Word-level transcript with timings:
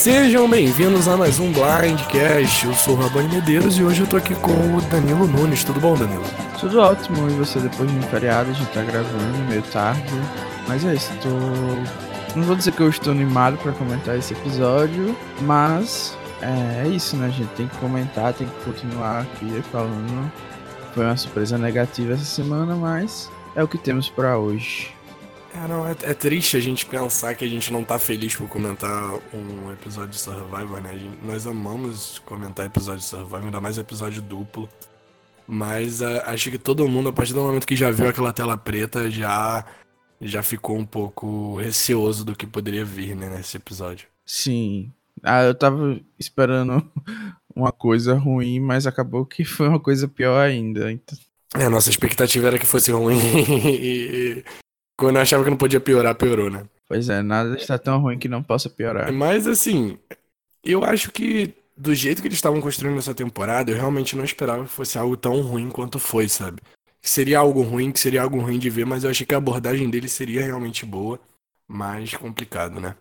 Sejam 0.00 0.48
bem-vindos 0.48 1.06
a 1.08 1.16
mais 1.16 1.38
um 1.38 1.52
Blindcast. 1.52 2.64
Eu 2.64 2.74
sou 2.74 2.94
o 2.94 3.02
Rabani 3.02 3.34
Medeiros 3.34 3.76
e 3.76 3.82
hoje 3.82 4.00
eu 4.00 4.06
tô 4.06 4.16
aqui 4.16 4.34
com 4.34 4.50
o 4.50 4.80
Danilo 4.90 5.26
Nunes. 5.26 5.62
Tudo 5.62 5.78
bom, 5.78 5.94
Danilo? 5.94 6.24
Tudo 6.58 6.80
ótimo. 6.80 7.28
E 7.28 7.34
você, 7.34 7.60
depois 7.60 7.90
de 7.90 7.98
um 7.98 8.02
feriado, 8.04 8.50
a 8.50 8.54
gente 8.54 8.70
tá 8.72 8.82
gravando 8.82 9.38
meio 9.48 9.60
tarde. 9.62 10.02
Mas 10.66 10.86
é 10.86 10.94
isso, 10.94 11.12
tô. 11.22 11.28
Não 12.34 12.44
vou 12.44 12.56
dizer 12.56 12.72
que 12.72 12.80
eu 12.80 12.88
estou 12.88 13.12
animado 13.12 13.58
para 13.58 13.72
comentar 13.72 14.16
esse 14.16 14.32
episódio, 14.32 15.14
mas 15.42 16.16
é, 16.40 16.86
é 16.86 16.88
isso, 16.88 17.16
né? 17.16 17.28
Gente 17.30 17.50
tem 17.50 17.68
que 17.68 17.76
comentar, 17.76 18.32
tem 18.32 18.46
que 18.46 18.64
continuar 18.64 19.20
aqui 19.20 19.62
falando. 19.70 20.32
Foi 20.94 21.04
uma 21.04 21.16
surpresa 21.16 21.56
negativa 21.56 22.14
essa 22.14 22.24
semana, 22.24 22.74
mas 22.74 23.30
é 23.54 23.62
o 23.62 23.68
que 23.68 23.78
temos 23.78 24.08
para 24.08 24.38
hoje. 24.38 24.92
É, 25.54 25.68
não, 25.68 25.86
é, 25.86 25.92
é, 26.02 26.14
triste 26.14 26.56
a 26.56 26.60
gente 26.60 26.86
pensar 26.86 27.34
que 27.34 27.44
a 27.44 27.48
gente 27.48 27.72
não 27.72 27.82
tá 27.82 27.98
feliz 27.98 28.34
por 28.36 28.48
comentar 28.48 29.14
um 29.32 29.72
episódio 29.72 30.10
de 30.10 30.18
Survivor, 30.18 30.80
né? 30.80 30.96
Gente, 30.96 31.18
nós 31.24 31.46
amamos 31.46 32.20
comentar 32.20 32.66
episódio 32.66 33.00
de 33.00 33.06
Survivor, 33.06 33.44
ainda 33.44 33.60
mais 33.60 33.78
episódio 33.78 34.22
duplo. 34.22 34.68
Mas 35.46 36.00
uh, 36.00 36.22
acho 36.26 36.50
que 36.50 36.58
todo 36.58 36.86
mundo, 36.88 37.08
a 37.08 37.12
partir 37.12 37.32
do 37.32 37.40
momento 37.40 37.66
que 37.66 37.74
já 37.74 37.90
viu 37.90 38.08
aquela 38.08 38.32
tela 38.32 38.56
preta, 38.56 39.10
já, 39.10 39.64
já 40.20 40.42
ficou 40.42 40.76
um 40.76 40.86
pouco 40.86 41.56
receoso 41.56 42.24
do 42.24 42.36
que 42.36 42.46
poderia 42.46 42.84
vir, 42.84 43.16
né, 43.16 43.28
nesse 43.28 43.56
episódio. 43.56 44.06
Sim. 44.24 44.92
Ah, 45.22 45.42
eu 45.42 45.54
tava 45.54 46.00
esperando 46.18 46.88
uma 47.60 47.72
coisa 47.72 48.14
ruim, 48.14 48.60
mas 48.60 48.86
acabou 48.86 49.24
que 49.24 49.44
foi 49.44 49.68
uma 49.68 49.80
coisa 49.80 50.08
pior 50.08 50.40
ainda. 50.40 50.90
Então... 50.90 51.16
É, 51.54 51.68
nossa 51.68 51.90
expectativa 51.90 52.46
era 52.46 52.58
que 52.58 52.66
fosse 52.66 52.92
ruim 52.92 53.18
e, 53.66 54.44
quando 54.96 55.16
eu 55.16 55.22
achava 55.22 55.42
que 55.42 55.50
não 55.50 55.56
podia 55.56 55.80
piorar, 55.80 56.14
piorou, 56.14 56.50
né? 56.50 56.64
Pois 56.86 57.08
é, 57.08 57.22
nada 57.22 57.56
está 57.56 57.78
tão 57.78 58.00
ruim 58.00 58.18
que 58.18 58.28
não 58.28 58.42
possa 58.42 58.68
piorar. 58.68 59.12
Mas 59.12 59.46
assim, 59.46 59.98
eu 60.62 60.84
acho 60.84 61.10
que 61.10 61.54
do 61.76 61.94
jeito 61.94 62.20
que 62.20 62.28
eles 62.28 62.36
estavam 62.36 62.60
construindo 62.60 62.98
essa 62.98 63.14
temporada, 63.14 63.70
eu 63.70 63.76
realmente 63.76 64.14
não 64.14 64.22
esperava 64.22 64.64
que 64.64 64.70
fosse 64.70 64.98
algo 64.98 65.16
tão 65.16 65.40
ruim 65.40 65.70
quanto 65.70 65.98
foi, 65.98 66.28
sabe? 66.28 66.60
Que 67.00 67.08
seria 67.08 67.38
algo 67.38 67.62
ruim, 67.62 67.90
que 67.90 67.98
seria 67.98 68.22
algo 68.22 68.38
ruim 68.38 68.58
de 68.58 68.68
ver, 68.68 68.84
mas 68.84 69.02
eu 69.02 69.10
achei 69.10 69.24
que 69.24 69.34
a 69.34 69.38
abordagem 69.38 69.88
dele 69.88 70.08
seria 70.08 70.44
realmente 70.44 70.84
boa, 70.84 71.18
mas 71.66 72.14
complicado, 72.14 72.78
né? 72.78 72.94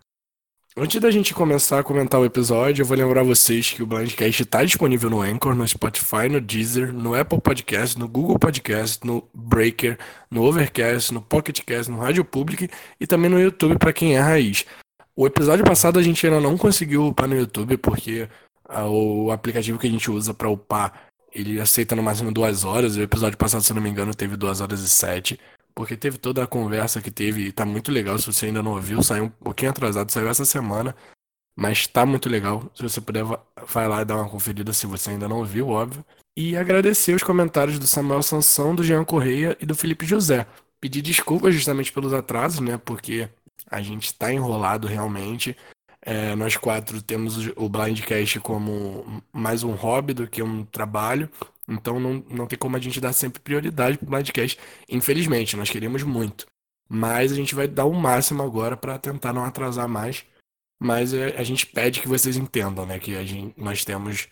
Antes 0.78 1.02
da 1.02 1.10
gente 1.10 1.34
começar 1.34 1.80
a 1.80 1.84
comentar 1.84 2.22
o 2.22 2.26
episódio, 2.26 2.84
eu 2.84 2.86
vou 2.86 2.96
lembrar 2.96 3.24
vocês 3.24 3.72
que 3.72 3.82
o 3.82 3.88
Blindcast 3.88 4.44
está 4.44 4.64
disponível 4.64 5.10
no 5.10 5.22
Anchor, 5.22 5.56
no 5.56 5.68
Spotify, 5.68 6.30
no 6.30 6.40
Deezer, 6.40 6.94
no 6.94 7.16
Apple 7.16 7.42
Podcast, 7.42 7.98
no 7.98 8.08
Google 8.08 8.38
Podcast, 8.38 9.06
no 9.06 9.28
Breaker, 9.34 9.98
no 10.30 10.44
Overcast, 10.44 11.12
no 11.12 11.22
Pocketcast, 11.22 11.92
no 11.92 11.98
Rádio 11.98 12.24
Public 12.24 12.70
e 13.00 13.08
também 13.08 13.32
no 13.32 13.40
YouTube 13.40 13.80
para 13.80 13.92
quem 13.92 14.16
é 14.16 14.20
raiz. 14.20 14.66
O 15.16 15.26
episódio 15.26 15.66
passado 15.66 15.98
a 15.98 16.04
gente 16.04 16.26
ainda 16.26 16.40
não 16.40 16.56
conseguiu 16.56 17.08
upar 17.08 17.28
no 17.28 17.36
YouTube 17.36 17.76
porque 17.78 18.30
a, 18.64 18.86
o 18.88 19.32
aplicativo 19.32 19.80
que 19.80 19.88
a 19.88 19.92
gente 19.92 20.10
usa 20.10 20.36
para 20.36 20.50
upar 20.50 21.10
ele 21.34 21.60
aceita 21.60 21.96
no 21.96 22.04
máximo 22.04 22.32
duas 22.32 22.64
horas. 22.64 22.96
O 22.96 23.02
episódio 23.02 23.38
passado, 23.38 23.64
se 23.64 23.74
não 23.74 23.82
me 23.82 23.90
engano, 23.90 24.14
teve 24.14 24.38
duas 24.38 24.62
horas 24.62 24.80
e 24.82 24.90
sete 24.90 25.40
porque 25.80 25.96
teve 25.96 26.18
toda 26.18 26.44
a 26.44 26.48
conversa 26.48 27.02
que 27.02 27.10
teve 27.10 27.44
e 27.44 27.52
tá 27.54 27.66
muito 27.66 27.90
legal. 27.90 28.20
Se 28.20 28.26
você 28.26 28.48
ainda 28.48 28.62
não 28.62 28.72
ouviu, 28.72 29.02
saiu 29.02 29.24
um 29.24 29.30
pouquinho 29.30 29.72
atrasado, 29.72 30.12
saiu 30.12 30.28
essa 30.28 30.44
semana, 30.44 30.94
mas 31.56 31.88
tá 31.88 32.06
muito 32.06 32.28
legal. 32.28 32.70
Se 32.76 32.84
você 32.84 33.00
puder, 33.00 33.24
vai 33.66 33.88
lá 33.88 34.02
e 34.02 34.06
dar 34.06 34.18
uma 34.18 34.28
conferida 34.28 34.74
se 34.74 34.86
você 34.86 35.12
ainda 35.12 35.30
não 35.30 35.38
ouviu, 35.38 35.70
óbvio. 35.70 36.04
E 36.36 36.58
agradecer 36.58 37.16
os 37.16 37.24
comentários 37.24 37.80
do 37.80 37.88
Samuel 37.88 38.22
Sansão, 38.22 38.76
do 38.76 38.84
Jean 38.84 39.06
Correia 39.06 39.56
e 39.58 39.66
do 39.66 39.74
Felipe 39.74 40.06
José. 40.06 40.46
Pedir 40.82 41.02
desculpas 41.02 41.56
justamente 41.56 41.94
pelos 41.94 42.12
atrasos, 42.14 42.60
né? 42.60 42.78
Porque 42.78 43.30
a 43.72 43.82
gente 43.82 44.14
tá 44.14 44.34
enrolado 44.34 44.86
realmente. 44.86 45.56
É, 46.02 46.36
nós 46.36 46.58
quatro 46.58 47.02
temos 47.02 47.48
o 47.56 47.70
Blindcast 47.70 48.38
como 48.42 49.24
mais 49.32 49.64
um 49.64 49.72
hobby 49.72 50.14
do 50.14 50.28
que 50.28 50.44
um 50.44 50.66
trabalho. 50.66 51.30
Então 51.70 52.00
não, 52.00 52.26
não 52.30 52.48
tem 52.48 52.58
como 52.58 52.76
a 52.76 52.80
gente 52.80 53.00
dar 53.00 53.14
sempre 53.14 53.40
prioridade 53.40 53.98
pro 53.98 54.08
Blindcast. 54.08 54.60
Infelizmente, 54.90 55.56
nós 55.56 55.70
queremos 55.70 56.02
muito. 56.04 56.48
Mas 56.90 57.32
a 57.32 57.36
gente 57.36 57.54
vai 57.54 57.68
dar 57.68 57.86
o 57.86 57.94
máximo 57.94 58.42
agora 58.42 58.76
para 58.76 58.98
tentar 58.98 59.32
não 59.32 59.46
atrasar 59.46 59.88
mais. 59.88 60.26
Mas 60.82 61.14
é, 61.14 61.38
a 61.38 61.44
gente 61.44 61.68
pede 61.68 62.02
que 62.02 62.08
vocês 62.08 62.36
entendam, 62.36 62.86
né? 62.86 62.98
Que 62.98 63.16
a 63.16 63.24
gente, 63.24 63.54
nós 63.60 63.86
temos 63.86 64.28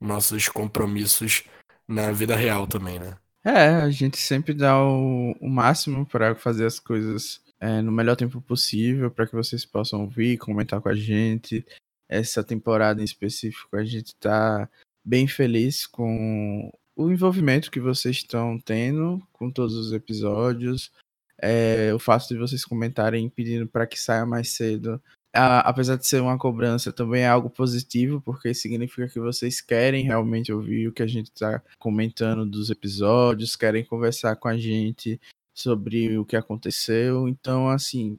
nossos 0.00 0.48
compromissos 0.48 1.44
na 1.86 2.10
vida 2.10 2.34
real 2.34 2.66
também, 2.66 2.98
né? 2.98 3.16
É, 3.44 3.68
a 3.76 3.90
gente 3.90 4.18
sempre 4.18 4.52
dá 4.52 4.82
o, 4.82 5.32
o 5.40 5.48
máximo 5.48 6.04
para 6.04 6.34
fazer 6.34 6.66
as 6.66 6.80
coisas 6.80 7.40
é, 7.60 7.80
no 7.80 7.92
melhor 7.92 8.16
tempo 8.16 8.40
possível, 8.40 9.10
para 9.10 9.26
que 9.26 9.34
vocês 9.34 9.64
possam 9.64 10.02
ouvir, 10.02 10.38
comentar 10.38 10.80
com 10.80 10.88
a 10.88 10.94
gente. 10.94 11.64
Essa 12.08 12.42
temporada 12.42 13.00
em 13.00 13.04
específico, 13.04 13.76
a 13.76 13.84
gente 13.84 14.14
tá 14.16 14.68
bem 15.04 15.28
feliz 15.28 15.86
com 15.86 16.70
o 17.00 17.10
envolvimento 17.10 17.70
que 17.70 17.80
vocês 17.80 18.16
estão 18.16 18.58
tendo 18.58 19.26
com 19.32 19.50
todos 19.50 19.74
os 19.74 19.90
episódios, 19.90 20.92
é, 21.40 21.94
o 21.94 21.98
fato 21.98 22.28
de 22.28 22.36
vocês 22.36 22.62
comentarem 22.62 23.26
pedindo 23.30 23.66
para 23.66 23.86
que 23.86 23.98
saia 23.98 24.26
mais 24.26 24.50
cedo, 24.50 25.02
a, 25.34 25.60
apesar 25.60 25.96
de 25.96 26.06
ser 26.06 26.20
uma 26.20 26.36
cobrança, 26.36 26.92
também 26.92 27.22
é 27.22 27.28
algo 27.28 27.48
positivo, 27.48 28.20
porque 28.20 28.52
significa 28.52 29.08
que 29.08 29.18
vocês 29.18 29.62
querem 29.62 30.04
realmente 30.04 30.52
ouvir 30.52 30.88
o 30.88 30.92
que 30.92 31.02
a 31.02 31.06
gente 31.06 31.28
está 31.28 31.62
comentando 31.78 32.44
dos 32.44 32.68
episódios, 32.68 33.56
querem 33.56 33.82
conversar 33.82 34.36
com 34.36 34.48
a 34.48 34.58
gente 34.58 35.18
sobre 35.54 36.18
o 36.18 36.24
que 36.26 36.36
aconteceu. 36.36 37.26
Então, 37.26 37.70
assim, 37.70 38.18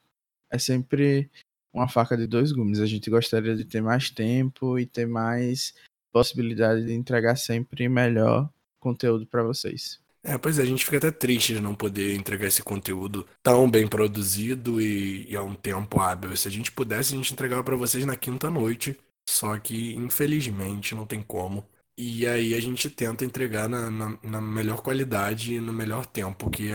é 0.49 0.57
sempre 0.57 1.29
uma 1.71 1.87
faca 1.87 2.17
de 2.17 2.25
dois 2.25 2.51
gumes. 2.51 2.79
A 2.79 2.87
gente 2.87 3.11
gostaria 3.11 3.55
de 3.55 3.63
ter 3.63 3.81
mais 3.81 4.09
tempo 4.09 4.79
e 4.79 4.87
ter 4.87 5.05
mais 5.05 5.75
possibilidade 6.11 6.83
de 6.85 6.93
entregar 6.93 7.35
sempre 7.35 7.87
melhor 7.87 8.49
conteúdo 8.81 9.25
para 9.25 9.43
vocês. 9.43 10.01
É, 10.23 10.37
pois 10.37 10.59
é, 10.59 10.61
a 10.61 10.65
gente 10.65 10.85
fica 10.85 10.97
até 10.97 11.09
triste 11.09 11.55
de 11.55 11.61
não 11.61 11.73
poder 11.73 12.15
entregar 12.15 12.47
esse 12.47 12.61
conteúdo 12.61 13.25
tão 13.41 13.69
bem 13.69 13.87
produzido 13.87 14.79
e, 14.79 15.27
e 15.31 15.35
a 15.35 15.41
um 15.41 15.55
tempo 15.55 15.99
hábil. 15.99 16.35
Se 16.35 16.47
a 16.47 16.51
gente 16.51 16.71
pudesse, 16.71 17.13
a 17.13 17.17
gente 17.17 17.33
entregava 17.33 17.63
para 17.63 17.75
vocês 17.75 18.05
na 18.05 18.15
quinta 18.15 18.49
noite. 18.49 18.97
Só 19.27 19.57
que, 19.57 19.95
infelizmente, 19.95 20.93
não 20.93 21.05
tem 21.05 21.21
como. 21.21 21.65
E 21.97 22.27
aí 22.27 22.53
a 22.53 22.59
gente 22.59 22.89
tenta 22.89 23.25
entregar 23.25 23.67
na, 23.69 23.89
na, 23.89 24.17
na 24.23 24.41
melhor 24.41 24.81
qualidade 24.81 25.55
e 25.55 25.59
no 25.59 25.73
melhor 25.73 26.05
tempo 26.05 26.49
que 26.49 26.69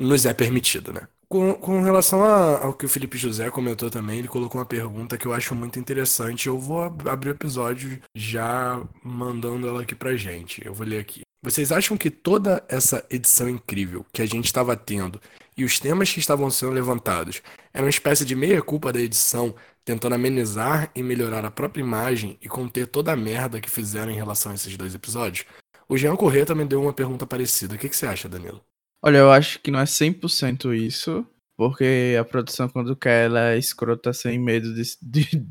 nos 0.00 0.26
é 0.26 0.34
permitido, 0.34 0.92
né? 0.92 1.08
Com, 1.28 1.54
com 1.54 1.82
relação 1.82 2.24
a, 2.24 2.64
ao 2.64 2.74
que 2.74 2.86
o 2.86 2.88
Felipe 2.88 3.18
José 3.18 3.50
comentou 3.50 3.90
também, 3.90 4.18
ele 4.20 4.28
colocou 4.28 4.60
uma 4.60 4.66
pergunta 4.66 5.18
que 5.18 5.26
eu 5.26 5.32
acho 5.32 5.54
muito 5.54 5.78
interessante. 5.78 6.46
Eu 6.46 6.58
vou 6.58 6.82
abrir 6.82 7.30
o 7.30 7.32
episódio 7.32 8.00
já 8.14 8.80
mandando 9.02 9.66
ela 9.66 9.82
aqui 9.82 9.94
pra 9.94 10.16
gente. 10.16 10.64
Eu 10.64 10.72
vou 10.72 10.86
ler 10.86 11.00
aqui. 11.00 11.25
Vocês 11.46 11.70
acham 11.70 11.96
que 11.96 12.10
toda 12.10 12.64
essa 12.68 13.06
edição 13.08 13.48
incrível 13.48 14.04
que 14.12 14.20
a 14.20 14.26
gente 14.26 14.46
estava 14.46 14.76
tendo 14.76 15.20
e 15.56 15.64
os 15.64 15.78
temas 15.78 16.12
que 16.12 16.18
estavam 16.18 16.50
sendo 16.50 16.72
levantados 16.72 17.40
era 17.72 17.84
uma 17.84 17.88
espécie 17.88 18.24
de 18.24 18.34
meia-culpa 18.34 18.92
da 18.92 18.98
edição 18.98 19.54
tentando 19.84 20.16
amenizar 20.16 20.90
e 20.92 21.04
melhorar 21.04 21.44
a 21.44 21.50
própria 21.52 21.82
imagem 21.82 22.36
e 22.42 22.48
conter 22.48 22.88
toda 22.88 23.12
a 23.12 23.16
merda 23.16 23.60
que 23.60 23.70
fizeram 23.70 24.10
em 24.10 24.16
relação 24.16 24.50
a 24.50 24.56
esses 24.56 24.76
dois 24.76 24.92
episódios? 24.92 25.46
O 25.88 25.96
Jean 25.96 26.16
Corrêa 26.16 26.44
também 26.44 26.66
deu 26.66 26.82
uma 26.82 26.92
pergunta 26.92 27.24
parecida. 27.24 27.76
O 27.76 27.78
que, 27.78 27.88
que 27.88 27.96
você 27.96 28.08
acha, 28.08 28.28
Danilo? 28.28 28.60
Olha, 29.00 29.18
eu 29.18 29.30
acho 29.30 29.60
que 29.60 29.70
não 29.70 29.78
é 29.78 29.84
100% 29.84 30.74
isso, 30.76 31.24
porque 31.56 32.16
a 32.18 32.24
produção, 32.24 32.68
quando 32.68 32.96
quer, 32.96 33.26
ela 33.26 33.52
é 33.52 33.58
escrota 33.58 34.12
sem 34.12 34.36
medo 34.36 34.74
de, 34.74 34.82
de, 35.00 35.24
de 35.30 35.46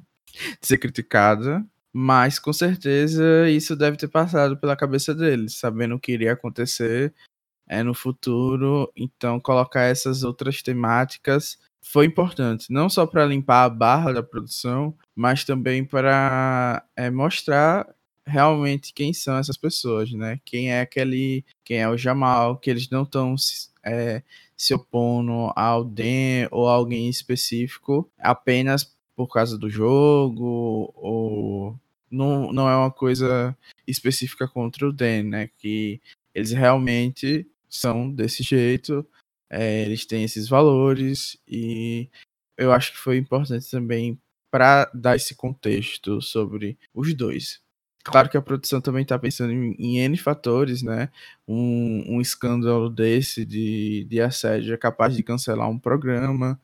ser 0.62 0.78
criticada. 0.78 1.66
Mas 1.98 2.38
com 2.40 2.52
certeza 2.52 3.50
isso 3.50 3.74
deve 3.74 3.96
ter 3.96 4.10
passado 4.10 4.58
pela 4.58 4.76
cabeça 4.76 5.16
deles, 5.16 5.56
sabendo 5.56 5.96
o 5.96 6.00
que 6.00 6.12
iria 6.12 6.34
acontecer 6.34 7.14
é, 7.70 7.82
no 7.84 7.94
futuro. 7.94 8.92
Então, 8.98 9.40
colocar 9.40 9.84
essas 9.84 10.22
outras 10.22 10.62
temáticas 10.62 11.58
foi 11.82 12.06
importante, 12.06 12.70
não 12.70 12.90
só 12.90 13.08
para 13.08 13.26
limpar 13.26 13.64
a 13.64 13.70
barra 13.70 14.12
da 14.12 14.22
produção, 14.22 14.94
mas 15.16 15.46
também 15.46 15.86
para 15.86 16.86
é, 16.98 17.10
mostrar 17.10 17.88
realmente 18.28 18.92
quem 18.94 19.14
são 19.14 19.38
essas 19.38 19.56
pessoas, 19.56 20.12
né? 20.12 20.42
Quem 20.44 20.74
é 20.74 20.82
aquele, 20.82 21.46
quem 21.64 21.78
é 21.78 21.88
o 21.88 21.98
Jamal, 21.98 22.58
que 22.58 22.70
eles 22.70 22.90
não 22.90 23.04
estão 23.04 23.36
é, 23.86 24.22
se 24.58 24.74
opondo 24.74 25.54
ao 25.56 25.86
Den 25.86 26.50
ou 26.52 26.68
a 26.68 26.74
alguém 26.74 27.08
específico 27.08 28.12
apenas 28.20 28.94
por 29.16 29.28
causa 29.30 29.58
do 29.58 29.70
jogo 29.70 30.92
ou 30.94 31.80
não, 32.16 32.52
não 32.54 32.70
é 32.70 32.76
uma 32.76 32.92
coisa 32.92 33.56
específica 33.88 34.48
contra 34.48 34.88
o 34.88 34.94
Dan, 34.94 35.24
né? 35.24 35.50
Que 35.58 36.02
eles 36.34 36.52
realmente 36.52 37.48
são 37.70 38.10
desse 38.10 38.44
jeito, 38.44 39.06
é, 39.50 39.84
eles 39.84 40.06
têm 40.06 40.24
esses 40.24 40.48
valores 40.48 41.38
e 41.48 42.10
eu 42.58 42.72
acho 42.72 42.94
que 42.94 42.98
foi 42.98 43.18
importante 43.18 43.70
também 43.70 44.20
para 44.52 44.90
dar 44.94 45.16
esse 45.16 45.36
contexto 45.36 46.22
sobre 46.22 46.78
os 46.94 47.14
dois. 47.14 47.62
Claro 48.04 48.30
que 48.30 48.38
a 48.38 48.42
produção 48.42 48.80
também 48.80 49.02
está 49.02 49.18
pensando 49.18 49.52
em, 49.52 49.76
em, 49.80 49.98
N 49.98 50.16
fatores, 50.16 50.84
né? 50.84 51.10
Um, 51.48 52.16
um 52.16 52.22
escândalo 52.22 52.88
desse 52.90 53.44
de, 53.44 54.06
de 54.08 54.22
assédio 54.22 54.74
é 54.74 54.78
capaz 54.78 55.16
de 55.16 55.24
cancelar 55.24 55.68
um 55.68 55.80
programa. 55.80 56.62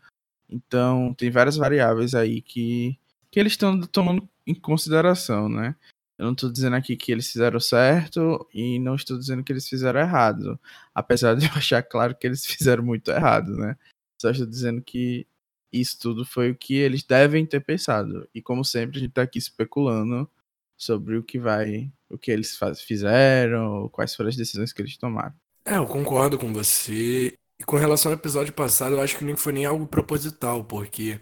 Então, 0.48 1.14
tem 1.16 1.32
várias 1.32 1.58
variáveis 1.58 2.14
aí 2.14 2.42
que, 2.42 2.96
que 3.32 3.40
eles 3.40 3.54
estão 3.54 3.82
tomando 3.82 4.30
em 4.46 4.56
consideração, 4.56 5.48
né? 5.50 5.76
Eu 6.18 6.26
não 6.26 6.34
estou 6.34 6.52
dizendo 6.52 6.76
aqui 6.76 6.96
que 6.96 7.12
eles 7.12 7.32
fizeram 7.32 7.60
certo 7.60 8.48
e 8.54 8.78
não 8.80 8.96
estou 8.96 9.18
dizendo 9.18 9.44
que 9.44 9.52
eles 9.52 9.68
fizeram 9.68 10.00
errado. 10.00 10.60
Apesar 10.94 11.36
de 11.36 11.48
eu 11.48 11.52
achar 11.54 11.82
claro 11.82 12.16
que 12.16 12.28
eles 12.28 12.46
fizeram 12.46 12.84
muito 12.84 13.10
errado, 13.10 13.56
né? 13.58 13.76
Só 14.22 14.30
estou 14.30 14.46
dizendo 14.46 14.82
que 14.82 15.26
isso 15.74 15.98
tudo 16.00 16.26
foi 16.26 16.52
o 16.52 16.56
que 16.56 16.76
eles 16.76 17.04
devem 17.04 17.46
ter 17.46 17.62
pensado. 17.62 18.28
E 18.36 18.42
como 18.42 18.64
sempre, 18.64 18.98
a 18.98 19.00
gente 19.00 19.10
está 19.10 19.24
aqui 19.24 19.40
especulando 19.40 20.30
sobre 20.78 21.18
o 21.18 21.24
que 21.24 21.40
vai, 21.40 21.92
o 22.10 22.18
que 22.18 22.30
eles 22.30 22.58
faz, 22.58 22.82
fizeram, 22.82 23.90
quais 23.90 24.16
foram 24.16 24.30
as 24.30 24.36
decisões 24.36 24.74
que 24.74 24.82
eles 24.82 24.98
tomaram. 24.98 25.34
É, 25.66 25.78
eu 25.78 25.86
concordo 25.86 26.38
com 26.38 26.52
você. 26.52 27.36
E 27.60 27.64
com 27.64 27.78
relação 27.78 28.12
ao 28.12 28.18
episódio 28.18 28.54
passado, 28.54 28.96
eu 28.96 29.02
acho 29.02 29.18
que 29.18 29.24
nem 29.24 29.36
foi 29.36 29.54
nem 29.54 29.66
algo 29.66 29.88
proposital, 29.88 30.64
porque 30.64 31.20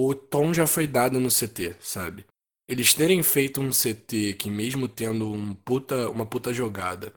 o 0.00 0.14
tom 0.14 0.54
já 0.54 0.64
foi 0.64 0.86
dado 0.86 1.18
no 1.18 1.28
CT, 1.28 1.74
sabe? 1.80 2.24
Eles 2.68 2.94
terem 2.94 3.20
feito 3.22 3.60
um 3.60 3.70
CT 3.70 4.34
que 4.34 4.48
mesmo 4.48 4.86
tendo 4.86 5.28
um 5.28 5.52
puta, 5.54 6.08
uma 6.08 6.24
puta 6.24 6.52
jogada 6.54 7.12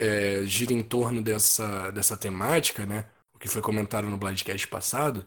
é, 0.00 0.44
gira 0.44 0.72
em 0.72 0.82
torno 0.82 1.22
dessa, 1.22 1.92
dessa 1.92 2.16
temática, 2.16 2.84
né? 2.84 3.08
O 3.32 3.38
que 3.38 3.46
foi 3.46 3.62
comentado 3.62 4.08
no 4.08 4.16
Blindcast 4.16 4.66
passado, 4.66 5.24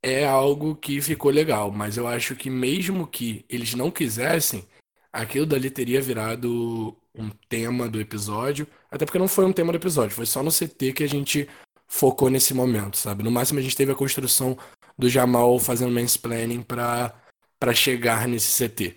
é 0.00 0.24
algo 0.24 0.76
que 0.76 1.00
ficou 1.00 1.32
legal, 1.32 1.72
mas 1.72 1.96
eu 1.96 2.06
acho 2.06 2.36
que 2.36 2.48
mesmo 2.48 3.04
que 3.08 3.44
eles 3.48 3.74
não 3.74 3.90
quisessem, 3.90 4.64
aquilo 5.12 5.44
dali 5.44 5.70
teria 5.70 6.00
virado 6.00 6.96
um 7.12 7.30
tema 7.48 7.88
do 7.88 8.00
episódio, 8.00 8.68
até 8.88 9.04
porque 9.04 9.18
não 9.18 9.26
foi 9.26 9.44
um 9.44 9.52
tema 9.52 9.72
do 9.72 9.78
episódio, 9.78 10.14
foi 10.14 10.26
só 10.26 10.40
no 10.40 10.52
CT 10.52 10.92
que 10.92 11.02
a 11.02 11.08
gente 11.08 11.48
focou 11.88 12.30
nesse 12.30 12.54
momento, 12.54 12.96
sabe? 12.96 13.24
No 13.24 13.30
máximo 13.30 13.58
a 13.58 13.62
gente 13.62 13.76
teve 13.76 13.90
a 13.90 13.96
construção 13.96 14.56
do 14.98 15.08
Jamal 15.08 15.58
fazendo 15.58 15.92
mansplaining 15.92 16.62
pra, 16.62 17.14
pra 17.58 17.74
chegar 17.74 18.26
nesse 18.26 18.68
CT. 18.68 18.96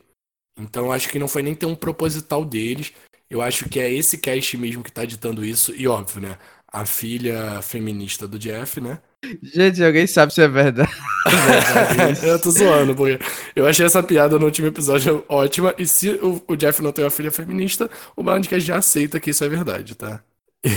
Então 0.58 0.92
acho 0.92 1.10
que 1.10 1.20
não 1.20 1.28
foi 1.28 1.42
nem 1.42 1.56
ter 1.56 1.66
um 1.66 1.76
proposital 1.76 2.44
deles, 2.44 2.94
eu 3.30 3.42
acho 3.42 3.70
que 3.70 3.80
é 3.80 3.92
esse 3.94 4.18
cast 4.18 4.58
mesmo 4.58 4.84
que 4.84 4.92
tá 4.92 5.06
ditando 5.06 5.46
isso, 5.46 5.74
e 5.76 5.88
óbvio, 5.88 6.22
né? 6.22 6.38
A 6.72 6.86
filha 6.86 7.62
feminista 7.62 8.28
do 8.28 8.40
Jeff, 8.40 8.82
né? 8.82 9.00
Gente, 9.44 9.84
alguém 9.84 10.08
sabe 10.08 10.34
se 10.34 10.42
é 10.42 10.48
verdade. 10.48 10.92
eu 12.24 12.40
tô 12.42 12.52
zoando, 12.52 12.96
porque 12.96 13.20
eu 13.56 13.68
achei 13.68 13.86
essa 13.86 14.02
piada 14.02 14.40
no 14.40 14.46
último 14.46 14.68
episódio 14.68 15.26
ótima. 15.28 15.76
E 15.78 15.86
se 15.86 16.10
o, 16.10 16.42
o 16.48 16.56
Jeff 16.56 16.82
não 16.82 16.92
tem 16.92 17.04
uma 17.04 17.12
filha 17.12 17.32
feminista, 17.32 17.90
o 18.16 18.24
Bandcast 18.24 18.66
já 18.66 18.78
aceita 18.78 19.20
que 19.20 19.32
isso 19.32 19.44
é 19.44 19.50
verdade, 19.50 19.96
tá? 19.96 20.24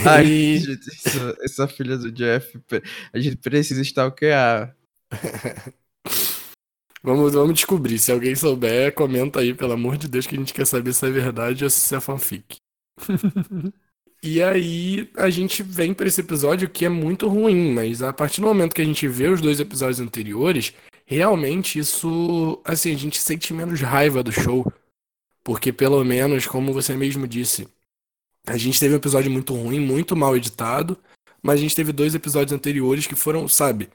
Ai, 0.05 0.27
e... 0.27 0.59
gente, 0.59 0.91
essa, 1.07 1.37
essa, 1.43 1.69
filha 1.69 1.97
do 1.97 2.11
Jeff, 2.11 2.59
a 3.13 3.19
gente 3.19 3.37
precisa 3.37 3.81
stalkear. 3.83 4.75
vamos, 7.03 7.33
vamos 7.35 7.55
descobrir. 7.55 7.99
Se 7.99 8.13
alguém 8.13 8.35
souber, 8.35 8.95
comenta 8.95 9.41
aí, 9.41 9.55
pelo 9.55 9.73
amor 9.73 9.97
de 9.97 10.09
Deus, 10.09 10.27
que 10.27 10.35
a 10.35 10.39
gente 10.39 10.55
quer 10.55 10.67
saber 10.67 10.93
se 10.93 11.07
é 11.07 11.11
verdade 11.11 11.65
ou 11.65 11.71
se 11.71 11.95
é 11.95 12.01
fanfic. 12.01 12.57
E 14.25 14.41
aí 14.41 15.11
a 15.17 15.29
gente 15.31 15.65
vem 15.65 15.93
para 15.93 16.07
esse 16.07 16.21
episódio 16.21 16.71
que 16.71 16.85
é 16.85 16.89
muito 16.89 17.27
ruim, 17.27 17.73
mas 17.75 18.03
a 18.03 18.13
partir 18.13 18.41
do 18.41 18.47
momento 18.47 18.73
que 18.73 18.81
a 18.81 18.85
gente 18.85 19.09
vê 19.09 19.27
os 19.27 19.41
dois 19.41 19.59
episódios 19.59 19.99
anteriores, 19.99 20.73
realmente 21.05 21.81
isso, 21.81 22.63
assim, 22.65 22.95
a 22.95 22.97
gente 22.97 23.19
sente 23.19 23.53
menos 23.53 23.81
raiva 23.81 24.23
do 24.23 24.31
show, 24.31 24.73
porque 25.43 25.73
pelo 25.73 26.05
menos, 26.05 26.47
como 26.47 26.73
você 26.73 26.95
mesmo 26.97 27.27
disse, 27.27 27.67
a 28.47 28.57
gente 28.57 28.79
teve 28.79 28.95
um 28.95 28.99
episódio 28.99 29.29
muito 29.29 29.55
ruim, 29.55 29.81
muito 29.81 30.15
mal 30.15 30.37
editado, 30.37 30.97
mas 31.43 31.59
a 31.59 31.63
gente 31.63 31.75
teve 31.75 31.93
dois 31.93 32.15
episódios 32.15 32.53
anteriores 32.53 33.09
que 33.09 33.17
foram, 33.17 33.49
sabe, 33.49 33.91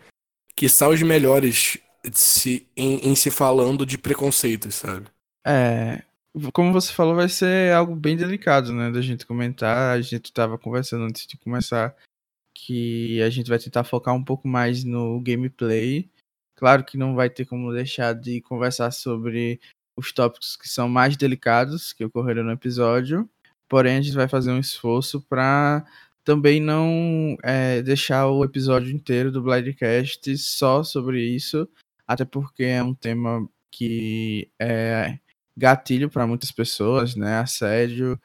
que 0.57 0.67
são 0.67 0.89
os 0.89 1.01
melhores 1.03 1.77
se, 2.11 2.67
em, 2.75 3.11
em 3.11 3.15
se 3.15 3.29
falando 3.29 3.85
de 3.85 3.95
preconceitos, 3.95 4.73
sabe? 4.73 5.05
É, 5.45 6.01
como 6.51 6.73
você 6.73 6.91
falou, 6.91 7.15
vai 7.15 7.29
ser 7.29 7.71
algo 7.73 7.95
bem 7.95 8.17
delicado, 8.17 8.73
né, 8.73 8.89
da 8.89 8.99
gente 8.99 9.25
comentar. 9.25 9.95
A 9.95 10.01
gente 10.01 10.33
tava 10.33 10.57
conversando 10.57 11.03
antes 11.03 11.27
de 11.27 11.37
começar 11.37 11.95
que 12.55 13.21
a 13.21 13.29
gente 13.29 13.47
vai 13.49 13.59
tentar 13.59 13.83
focar 13.83 14.15
um 14.15 14.23
pouco 14.23 14.47
mais 14.47 14.83
no 14.83 15.21
gameplay. 15.21 16.09
Claro 16.55 16.83
que 16.83 16.97
não 16.97 17.13
vai 17.13 17.29
ter 17.29 17.45
como 17.45 17.71
deixar 17.71 18.13
de 18.13 18.41
conversar 18.41 18.89
sobre 18.89 19.61
os 19.95 20.11
tópicos 20.11 20.55
que 20.55 20.67
são 20.67 20.89
mais 20.89 21.15
delicados 21.15 21.93
que 21.93 22.03
ocorreram 22.03 22.43
no 22.43 22.51
episódio. 22.51 23.29
Porém, 23.69 23.97
a 23.97 24.01
gente 24.01 24.15
vai 24.15 24.27
fazer 24.27 24.51
um 24.51 24.59
esforço 24.59 25.21
para 25.21 25.85
também 26.27 26.59
não 26.59 27.37
é, 27.41 27.81
deixar 27.81 28.27
o 28.27 28.43
episódio 28.43 28.93
inteiro 28.93 29.31
do 29.31 29.41
Blindcast 29.41 30.37
só 30.37 30.83
sobre 30.83 31.23
isso, 31.23 31.65
até 32.05 32.25
porque 32.25 32.65
é 32.65 32.83
um 32.83 32.93
tema 32.93 33.49
que 33.71 34.51
é 34.59 35.19
gatilho 35.55 36.09
para 36.09 36.27
muitas 36.27 36.51
pessoas, 36.51 37.15
né? 37.15 37.37
Assédio. 37.37 38.19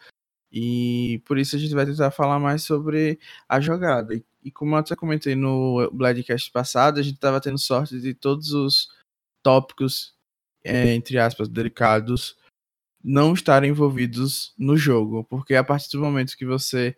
E 0.50 1.22
por 1.24 1.38
isso 1.38 1.54
a 1.54 1.60
gente 1.60 1.76
vai 1.76 1.86
tentar 1.86 2.10
falar 2.10 2.40
mais 2.40 2.64
sobre 2.64 3.20
a 3.48 3.60
jogada. 3.60 4.20
E, 4.42 4.50
como 4.50 4.74
eu 4.74 4.80
até 4.80 4.96
comentei 4.96 5.36
no 5.36 5.88
Bladcast 5.92 6.50
passado, 6.50 6.98
a 6.98 7.02
gente 7.04 7.14
estava 7.14 7.40
tendo 7.40 7.56
sorte 7.56 8.00
de 8.00 8.14
todos 8.14 8.52
os 8.52 8.88
tópicos, 9.44 10.12
é, 10.64 10.92
entre 10.92 11.18
aspas, 11.18 11.48
delicados, 11.48 12.36
não 13.02 13.32
estarem 13.32 13.70
envolvidos 13.70 14.52
no 14.58 14.76
jogo. 14.76 15.22
Porque 15.22 15.54
a 15.54 15.62
partir 15.62 15.92
do 15.92 16.00
momento 16.02 16.36
que 16.36 16.44
você 16.44 16.96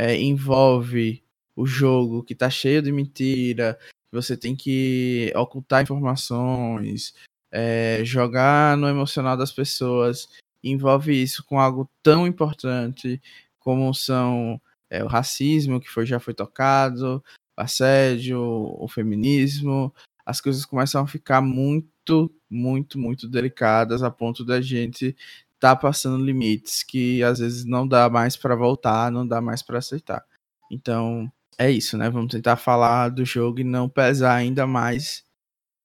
é, 0.00 0.18
envolve 0.18 1.22
o 1.54 1.66
jogo 1.66 2.22
que 2.22 2.32
está 2.32 2.48
cheio 2.48 2.80
de 2.80 2.90
mentira, 2.90 3.78
você 4.10 4.34
tem 4.34 4.56
que 4.56 5.30
ocultar 5.36 5.82
informações, 5.82 7.14
é, 7.52 8.00
jogar 8.02 8.78
no 8.78 8.88
emocional 8.88 9.36
das 9.36 9.52
pessoas 9.52 10.26
envolve 10.64 11.12
isso 11.12 11.44
com 11.44 11.60
algo 11.60 11.86
tão 12.02 12.26
importante 12.26 13.20
como 13.58 13.92
são 13.92 14.58
é, 14.88 15.04
o 15.04 15.06
racismo, 15.06 15.78
que 15.78 15.90
foi, 15.90 16.06
já 16.06 16.18
foi 16.18 16.32
tocado, 16.32 17.22
o 17.54 17.60
assédio, 17.60 18.40
o 18.40 18.88
feminismo, 18.88 19.92
as 20.24 20.40
coisas 20.40 20.64
começam 20.64 21.02
a 21.02 21.06
ficar 21.06 21.42
muito, 21.42 22.32
muito, 22.48 22.98
muito 22.98 23.28
delicadas 23.28 24.02
a 24.02 24.10
ponto 24.10 24.46
da 24.46 24.62
gente 24.62 25.14
tá 25.60 25.76
passando 25.76 26.24
limites 26.24 26.82
que 26.82 27.22
às 27.22 27.38
vezes 27.38 27.64
não 27.64 27.86
dá 27.86 28.08
mais 28.08 28.36
para 28.36 28.56
voltar, 28.56 29.12
não 29.12 29.26
dá 29.26 29.40
mais 29.40 29.62
para 29.62 29.78
aceitar. 29.78 30.24
Então, 30.70 31.30
é 31.58 31.70
isso, 31.70 31.96
né? 31.98 32.08
Vamos 32.08 32.32
tentar 32.32 32.56
falar 32.56 33.10
do 33.10 33.24
jogo 33.24 33.60
e 33.60 33.64
não 33.64 33.88
pesar 33.88 34.34
ainda 34.34 34.66
mais 34.66 35.22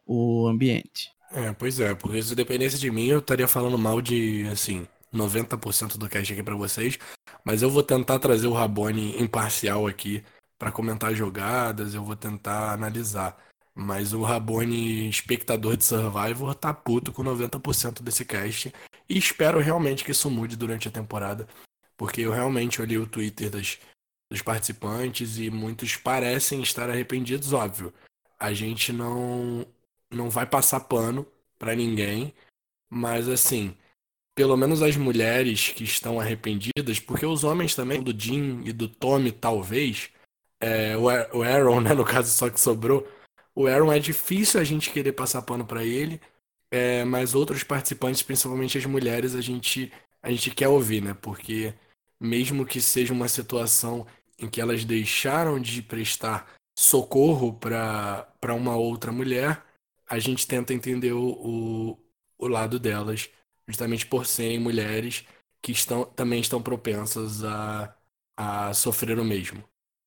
o 0.05 0.47
ambiente. 0.47 1.11
É, 1.31 1.51
pois 1.51 1.79
é, 1.79 1.93
porque 1.93 2.21
se 2.23 2.33
dependesse 2.33 2.79
de 2.79 2.89
mim, 2.89 3.07
eu 3.07 3.19
estaria 3.19 3.47
falando 3.47 3.77
mal 3.77 4.01
de, 4.01 4.47
assim, 4.49 4.87
90% 5.13 5.97
do 5.97 6.07
cast 6.07 6.31
aqui 6.31 6.41
para 6.41 6.55
vocês. 6.55 6.97
Mas 7.43 7.61
eu 7.61 7.69
vou 7.69 7.83
tentar 7.83 8.19
trazer 8.19 8.47
o 8.47 8.53
Rabone 8.53 9.21
imparcial 9.21 9.85
aqui 9.85 10.23
para 10.57 10.71
comentar 10.71 11.13
jogadas, 11.13 11.93
eu 11.93 12.03
vou 12.03 12.15
tentar 12.15 12.71
analisar. 12.71 13.37
Mas 13.73 14.13
o 14.13 14.21
Rabone, 14.21 15.09
espectador 15.09 15.75
de 15.75 15.83
Survivor, 15.83 16.55
tá 16.55 16.73
puto 16.73 17.11
com 17.11 17.21
90% 17.23 18.01
desse 18.01 18.23
cast. 18.23 18.73
E 19.07 19.17
espero 19.17 19.59
realmente 19.59 20.03
que 20.03 20.11
isso 20.11 20.29
mude 20.29 20.55
durante 20.55 20.87
a 20.87 20.91
temporada. 20.91 21.47
Porque 21.97 22.21
eu 22.21 22.31
realmente 22.31 22.81
olhei 22.81 22.97
o 22.97 23.07
Twitter 23.07 23.49
das, 23.49 23.79
dos 24.29 24.41
participantes 24.41 25.37
e 25.37 25.49
muitos 25.49 25.95
parecem 25.95 26.61
estar 26.61 26.89
arrependidos, 26.89 27.53
óbvio. 27.53 27.93
A 28.39 28.53
gente 28.53 28.91
não 28.91 29.65
não 30.11 30.29
vai 30.29 30.45
passar 30.45 30.81
pano 30.81 31.25
para 31.57 31.75
ninguém, 31.75 32.33
mas 32.89 33.27
assim, 33.27 33.75
pelo 34.35 34.57
menos 34.57 34.81
as 34.81 34.95
mulheres 34.97 35.69
que 35.69 35.83
estão 35.83 36.19
arrependidas, 36.19 36.99
porque 36.99 37.25
os 37.25 37.43
homens 37.43 37.75
também, 37.75 38.01
do 38.01 38.17
Jim 38.17 38.61
e 38.65 38.73
do 38.73 38.87
Tommy, 38.87 39.31
talvez, 39.31 40.09
é, 40.59 40.95
o 40.97 41.43
Aaron, 41.43 41.81
né, 41.81 41.93
no 41.93 42.05
caso 42.05 42.31
só 42.31 42.49
que 42.49 42.59
sobrou, 42.59 43.07
o 43.55 43.67
Aaron 43.67 43.91
é 43.91 43.99
difícil 43.99 44.59
a 44.59 44.63
gente 44.63 44.91
querer 44.91 45.13
passar 45.13 45.41
pano 45.41 45.65
para 45.65 45.83
ele, 45.83 46.19
é, 46.71 47.03
mas 47.05 47.35
outros 47.35 47.63
participantes, 47.63 48.21
principalmente 48.21 48.77
as 48.77 48.85
mulheres, 48.85 49.35
a 49.35 49.41
gente, 49.41 49.91
a 50.21 50.29
gente 50.31 50.51
quer 50.51 50.67
ouvir, 50.67 51.01
né, 51.01 51.13
porque 51.13 51.73
mesmo 52.19 52.65
que 52.65 52.81
seja 52.81 53.13
uma 53.13 53.27
situação 53.27 54.05
em 54.37 54.49
que 54.49 54.59
elas 54.61 54.83
deixaram 54.85 55.59
de 55.59 55.81
prestar 55.81 56.55
socorro 56.77 57.53
para 57.53 58.53
uma 58.53 58.75
outra 58.75 59.11
mulher, 59.11 59.63
a 60.07 60.19
gente 60.19 60.47
tenta 60.47 60.73
entender 60.73 61.13
o, 61.13 61.97
o, 62.37 62.47
lado 62.47 62.79
delas, 62.79 63.29
justamente 63.67 64.05
por 64.05 64.25
serem 64.25 64.59
mulheres 64.59 65.25
que 65.61 65.71
estão, 65.71 66.05
também 66.05 66.41
estão 66.41 66.61
propensas 66.61 67.43
a, 67.43 67.95
a 68.37 68.73
sofrer 68.73 69.17
o 69.19 69.25
mesmo. 69.25 69.63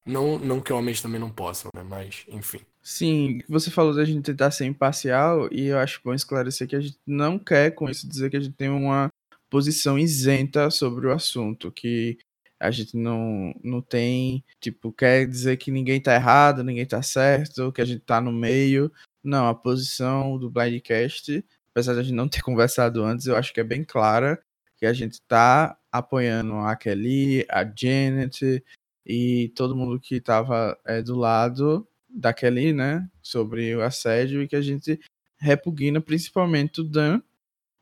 Não, 0.08 0.38
não 0.38 0.60
que 0.60 0.72
homens 0.72 1.02
também 1.02 1.20
não 1.20 1.30
possam, 1.30 1.70
né? 1.74 1.82
Mas, 1.82 2.24
enfim. 2.28 2.60
Sim, 2.82 3.40
você 3.46 3.70
falou 3.70 3.94
da 3.94 4.04
gente 4.06 4.24
tentar 4.24 4.50
ser 4.50 4.64
imparcial, 4.64 5.48
e 5.52 5.66
eu 5.66 5.78
acho 5.78 6.00
bom 6.02 6.14
esclarecer 6.14 6.66
que 6.66 6.74
a 6.74 6.80
gente 6.80 6.98
não 7.06 7.38
quer 7.38 7.72
com 7.72 7.90
isso 7.90 8.08
dizer 8.08 8.30
que 8.30 8.36
a 8.38 8.40
gente 8.40 8.54
tem 8.54 8.70
uma 8.70 9.12
posição 9.50 9.98
isenta 9.98 10.70
sobre 10.70 11.06
o 11.06 11.12
assunto, 11.12 11.70
que 11.70 12.16
a 12.58 12.70
gente 12.70 12.96
não, 12.96 13.54
não 13.62 13.82
tem, 13.82 14.42
tipo, 14.60 14.90
quer 14.90 15.26
dizer 15.26 15.58
que 15.58 15.70
ninguém 15.70 16.00
tá 16.00 16.14
errado, 16.14 16.64
ninguém 16.64 16.86
tá 16.86 17.02
certo, 17.02 17.70
que 17.70 17.82
a 17.82 17.84
gente 17.84 18.00
tá 18.00 18.18
no 18.20 18.32
meio. 18.32 18.90
Não, 19.22 19.46
a 19.46 19.54
posição 19.54 20.38
do 20.38 20.50
Blindcast, 20.50 21.44
apesar 21.70 21.92
de 21.92 22.00
a 22.00 22.02
gente 22.02 22.14
não 22.14 22.28
ter 22.28 22.40
conversado 22.42 23.04
antes, 23.04 23.26
eu 23.26 23.36
acho 23.36 23.52
que 23.52 23.60
é 23.60 23.64
bem 23.64 23.84
clara 23.84 24.42
que 24.78 24.86
a 24.86 24.92
gente 24.92 25.20
tá 25.28 25.76
apoiando 25.92 26.54
a 26.54 26.74
Kelly, 26.76 27.44
a 27.50 27.64
Janet 27.64 28.64
e 29.08 29.48
todo 29.56 29.74
mundo 29.74 29.98
que 29.98 30.20
tava 30.20 30.78
é, 30.84 31.00
do 31.00 31.16
lado 31.16 31.88
da 32.08 32.34
Kelly, 32.34 32.74
né, 32.74 33.08
sobre 33.22 33.74
o 33.74 33.82
assédio 33.82 34.42
e 34.42 34.48
que 34.48 34.56
a 34.56 34.60
gente 34.60 35.00
repugna 35.38 36.00
principalmente 36.00 36.82
o 36.82 36.84
Dan, 36.84 37.22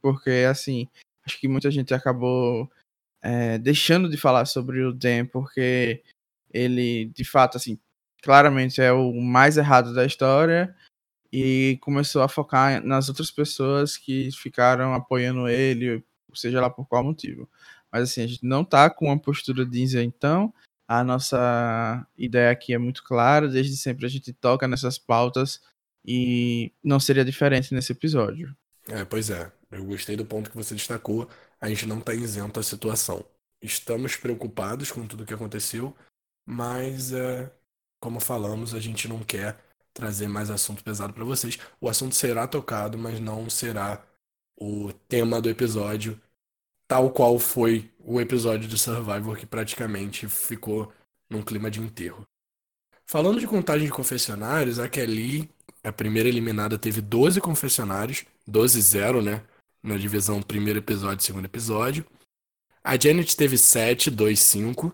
porque, 0.01 0.47
assim, 0.49 0.89
acho 1.25 1.41
que 1.41 1.49
muita 1.49 1.71
gente 1.71 1.93
acabou 1.93 2.71
é, 3.21 3.59
deixando 3.59 4.09
de 4.09 4.17
falar 4.17 4.45
sobre 4.47 4.85
o 4.85 4.93
Dan 4.93 5.27
porque 5.27 6.03
ele, 6.53 7.07
de 7.07 7.25
fato, 7.25 7.57
assim, 7.57 7.79
claramente 8.23 8.81
é 8.81 8.93
o 8.93 9.13
mais 9.21 9.57
errado 9.57 9.93
da 9.93 10.05
história 10.05 10.75
e 11.33 11.79
começou 11.81 12.23
a 12.23 12.29
focar 12.29 12.85
nas 12.85 13.09
outras 13.09 13.31
pessoas 13.33 13.97
que 13.97 14.31
ficaram 14.33 14.95
apoiando 14.95 15.49
ele, 15.49 16.05
seja 16.35 16.61
lá 16.61 16.71
por 16.71 16.87
qual 16.87 17.03
motivo. 17.03 17.49
Mas 17.91 18.05
assim, 18.11 18.23
a 18.23 18.27
gente 18.27 18.45
não 18.45 18.65
tá 18.65 18.89
com 18.91 19.07
uma 19.07 19.19
postura 19.19 19.67
de 19.67 19.83
então 20.03 20.53
A 20.89 21.03
nossa 21.03 22.07
ideia 22.17 22.51
aqui 22.51 22.73
é 22.73 22.79
muito 22.79 23.03
clara, 23.03 23.49
desde 23.49 23.77
sempre 23.77 24.07
a 24.07 24.09
gente 24.09 24.33
toca 24.33 24.69
nessas 24.69 24.99
pautas 24.99 25.61
e 26.05 26.73
não 26.83 27.01
seria 27.01 27.25
diferente 27.25 27.75
nesse 27.75 27.93
episódio. 27.93 28.57
É, 28.89 29.05
pois 29.05 29.31
é. 29.31 29.51
Eu 29.71 29.85
gostei 29.85 30.17
do 30.17 30.25
ponto 30.25 30.51
que 30.51 30.57
você 30.57 30.75
destacou. 30.75 31.29
A 31.61 31.69
gente 31.69 31.87
não 31.87 31.99
está 31.99 32.15
isento 32.15 32.61
à 32.61 32.63
situação. 32.63 33.25
Estamos 33.61 34.17
preocupados 34.17 34.93
com 34.93 35.07
tudo 35.07 35.25
que 35.27 35.35
aconteceu, 35.35 35.97
mas, 36.47 37.13
é, 37.13 37.51
como 38.01 38.21
falamos, 38.21 38.75
a 38.75 38.79
gente 38.81 39.09
não 39.09 39.25
quer 39.25 39.59
trazer 39.93 40.29
mais 40.29 40.51
assunto 40.51 40.85
pesado 40.85 41.13
para 41.13 41.25
vocês. 41.25 41.59
O 41.81 41.89
assunto 41.89 42.15
será 42.15 42.47
tocado, 42.47 42.97
mas 42.97 43.19
não 43.19 43.51
será 43.51 44.05
o 44.57 44.93
tema 45.09 45.41
do 45.41 45.51
episódio, 45.51 46.21
tal 46.87 47.11
qual 47.11 47.39
foi 47.39 47.91
o 48.07 48.21
episódio 48.21 48.69
de 48.69 48.79
Survivor, 48.79 49.37
que 49.37 49.45
praticamente 49.45 50.29
ficou 50.29 50.93
num 51.29 51.43
clima 51.43 51.69
de 51.69 51.81
enterro. 51.81 52.25
Falando 53.05 53.41
de 53.41 53.49
contagem 53.49 53.87
de 53.87 53.93
confessionários, 53.93 54.79
a 54.79 54.89
Kelly 54.89 55.51
a 55.83 55.93
primeira 55.93 56.29
eliminada 56.29 56.77
teve 56.77 57.01
12 57.01 57.41
confessionários, 57.41 58.25
12-0, 58.49 59.23
né? 59.23 59.43
Na 59.83 59.97
divisão 59.97 60.43
primeiro 60.43 60.81
episódio 60.81 61.23
e 61.23 61.25
segundo 61.25 61.45
episódio. 61.45 62.05
A 62.83 62.99
Janet 62.99 63.37
teve 63.37 63.57
7, 63.57 64.11
2, 64.11 64.39
5. 64.39 64.93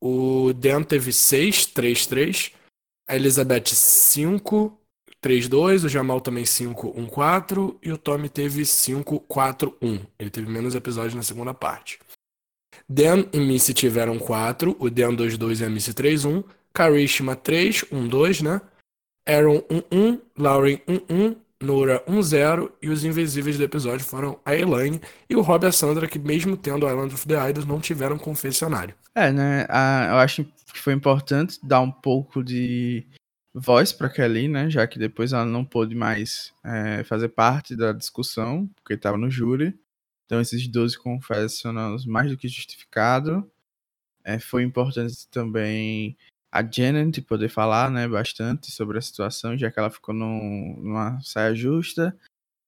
O 0.00 0.52
Dan 0.52 0.82
teve 0.84 1.12
6, 1.12 1.66
3, 1.66 2.06
3. 2.06 2.52
A 3.08 3.16
Elizabeth 3.16 3.74
5, 3.74 4.78
3, 5.20 5.48
2. 5.48 5.84
O 5.84 5.88
Jamal 5.88 6.20
também 6.20 6.44
5, 6.44 6.92
1, 6.96 7.06
4. 7.06 7.78
E 7.82 7.90
o 7.90 7.98
Tommy 7.98 8.28
teve 8.28 8.64
5, 8.64 9.18
4, 9.20 9.76
1. 9.82 10.06
Ele 10.20 10.30
teve 10.30 10.48
menos 10.48 10.76
episódios 10.76 11.14
na 11.14 11.22
segunda 11.22 11.52
parte. 11.52 11.98
Dan 12.92 13.24
e 13.32 13.40
Missy 13.40 13.72
tiveram 13.72 14.18
4. 14.18 14.76
O 14.78 14.90
Dan 14.90 15.14
2, 15.14 15.38
2 15.38 15.60
e 15.60 15.64
a 15.64 15.70
Missy 15.70 15.94
3, 15.94 16.24
1. 16.24 16.44
Karishma 16.74 17.34
3, 17.34 17.84
1, 17.90 18.08
2, 18.08 18.42
né? 18.42 18.60
Aaron 19.26 19.62
1-1, 19.70 20.20
Lauren 20.36 20.80
1-1, 20.88 21.36
Nora 21.62 22.04
1-0 22.08 22.72
e 22.82 22.88
os 22.88 23.04
invisíveis 23.04 23.56
do 23.56 23.62
episódio 23.62 24.04
foram 24.04 24.38
a 24.44 24.54
Elaine 24.54 25.00
e 25.30 25.36
o 25.36 25.40
Rob 25.40 25.64
e 25.64 25.68
a 25.68 25.72
Sandra, 25.72 26.08
que 26.08 26.18
mesmo 26.18 26.56
tendo 26.56 26.88
Island 26.88 27.14
of 27.14 27.26
the 27.26 27.48
Idols, 27.48 27.64
não 27.64 27.80
tiveram 27.80 28.18
confessionário. 28.18 28.94
É, 29.14 29.30
né? 29.30 29.64
A, 29.68 30.08
eu 30.10 30.16
acho 30.16 30.44
que 30.44 30.78
foi 30.80 30.92
importante 30.92 31.60
dar 31.62 31.80
um 31.80 31.90
pouco 31.90 32.42
de 32.42 33.06
voz 33.54 33.92
para 33.92 34.08
Kelly, 34.08 34.48
né? 34.48 34.68
Já 34.68 34.86
que 34.86 34.98
depois 34.98 35.32
ela 35.32 35.44
não 35.44 35.64
pôde 35.64 35.94
mais 35.94 36.52
é, 36.64 37.04
fazer 37.04 37.28
parte 37.28 37.76
da 37.76 37.92
discussão, 37.92 38.68
porque 38.76 38.94
estava 38.94 39.16
no 39.16 39.30
júri. 39.30 39.72
Então 40.26 40.40
esses 40.40 40.66
12 40.66 40.98
confessionários 40.98 42.06
mais 42.06 42.30
do 42.30 42.36
que 42.36 42.48
justificado. 42.48 43.50
É, 44.24 44.38
foi 44.38 44.62
importante 44.62 45.26
também 45.28 46.16
a 46.52 46.62
Janet 46.62 47.22
poder 47.22 47.48
falar, 47.48 47.90
né, 47.90 48.06
bastante 48.06 48.70
sobre 48.70 48.98
a 48.98 49.00
situação, 49.00 49.56
já 49.56 49.70
que 49.70 49.78
ela 49.78 49.90
ficou 49.90 50.14
num, 50.14 50.76
numa 50.80 51.20
saia 51.22 51.54
justa. 51.54 52.16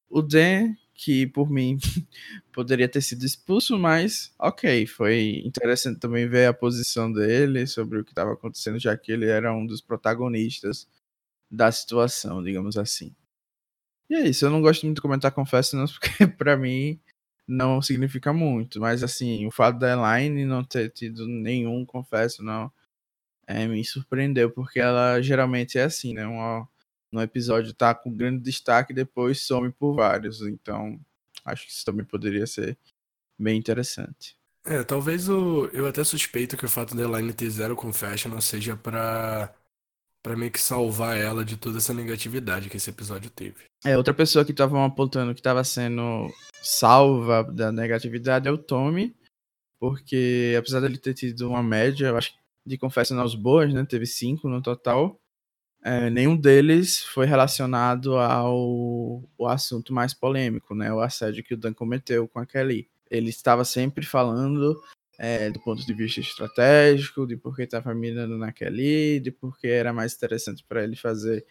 O 0.08 0.22
Dan, 0.22 0.74
que 0.94 1.26
por 1.26 1.50
mim 1.50 1.78
poderia 2.52 2.88
ter 2.88 3.02
sido 3.02 3.24
expulso, 3.24 3.78
mas 3.78 4.32
ok, 4.38 4.86
foi 4.86 5.42
interessante 5.44 6.00
também 6.00 6.28
ver 6.28 6.46
a 6.46 6.54
posição 6.54 7.12
dele 7.12 7.66
sobre 7.66 7.98
o 7.98 8.04
que 8.04 8.12
estava 8.12 8.32
acontecendo, 8.32 8.78
já 8.78 8.96
que 8.96 9.12
ele 9.12 9.26
era 9.26 9.54
um 9.54 9.66
dos 9.66 9.80
protagonistas 9.80 10.88
da 11.50 11.70
situação, 11.70 12.42
digamos 12.42 12.76
assim. 12.78 13.14
E 14.08 14.14
é 14.14 14.28
isso, 14.28 14.44
eu 14.46 14.50
não 14.50 14.62
gosto 14.62 14.84
muito 14.84 14.96
de 14.96 15.02
comentar 15.02 15.32
confesso, 15.32 15.76
não, 15.76 15.86
porque 16.00 16.26
para 16.26 16.56
mim 16.56 16.98
não 17.46 17.82
significa 17.82 18.32
muito, 18.32 18.80
mas 18.80 19.02
assim, 19.02 19.46
o 19.46 19.50
fato 19.50 19.78
da 19.78 19.92
Elaine 19.92 20.44
não 20.44 20.64
ter 20.64 20.90
tido 20.90 21.26
nenhum 21.26 21.84
confesso, 21.84 22.42
não 22.42 22.72
é, 23.46 23.66
me 23.66 23.84
surpreendeu, 23.84 24.50
porque 24.50 24.80
ela 24.80 25.20
geralmente 25.20 25.78
é 25.78 25.84
assim, 25.84 26.14
né? 26.14 26.26
Uma, 26.26 26.68
no 27.12 27.22
episódio 27.22 27.72
tá 27.74 27.94
com 27.94 28.14
grande 28.14 28.42
destaque 28.42 28.92
e 28.92 28.94
depois 28.94 29.42
some 29.42 29.70
por 29.72 29.94
vários. 29.94 30.40
Então, 30.42 30.98
acho 31.44 31.66
que 31.66 31.72
isso 31.72 31.84
também 31.84 32.04
poderia 32.04 32.46
ser 32.46 32.78
bem 33.38 33.58
interessante. 33.58 34.36
É, 34.66 34.82
talvez 34.82 35.28
o. 35.28 35.66
Eu 35.72 35.86
até 35.86 36.02
suspeito 36.02 36.56
que 36.56 36.64
o 36.64 36.68
fato 36.68 36.94
da 36.94 37.02
Elaine 37.02 37.32
ter 37.34 37.50
zero 37.50 37.76
confession 37.76 38.40
seja 38.40 38.76
pra. 38.76 39.54
Pra 40.24 40.34
meio 40.34 40.50
que 40.50 40.60
salvar 40.60 41.18
ela 41.18 41.44
de 41.44 41.54
toda 41.54 41.76
essa 41.76 41.92
negatividade 41.92 42.70
que 42.70 42.78
esse 42.78 42.88
episódio 42.88 43.30
teve. 43.30 43.56
É, 43.84 43.94
outra 43.94 44.14
pessoa 44.14 44.42
que 44.42 44.52
estavam 44.52 44.82
apontando 44.82 45.34
que 45.34 45.40
estava 45.40 45.62
sendo 45.62 46.32
salva 46.62 47.44
da 47.44 47.70
negatividade 47.70 48.48
é 48.48 48.50
o 48.50 48.56
Tommy. 48.56 49.14
Porque 49.78 50.56
apesar 50.58 50.80
dele 50.80 50.96
ter 50.96 51.12
tido 51.12 51.50
uma 51.50 51.62
média, 51.62 52.06
eu 52.06 52.16
acho 52.16 52.32
de 52.64 52.78
confessionals 52.78 53.34
boas, 53.34 53.74
né? 53.74 53.84
Teve 53.84 54.06
cinco 54.06 54.48
no 54.48 54.62
total. 54.62 55.20
É, 55.82 56.08
nenhum 56.08 56.34
deles 56.34 57.00
foi 57.00 57.26
relacionado 57.26 58.16
ao, 58.16 59.22
ao 59.38 59.48
assunto 59.48 59.92
mais 59.92 60.14
polêmico, 60.14 60.74
né? 60.74 60.90
O 60.90 61.00
assédio 61.00 61.44
que 61.44 61.52
o 61.52 61.58
Dan 61.58 61.74
cometeu 61.74 62.26
com 62.26 62.38
a 62.38 62.46
Kelly. 62.46 62.88
Ele 63.10 63.28
estava 63.28 63.62
sempre 63.62 64.06
falando 64.06 64.82
é, 65.18 65.50
do 65.50 65.60
ponto 65.60 65.84
de 65.84 65.94
vista 65.94 66.20
estratégico, 66.20 67.26
de 67.26 67.36
por 67.36 67.54
que 67.54 67.62
estava 67.62 67.94
mirando 67.94 68.36
na 68.36 68.52
Kelly, 68.52 69.20
de 69.20 69.30
por 69.30 69.58
que 69.58 69.68
era 69.68 69.92
mais 69.92 70.14
interessante 70.14 70.64
para 70.68 70.82
ele 70.82 70.96
fazer 70.96 71.44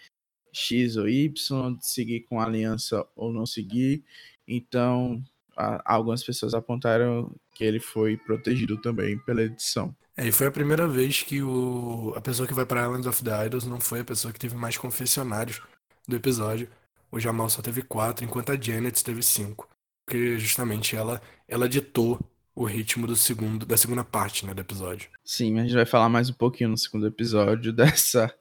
X 0.52 0.98
ou 0.98 1.08
Y, 1.08 1.76
de 1.78 1.88
seguir 1.88 2.22
com 2.22 2.40
a 2.40 2.46
aliança 2.46 3.06
ou 3.16 3.32
não 3.34 3.46
seguir. 3.46 4.04
Então, 4.48 5.24
a, 5.58 5.94
algumas 5.94 6.24
pessoas 6.24 6.54
apontaram 6.54 7.34
que 7.54 7.64
ele 7.64 7.80
foi 7.80 8.18
protegido 8.18 8.80
também 8.82 9.18
pela 9.20 9.42
edição. 9.42 9.96
É, 10.16 10.28
e 10.28 10.32
foi 10.32 10.48
a 10.48 10.52
primeira 10.52 10.88
vez 10.88 11.24
que 11.24 11.42
o, 11.42 12.14
a 12.16 12.22
pessoa 12.22 12.48
que 12.48 12.54
vai 12.54 12.66
para 12.66 12.84
Islands 12.84 13.08
of 13.08 13.24
the 13.24 13.46
Idols 13.46 13.66
não 13.66 13.80
foi 13.80 14.02
a 14.02 14.06
pessoa 14.06 14.32
que 14.32 14.40
teve 14.40 14.56
mais 14.56 14.78
confessionários 14.78 15.62
do 16.08 16.16
episódio. 16.16 16.70
O 17.12 17.20
Jamal 17.20 17.50
só 17.50 17.62
teve 17.62 17.82
quatro, 17.82 18.24
enquanto 18.26 18.52
a 18.52 18.60
Janet 18.60 19.04
teve 19.04 19.24
cinco. 19.24 19.68
Porque 20.06 20.38
justamente 20.38 20.96
ela, 20.96 21.22
ela 21.48 21.68
ditou 21.68 22.20
o 22.56 22.66
ritmo 22.66 23.08
do 23.08 23.16
segundo, 23.16 23.66
da 23.66 23.78
segunda 23.78 24.04
parte 24.04 24.46
né, 24.46 24.54
do 24.54 24.62
episódio. 24.62 25.10
Sim, 25.24 25.60
a 25.60 25.64
gente 25.64 25.74
vai 25.74 25.86
falar 25.86 26.10
mais 26.10 26.30
um 26.30 26.34
pouquinho 26.34 26.70
no 26.70 26.78
segundo 26.78 27.08
episódio 27.08 27.74
dessa 27.74 28.34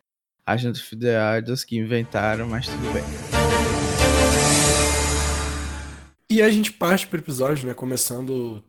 of 0.47 0.97
the 0.97 1.39
Idols 1.39 1.65
que 1.65 1.77
inventaram, 1.77 2.49
mas 2.49 2.67
tudo 2.67 2.93
bem. 2.93 3.05
E 6.29 6.43
a 6.43 6.51
gente 6.51 6.73
parte 6.73 7.07
para 7.07 7.19
o 7.19 7.21
episódio, 7.21 7.67
né? 7.67 7.75
Começando 7.75 8.63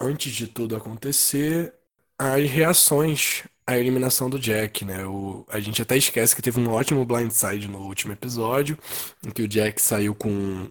antes 0.00 0.32
de 0.32 0.46
tudo 0.46 0.74
acontecer, 0.74 1.72
as 2.18 2.48
reações 2.50 3.44
à 3.66 3.78
eliminação 3.78 4.28
do 4.28 4.38
Jack, 4.38 4.84
né? 4.84 5.04
O, 5.06 5.44
a 5.48 5.60
gente 5.60 5.80
até 5.82 5.96
esquece 5.96 6.34
que 6.34 6.42
teve 6.42 6.58
um 6.58 6.70
ótimo 6.70 7.04
blindside 7.04 7.68
no 7.68 7.80
último 7.80 8.12
episódio, 8.12 8.78
em 9.24 9.30
que 9.30 9.42
o 9.42 9.48
Jack 9.48 9.80
saiu 9.80 10.14
com 10.14 10.68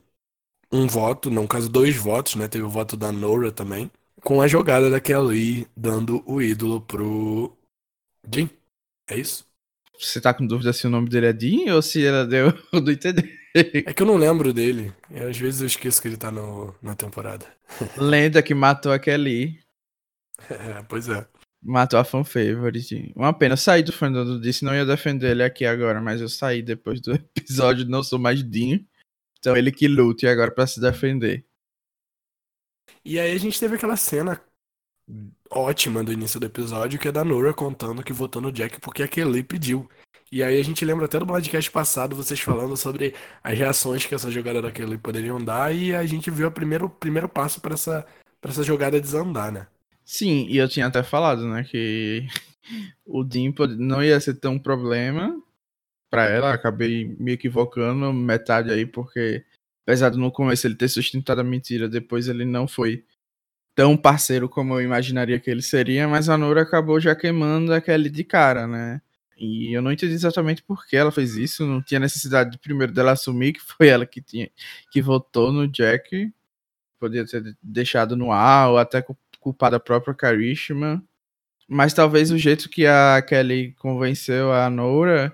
um 0.72 0.88
voto, 0.88 1.30
não, 1.30 1.48
caso 1.48 1.70
dois 1.70 1.96
votos, 1.96 2.36
né? 2.36 2.48
Teve 2.48 2.64
o 2.64 2.70
voto 2.70 2.98
da 2.98 3.12
Nora 3.12 3.52
também, 3.52 3.90
com 4.24 4.42
a 4.42 4.48
jogada 4.48 4.90
da 4.90 5.00
Kelly 5.00 5.68
dando 5.76 6.24
o 6.26 6.42
ídolo 6.42 6.82
pro 6.82 7.56
Jim. 8.32 8.50
É 9.10 9.18
isso? 9.18 9.46
Você 10.00 10.22
tá 10.22 10.34
com 10.34 10.46
dúvida 10.46 10.72
se 10.72 10.88
o 10.88 10.90
nome 10.90 11.10
dele 11.10 11.28
é 11.28 11.38
Jim 11.38 11.70
ou 11.70 11.82
se 11.82 12.06
ela 12.06 12.26
deu 12.26 12.52
do 12.82 12.92
entender? 12.92 13.38
É 13.54 13.94
que 13.94 14.04
eu 14.04 14.08
não 14.08 14.16
lembro 14.16 14.54
dele. 14.54 14.94
E 15.10 15.20
às 15.20 15.38
vezes 15.38 15.62
eu 15.62 15.68
esqueço 15.68 16.02
que 16.02 16.08
ele 16.08 16.18
tá 16.18 16.32
no, 16.32 16.74
na 16.82 16.96
temporada. 16.96 17.46
Lenda 17.98 18.42
que 18.42 18.54
matou 18.54 18.92
a 18.92 19.00
Kelly. 19.00 19.60
É, 20.50 20.84
pois 20.88 21.10
é. 21.10 21.28
Matou 21.62 22.00
a 22.00 22.06
fan 22.06 22.24
favorite. 22.24 23.12
Uma 23.16 23.34
pena. 23.34 23.54
Eu 23.54 23.58
saí 23.58 23.84
do 23.84 23.92
Fernando 23.92 24.40
disse, 24.40 24.64
não 24.64 24.74
ia 24.74 24.86
defender 24.86 25.32
ele 25.32 25.44
aqui 25.44 25.66
agora, 25.66 26.00
mas 26.00 26.22
eu 26.22 26.30
saí 26.30 26.62
depois 26.62 27.02
do 27.02 27.12
episódio, 27.36 27.86
não 27.90 28.04
sou 28.04 28.20
mais 28.20 28.44
Dinho. 28.44 28.86
Então 29.40 29.58
ele 29.58 29.72
que 29.72 29.88
lute 29.88 30.28
agora 30.28 30.52
para 30.52 30.68
se 30.68 30.80
defender. 30.80 31.46
E 33.04 33.20
aí 33.20 33.32
a 33.32 33.40
gente 33.40 33.60
teve 33.60 33.76
aquela 33.76 33.96
cena 33.96 34.42
ótima 35.50 36.04
do 36.04 36.14
início 36.14 36.40
do 36.40 36.46
episódio, 36.46 37.00
que 37.00 37.08
é 37.08 37.12
da 37.12 37.24
Nora 37.24 37.54
contando 37.54 38.04
que 38.04 38.14
votou 38.14 38.42
no 38.42 38.52
Jack 38.52 38.80
porque 38.80 39.04
a 39.04 39.08
Kelly 39.08 39.44
pediu. 39.44 39.90
E 40.32 40.44
aí 40.44 40.60
a 40.60 40.64
gente 40.64 40.86
lembra 40.86 41.06
até 41.06 41.18
do 41.18 41.26
podcast 41.26 41.72
passado, 41.72 42.16
vocês 42.16 42.40
falando 42.40 42.78
sobre 42.78 43.16
as 43.44 43.58
reações 43.58 44.06
que 44.06 44.14
essa 44.14 44.30
jogada 44.30 44.62
da 44.62 44.72
Kelly 44.72 44.98
poderiam 44.98 45.44
dar, 45.44 45.74
e 45.74 45.96
a 45.96 46.06
gente 46.06 46.30
viu 46.30 46.48
o 46.48 46.52
primeiro, 46.52 46.88
primeiro 46.88 47.28
passo 47.28 47.60
para 47.60 47.74
essa, 47.74 48.06
essa 48.44 48.62
jogada 48.62 49.02
desandar, 49.02 49.52
né? 49.52 49.66
Sim, 50.06 50.46
e 50.48 50.58
eu 50.58 50.70
tinha 50.70 50.86
até 50.86 51.02
falado, 51.02 51.48
né, 51.48 51.64
que 51.64 52.28
o 53.06 53.24
Dean 53.24 53.52
não 53.80 54.04
ia 54.04 54.20
ser 54.20 54.36
tão 54.36 54.60
problema 54.60 55.36
para 56.12 56.26
ela, 56.26 56.54
acabei 56.54 57.16
me 57.20 57.32
equivocando 57.32 58.14
metade 58.14 58.72
aí, 58.72 58.86
porque 58.86 59.44
apesar 59.84 60.10
de 60.10 60.18
no 60.18 60.32
começo 60.32 60.68
ele 60.68 60.76
ter 60.76 60.88
sustentado 60.90 61.42
a 61.42 61.44
mentira, 61.44 61.90
depois 61.90 62.28
ele 62.28 62.46
não 62.46 62.68
foi 62.68 63.04
tão 63.76 63.96
parceiro 63.96 64.50
como 64.50 64.74
eu 64.74 64.82
imaginaria 64.82 65.40
que 65.40 65.50
ele 65.50 65.62
seria, 65.62 66.08
mas 66.08 66.30
a 66.30 66.38
Nora 66.38 66.62
acabou 66.64 67.00
já 67.00 67.16
queimando 67.16 67.74
aquele 67.74 68.10
de 68.10 68.24
cara, 68.24 68.68
né? 68.68 69.02
E 69.38 69.74
eu 69.74 69.82
não 69.82 69.92
entendi 69.92 70.14
exatamente 70.14 70.62
por 70.62 70.86
que 70.86 70.98
ela 70.98 71.12
fez 71.12 71.38
isso, 71.38 71.66
não 71.66 71.82
tinha 71.82 72.00
necessidade 72.00 72.52
de 72.52 72.58
primeiro 72.60 72.92
dela 72.94 73.14
assumir 73.14 73.54
que 73.54 73.62
foi 73.62 73.88
ela 73.88 74.06
que 74.06 74.22
tinha 74.22 74.50
que 74.92 75.02
votou 75.02 75.52
no 75.54 75.68
Jack. 75.68 76.32
Podia 77.00 77.26
ter 77.26 77.58
deixado 77.64 78.18
no 78.18 78.32
ar 78.34 78.72
ou 78.72 78.78
até 78.78 79.04
culpado 79.40 79.78
a 79.78 79.80
própria 79.80 80.14
Karishma. 80.14 81.02
Mas 81.70 81.94
talvez 81.94 82.32
o 82.32 82.38
jeito 82.38 82.70
que 82.70 82.86
a 82.86 83.22
Kelly 83.22 83.74
convenceu 83.76 84.52
a 84.52 84.70
Nora 84.70 85.34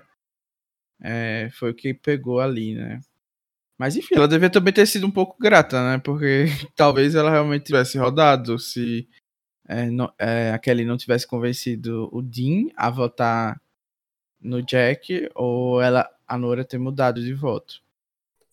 é, 1.02 1.50
foi 1.52 1.70
o 1.72 1.74
que 1.74 1.94
pegou 1.94 2.40
ali, 2.40 2.74
né? 2.74 3.00
Mas 3.78 3.96
enfim, 3.96 4.14
ela 4.14 4.28
devia 4.28 4.48
também 4.48 4.72
ter 4.72 4.86
sido 4.86 5.06
um 5.06 5.10
pouco 5.10 5.36
grata, 5.38 5.82
né? 5.82 5.98
Porque 5.98 6.46
talvez 6.74 7.14
ela 7.14 7.30
realmente 7.30 7.64
tivesse 7.64 7.98
rodado 7.98 8.58
se 8.58 9.06
é, 9.68 9.90
não, 9.90 10.12
é, 10.18 10.52
a 10.52 10.58
Kelly 10.58 10.84
não 10.84 10.96
tivesse 10.96 11.26
convencido 11.26 12.08
o 12.12 12.22
Dean 12.22 12.68
a 12.76 12.88
votar 12.88 13.60
no 14.40 14.62
Jack 14.62 15.28
ou 15.34 15.80
ela, 15.82 16.08
a 16.26 16.38
Nora 16.38 16.64
ter 16.64 16.78
mudado 16.78 17.20
de 17.22 17.34
voto. 17.34 17.80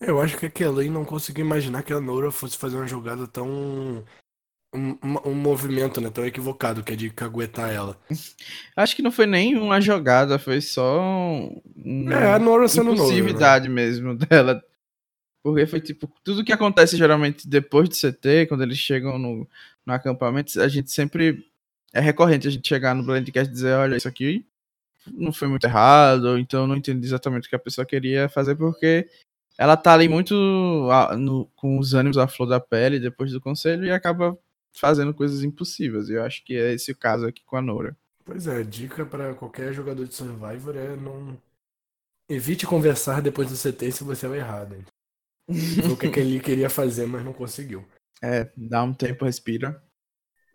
Eu 0.01 0.19
acho 0.19 0.37
que 0.37 0.47
a 0.47 0.49
Kelly 0.49 0.89
não 0.89 1.05
conseguiu 1.05 1.45
imaginar 1.45 1.83
que 1.83 1.93
a 1.93 2.01
Nora 2.01 2.31
fosse 2.31 2.57
fazer 2.57 2.75
uma 2.75 2.87
jogada 2.87 3.27
tão. 3.27 4.03
Um, 4.75 4.97
um, 5.23 5.35
movimento 5.35 6.01
né, 6.01 6.09
tão 6.09 6.25
equivocado, 6.25 6.81
que 6.81 6.93
é 6.93 6.95
de 6.95 7.11
caguetar 7.11 7.69
ela. 7.69 7.95
Acho 8.75 8.95
que 8.95 9.03
não 9.03 9.11
foi 9.11 9.27
nem 9.27 9.55
uma 9.55 9.79
jogada, 9.79 10.39
foi 10.39 10.61
só. 10.61 10.99
Um, 10.99 12.11
é, 12.11 12.33
a 12.33 12.39
Nora 12.39 12.67
sendo 12.67 12.95
Nora, 12.95 13.59
né? 13.59 13.69
mesmo 13.69 14.15
dela 14.15 14.59
porque 15.43 15.67
foi 15.67 15.81
tipo, 15.81 16.09
tudo 16.23 16.43
que 16.43 16.53
acontece 16.53 16.95
geralmente 16.97 17.47
depois 17.47 17.89
do 17.89 17.95
CT, 17.95 18.47
quando 18.47 18.63
eles 18.63 18.77
chegam 18.77 19.19
no, 19.19 19.47
no 19.85 19.93
acampamento, 19.93 20.59
a 20.61 20.67
gente 20.67 20.89
sempre. 20.91 21.45
É 21.91 21.99
recorrente 21.99 22.47
a 22.47 22.51
gente 22.51 22.67
chegar 22.67 22.95
no 22.95 23.03
Blendcast 23.03 23.51
e 23.51 23.53
dizer, 23.53 23.73
olha, 23.73 23.95
isso 23.95 24.07
aqui 24.07 24.43
não 25.11 25.33
foi 25.33 25.47
muito 25.47 25.65
errado, 25.65 26.25
ou 26.25 26.37
então 26.37 26.65
não 26.65 26.75
entendi 26.75 27.05
exatamente 27.05 27.45
o 27.45 27.49
que 27.49 27.55
a 27.55 27.59
pessoa 27.59 27.85
queria 27.85 28.29
fazer, 28.29 28.55
porque 28.55 29.07
ela 29.57 29.77
tá 29.77 29.93
ali 29.93 30.07
muito 30.07 30.33
no, 31.17 31.45
com 31.55 31.77
os 31.77 31.93
ânimos 31.93 32.17
à 32.17 32.27
flor 32.27 32.47
da 32.47 32.59
pele 32.59 32.99
depois 32.99 33.31
do 33.31 33.41
conselho 33.41 33.85
e 33.85 33.91
acaba 33.91 34.37
fazendo 34.73 35.13
coisas 35.13 35.43
impossíveis. 35.43 36.09
E 36.09 36.13
eu 36.13 36.23
acho 36.23 36.43
que 36.43 36.55
é 36.55 36.73
esse 36.73 36.91
o 36.91 36.97
caso 36.97 37.27
aqui 37.27 37.43
com 37.45 37.57
a 37.57 37.61
Nora. 37.61 37.95
Pois 38.25 38.47
é, 38.47 38.63
dica 38.63 39.05
para 39.05 39.33
qualquer 39.35 39.73
jogador 39.73 40.05
de 40.05 40.15
Survivor 40.15 40.75
é 40.75 40.95
não. 40.95 41.37
Evite 42.29 42.65
conversar 42.65 43.21
depois 43.21 43.49
do 43.49 43.57
CT 43.57 43.91
se 43.91 44.03
você 44.03 44.27
vai 44.27 44.39
errado. 44.39 44.77
O 45.47 45.97
que 45.97 46.19
ele 46.19 46.39
queria 46.39 46.69
fazer, 46.69 47.05
mas 47.05 47.23
não 47.23 47.33
conseguiu. 47.33 47.85
É, 48.21 48.49
dá 48.55 48.83
um 48.83 48.93
tempo, 48.93 49.25
respira. 49.25 49.83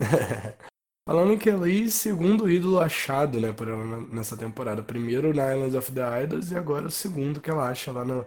Falando 1.08 1.38
que 1.38 1.48
ali, 1.48 1.90
segundo 1.90 2.50
ídolo 2.50 2.80
achado, 2.80 3.40
né, 3.40 3.52
por 3.52 3.68
ela 3.68 4.00
nessa 4.12 4.36
temporada. 4.36 4.82
Primeiro 4.82 5.34
na 5.34 5.54
Islands 5.54 5.74
of 5.74 5.92
the 5.92 6.22
Idols 6.22 6.50
e 6.50 6.56
agora 6.56 6.86
o 6.86 6.90
segundo 6.90 7.40
que 7.40 7.50
ela 7.50 7.68
acha 7.68 7.90
lá 7.90 8.04
no, 8.04 8.26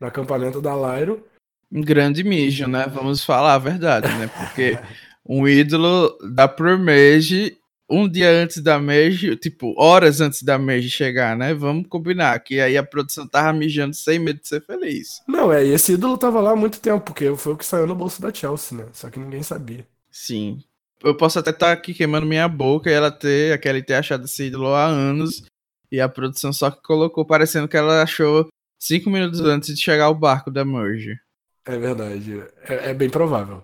no 0.00 0.06
acampamento 0.06 0.60
da 0.60 0.74
Lyro. 0.74 1.26
Um 1.70 1.82
grande 1.82 2.24
mijo, 2.24 2.66
né? 2.66 2.86
Vamos 2.86 3.24
falar 3.24 3.54
a 3.54 3.58
verdade, 3.58 4.08
né? 4.18 4.28
Porque 4.28 4.78
um 5.28 5.46
ídolo 5.46 6.16
da 6.34 6.48
Promage 6.48 7.58
um 7.88 8.08
dia 8.08 8.30
antes 8.30 8.62
da 8.62 8.78
Merge, 8.78 9.36
tipo, 9.36 9.74
horas 9.76 10.20
antes 10.20 10.42
da 10.42 10.58
Merge 10.58 10.88
chegar, 10.88 11.36
né? 11.36 11.52
Vamos 11.52 11.86
combinar, 11.88 12.38
que 12.40 12.60
aí 12.60 12.76
a 12.76 12.82
produção 12.82 13.26
tava 13.26 13.52
mijando 13.52 13.94
sem 13.94 14.18
medo 14.18 14.40
de 14.40 14.48
ser 14.48 14.64
feliz. 14.64 15.20
Não, 15.28 15.52
é, 15.52 15.64
e 15.64 15.72
esse 15.72 15.92
ídolo 15.92 16.16
tava 16.16 16.40
lá 16.40 16.52
há 16.52 16.56
muito 16.56 16.80
tempo, 16.80 17.04
porque 17.04 17.34
foi 17.36 17.52
o 17.52 17.56
que 17.56 17.66
saiu 17.66 17.86
no 17.86 17.94
bolso 17.94 18.22
da 18.22 18.32
Chelsea, 18.32 18.78
né? 18.78 18.86
Só 18.92 19.10
que 19.10 19.18
ninguém 19.18 19.42
sabia. 19.42 19.86
Sim. 20.10 20.62
Eu 21.02 21.16
posso 21.16 21.38
até 21.38 21.50
estar 21.50 21.66
tá 21.66 21.72
aqui 21.72 21.92
queimando 21.92 22.26
minha 22.26 22.48
boca 22.48 22.88
e 22.88 22.92
ela 22.92 23.10
ter, 23.10 23.52
aquela 23.52 23.82
ter 23.82 23.94
achado 23.94 24.24
esse 24.24 24.44
ídolo 24.44 24.68
há 24.68 24.86
anos, 24.86 25.42
e 25.90 26.00
a 26.00 26.08
produção 26.08 26.52
só 26.52 26.70
que 26.70 26.82
colocou 26.82 27.26
parecendo 27.26 27.68
que 27.68 27.76
ela 27.76 28.02
achou 28.02 28.48
cinco 28.78 29.10
minutos 29.10 29.40
antes 29.40 29.74
de 29.74 29.82
chegar 29.82 30.08
o 30.08 30.14
barco 30.14 30.50
da 30.50 30.64
Merge. 30.64 31.18
É 31.64 31.76
verdade. 31.76 32.42
É, 32.68 32.90
é 32.90 32.94
bem 32.94 33.10
provável. 33.10 33.62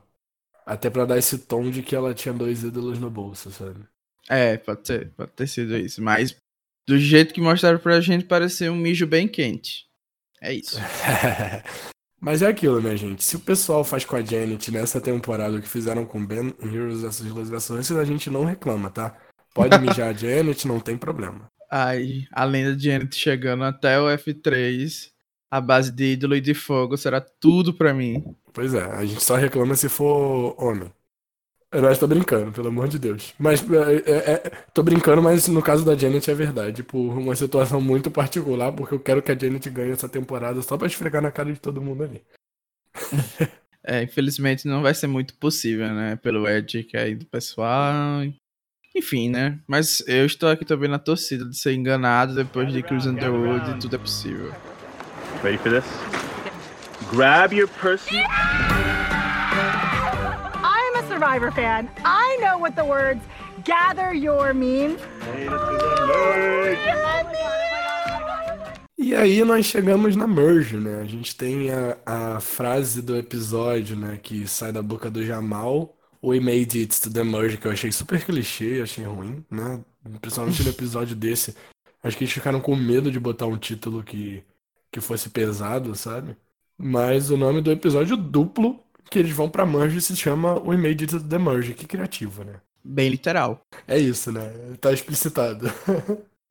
Até 0.67 0.91
para 0.91 1.07
dar 1.07 1.19
esse 1.19 1.39
tom 1.39 1.71
de 1.71 1.83
que 1.83 1.97
ela 1.97 2.13
tinha 2.13 2.35
dois 2.35 2.63
ídolos 2.63 2.99
no 2.99 3.11
bolso, 3.11 3.51
sabe? 3.51 3.81
É, 4.29 4.57
pode 4.59 4.83
ter, 4.83 5.11
pode 5.17 5.33
ter 5.33 5.47
sido 5.47 5.77
isso. 5.77 6.03
Mas 6.03 6.37
do 6.87 6.99
jeito 6.99 7.35
que 7.35 7.41
mostraram 7.41 7.79
pra 7.79 8.01
gente, 8.01 8.25
pareceu 8.25 8.73
um 8.73 8.77
mijo 8.77 9.07
bem 9.07 9.29
quente. 9.29 9.87
É 10.41 10.55
isso. 10.55 10.79
Mas 12.21 12.43
é 12.43 12.47
aquilo, 12.47 12.81
né, 12.81 12.97
gente? 12.97 13.23
Se 13.23 13.37
o 13.37 13.41
pessoal 13.41 13.85
faz 13.85 14.05
com 14.05 14.17
a 14.17 14.23
Janet 14.23 14.73
nessa 14.73 15.01
temporada 15.01 15.57
o 15.57 15.63
que 15.63 15.69
fizeram 15.69 16.05
com 16.05 16.25
Ben 16.25 16.53
em 16.61 16.75
Heroes 16.75 17.03
vs 17.03 17.21
Resurrections, 17.21 17.93
a 17.93 18.05
gente 18.05 18.29
não 18.29 18.45
reclama, 18.45 18.91
tá? 18.91 19.17
Pode 19.55 19.79
mijar 19.79 20.09
a 20.09 20.13
Janet, 20.13 20.67
não 20.67 20.81
tem 20.81 20.97
problema. 20.97 21.49
Ai, 21.71 22.27
a 22.33 22.45
lenda 22.45 22.75
de 22.75 22.85
Janet 22.85 23.15
chegando 23.15 23.63
até 23.63 24.01
o 24.01 24.07
F3, 24.07 25.11
a 25.51 25.61
base 25.61 25.93
de 25.93 26.13
ídolo 26.13 26.35
e 26.35 26.41
de 26.41 26.55
fogo 26.55 26.97
será 26.97 27.21
tudo 27.21 27.73
pra 27.73 27.95
mim. 27.95 28.25
Pois 28.53 28.75
é, 28.75 28.83
a 28.83 29.05
gente 29.05 29.23
só 29.23 29.37
reclama 29.37 29.77
se 29.77 29.89
for 29.89 30.55
homem. 30.59 30.91
Eu 31.71 31.99
tô 31.99 32.07
brincando, 32.07 32.51
pelo 32.51 32.69
amor 32.69 32.89
de 32.89 32.99
Deus. 32.99 33.35
Mas 33.39 33.63
é, 33.71 34.11
é, 34.11 34.33
é, 34.33 34.39
tô 34.73 34.83
brincando, 34.83 35.21
mas 35.21 35.47
no 35.49 35.63
caso 35.63 35.85
da 35.85 35.95
Janet 35.95 36.31
é 36.31 36.35
verdade. 36.35 36.83
Por 36.83 37.19
uma 37.19 37.37
situação 37.37 37.81
muito 37.81 38.11
particular, 38.11 38.73
porque 38.73 38.95
eu 38.95 39.01
quero 39.01 39.23
que 39.23 39.31
a 39.31 39.39
Janet 39.39 39.69
ganhe 39.69 39.93
essa 39.93 40.09
temporada 40.09 40.63
só 40.63 40.79
pra 40.79 40.87
esfregar 40.87 41.21
na 41.21 41.31
cara 41.31 41.53
de 41.53 41.61
todo 41.61 41.83
mundo 41.83 42.05
ali. 42.05 42.23
É, 43.91 44.03
infelizmente 44.03 44.69
não 44.69 44.83
vai 44.83 44.93
ser 44.93 45.07
muito 45.07 45.33
possível, 45.37 45.89
né? 45.95 46.17
Pelo 46.17 46.47
Ed 46.47 46.85
que 46.85 46.95
é 46.95 47.05
aí 47.05 47.15
do 47.15 47.25
pessoal. 47.25 48.23
Enfim, 48.95 49.31
né? 49.31 49.59
Mas 49.67 50.07
eu 50.07 50.27
estou 50.27 50.51
aqui 50.51 50.63
também 50.63 50.91
na 50.91 50.99
torcida 50.99 51.47
de 51.47 51.57
ser 51.57 51.73
enganado 51.73 52.35
depois 52.35 52.71
de 52.71 52.83
Chris 52.83 53.07
Underwood 53.07 53.71
e 53.71 53.79
tudo 53.79 53.97
é 53.97 53.99
possível. 53.99 54.53
Ready 55.43 55.57
for 55.57 55.71
this? 55.71 55.85
Grab 57.11 57.55
your 57.55 57.69
person. 57.81 58.17
Survivor 61.19 61.51
fan. 61.51 61.89
I 62.05 62.39
know 62.41 62.59
what 62.59 62.77
the 62.77 62.85
words 62.85 63.21
gather 63.65 64.15
your 64.15 64.55
mean. 64.55 64.97
E 68.97 69.17
aí 69.17 69.43
nós 69.43 69.67
chegamos 69.67 70.15
na 70.15 70.29
merge, 70.29 70.77
né? 70.77 71.01
A 71.01 71.05
gente 71.07 71.35
tem 71.35 71.73
a, 71.73 71.99
a 72.07 72.41
frase 72.41 73.03
do 73.03 73.17
episódio, 73.17 73.97
né? 73.97 74.17
Que 74.23 74.47
sai 74.47 74.71
da 74.71 74.81
boca 74.81 75.11
do 75.11 75.27
Jamal. 75.27 75.97
We 76.23 76.39
made 76.39 76.79
it 76.81 77.01
to 77.01 77.11
the 77.11 77.25
merge, 77.25 77.57
que 77.57 77.67
eu 77.67 77.73
achei 77.73 77.91
super 77.91 78.25
clichê, 78.25 78.81
achei 78.81 79.05
ruim, 79.05 79.45
né? 79.51 79.81
Principalmente 80.21 80.63
no 80.63 80.71
episódio 80.71 81.17
desse. 81.17 81.53
Acho 82.01 82.17
que 82.17 82.23
eles 82.23 82.33
ficaram 82.33 82.61
com 82.61 82.77
medo 82.77 83.11
de 83.11 83.19
botar 83.19 83.47
um 83.47 83.57
título 83.57 84.05
que, 84.05 84.45
que 84.93 85.01
fosse 85.01 85.29
pesado, 85.31 85.97
sabe? 85.97 86.37
Mas 86.79 87.29
o 87.29 87.37
nome 87.37 87.61
do 87.61 87.73
episódio 87.73 88.17
duplo 88.17 88.79
que 89.11 89.19
eles 89.19 89.33
vão 89.33 89.49
pra 89.49 89.67
Merge 89.67 90.01
se 90.01 90.17
chama 90.17 90.59
We 90.61 90.77
Made 90.77 91.05
It 91.05 91.21
the 91.21 91.39
Merge. 91.39 91.75
Que 91.75 91.87
criativo, 91.87 92.45
né? 92.45 92.55
Bem 92.85 93.09
literal. 93.09 93.67
É 93.87 93.99
isso, 93.99 94.33
né? 94.33 94.51
Tá 94.81 94.93
explicitado. 94.93 95.71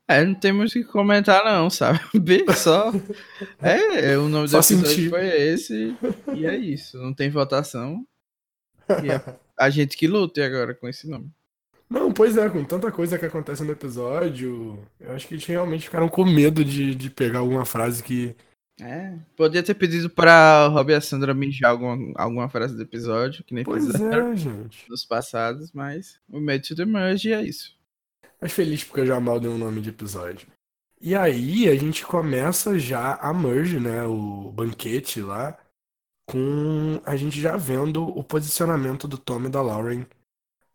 É, 0.10 0.24
não 0.24 0.36
temos 0.36 0.72
que 0.72 0.86
comentar 0.86 1.44
não, 1.44 1.70
sabe? 1.70 2.00
Só. 2.56 2.94
É, 3.62 4.12
é, 4.12 4.18
o 4.18 4.30
nome 4.30 4.48
Só 4.48 4.62
do 4.62 4.64
episódio 4.64 5.10
foi 5.10 5.28
esse 5.28 5.98
e 6.34 6.46
é 6.46 6.56
isso. 6.56 6.98
Não 6.98 7.14
tem 7.14 7.30
votação. 7.30 8.06
E 9.04 9.12
é 9.12 9.22
a 9.58 9.70
gente 9.70 9.98
que 9.98 10.08
lute 10.08 10.40
agora 10.40 10.76
com 10.76 10.88
esse 10.88 11.10
nome. 11.10 11.32
Não, 11.90 12.12
pois 12.12 12.38
é, 12.38 12.48
com 12.50 12.64
tanta 12.64 12.92
coisa 12.92 13.18
que 13.18 13.26
acontece 13.26 13.64
no 13.64 13.72
episódio, 13.72 14.78
eu 15.00 15.14
acho 15.14 15.28
que 15.28 15.34
eles 15.34 15.46
realmente 15.46 15.86
ficaram 15.86 16.08
com 16.08 16.24
medo 16.26 16.64
de, 16.64 16.94
de 16.94 17.10
pegar 17.10 17.40
alguma 17.40 17.66
frase 17.66 18.04
que, 18.04 18.36
é, 18.80 19.18
podia 19.36 19.64
ter 19.64 19.74
pedido 19.74 20.10
pra 20.10 20.68
Rob 20.68 20.92
e 20.92 20.96
a 20.96 21.02
Sandra 21.02 21.34
mijar 21.34 21.72
alguma, 21.72 22.14
alguma 22.16 22.48
frase 22.48 22.76
do 22.76 22.82
episódio, 22.82 23.44
que 23.44 23.54
nem 23.54 23.64
pois 23.64 23.86
fizeram 23.86 24.34
é, 24.34 24.36
gente. 24.36 24.90
nos 24.90 25.04
passados, 25.04 25.72
mas 25.72 26.20
o 26.30 26.40
Made 26.40 26.68
to 26.68 26.76
the 26.76 26.86
Merge 26.86 27.34
é 27.34 27.42
isso. 27.42 27.76
Mas 28.40 28.52
feliz 28.52 28.84
porque 28.84 29.02
eu 29.02 29.06
já 29.08 29.20
mal 29.20 29.40
dei 29.40 29.50
um 29.50 29.58
nome 29.58 29.82
de 29.82 29.90
episódio. 29.90 30.48
E 31.00 31.16
aí 31.16 31.70
a 31.70 31.76
gente 31.76 32.06
começa 32.06 32.78
já 32.80 33.16
a 33.16 33.34
merge, 33.34 33.80
né? 33.80 34.04
O 34.04 34.52
banquete 34.52 35.22
lá. 35.22 35.58
com 36.26 37.02
a 37.06 37.16
gente 37.16 37.40
já 37.40 37.56
vendo 37.56 38.04
o 38.04 38.24
posicionamento 38.24 39.08
do 39.08 39.18
Tommy 39.18 39.48
e 39.48 39.50
da 39.50 39.62
Lauren 39.62 40.06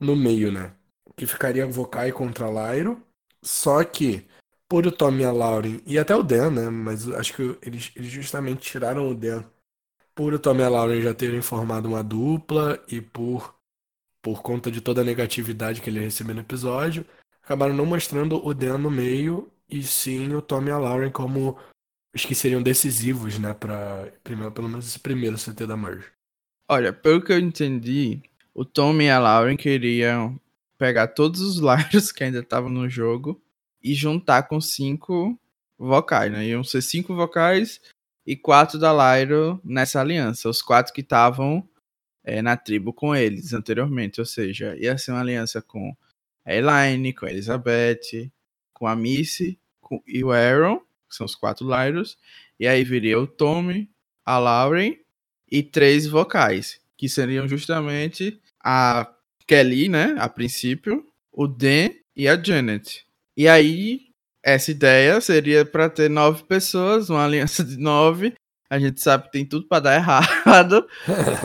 no 0.00 0.16
meio, 0.16 0.50
né? 0.52 0.72
Que 1.16 1.26
ficaria 1.26 1.66
Vokai 1.66 2.12
contra 2.12 2.48
Lyro. 2.48 3.02
Só 3.42 3.84
que, 3.84 4.26
por 4.72 4.86
o 4.86 4.90
Tommy 4.90 5.20
e 5.20 5.24
a 5.26 5.30
Lauren, 5.30 5.82
e 5.84 5.98
até 5.98 6.16
o 6.16 6.22
Dan, 6.22 6.50
né? 6.50 6.70
Mas 6.70 7.06
acho 7.06 7.34
que 7.34 7.58
eles, 7.60 7.92
eles 7.94 8.10
justamente 8.10 8.62
tiraram 8.62 9.06
o 9.06 9.14
Dan. 9.14 9.44
Por 10.14 10.32
o 10.32 10.38
Tommy 10.38 10.62
e 10.62 10.64
a 10.64 10.70
Lauren 10.70 11.02
já 11.02 11.12
terem 11.12 11.42
formado 11.42 11.88
uma 11.88 12.02
dupla 12.02 12.82
e 12.88 12.98
por, 12.98 13.54
por 14.22 14.40
conta 14.40 14.70
de 14.70 14.80
toda 14.80 15.02
a 15.02 15.04
negatividade 15.04 15.82
que 15.82 15.90
ele 15.90 16.00
recebeu 16.00 16.34
no 16.34 16.40
episódio, 16.40 17.04
acabaram 17.42 17.74
não 17.74 17.84
mostrando 17.84 18.42
o 18.42 18.54
Dan 18.54 18.78
no 18.78 18.90
meio 18.90 19.52
e 19.68 19.82
sim 19.82 20.32
o 20.34 20.40
Tommy 20.40 20.68
e 20.68 20.72
a 20.72 20.78
Lauren 20.78 21.10
como 21.10 21.58
os 22.14 22.24
que 22.24 22.34
seriam 22.34 22.62
decisivos, 22.62 23.38
né, 23.38 23.52
para 23.52 24.10
pelo 24.24 24.70
menos 24.70 24.88
esse 24.88 24.98
primeiro 24.98 25.36
CT 25.36 25.66
da 25.66 25.76
Merge. 25.76 26.06
Olha, 26.66 26.94
pelo 26.94 27.22
que 27.22 27.30
eu 27.30 27.38
entendi, 27.38 28.22
o 28.54 28.64
Tommy 28.64 29.04
e 29.04 29.10
a 29.10 29.18
Lauren 29.18 29.54
queriam 29.54 30.40
pegar 30.78 31.08
todos 31.08 31.42
os 31.42 31.58
Lyros 31.60 32.10
que 32.10 32.24
ainda 32.24 32.38
estavam 32.38 32.70
no 32.70 32.88
jogo 32.88 33.38
e 33.82 33.94
juntar 33.94 34.44
com 34.44 34.60
cinco 34.60 35.38
vocais, 35.78 36.30
né? 36.30 36.46
Iam 36.46 36.62
ser 36.62 36.82
cinco 36.82 37.14
vocais 37.14 37.80
e 38.26 38.36
quatro 38.36 38.78
da 38.78 38.92
Lyro 38.92 39.60
nessa 39.64 40.00
aliança. 40.00 40.48
Os 40.48 40.62
quatro 40.62 40.92
que 40.92 41.00
estavam 41.00 41.68
é, 42.24 42.40
na 42.40 42.56
tribo 42.56 42.92
com 42.92 43.14
eles 43.14 43.52
anteriormente. 43.52 44.20
Ou 44.20 44.26
seja, 44.26 44.76
ia 44.76 44.96
ser 44.96 45.12
uma 45.12 45.20
aliança 45.20 45.60
com 45.60 45.94
a 46.44 46.54
Elaine, 46.54 47.12
com 47.12 47.26
a 47.26 47.30
Elizabeth, 47.30 48.30
com 48.72 48.86
a 48.86 48.96
Missy 48.96 49.58
com, 49.80 50.02
e 50.06 50.24
o 50.24 50.30
Aaron, 50.32 50.78
que 51.08 51.16
são 51.16 51.26
os 51.26 51.34
quatro 51.34 51.66
Lyros. 51.68 52.18
E 52.58 52.66
aí 52.66 52.84
viria 52.84 53.18
o 53.18 53.26
Tommy, 53.26 53.90
a 54.24 54.38
Lauren 54.38 54.96
e 55.50 55.62
três 55.62 56.06
vocais, 56.06 56.80
que 56.96 57.08
seriam 57.08 57.46
justamente 57.48 58.40
a 58.62 59.12
Kelly, 59.46 59.88
né, 59.88 60.14
a 60.18 60.28
princípio, 60.28 61.06
o 61.32 61.46
Dan 61.46 61.90
e 62.14 62.28
a 62.28 62.40
Janet. 62.40 63.04
E 63.36 63.48
aí, 63.48 64.00
essa 64.42 64.70
ideia 64.70 65.20
seria 65.20 65.64
para 65.64 65.88
ter 65.88 66.10
nove 66.10 66.44
pessoas, 66.44 67.08
uma 67.08 67.24
aliança 67.24 67.64
de 67.64 67.76
nove. 67.76 68.34
A 68.68 68.78
gente 68.78 69.00
sabe 69.02 69.24
que 69.24 69.32
tem 69.32 69.44
tudo 69.44 69.66
para 69.68 69.80
dar 69.80 69.94
errado. 69.96 70.86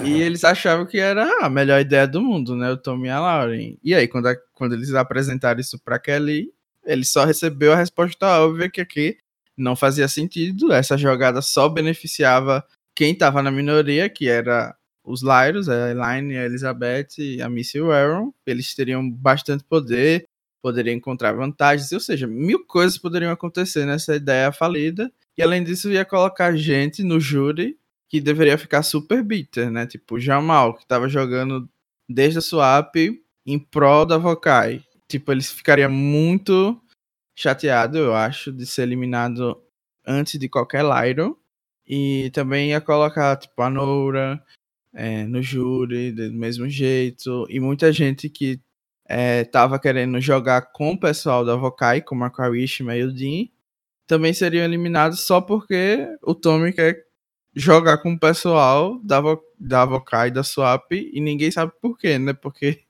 e 0.03 0.13
eles 0.21 0.43
achavam 0.43 0.85
que 0.85 0.97
era 0.97 1.29
a 1.41 1.49
melhor 1.49 1.79
ideia 1.79 2.07
do 2.07 2.21
mundo, 2.21 2.55
né? 2.55 2.71
O 2.71 2.77
Tommy 2.77 3.07
e 3.07 3.11
a 3.11 3.19
Lauren. 3.19 3.77
E 3.83 3.93
aí, 3.93 4.07
quando, 4.07 4.27
a, 4.27 4.35
quando 4.53 4.73
eles 4.73 4.93
apresentaram 4.93 5.59
isso 5.59 5.77
para 5.79 5.99
Kelly, 5.99 6.51
ele 6.85 7.03
só 7.03 7.25
recebeu 7.25 7.73
a 7.73 7.75
resposta 7.75 8.25
óbvia 8.39 8.69
que 8.69 8.81
aqui 8.81 9.17
não 9.57 9.75
fazia 9.75 10.07
sentido. 10.07 10.71
Essa 10.71 10.97
jogada 10.97 11.41
só 11.41 11.67
beneficiava 11.67 12.65
quem 12.95 13.11
estava 13.11 13.43
na 13.43 13.51
minoria, 13.51 14.09
que 14.09 14.29
era 14.29 14.75
os 15.03 15.21
Lyros, 15.21 15.69
a 15.69 15.91
Elaine, 15.91 16.37
a 16.37 16.45
Elizabeth 16.45 17.17
e 17.17 17.41
a 17.41 17.49
Missy 17.49 17.79
Warren. 17.79 18.31
Eles 18.45 18.73
teriam 18.73 19.09
bastante 19.09 19.63
poder, 19.63 20.25
poderiam 20.61 20.95
encontrar 20.95 21.33
vantagens, 21.33 21.91
ou 21.91 21.99
seja, 21.99 22.27
mil 22.27 22.65
coisas 22.65 22.97
poderiam 22.97 23.31
acontecer 23.31 23.85
nessa 23.85 24.15
ideia 24.15 24.51
falida. 24.51 25.11
E 25.37 25.43
além 25.43 25.63
disso, 25.63 25.91
ia 25.91 26.03
colocar 26.03 26.55
gente 26.55 27.03
no 27.03 27.19
júri 27.19 27.77
que 28.09 28.21
deveria 28.21 28.57
ficar 28.57 28.83
super 28.83 29.23
bitter, 29.23 29.69
né? 29.69 29.85
Tipo, 29.85 30.19
Jamal, 30.19 30.73
que 30.73 30.83
estava 30.83 31.07
jogando 31.09 31.69
desde 32.09 32.39
a 32.39 32.41
swap 32.41 32.95
em 33.45 33.59
prol 33.59 34.05
da 34.05 34.17
Vokai. 34.17 34.83
Tipo, 35.07 35.31
eles 35.31 35.51
ficariam 35.51 35.91
muito 35.91 36.81
chateado, 37.35 37.97
eu 37.97 38.15
acho, 38.15 38.51
de 38.51 38.65
ser 38.65 38.83
eliminado 38.83 39.61
antes 40.05 40.39
de 40.39 40.49
qualquer 40.49 40.83
Lyro. 40.83 41.37
E 41.85 42.29
também 42.33 42.71
ia 42.71 42.81
colocar, 42.81 43.37
tipo, 43.37 43.61
a 43.61 43.69
Noura 43.69 44.43
é, 44.93 45.23
no 45.25 45.41
júri 45.41 46.11
do 46.11 46.31
mesmo 46.33 46.67
jeito. 46.67 47.45
E 47.49 47.59
muita 47.59 47.91
gente 47.93 48.29
que 48.29 48.59
é, 49.07 49.43
tava 49.45 49.79
querendo 49.79 50.19
jogar 50.19 50.73
com 50.73 50.91
o 50.91 50.99
pessoal 50.99 51.45
da 51.45 51.55
Vokai, 51.55 52.01
como 52.01 52.23
a 52.23 52.29
Kawishima 52.29 52.95
e 52.95 53.03
o 53.03 53.13
Dean, 53.13 53.47
também 54.05 54.33
seriam 54.33 54.65
eliminados 54.65 55.21
só 55.21 55.41
porque 55.41 56.07
o 56.21 56.35
Tommy 56.35 56.73
quer 56.73 57.05
jogar 57.55 57.97
com 57.99 58.13
o 58.13 58.19
pessoal 58.19 58.99
da, 59.03 59.19
Vo 59.19 59.41
da 59.59 59.85
Vokai, 59.85 60.29
da 60.29 60.43
Swap, 60.43 60.91
e 60.91 61.19
ninguém 61.19 61.49
sabe 61.51 61.71
por 61.81 61.97
quê, 61.97 62.19
né? 62.19 62.33
Porque 62.33 62.83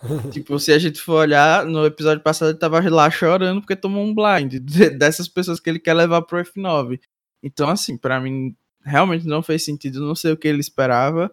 tipo, 0.32 0.58
se 0.58 0.72
a 0.72 0.78
gente 0.78 1.00
for 1.00 1.20
olhar, 1.20 1.64
no 1.64 1.86
episódio 1.86 2.22
passado 2.22 2.50
ele 2.50 2.58
tava 2.58 2.80
lá 2.90 3.10
chorando 3.10 3.60
porque 3.60 3.76
tomou 3.76 4.04
um 4.04 4.14
blind 4.14 4.56
dessas 4.98 5.28
pessoas 5.28 5.60
que 5.60 5.70
ele 5.70 5.78
quer 5.78 5.94
levar 5.94 6.22
pro 6.22 6.42
F9. 6.42 7.00
Então, 7.42 7.68
assim, 7.68 7.96
para 7.96 8.20
mim 8.20 8.54
realmente 8.82 9.26
não 9.26 9.42
fez 9.42 9.64
sentido. 9.64 10.00
Não 10.00 10.14
sei 10.14 10.32
o 10.32 10.36
que 10.36 10.48
ele 10.48 10.60
esperava 10.60 11.30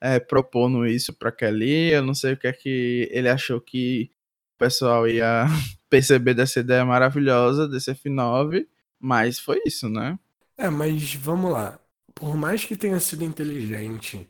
é, 0.00 0.18
propondo 0.18 0.86
isso 0.86 1.12
pra 1.12 1.32
Kelly. 1.32 1.90
Eu 1.92 2.02
não 2.02 2.14
sei 2.14 2.32
o 2.32 2.36
que 2.36 2.46
é 2.46 2.52
que 2.52 3.08
ele 3.12 3.28
achou 3.28 3.60
que 3.60 4.10
o 4.56 4.58
pessoal 4.58 5.08
ia 5.08 5.46
perceber 5.90 6.34
dessa 6.34 6.60
ideia 6.60 6.84
maravilhosa 6.84 7.68
desse 7.68 7.92
F9. 7.92 8.66
Mas 8.98 9.38
foi 9.38 9.60
isso, 9.66 9.88
né? 9.88 10.18
É, 10.56 10.68
mas 10.68 11.14
vamos 11.14 11.52
lá. 11.52 11.78
Por 12.14 12.36
mais 12.36 12.64
que 12.64 12.76
tenha 12.76 13.00
sido 13.00 13.24
inteligente 13.24 14.28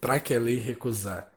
pra 0.00 0.18
Kelly 0.18 0.56
recusar 0.56 1.30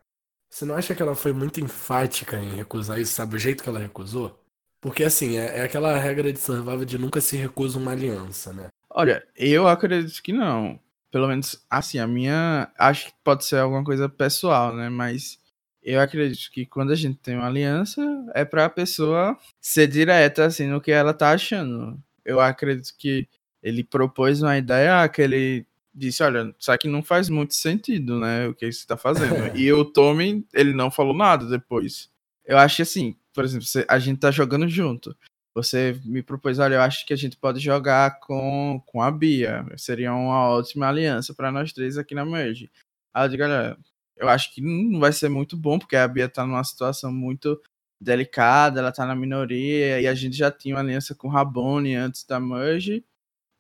você 0.52 0.66
não 0.66 0.76
acha 0.76 0.94
que 0.94 1.02
ela 1.02 1.16
foi 1.16 1.32
muito 1.32 1.62
enfática 1.62 2.38
em 2.38 2.56
recusar 2.56 3.00
isso, 3.00 3.14
sabe? 3.14 3.38
O 3.38 3.40
jeito 3.40 3.64
que 3.64 3.70
ela 3.70 3.80
recusou? 3.80 4.38
Porque, 4.82 5.02
assim, 5.02 5.38
é, 5.38 5.60
é 5.60 5.62
aquela 5.64 5.98
regra 5.98 6.32
de 6.34 6.40
survival 6.40 6.84
de 6.84 6.98
nunca 6.98 7.22
se 7.22 7.38
recusa 7.38 7.80
uma 7.80 7.92
aliança, 7.92 8.52
né? 8.52 8.68
Olha, 8.90 9.26
eu 9.34 9.66
acredito 9.66 10.22
que 10.22 10.34
não. 10.34 10.78
Pelo 11.12 11.28
menos, 11.28 11.64
assim, 11.70 12.00
a 12.00 12.08
minha. 12.08 12.72
Acho 12.78 13.08
que 13.08 13.14
pode 13.24 13.46
ser 13.46 13.58
alguma 13.58 13.84
coisa 13.84 14.08
pessoal, 14.08 14.74
né? 14.76 14.90
Mas 14.90 15.38
eu 15.84 16.00
acredito 16.00 16.52
que 16.52 16.66
quando 16.66 16.92
a 16.92 16.96
gente 16.96 17.18
tem 17.18 17.36
uma 17.36 17.48
aliança, 17.48 18.02
é 18.34 18.46
pra 18.46 18.70
pessoa 18.70 19.38
ser 19.60 19.88
direta, 19.88 20.46
assim, 20.46 20.68
no 20.68 20.80
que 20.80 20.92
ela 20.92 21.14
tá 21.14 21.32
achando. 21.32 22.02
Eu 22.24 22.40
acredito 22.40 22.96
que 22.98 23.28
ele 23.62 23.84
propôs 23.84 24.42
uma 24.42 24.58
ideia 24.58 25.08
que 25.10 25.22
ele 25.22 25.66
disse, 25.94 26.24
olha, 26.24 26.54
isso 26.58 26.72
aqui 26.72 26.88
não 26.88 27.04
faz 27.04 27.30
muito 27.30 27.54
sentido, 27.54 28.20
né, 28.20 28.48
o 28.48 28.54
que 28.54 28.72
você 28.72 28.86
tá 28.88 28.96
fazendo. 28.96 29.34
e 29.58 29.72
o 29.74 29.84
Tommy, 29.84 30.46
ele 30.54 30.74
não 30.74 30.90
falou 30.90 31.14
nada 31.14 31.46
depois. 31.46 32.10
Eu 32.46 32.58
acho 32.58 32.82
assim, 32.82 33.16
por 33.34 33.44
exemplo, 33.44 33.68
a 33.88 34.00
gente 34.00 34.20
tá 34.20 34.32
jogando 34.32 34.68
junto. 34.68 35.16
Você 35.56 36.00
me 36.06 36.24
propôs, 36.24 36.60
olha, 36.60 36.76
eu 36.76 36.82
acho 36.82 37.06
que 37.06 37.14
a 37.14 37.18
gente 37.18 37.38
pode 37.38 37.60
jogar 37.60 38.20
com, 38.22 38.82
com 38.86 39.02
a 39.02 39.12
Bia. 39.12 39.66
Seria 39.78 40.14
uma 40.14 40.50
ótima 40.50 40.88
aliança 40.88 41.34
para 41.34 41.52
nós 41.52 41.74
três 41.74 41.98
aqui 41.98 42.16
na 42.16 42.26
Merge. 42.26 42.72
Aí 43.14 43.26
eu 43.26 43.30
digo, 43.30 43.44
olha, 43.44 43.78
eu 44.18 44.30
acho 44.30 44.54
que 44.54 44.62
não 44.62 45.00
vai 45.00 45.12
ser 45.12 45.30
muito 45.30 45.58
bom, 45.58 45.78
porque 45.78 45.96
a 45.96 46.08
Bia 46.08 46.30
tá 46.30 46.46
numa 46.46 46.64
situação 46.64 47.12
muito 47.12 47.62
delicada, 48.02 48.80
ela 48.80 48.92
tá 48.92 49.06
na 49.06 49.16
minoria, 49.16 50.02
e 50.02 50.08
a 50.08 50.14
gente 50.14 50.36
já 50.36 50.50
tinha 50.52 50.76
uma 50.76 50.82
aliança 50.82 51.14
com 51.14 51.28
o 51.28 51.32
Rabone 51.32 51.96
antes 51.96 52.24
da 52.24 52.40
Merge 52.40 53.04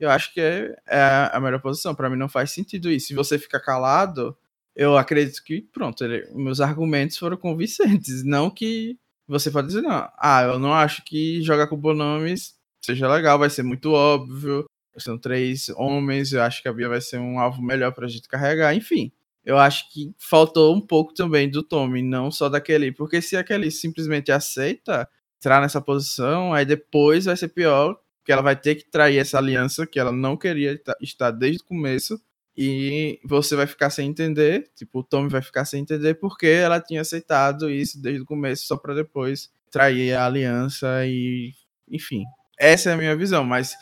eu 0.01 0.09
acho 0.09 0.33
que 0.33 0.41
é, 0.41 0.75
é 0.87 1.29
a 1.31 1.39
melhor 1.39 1.61
posição. 1.61 1.93
Para 1.93 2.09
mim 2.09 2.17
não 2.17 2.27
faz 2.27 2.51
sentido 2.51 2.89
isso. 2.89 3.07
Se 3.07 3.13
você 3.13 3.37
ficar 3.37 3.59
calado, 3.59 4.35
eu 4.75 4.97
acredito 4.97 5.43
que, 5.43 5.61
pronto, 5.61 6.03
ele, 6.03 6.27
meus 6.33 6.59
argumentos 6.59 7.17
foram 7.17 7.37
convincentes. 7.37 8.23
Não 8.25 8.49
que 8.49 8.97
você 9.31 9.49
pode 9.49 9.67
dizer, 9.67 9.81
não, 9.81 10.09
ah, 10.17 10.43
eu 10.43 10.59
não 10.59 10.73
acho 10.73 11.03
que 11.05 11.41
jogar 11.41 11.67
com 11.67 11.77
Bonomes 11.77 12.55
seja 12.81 13.07
legal, 13.07 13.39
vai 13.39 13.49
ser 13.49 13.63
muito 13.63 13.91
óbvio. 13.93 14.65
São 14.97 15.17
três 15.17 15.69
homens, 15.69 16.33
eu 16.33 16.41
acho 16.41 16.61
que 16.61 16.67
a 16.67 16.73
Bia 16.73 16.89
vai 16.89 16.99
ser 16.99 17.17
um 17.17 17.39
alvo 17.39 17.61
melhor 17.61 17.93
pra 17.93 18.07
gente 18.07 18.27
carregar, 18.27 18.75
enfim. 18.75 19.11
Eu 19.45 19.57
acho 19.57 19.89
que 19.91 20.13
faltou 20.19 20.75
um 20.75 20.81
pouco 20.81 21.13
também 21.13 21.49
do 21.49 21.63
Tommy, 21.63 22.01
não 22.01 22.29
só 22.29 22.49
daquele. 22.49 22.91
Porque 22.91 23.21
se 23.21 23.37
aquele 23.37 23.71
simplesmente 23.71 24.31
aceita 24.31 25.07
entrar 25.39 25.61
nessa 25.61 25.81
posição, 25.81 26.53
aí 26.53 26.65
depois 26.65 27.25
vai 27.25 27.37
ser 27.37 27.47
pior 27.47 27.97
que 28.23 28.31
ela 28.31 28.41
vai 28.41 28.55
ter 28.55 28.75
que 28.75 28.89
trair 28.91 29.17
essa 29.17 29.37
aliança 29.37 29.87
que 29.87 29.99
ela 29.99 30.11
não 30.11 30.37
queria 30.37 30.79
estar 31.01 31.31
desde 31.31 31.63
o 31.63 31.65
começo. 31.65 32.21
E 32.57 33.19
você 33.23 33.55
vai 33.55 33.65
ficar 33.65 33.89
sem 33.89 34.09
entender, 34.09 34.69
tipo, 34.75 34.99
o 34.99 35.03
Tommy 35.03 35.29
vai 35.29 35.41
ficar 35.41 35.65
sem 35.65 35.81
entender 35.81 36.15
porque 36.15 36.47
ela 36.47 36.81
tinha 36.81 37.01
aceitado 37.01 37.69
isso 37.69 38.01
desde 38.01 38.21
o 38.21 38.25
começo, 38.25 38.67
só 38.67 38.75
para 38.75 38.93
depois 38.93 39.49
trair 39.71 40.13
a 40.13 40.25
aliança 40.25 41.05
e, 41.05 41.53
enfim. 41.89 42.23
Essa 42.59 42.89
é 42.89 42.93
a 42.93 42.97
minha 42.97 43.15
visão, 43.15 43.43
mas 43.43 43.73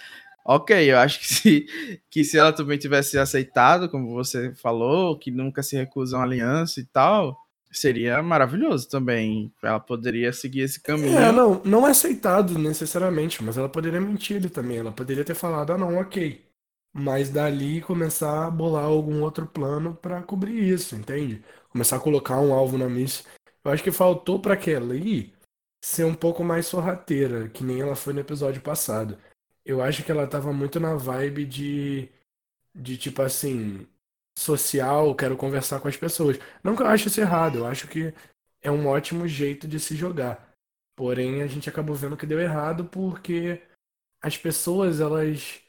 ok, 0.46 0.92
eu 0.92 1.00
acho 1.00 1.20
que 1.20 1.28
se, 1.28 1.66
que 2.10 2.24
se 2.24 2.38
ela 2.38 2.54
também 2.54 2.78
tivesse 2.78 3.18
aceitado, 3.18 3.90
como 3.90 4.14
você 4.14 4.54
falou, 4.54 5.18
que 5.18 5.32
nunca 5.32 5.64
se 5.64 5.76
recusa 5.76 6.18
uma 6.18 6.24
aliança 6.24 6.80
e 6.80 6.86
tal, 6.86 7.36
Seria 7.72 8.22
maravilhoso 8.24 8.90
também. 8.90 9.54
Ela 9.62 9.80
poderia 9.80 10.34
seguir 10.34 10.62
esse 10.62 10.82
caminho. 10.82 11.16
É, 11.16 11.32
não, 11.32 11.62
não 11.64 11.88
é 11.88 11.92
aceitado 11.92 12.58
necessariamente, 12.58 13.44
mas 13.44 13.58
ela 13.58 13.70
poderia 13.70 14.02
mentir 14.02 14.50
também. 14.50 14.78
Ela 14.78 14.92
poderia 14.92 15.24
ter 15.24 15.36
falado, 15.36 15.74
ah, 15.74 15.78
não, 15.78 15.98
ok. 15.98 16.49
Mas 16.94 17.30
dali 17.30 17.82
começar 17.82 18.48
a 18.48 18.52
bolar 18.52 18.86
algum 18.86 19.22
outro 19.22 19.46
plano 19.48 19.96
para 19.96 20.24
cobrir 20.24 20.62
isso, 20.62 20.96
entende? 20.96 21.44
Começar 21.70 21.98
a 21.98 22.00
colocar 22.00 22.40
um 22.42 22.54
alvo 22.54 22.78
na 22.78 22.90
miss. 22.90 23.26
Eu 23.64 23.72
acho 23.72 23.84
que 23.84 23.92
faltou 23.92 24.40
para 24.42 24.58
Kelly 24.58 25.34
ser 25.84 26.06
um 26.06 26.16
pouco 26.16 26.44
mais 26.44 26.66
sorrateira, 26.68 27.50
que 27.50 27.64
nem 27.64 27.82
ela 27.82 27.96
foi 27.96 28.14
no 28.14 28.20
episódio 28.22 28.62
passado. 28.62 29.18
Eu 29.66 29.82
acho 29.82 30.04
que 30.04 30.12
ela 30.12 30.28
tava 30.28 30.52
muito 30.54 30.80
na 30.80 30.96
vibe 30.96 31.46
de. 31.46 32.10
De 32.76 32.98
tipo 32.98 33.22
assim. 33.22 33.88
social, 34.38 35.16
quero 35.16 35.38
conversar 35.38 35.80
com 35.82 35.88
as 35.88 35.98
pessoas. 35.98 36.40
Não 36.64 36.76
que 36.76 36.82
eu 36.84 36.88
ache 36.88 37.08
isso 37.10 37.22
errado, 37.22 37.60
eu 37.60 37.68
acho 37.68 37.88
que 37.88 38.14
é 38.62 38.72
um 38.72 38.88
ótimo 38.88 39.28
jeito 39.28 39.68
de 39.68 39.80
se 39.80 39.96
jogar. 39.96 40.54
Porém, 40.96 41.42
a 41.44 41.48
gente 41.48 41.70
acabou 41.70 41.96
vendo 41.96 42.18
que 42.18 42.26
deu 42.26 42.40
errado 42.40 42.86
porque 42.86 43.62
as 44.22 44.38
pessoas, 44.38 45.00
elas, 45.02 45.62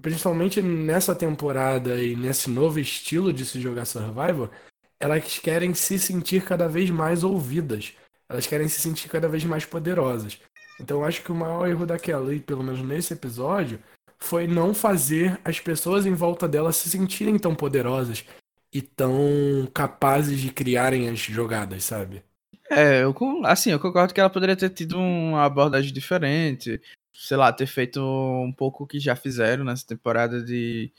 principalmente 0.00 0.60
nessa 0.62 1.14
temporada 1.14 2.02
e 2.02 2.16
nesse 2.16 2.50
novo 2.50 2.78
estilo 2.78 3.32
de 3.32 3.44
se 3.44 3.60
jogar 3.60 3.84
Survivor, 3.84 4.50
elas 4.98 5.38
querem 5.38 5.74
se 5.74 5.98
sentir 5.98 6.44
cada 6.44 6.68
vez 6.68 6.90
mais 6.90 7.24
ouvidas. 7.24 7.92
Elas 8.28 8.46
querem 8.46 8.68
se 8.68 8.80
sentir 8.80 9.08
cada 9.08 9.28
vez 9.28 9.44
mais 9.44 9.64
poderosas. 9.64 10.38
Então 10.80 10.98
eu 10.98 11.04
acho 11.04 11.22
que 11.22 11.32
o 11.32 11.34
maior 11.34 11.68
erro 11.68 11.86
da 11.86 11.98
Kelly, 11.98 12.40
pelo 12.40 12.62
menos 12.62 12.82
nesse 12.82 13.12
episódio, 13.12 13.78
foi 14.18 14.46
não 14.46 14.74
fazer 14.74 15.40
as 15.44 15.58
pessoas 15.58 16.06
em 16.06 16.14
volta 16.14 16.46
dela 16.46 16.72
se 16.72 16.88
sentirem 16.88 17.38
tão 17.38 17.54
poderosas 17.54 18.24
e 18.72 18.80
tão 18.80 19.68
capazes 19.74 20.40
de 20.40 20.52
criarem 20.52 21.08
as 21.08 21.18
jogadas, 21.18 21.84
sabe? 21.84 22.22
É, 22.70 23.02
eu, 23.02 23.14
assim, 23.44 23.72
eu 23.72 23.80
concordo 23.80 24.14
que 24.14 24.20
ela 24.20 24.30
poderia 24.30 24.54
ter 24.54 24.70
tido 24.70 24.96
uma 24.96 25.44
abordagem 25.44 25.92
diferente, 25.92 26.80
sei 27.20 27.36
lá, 27.36 27.52
ter 27.52 27.66
feito 27.66 28.00
um 28.00 28.50
pouco 28.50 28.84
o 28.84 28.86
que 28.86 28.98
já 28.98 29.14
fizeram 29.14 29.62
nessa 29.62 29.86
temporada 29.86 30.42
de 30.42 30.90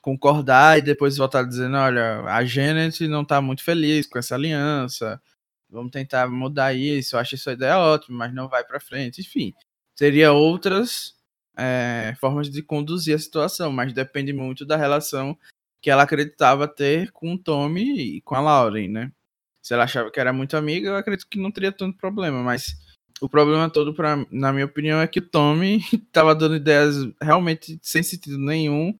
concordar 0.00 0.78
e 0.78 0.82
depois 0.82 1.16
voltar 1.16 1.42
dizendo, 1.42 1.76
olha, 1.76 2.20
a 2.22 2.44
Janet 2.44 3.08
não 3.08 3.24
tá 3.24 3.40
muito 3.40 3.64
feliz 3.64 4.06
com 4.06 4.16
essa 4.16 4.36
aliança, 4.36 5.20
vamos 5.68 5.90
tentar 5.90 6.28
mudar 6.28 6.72
isso, 6.72 7.16
eu 7.16 7.20
acho 7.20 7.34
essa 7.34 7.52
ideia 7.52 7.78
ótima, 7.78 8.18
mas 8.18 8.34
não 8.34 8.48
vai 8.48 8.64
para 8.64 8.78
frente, 8.78 9.20
enfim. 9.20 9.52
Teria 9.96 10.32
outras 10.32 11.16
é, 11.58 12.14
formas 12.20 12.48
de 12.48 12.62
conduzir 12.62 13.16
a 13.16 13.18
situação, 13.18 13.72
mas 13.72 13.92
depende 13.92 14.32
muito 14.32 14.64
da 14.64 14.76
relação 14.76 15.36
que 15.82 15.90
ela 15.90 16.04
acreditava 16.04 16.68
ter 16.68 17.10
com 17.10 17.34
o 17.34 17.38
Tommy 17.38 18.18
e 18.18 18.20
com 18.22 18.36
a 18.36 18.40
Lauren, 18.40 18.88
né? 18.88 19.12
Se 19.60 19.74
ela 19.74 19.84
achava 19.84 20.12
que 20.12 20.20
era 20.20 20.32
muito 20.32 20.56
amiga, 20.56 20.90
eu 20.90 20.96
acredito 20.96 21.28
que 21.28 21.40
não 21.40 21.50
teria 21.50 21.72
tanto 21.72 21.98
problema, 21.98 22.40
mas 22.42 22.76
o 23.20 23.28
problema 23.28 23.70
todo, 23.70 23.94
pra, 23.94 24.24
na 24.30 24.52
minha 24.52 24.66
opinião, 24.66 25.00
é 25.00 25.06
que 25.06 25.20
o 25.20 25.26
Tommy 25.26 25.82
estava 25.92 26.34
dando 26.34 26.56
ideias 26.56 26.96
realmente 27.20 27.78
sem 27.82 28.02
sentido 28.02 28.38
nenhum. 28.38 28.96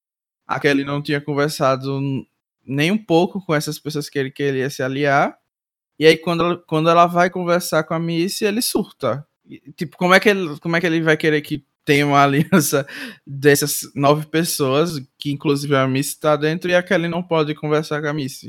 A 0.46 0.58
Kelly 0.58 0.84
não 0.84 1.02
tinha 1.02 1.20
conversado 1.20 2.00
nem 2.64 2.90
um 2.90 2.98
pouco 2.98 3.44
com 3.44 3.54
essas 3.54 3.78
pessoas 3.78 4.08
que 4.08 4.18
ele 4.18 4.30
queria 4.30 4.70
se 4.70 4.82
aliar. 4.82 5.36
E 5.98 6.06
aí, 6.06 6.16
quando 6.16 6.44
ela, 6.44 6.56
quando 6.56 6.88
ela 6.90 7.06
vai 7.06 7.30
conversar 7.30 7.84
com 7.84 7.94
a 7.94 7.98
Missy, 7.98 8.44
ele 8.44 8.62
surta. 8.62 9.26
E, 9.44 9.60
tipo, 9.72 9.96
como 9.96 10.14
é, 10.14 10.20
que 10.20 10.28
ele, 10.28 10.58
como 10.60 10.76
é 10.76 10.80
que 10.80 10.86
ele 10.86 11.00
vai 11.00 11.16
querer 11.16 11.40
que 11.42 11.64
tem 11.84 12.02
uma 12.02 12.20
aliança 12.24 12.86
dessas 13.26 13.90
nove 13.94 14.26
pessoas, 14.26 14.98
que 15.18 15.30
inclusive 15.30 15.74
a 15.76 15.86
Miss 15.86 16.08
está 16.08 16.36
dentro, 16.36 16.70
e 16.70 16.74
a 16.74 16.82
Kelly 16.82 17.08
não 17.08 17.22
pode 17.22 17.54
conversar 17.54 18.02
com 18.02 18.08
a 18.08 18.12
Miss. 18.12 18.42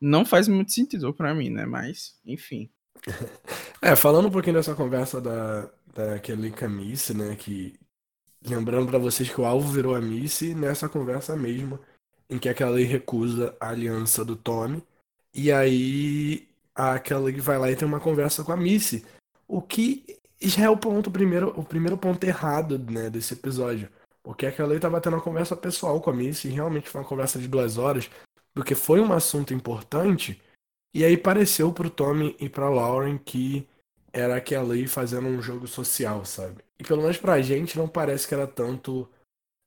não 0.00 0.24
faz 0.24 0.48
muito 0.48 0.72
sentido 0.72 1.12
para 1.12 1.34
mim, 1.34 1.50
né? 1.50 1.66
Mas, 1.66 2.16
enfim. 2.24 2.70
É, 3.80 3.94
falando 3.94 4.26
um 4.26 4.30
pouquinho 4.30 4.56
dessa 4.56 4.74
conversa 4.74 5.20
da, 5.20 5.70
da 5.94 6.18
Kelly 6.18 6.50
com 6.50 6.64
a 6.64 6.68
Miss, 6.68 7.10
né? 7.10 7.36
Que. 7.36 7.78
Lembrando 8.44 8.88
para 8.88 8.98
vocês 8.98 9.28
que 9.28 9.40
o 9.40 9.44
alvo 9.44 9.68
virou 9.70 9.94
a 9.94 10.00
Miss 10.00 10.42
nessa 10.56 10.88
conversa 10.88 11.36
mesmo, 11.36 11.78
em 12.28 12.38
que 12.38 12.48
a 12.48 12.54
Kelly 12.54 12.84
recusa 12.84 13.56
a 13.60 13.68
aliança 13.68 14.24
do 14.24 14.34
Tommy. 14.36 14.82
E 15.32 15.52
aí 15.52 16.48
a 16.74 16.98
Kelly 16.98 17.40
vai 17.40 17.58
lá 17.58 17.70
e 17.70 17.76
tem 17.76 17.86
uma 17.86 18.00
conversa 18.00 18.44
com 18.44 18.52
a 18.52 18.56
Missy. 18.56 19.04
O 19.46 19.60
que 19.60 20.04
já 20.40 20.64
é 20.64 20.70
o 20.70 20.76
ponto 20.76 21.10
primeiro, 21.10 21.52
o 21.56 21.64
primeiro 21.64 21.98
ponto 21.98 22.22
errado, 22.24 22.78
né, 22.78 23.10
desse 23.10 23.34
episódio. 23.34 23.88
Porque 24.22 24.46
a 24.46 24.52
Kelly 24.52 24.78
tava 24.78 25.00
tendo 25.00 25.14
uma 25.14 25.22
conversa 25.22 25.56
pessoal 25.56 26.00
com 26.00 26.10
a 26.10 26.12
Missy, 26.12 26.48
realmente 26.48 26.88
foi 26.88 27.00
uma 27.00 27.06
conversa 27.08 27.38
de 27.38 27.48
duas 27.48 27.78
horas, 27.78 28.10
porque 28.54 28.74
foi 28.74 29.00
um 29.00 29.12
assunto 29.12 29.52
importante, 29.54 30.40
e 30.94 31.04
aí 31.04 31.16
pareceu 31.16 31.72
pro 31.72 31.90
Tommy 31.90 32.36
e 32.40 32.48
pra 32.48 32.68
Lauren 32.68 33.18
que 33.18 33.66
era 34.12 34.36
a 34.36 34.40
Kelly 34.40 34.86
fazendo 34.86 35.28
um 35.28 35.40
jogo 35.42 35.66
social, 35.66 36.24
sabe? 36.24 36.62
E 36.78 36.84
pelo 36.84 37.02
menos 37.02 37.18
pra 37.18 37.40
gente 37.42 37.76
não 37.76 37.88
parece 37.88 38.26
que 38.26 38.34
era 38.34 38.46
tanto 38.46 39.08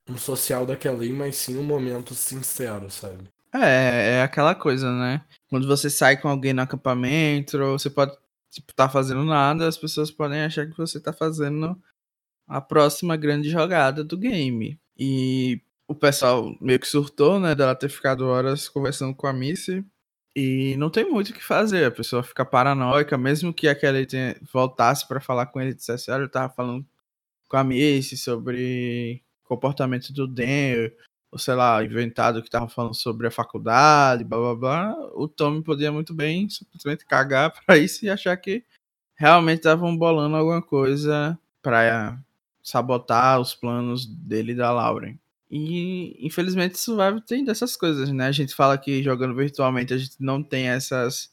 um 0.10 0.18
social 0.18 0.66
da 0.66 0.76
Kelly, 0.76 1.14
mas 1.14 1.36
sim 1.36 1.58
um 1.58 1.64
momento 1.64 2.14
sincero, 2.16 2.90
sabe? 2.90 3.30
É, 3.54 4.18
é 4.18 4.22
aquela 4.24 4.56
coisa, 4.56 4.92
né? 4.92 5.24
Quando 5.50 5.68
você 5.68 5.90
sai 5.90 6.18
com 6.18 6.28
alguém 6.28 6.54
no 6.54 6.62
acampamento, 6.62 7.58
você 7.58 7.90
pode 7.90 8.18
tipo, 8.52 8.74
tá 8.74 8.90
fazendo 8.90 9.24
nada, 9.24 9.68
as 9.68 9.78
pessoas 9.78 10.12
podem 10.12 10.42
achar 10.42 10.68
que 10.68 10.78
você 10.78 11.00
tá 11.00 11.14
fazendo 11.14 11.82
a 12.48 12.60
próxima 12.60 13.16
grande 13.16 13.50
jogada 13.50 14.04
do 14.04 14.18
game. 14.18 14.78
E 14.98 15.62
o 15.88 15.96
pessoal 15.96 16.56
meio 16.60 16.80
que 16.80 16.88
surtou, 16.88 17.40
né, 17.40 17.56
dela 17.56 17.76
ter 17.76 17.90
ficado 17.90 18.28
horas 18.28 18.68
conversando 18.68 19.16
com 19.16 19.26
a 19.26 19.34
Missy. 19.34 19.86
E 20.36 20.76
não 20.78 20.90
tem 20.90 21.10
muito 21.10 21.32
o 21.32 21.34
que 21.34 21.44
fazer, 21.44 21.86
a 21.86 21.92
pessoa 21.92 22.24
fica 22.24 22.46
paranoica, 22.46 23.18
mesmo 23.18 23.54
que 23.54 23.68
aquela 23.68 24.06
tenha, 24.06 24.36
voltasse 24.54 25.06
para 25.08 25.20
falar 25.20 25.48
com 25.48 25.60
ele 25.60 25.72
e 25.72 25.74
dissesse, 25.74 26.10
olha, 26.10 26.24
eu 26.24 26.30
tava 26.30 26.54
falando 26.54 26.86
com 27.50 27.58
a 27.58 27.64
Missy 27.64 28.16
sobre 28.18 29.22
comportamento 29.44 30.14
do 30.14 30.28
Dan, 30.28 30.90
ou 31.32 31.38
sei 31.38 31.54
lá, 31.56 31.84
inventado 31.84 32.42
que 32.42 32.48
estavam 32.48 32.70
falando 32.70 32.96
sobre 32.96 33.28
a 33.28 33.32
faculdade, 33.32 34.24
blá 34.24 34.38
blá 34.38 34.56
blá, 34.56 34.96
o 35.16 35.28
Tommy 35.28 35.64
podia 35.64 35.92
muito 35.92 36.14
bem 36.14 36.50
simplesmente 36.50 37.06
cagar 37.06 37.54
para 37.66 37.78
isso 37.78 38.06
e 38.06 38.10
achar 38.10 38.36
que 38.38 38.64
realmente 39.16 39.60
estavam 39.60 39.96
bolando 39.98 40.36
alguma 40.38 40.62
coisa 40.62 41.38
para 41.62 42.18
sabotar 42.64 43.40
os 43.40 43.54
planos 43.54 44.06
dele 44.06 44.54
e 44.54 44.56
da 44.56 44.72
Lauren. 44.72 45.18
E 45.54 46.16
infelizmente 46.26 46.80
vai 46.96 47.20
ter 47.22 47.44
dessas 47.44 47.76
coisas, 47.76 48.10
né? 48.10 48.28
A 48.28 48.32
gente 48.32 48.56
fala 48.56 48.78
que 48.78 49.04
jogando 49.04 49.36
virtualmente 49.36 49.94
a 49.94 49.98
gente 49.98 50.16
não 50.18 50.42
tem 50.42 50.70
essas 50.70 51.30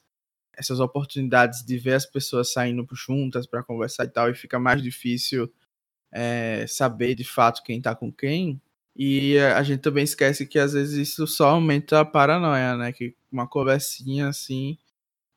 essas 0.59 0.81
oportunidades 0.81 1.65
de 1.65 1.79
ver 1.79 1.95
as 1.95 2.05
pessoas 2.05 2.53
saindo 2.53 2.85
juntas 2.93 3.47
para 3.47 3.63
conversar 3.63 4.07
e 4.07 4.09
tal, 4.09 4.29
e 4.29 4.35
fica 4.35 4.59
mais 4.59 4.83
difícil 4.83 5.53
é, 6.13 6.67
saber 6.67 7.15
de 7.15 7.25
fato 7.25 7.63
quem 7.63 7.81
tá 7.81 7.95
com 7.95 8.13
quem. 8.13 8.61
E 8.97 9.39
a 9.39 9.63
gente 9.63 9.81
também 9.83 10.05
esquece 10.05 10.47
que 10.47 10.59
às 10.59 10.73
vezes 10.73 11.09
isso 11.11 11.27
só 11.29 11.51
aumenta 11.51 12.01
a 12.01 12.05
paranoia, 12.05 12.77
né? 12.77 12.93
Que 12.93 13.15
uma 13.31 13.47
conversinha 13.49 14.29
assim 14.29 14.77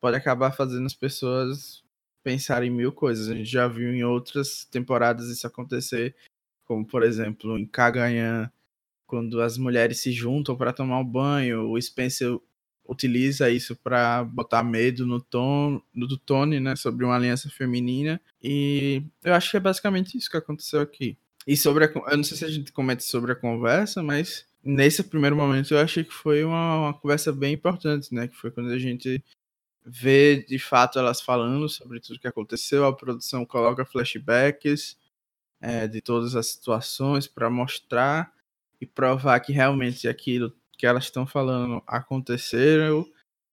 pode 0.01 0.17
acabar 0.17 0.51
fazendo 0.53 0.87
as 0.87 0.95
pessoas 0.95 1.83
pensarem 2.23 2.71
mil 2.71 2.91
coisas. 2.91 3.29
A 3.29 3.35
gente 3.35 3.49
já 3.49 3.67
viu 3.67 3.93
em 3.93 4.03
outras 4.03 4.65
temporadas 4.65 5.29
isso 5.29 5.45
acontecer, 5.47 6.15
como 6.65 6.85
por 6.85 7.03
exemplo 7.03 7.59
em 7.59 7.67
Kaganhan, 7.67 8.51
quando 9.11 9.41
as 9.41 9.57
mulheres 9.57 9.99
se 9.99 10.09
juntam 10.09 10.55
para 10.55 10.71
tomar 10.71 10.97
um 10.97 11.03
banho, 11.03 11.69
o 11.69 11.81
Spencer 11.81 12.39
utiliza 12.87 13.49
isso 13.49 13.75
para 13.75 14.23
botar 14.23 14.63
medo 14.63 15.05
no 15.05 15.19
tom 15.19 15.81
no 15.93 16.07
do 16.07 16.17
Tony, 16.17 16.61
né, 16.61 16.77
sobre 16.77 17.03
uma 17.03 17.17
aliança 17.17 17.49
feminina. 17.49 18.21
E 18.41 19.03
eu 19.21 19.33
acho 19.33 19.51
que 19.51 19.57
é 19.57 19.59
basicamente 19.59 20.17
isso 20.17 20.31
que 20.31 20.37
aconteceu 20.37 20.79
aqui. 20.79 21.17
E 21.45 21.57
sobre 21.57 21.83
a, 21.83 21.91
eu 21.93 22.15
não 22.15 22.23
sei 22.23 22.37
se 22.37 22.45
a 22.45 22.49
gente 22.49 22.71
comenta 22.71 23.03
sobre 23.03 23.33
a 23.33 23.35
conversa, 23.35 24.01
mas 24.01 24.45
nesse 24.63 25.03
primeiro 25.03 25.35
momento 25.35 25.73
eu 25.73 25.79
achei 25.79 26.05
que 26.05 26.13
foi 26.13 26.45
uma, 26.45 26.77
uma, 26.77 26.93
conversa 26.93 27.33
bem 27.33 27.53
importante, 27.53 28.15
né? 28.15 28.29
Que 28.29 28.35
foi 28.37 28.49
quando 28.49 28.71
a 28.71 28.79
gente 28.79 29.21
vê 29.85 30.41
de 30.47 30.57
fato 30.57 30.97
elas 30.97 31.19
falando 31.19 31.67
sobre 31.67 31.99
tudo 31.99 32.19
que 32.19 32.29
aconteceu, 32.29 32.85
a 32.85 32.95
produção 32.95 33.45
coloca 33.45 33.83
flashbacks 33.83 34.95
é, 35.59 35.85
de 35.85 35.99
todas 35.99 36.33
as 36.33 36.47
situações 36.47 37.27
para 37.27 37.49
mostrar 37.49 38.31
e 38.81 38.85
provar 38.85 39.39
que 39.39 39.53
realmente 39.53 40.07
aquilo 40.07 40.51
que 40.77 40.87
elas 40.87 41.03
estão 41.03 41.27
falando 41.27 41.83
aconteceu 41.85 43.07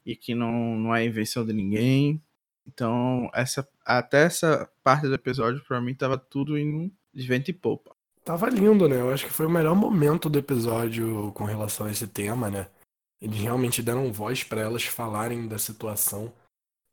e 0.05 0.17
que 0.17 0.35
não, 0.35 0.77
não 0.77 0.97
é 0.97 1.05
invenção 1.05 1.45
de 1.45 1.53
ninguém. 1.53 2.23
Então, 2.67 3.31
essa, 3.35 3.69
até 3.85 4.25
essa 4.25 4.71
parte 4.83 5.07
do 5.07 5.15
episódio, 5.15 5.63
para 5.65 5.81
mim, 5.81 5.95
tava 5.95 6.17
tudo 6.17 6.59
indo 6.59 6.91
de 7.13 7.27
vento 7.27 7.51
e 7.51 7.53
poupa. 7.53 7.95
Tava 8.25 8.49
lindo, 8.49 8.89
né? 8.89 9.01
Eu 9.01 9.11
acho 9.11 9.27
que 9.27 9.33
foi 9.33 9.47
o 9.47 9.51
melhor 9.51 9.75
momento 9.75 10.31
do 10.31 10.39
episódio 10.39 11.33
com 11.33 11.45
relação 11.45 11.87
a 11.87 11.91
esse 11.91 12.07
tema, 12.07 12.51
né? 12.51 12.69
Eles 13.21 13.39
realmente 13.39 13.83
deram 13.83 14.13
voz 14.13 14.45
para 14.45 14.61
elas 14.61 14.85
falarem 14.85 15.49
da 15.49 15.59
situação. 15.59 16.33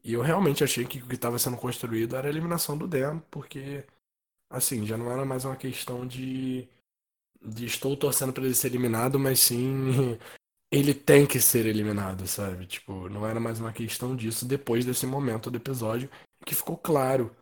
E 0.04 0.14
eu 0.14 0.22
realmente 0.22 0.64
achei 0.64 0.86
que 0.86 1.00
o 1.00 1.08
que 1.08 1.16
estava 1.16 1.40
sendo 1.40 1.58
construído 1.58 2.16
era 2.16 2.28
a 2.28 2.30
eliminação 2.30 2.78
do 2.78 2.88
Dan, 2.88 3.20
porque, 3.32 3.86
assim, 4.50 4.86
já 4.86 4.98
não 4.98 5.12
era 5.12 5.26
mais 5.26 5.46
uma 5.46 5.56
questão 5.56 6.06
de, 6.06 6.68
estou 7.60 7.96
torcendo 7.96 8.34
para 8.34 8.46
ele 8.46 8.56
ser 8.56 8.68
eliminado, 8.68 9.20
mas 9.20 9.40
sim 9.40 10.18
ele 10.72 10.94
tem 10.94 11.26
que 11.26 11.40
ser 11.40 11.66
eliminado, 11.66 12.28
sabe? 12.28 12.66
Tipo, 12.66 13.10
não 13.10 13.26
era 13.26 13.40
mais 13.40 13.60
uma 13.60 13.74
questão 13.74 14.16
disso 14.16 14.46
depois 14.46 14.86
desse 14.86 15.06
momento 15.06 15.50
do 15.52 15.58
episódio 15.58 16.10
que 16.46 16.56
ficou 16.56 16.78
claro 16.78 17.36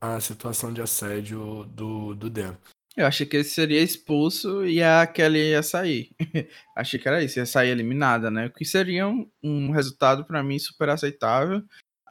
a 0.00 0.20
situação 0.20 0.72
de 0.72 0.80
assédio 0.80 1.64
do, 1.66 2.14
do 2.14 2.30
Dan. 2.30 2.56
Eu 2.96 3.06
achei 3.06 3.24
que 3.24 3.36
ele 3.36 3.44
seria 3.44 3.80
expulso 3.80 4.64
e 4.64 4.82
a 4.82 5.06
Kelly 5.06 5.50
ia 5.50 5.62
sair. 5.62 6.10
achei 6.76 6.98
que 6.98 7.06
era 7.06 7.22
isso, 7.22 7.38
ia 7.38 7.46
sair 7.46 7.70
eliminada, 7.70 8.30
né? 8.30 8.46
O 8.46 8.52
que 8.52 8.64
seria 8.64 9.06
um, 9.06 9.30
um 9.42 9.70
resultado 9.70 10.24
para 10.24 10.42
mim 10.42 10.58
super 10.58 10.88
aceitável. 10.88 11.62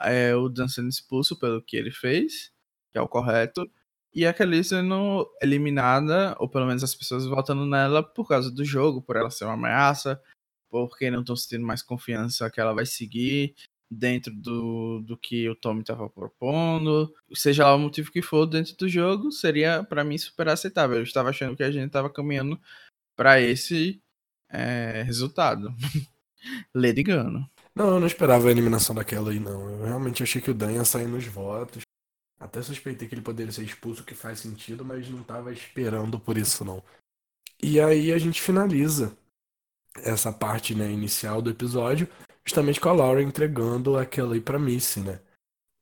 É 0.02 0.34
o 0.36 0.48
Dan 0.48 0.68
sendo 0.68 0.88
expulso 0.88 1.38
pelo 1.38 1.62
que 1.62 1.76
ele 1.76 1.92
fez, 1.92 2.52
que 2.92 2.98
é 2.98 3.02
o 3.02 3.08
correto, 3.08 3.70
e 4.14 4.26
a 4.26 4.34
Kelly 4.34 4.64
sendo 4.64 5.30
eliminada, 5.42 6.36
ou 6.40 6.50
pelo 6.50 6.66
menos 6.66 6.84
as 6.84 6.96
pessoas 6.96 7.26
votando 7.26 7.66
nela 7.66 8.02
por 8.02 8.28
causa 8.28 8.52
do 8.52 8.66
jogo, 8.66 9.02
por 9.02 9.16
ela 9.16 9.30
ser 9.30 9.46
uma 9.46 9.54
ameaça, 9.54 10.22
porque 10.70 11.12
não 11.12 11.22
estão 11.22 11.36
sentindo 11.36 11.66
mais 11.66 11.82
confiança 11.82 12.50
que 12.50 12.60
ela 12.60 12.74
vai 12.74 12.86
seguir 12.86 13.56
dentro 13.92 14.34
do, 14.34 15.02
do 15.02 15.18
que 15.18 15.50
o 15.50 15.56
Tommy 15.56 15.82
estava 15.82 16.08
propondo, 16.10 17.12
seja 17.34 17.66
lá 17.66 17.76
o 17.76 17.80
motivo 17.80 18.12
que 18.12 18.22
for 18.22 18.46
dentro 18.46 18.76
do 18.78 18.88
jogo, 18.88 19.32
seria 19.32 19.84
para 19.84 20.04
mim 20.04 20.18
super 20.18 20.48
aceitável. 20.48 20.98
Eu 20.98 21.04
estava 21.04 21.30
achando 21.30 21.56
que 21.56 21.64
a 21.64 21.72
gente 21.72 21.88
estava 21.88 22.10
caminhando 22.10 22.60
para 23.16 23.42
esse 23.42 24.02
é, 24.50 25.04
resultado. 25.04 25.74
Lady 26.74 27.04
Gano. 27.04 27.50
Não, 27.76 27.96
eu 27.96 28.00
não 28.00 28.08
esperava 28.08 28.48
a 28.48 28.52
eliminação 28.52 28.96
daquela 28.96 29.32
aí, 29.32 29.40
não. 29.40 29.70
Eu 29.70 29.86
realmente 29.86 30.22
achei 30.22 30.42
que 30.42 30.52
o 30.52 30.54
Dan 30.54 30.74
ia 30.74 30.86
sair 30.86 31.08
nos 31.08 31.26
votos. 31.26 31.84
Até 32.40 32.62
suspeitei 32.62 33.08
que 33.08 33.16
ele 33.16 33.22
poderia 33.22 33.52
ser 33.52 33.64
expulso, 33.64 34.04
que 34.04 34.16
faz 34.16 34.40
sentido, 34.40 34.86
mas 34.86 35.10
não 35.10 35.24
tava 35.24 35.52
esperando 35.52 36.20
por 36.20 36.38
isso, 36.38 36.64
não. 36.64 36.82
E 37.62 37.80
aí 37.80 38.14
a 38.14 38.18
gente 38.18 38.42
finaliza 38.42 39.18
essa 39.98 40.32
parte 40.32 40.74
né, 40.74 40.90
inicial 40.90 41.42
do 41.42 41.50
episódio, 41.50 42.08
justamente 42.46 42.80
com 42.80 42.90
a 42.90 42.94
Laura 42.94 43.22
entregando 43.22 43.98
aquela 43.98 44.34
aí 44.34 44.42
pra 44.42 44.58
Missy, 44.58 45.02
né? 45.02 45.20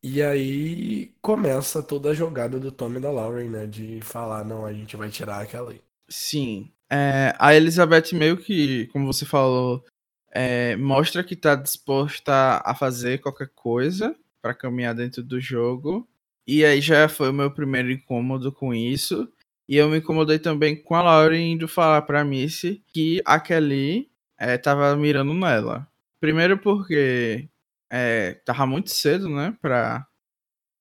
E 0.04 0.22
aí 0.22 1.14
começa 1.22 1.82
toda 1.82 2.12
a 2.12 2.14
jogada 2.14 2.60
do 2.60 2.72
Tommy 2.72 2.98
e 2.98 3.02
da 3.02 3.12
Lauren, 3.12 3.50
né? 3.50 3.66
De 3.66 4.00
falar, 4.02 4.46
não, 4.46 4.66
a 4.66 4.72
gente 4.72 4.96
vai 4.96 5.10
tirar 5.10 5.42
aquela 5.42 5.72
aí. 5.72 5.82
Sim. 6.08 6.72
É, 6.90 7.36
a 7.38 7.54
Elizabeth 7.54 8.14
meio 8.14 8.38
que, 8.38 8.88
como 8.88 9.06
você 9.06 9.26
falou, 9.26 9.84
é, 10.32 10.76
mostra 10.78 11.24
que 11.24 11.36
tá 11.36 11.56
disposta 11.56 12.62
a 12.64 12.74
fazer 12.74 13.20
qualquer 13.20 13.50
coisa 13.54 14.16
para 14.42 14.54
caminhar 14.54 14.96
dentro 14.96 15.24
do 15.24 15.40
jogo. 15.40 16.08
E 16.48 16.64
aí 16.64 16.80
já 16.80 17.10
foi 17.10 17.30
o 17.30 17.34
meu 17.34 17.52
primeiro 17.52 17.92
incômodo 17.92 18.52
com 18.54 18.74
isso. 18.74 19.30
E 19.68 19.76
eu 19.76 19.90
me 19.90 19.98
incomodei 19.98 20.40
também 20.40 20.82
com 20.82 20.96
a 20.96 21.02
Lauren 21.02 21.52
indo 21.54 21.68
falar 21.68 22.02
pra 22.04 22.24
Missy 22.24 22.82
que 22.88 23.22
a 23.26 23.40
Kelly 23.40 24.10
é, 24.40 24.58
tava 24.58 24.96
mirando 24.96 25.34
nela. 25.34 25.86
Primeiro 26.22 26.58
porque 26.58 27.50
é, 27.92 28.36
tava 28.46 28.66
muito 28.66 28.90
cedo, 28.92 29.30
né, 29.30 29.56
pra 29.62 30.08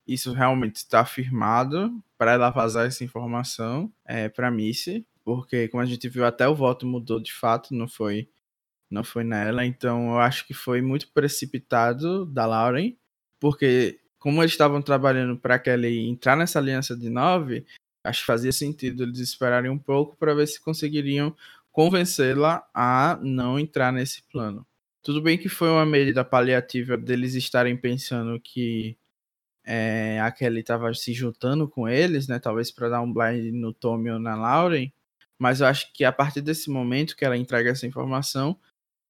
isso 0.07 0.33
realmente 0.33 0.77
estar 0.77 1.01
afirmado, 1.01 1.93
para 2.17 2.33
ela 2.33 2.51
vazar 2.51 2.87
essa 2.87 3.03
informação 3.05 3.93
é, 4.07 4.29
pra 4.29 4.51
Missy. 4.51 5.05
Porque, 5.25 5.69
como 5.69 5.83
a 5.83 5.87
gente 5.87 6.09
viu, 6.09 6.25
até 6.25 6.49
o 6.49 6.55
voto 6.55 6.87
mudou 6.87 7.21
de 7.21 7.33
fato, 7.33 7.75
não 7.75 7.89
foi, 7.89 8.29
não 8.89 9.03
foi 9.03 9.25
nela. 9.25 9.67
Então, 9.67 10.11
eu 10.11 10.19
acho 10.21 10.47
que 10.47 10.55
foi 10.55 10.81
muito 10.81 11.13
precipitado 11.13 12.25
da 12.27 12.47
Lauren, 12.47 12.97
porque 13.41 14.01
como 14.27 14.43
eles 14.43 14.51
estavam 14.51 14.83
trabalhando 14.83 15.37
para 15.37 15.57
Kelly 15.57 16.09
entrar 16.09 16.37
nessa 16.37 16.59
aliança 16.59 16.97
de 16.97 17.09
nove, 17.09 17.65
acho 18.03 18.23
que 18.23 18.27
fazia 18.27 18.51
sentido 18.51 19.05
eles 19.05 19.21
esperarem 19.21 19.71
um 19.71 19.79
pouco 19.79 20.17
para 20.17 20.35
ver 20.35 20.49
se 20.49 20.61
conseguiriam 20.61 21.33
convencê-la 21.71 22.69
a 22.75 23.21
não 23.23 23.57
entrar 23.57 23.93
nesse 23.93 24.25
plano. 24.25 24.67
Tudo 25.01 25.23
bem 25.23 25.39
que 25.39 25.49
foi 25.49 25.69
uma 25.69 25.87
medida 25.87 26.25
paliativa 26.25 26.97
deles 26.97 27.35
estarem 27.35 27.77
pensando 27.77 28.41
que 28.41 28.99
é, 29.65 30.21
a 30.21 30.33
Kelly 30.33 30.59
estava 30.59 30.93
se 30.93 31.15
juntando 31.15 31.69
com 31.69 31.89
eles, 31.89 32.27
né? 32.27 32.41
Talvez 32.41 32.73
para 32.73 32.89
dar 32.89 33.03
um 33.03 33.13
blind 33.13 33.55
no 33.55 33.73
Tommy 33.73 34.11
ou 34.11 34.19
na 34.19 34.35
Lauren. 34.35 34.93
Mas 35.39 35.61
eu 35.61 35.69
acho 35.69 35.93
que 35.93 36.05
a 36.05 36.11
partir 36.11 36.41
desse 36.41 36.69
momento 36.69 37.15
que 37.15 37.25
ela 37.25 37.37
entrega 37.37 37.71
essa 37.71 37.87
informação, 37.87 38.59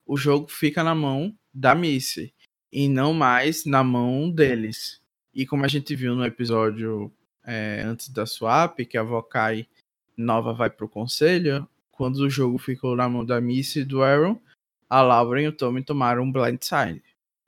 o 0.05 0.15
jogo 0.15 0.47
fica 0.49 0.85
na 0.85 0.95
mão 0.95 1.35
da 1.55 1.75
Missy 1.75 2.35
e 2.71 2.87
não 2.87 3.15
mais 3.15 3.65
na 3.65 3.83
mão 3.83 4.31
deles. 4.31 5.01
E 5.37 5.45
como 5.45 5.67
a 5.67 5.69
gente 5.69 5.95
viu 5.95 6.15
no 6.15 6.25
episódio 6.25 7.13
é, 7.45 7.83
antes 7.85 8.09
da 8.09 8.25
swap, 8.25 8.79
que 8.81 8.97
a 8.97 9.03
Vokai 9.03 9.69
nova 10.17 10.55
vai 10.55 10.71
pro 10.71 10.89
conselho, 10.89 11.69
quando 11.91 12.17
o 12.21 12.31
jogo 12.31 12.57
ficou 12.57 12.97
na 12.97 13.07
mão 13.07 13.23
da 13.23 13.39
Missy 13.39 13.81
e 13.81 13.85
do 13.85 14.03
Aaron, 14.03 14.41
a 14.89 15.03
Laura 15.03 15.43
e 15.43 15.47
o 15.47 15.53
Tommy 15.53 15.85
tomaram 15.85 16.23
um 16.23 16.33
blindside. 16.33 17.03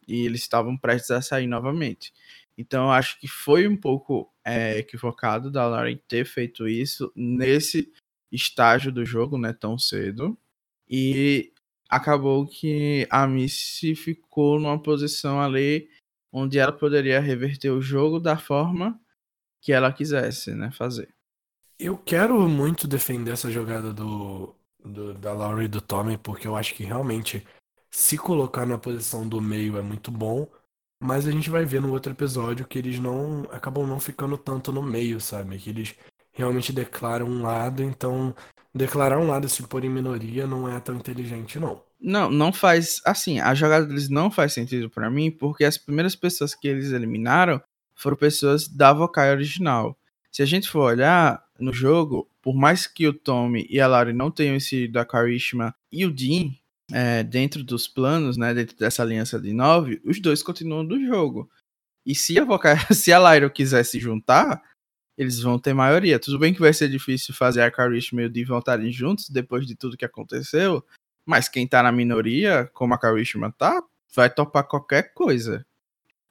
E 0.07 0.27
eles 0.27 0.43
estavam 0.43 0.77
prestes 0.77 1.13
a 1.13 1.23
sair 1.23 1.47
novamente. 1.47 2.13
Então 2.59 2.85
eu 2.85 2.91
acho 2.91 3.19
que 3.19 3.27
foi 3.27 3.67
um 3.67 3.77
pouco 3.77 4.31
é, 4.45 4.77
equivocado 4.77 5.51
da 5.51 5.67
Lauren 5.67 5.99
ter 6.07 6.27
feito 6.27 6.69
isso 6.69 7.11
nesse 7.17 7.91
estágio 8.31 8.93
do 8.93 9.03
jogo, 9.03 9.39
né, 9.39 9.55
tão 9.55 9.79
cedo. 9.79 10.37
E 10.87 11.55
acabou 11.89 12.47
que 12.47 13.07
a 13.09 13.27
Missy 13.27 13.95
ficou 13.95 14.61
numa 14.61 14.79
posição 14.79 15.41
ali 15.41 15.89
onde 16.33 16.59
ela 16.59 16.73
poderia 16.73 17.21
reverter 17.21 17.71
o 17.71 17.81
jogo 17.81 18.21
da 18.21 18.37
forma 18.37 19.01
que 19.61 19.73
ela 19.73 19.93
quisesse, 19.93 20.55
né, 20.55 20.71
fazer. 20.71 21.15
Eu 21.79 21.97
quero 21.97 22.49
muito 22.49 22.87
defender 22.89 23.33
essa 23.33 23.51
jogada 23.51 23.93
do, 23.93 24.55
do 24.85 25.15
da 25.15 25.33
Laurie 25.33 25.67
e 25.67 25.69
do 25.69 25.81
Tommy, 25.81 26.19
porque 26.19 26.47
eu 26.47 26.57
acho 26.57 26.75
que 26.75 26.85
realmente 26.85 27.47
se 27.91 28.19
colocar 28.19 28.67
na 28.67 28.79
posição 28.79 29.29
do 29.29 29.41
meio 29.41 29.79
é 29.79 29.83
muito 29.83 30.11
bom, 30.11 30.49
mas 31.01 31.27
a 31.27 31.31
gente 31.31 31.51
vai 31.51 31.65
ver 31.65 31.81
no 31.81 31.93
outro 31.93 32.13
episódio 32.13 32.67
que 32.67 32.79
eles 32.79 32.99
não 32.99 33.43
acabam 33.51 33.87
não 33.87 34.01
ficando 34.01 34.37
tanto 34.37 34.73
no 34.73 34.83
meio, 34.83 35.21
sabe? 35.21 35.59
Que 35.59 35.71
eles 35.71 35.95
realmente 36.33 36.73
declaram 36.73 37.27
um 37.27 37.43
lado, 37.43 37.83
então 37.83 38.35
declarar 38.75 39.19
um 39.19 39.29
lado 39.29 39.49
se 39.49 39.63
pôr 39.67 39.85
em 39.85 39.91
minoria 39.91 40.47
não 40.47 40.69
é 40.69 40.79
tão 40.81 40.97
inteligente, 40.97 41.59
não. 41.59 41.83
Não, 42.01 42.31
não 42.31 42.53
faz. 42.53 43.01
Assim, 43.05 43.41
a 43.41 43.55
jogada 43.55 43.87
deles 43.87 44.09
não 44.09 44.31
faz 44.31 44.53
sentido 44.53 44.89
para 44.89 45.11
mim, 45.11 45.31
porque 45.31 45.65
as 45.65 45.77
primeiras 45.77 46.15
pessoas 46.15 46.55
que 46.55 46.69
eles 46.69 46.93
eliminaram 46.93 47.61
foram 47.95 48.17
pessoas 48.17 48.69
da 48.69 48.93
Vokai 48.93 49.31
original. 49.31 49.99
Se 50.31 50.43
a 50.43 50.47
gente 50.47 50.69
for 50.69 50.93
olhar 50.93 51.43
no 51.59 51.73
jogo, 51.73 52.31
por 52.41 52.55
mais 52.55 52.87
que 52.87 53.07
o 53.09 53.13
Tommy 53.13 53.67
e 53.69 53.81
a 53.81 53.89
Laurie 53.89 54.15
não 54.15 54.31
tenham 54.31 54.57
esse 54.57 54.87
da 54.87 55.05
Karishma 55.05 55.75
e 55.91 56.07
o 56.07 56.13
Dean 56.13 56.53
é, 56.93 57.23
dentro 57.25 57.65
dos 57.65 57.89
planos, 57.89 58.37
né, 58.37 58.55
dentro 58.55 58.77
dessa 58.77 59.03
aliança 59.03 59.41
de 59.41 59.53
nove, 59.53 60.01
os 60.05 60.21
dois 60.21 60.43
continuam 60.43 60.87
do 60.87 61.05
jogo. 61.05 61.51
E 62.07 62.15
se 62.15 62.39
a 62.39 62.45
Vokai, 62.45 62.77
se 62.95 63.13
a 63.13 63.19
Lyra 63.19 63.51
quiser 63.51 63.85
se 63.85 63.99
juntar, 63.99 64.63
eles 65.17 65.41
vão 65.41 65.59
ter 65.59 65.75
maioria. 65.75 66.21
Tudo 66.21 66.39
bem 66.39 66.55
que 66.55 66.61
vai 66.61 66.73
ser 66.73 66.89
difícil 66.89 67.35
fazer 67.35 67.63
a 67.63 67.71
Karishma 67.71 68.23
e 68.23 68.27
o 68.27 68.31
Dean 68.31 68.47
voltarem 68.47 68.93
juntos 68.93 69.29
depois 69.29 69.67
de 69.67 69.75
tudo 69.75 69.97
que 69.97 70.05
aconteceu, 70.05 70.85
mas 71.29 71.47
quem 71.47 71.69
tá 71.69 71.83
na 71.83 71.93
minoria, 71.93 72.71
como 72.73 72.95
a 72.95 72.99
Karishma 72.99 73.53
tá, 73.53 73.83
vai 74.17 74.31
topar 74.31 74.65
qualquer 74.67 75.13
coisa. 75.13 75.63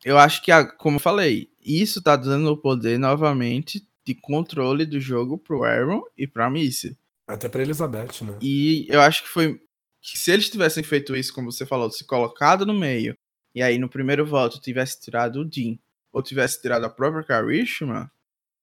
Eu 0.03 0.17
acho 0.17 0.41
que, 0.41 0.51
como 0.79 0.95
eu 0.95 0.99
falei, 0.99 1.51
isso 1.63 2.01
tá 2.01 2.15
dando 2.15 2.51
o 2.51 2.57
poder 2.57 2.97
novamente 2.97 3.88
de 4.03 4.15
controle 4.15 4.88
do 4.88 4.99
jogo 4.99 5.38
pro 5.38 5.63
Aaron 5.63 6.01
e 6.17 6.25
pra 6.25 6.49
Missy. 6.49 6.97
Até 7.27 7.47
pra 7.47 7.62
Elizabeth, 7.62 8.23
né? 8.23 8.39
E 8.41 8.88
eu 8.89 8.99
acho 8.99 9.21
que 9.21 9.29
foi. 9.29 9.62
Que 10.01 10.17
se 10.17 10.31
eles 10.31 10.49
tivessem 10.49 10.81
feito 10.83 11.15
isso, 11.15 11.31
como 11.31 11.51
você 11.51 11.63
falou, 11.63 11.91
se 11.91 12.03
colocado 12.03 12.65
no 12.65 12.73
meio, 12.73 13.15
e 13.53 13.62
aí 13.62 13.77
no 13.77 13.88
primeiro 13.88 14.25
voto 14.25 14.60
tivesse 14.60 14.99
tirado 14.99 15.41
o 15.41 15.45
Dean, 15.45 15.77
ou 16.12 16.23
tivesse 16.23 16.60
tirado 16.60 16.86
a 16.86 16.89
própria 16.89 17.23
Karishma, 17.23 18.12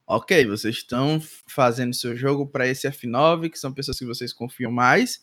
ok, 0.05 0.47
vocês 0.47 0.79
estão 0.79 1.23
fazendo 1.47 1.95
seu 1.95 2.17
jogo 2.17 2.45
para 2.45 2.67
esse 2.67 2.89
F9, 2.89 3.51
que 3.51 3.59
são 3.59 3.73
pessoas 3.73 3.99
que 4.01 4.05
vocês 4.05 4.33
confiam 4.33 4.73
mais, 4.73 5.23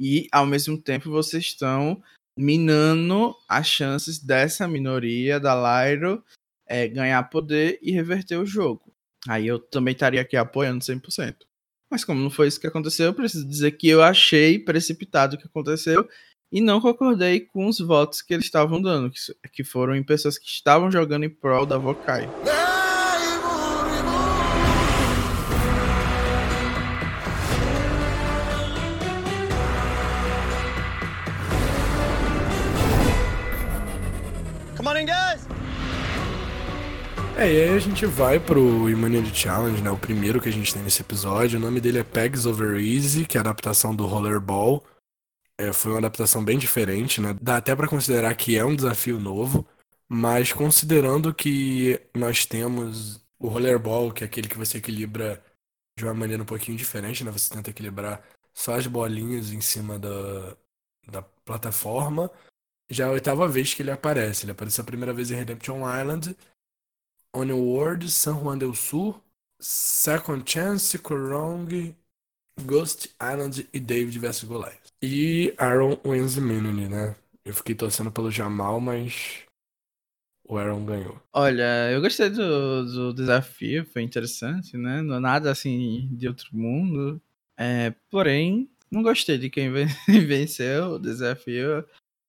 e 0.00 0.26
ao 0.32 0.46
mesmo 0.46 0.80
tempo 0.80 1.10
vocês 1.10 1.44
estão 1.44 2.02
minando 2.38 3.34
as 3.46 3.66
chances 3.66 4.18
dessa 4.18 4.66
minoria 4.66 5.38
da 5.38 5.54
Lyro 5.54 6.24
é, 6.66 6.88
ganhar 6.88 7.22
poder 7.24 7.78
e 7.82 7.92
reverter 7.92 8.36
o 8.38 8.46
jogo. 8.46 8.90
Aí 9.28 9.46
eu 9.46 9.58
também 9.58 9.92
estaria 9.92 10.22
aqui 10.22 10.36
apoiando 10.36 10.82
100%. 10.82 11.36
Mas 11.90 12.04
como 12.04 12.20
não 12.20 12.30
foi 12.30 12.48
isso 12.48 12.60
que 12.60 12.66
aconteceu, 12.66 13.06
eu 13.06 13.14
preciso 13.14 13.46
dizer 13.46 13.72
que 13.72 13.88
eu 13.88 14.02
achei 14.02 14.58
precipitado 14.58 15.36
o 15.36 15.38
que 15.38 15.46
aconteceu 15.46 16.08
e 16.50 16.60
não 16.60 16.80
concordei 16.80 17.40
com 17.40 17.66
os 17.66 17.78
votos 17.78 18.22
que 18.22 18.32
eles 18.32 18.46
estavam 18.46 18.80
dando, 18.80 19.12
que 19.52 19.62
foram 19.62 19.94
em 19.94 20.02
pessoas 20.02 20.38
que 20.38 20.46
estavam 20.46 20.90
jogando 20.90 21.24
em 21.24 21.30
prol 21.30 21.66
da 21.66 21.76
Vokai. 21.76 22.28
É, 37.40 37.50
e 37.50 37.62
aí 37.62 37.70
a 37.70 37.78
gente 37.78 38.04
vai 38.04 38.38
pro 38.38 38.84
Humanity 38.84 39.34
Challenge, 39.34 39.80
né? 39.80 39.90
O 39.90 39.96
primeiro 39.96 40.42
que 40.42 40.50
a 40.50 40.52
gente 40.52 40.74
tem 40.74 40.82
nesse 40.82 41.00
episódio. 41.00 41.58
O 41.58 41.62
nome 41.62 41.80
dele 41.80 41.98
é 41.98 42.04
Pegs 42.04 42.44
Over 42.44 42.78
Easy, 42.78 43.24
que 43.24 43.38
é 43.38 43.40
a 43.40 43.40
adaptação 43.40 43.96
do 43.96 44.04
Rollerball. 44.04 44.84
É, 45.56 45.72
foi 45.72 45.92
uma 45.92 46.00
adaptação 46.00 46.44
bem 46.44 46.58
diferente, 46.58 47.18
né? 47.18 47.34
Dá 47.40 47.56
até 47.56 47.74
para 47.74 47.88
considerar 47.88 48.34
que 48.34 48.58
é 48.58 48.64
um 48.64 48.76
desafio 48.76 49.18
novo, 49.18 49.66
mas 50.06 50.52
considerando 50.52 51.32
que 51.32 51.98
nós 52.14 52.44
temos 52.44 53.24
o 53.38 53.48
Rollerball, 53.48 54.12
que 54.12 54.22
é 54.22 54.26
aquele 54.26 54.46
que 54.46 54.58
você 54.58 54.76
equilibra 54.76 55.42
de 55.98 56.04
uma 56.04 56.12
maneira 56.12 56.42
um 56.42 56.46
pouquinho 56.46 56.76
diferente, 56.76 57.24
né? 57.24 57.30
Você 57.30 57.54
tenta 57.54 57.70
equilibrar 57.70 58.22
só 58.52 58.74
as 58.74 58.86
bolinhas 58.86 59.50
em 59.50 59.62
cima 59.62 59.98
da, 59.98 60.54
da 61.08 61.22
plataforma. 61.22 62.30
Já 62.90 63.06
é 63.06 63.08
a 63.08 63.12
oitava 63.12 63.48
vez 63.48 63.72
que 63.72 63.82
ele 63.82 63.90
aparece. 63.90 64.44
Ele 64.44 64.52
apareceu 64.52 64.82
a 64.82 64.86
primeira 64.86 65.14
vez 65.14 65.30
em 65.30 65.36
Redemption 65.36 65.78
Island 65.78 66.36
Onward, 67.34 68.08
San 68.08 68.34
Juan 68.34 68.58
del 68.58 68.74
Sur, 68.74 69.20
Second 69.60 70.42
Chance, 70.44 70.98
Kurong 70.98 71.94
Ghost 72.66 73.14
Island 73.20 73.68
e 73.72 73.80
David 73.80 74.18
vs 74.18 74.44
Goliath. 74.44 74.92
E 75.02 75.54
Aaron 75.58 75.98
wins 76.04 76.36
immunity, 76.36 76.88
né? 76.88 77.16
Eu 77.44 77.54
fiquei 77.54 77.74
torcendo 77.74 78.10
pelo 78.12 78.30
Jamal, 78.30 78.80
mas 78.80 79.44
o 80.46 80.58
Aaron 80.58 80.84
ganhou. 80.84 81.22
Olha, 81.32 81.90
eu 81.90 82.00
gostei 82.00 82.28
do, 82.28 82.84
do 82.84 83.14
desafio, 83.14 83.86
foi 83.86 84.02
interessante, 84.02 84.76
né? 84.76 85.00
Não 85.00 85.16
é 85.16 85.20
nada 85.20 85.50
assim 85.50 86.08
de 86.12 86.28
outro 86.28 86.48
mundo. 86.52 87.20
É, 87.56 87.94
porém, 88.10 88.68
não 88.90 89.02
gostei 89.02 89.38
de 89.38 89.48
quem 89.48 89.70
venceu 90.26 90.92
o 90.92 90.98
desafio. 90.98 91.84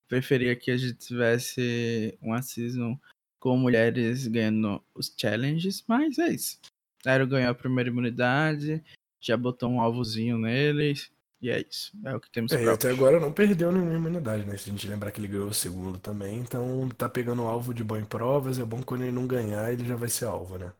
Preferia 0.07 0.55
que 0.55 0.71
a 0.71 0.77
gente 0.77 0.93
tivesse 0.95 2.17
uma 2.21 2.41
season 2.41 2.97
com 3.41 3.57
mulheres 3.57 4.27
ganhando 4.27 4.81
os 4.93 5.11
challenges, 5.17 5.83
mas 5.87 6.19
é 6.19 6.29
isso. 6.29 6.59
Aero 7.03 7.25
ganhou 7.25 7.49
a 7.49 7.55
primeira 7.55 7.89
imunidade, 7.89 8.83
já 9.19 9.35
botou 9.35 9.67
um 9.67 9.81
alvozinho 9.81 10.37
neles, 10.37 11.11
e 11.41 11.49
é 11.49 11.59
isso. 11.59 11.91
É 12.05 12.15
o 12.15 12.19
que 12.19 12.29
temos 12.29 12.51
É, 12.51 12.69
até 12.69 12.91
agora 12.91 13.19
não 13.19 13.33
perdeu 13.33 13.71
nenhuma 13.71 13.95
imunidade, 13.95 14.45
né? 14.45 14.55
Se 14.57 14.69
a 14.69 14.71
gente 14.71 14.87
lembrar 14.87 15.09
que 15.09 15.19
ele 15.19 15.27
ganhou 15.27 15.47
o 15.47 15.53
segundo 15.53 15.97
também, 15.97 16.37
então 16.37 16.87
tá 16.95 17.09
pegando 17.09 17.41
o 17.41 17.47
alvo 17.47 17.73
de 17.73 17.83
bom 17.83 17.97
em 17.97 18.05
provas, 18.05 18.59
é 18.59 18.63
bom 18.63 18.83
quando 18.83 19.01
ele 19.01 19.11
não 19.11 19.25
ganhar, 19.25 19.73
ele 19.73 19.85
já 19.85 19.95
vai 19.95 20.07
ser 20.07 20.25
alvo, 20.25 20.59
né? 20.59 20.71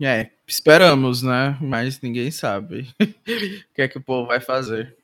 É, 0.00 0.30
esperamos, 0.46 1.22
né? 1.22 1.58
Mas 1.60 2.00
ninguém 2.00 2.30
sabe 2.30 2.88
o 2.98 3.74
que 3.74 3.82
é 3.82 3.88
que 3.88 3.98
o 3.98 4.02
povo 4.02 4.26
vai 4.26 4.40
fazer. 4.40 4.96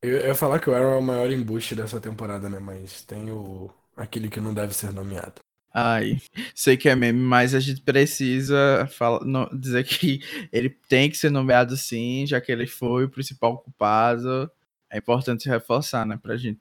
Eu, 0.00 0.18
eu 0.18 0.26
ia 0.28 0.34
falar 0.34 0.60
que 0.60 0.70
o 0.70 0.74
Aaron 0.74 0.92
é 0.92 0.98
o 0.98 1.02
maior 1.02 1.28
embuste 1.28 1.74
dessa 1.74 2.00
temporada, 2.00 2.48
né? 2.48 2.60
Mas 2.60 3.02
tem 3.02 3.32
o 3.32 3.68
aquele 3.96 4.28
que 4.28 4.40
não 4.40 4.54
deve 4.54 4.72
ser 4.74 4.92
nomeado. 4.92 5.42
Ai, 5.74 6.20
sei 6.54 6.76
que 6.76 6.88
é 6.88 6.94
meme, 6.94 7.18
mas 7.18 7.54
a 7.54 7.60
gente 7.60 7.80
precisa 7.80 8.86
fala- 8.90 9.24
no- 9.24 9.48
dizer 9.58 9.84
que 9.84 10.20
ele 10.52 10.68
tem 10.68 11.10
que 11.10 11.16
ser 11.16 11.30
nomeado 11.30 11.76
sim, 11.76 12.26
já 12.26 12.40
que 12.40 12.52
ele 12.52 12.66
foi 12.66 13.04
o 13.04 13.08
principal 13.10 13.58
culpado. 13.58 14.50
É 14.90 14.98
importante 14.98 15.48
reforçar, 15.48 16.04
né? 16.06 16.18
Pra 16.22 16.36
gente 16.36 16.60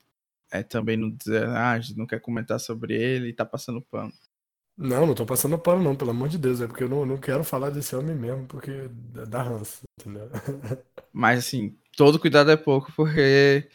é, 0.52 0.64
também 0.64 0.96
não 0.98 1.10
dizer, 1.12 1.46
ah, 1.50 1.72
a 1.72 1.80
gente 1.80 1.98
não 1.98 2.06
quer 2.08 2.20
comentar 2.22 2.60
sobre 2.60 2.96
ele 2.96 3.30
e 3.30 3.34
tá 3.34 3.46
passando 3.46 3.82
pano. 3.82 4.14
Não, 4.78 5.06
não 5.06 5.14
tô 5.14 5.26
passando 5.26 5.60
pano 5.60 5.84
não, 5.84 5.96
pelo 5.96 6.12
amor 6.12 6.30
de 6.30 6.38
Deus, 6.38 6.62
é 6.62 6.68
porque 6.68 6.84
eu 6.84 6.90
não, 6.90 7.06
não 7.06 7.18
quero 7.18 7.44
falar 7.44 7.70
desse 7.70 7.96
homem 7.96 8.16
mesmo, 8.16 8.48
porque 8.48 8.90
dá 9.28 9.44
ranço, 9.44 9.82
entendeu? 10.00 10.30
Mas 11.14 11.40
assim, 11.40 11.78
todo 11.96 12.18
cuidado 12.20 12.50
é 12.52 12.58
pouco, 12.58 12.92
porque 12.96 13.70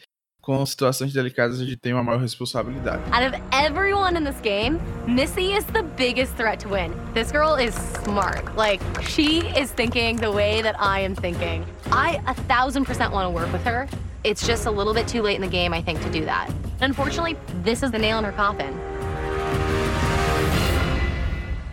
com 0.47 0.65
situações 0.65 1.11
delicadas 1.11 1.59
a 1.59 1.65
gente 1.65 1.75
tem 1.75 1.93
uma 1.93 2.01
maior 2.01 2.21
responsabilidade. 2.21 3.03
Out 3.11 3.27
of 3.27 3.35
everyone 3.51 4.17
in 4.17 4.23
this 4.23 4.39
game, 4.39 4.79
Missy 5.05 5.51
is 5.51 5.65
the 5.73 5.83
biggest 5.97 6.37
threat 6.37 6.57
to 6.61 6.69
win. 6.69 6.93
This 7.13 7.33
girl 7.33 7.57
is 7.57 7.75
smart. 8.05 8.55
Like, 8.55 8.81
she 9.01 9.41
is 9.59 9.73
thinking 9.73 10.15
the 10.15 10.31
way 10.31 10.61
that 10.61 10.77
I 10.79 11.01
am 11.01 11.15
thinking. 11.15 11.65
I 11.91 12.21
a 12.27 12.33
thousand 12.47 12.85
percent 12.85 13.11
want 13.11 13.25
to 13.27 13.29
work 13.29 13.51
with 13.51 13.65
her. 13.65 13.89
It's 14.23 14.47
just 14.47 14.65
a 14.67 14.71
little 14.71 14.93
bit 14.93 15.05
too 15.09 15.21
late 15.21 15.35
in 15.35 15.41
the 15.41 15.51
game, 15.51 15.73
I 15.73 15.81
think, 15.81 16.01
to 16.03 16.09
do 16.09 16.23
that. 16.23 16.49
Unfortunately, 16.79 17.35
this 17.65 17.83
is 17.83 17.91
the 17.91 17.99
nail 17.99 18.17
in 18.17 18.23
her 18.23 18.31
coffin. 18.31 18.73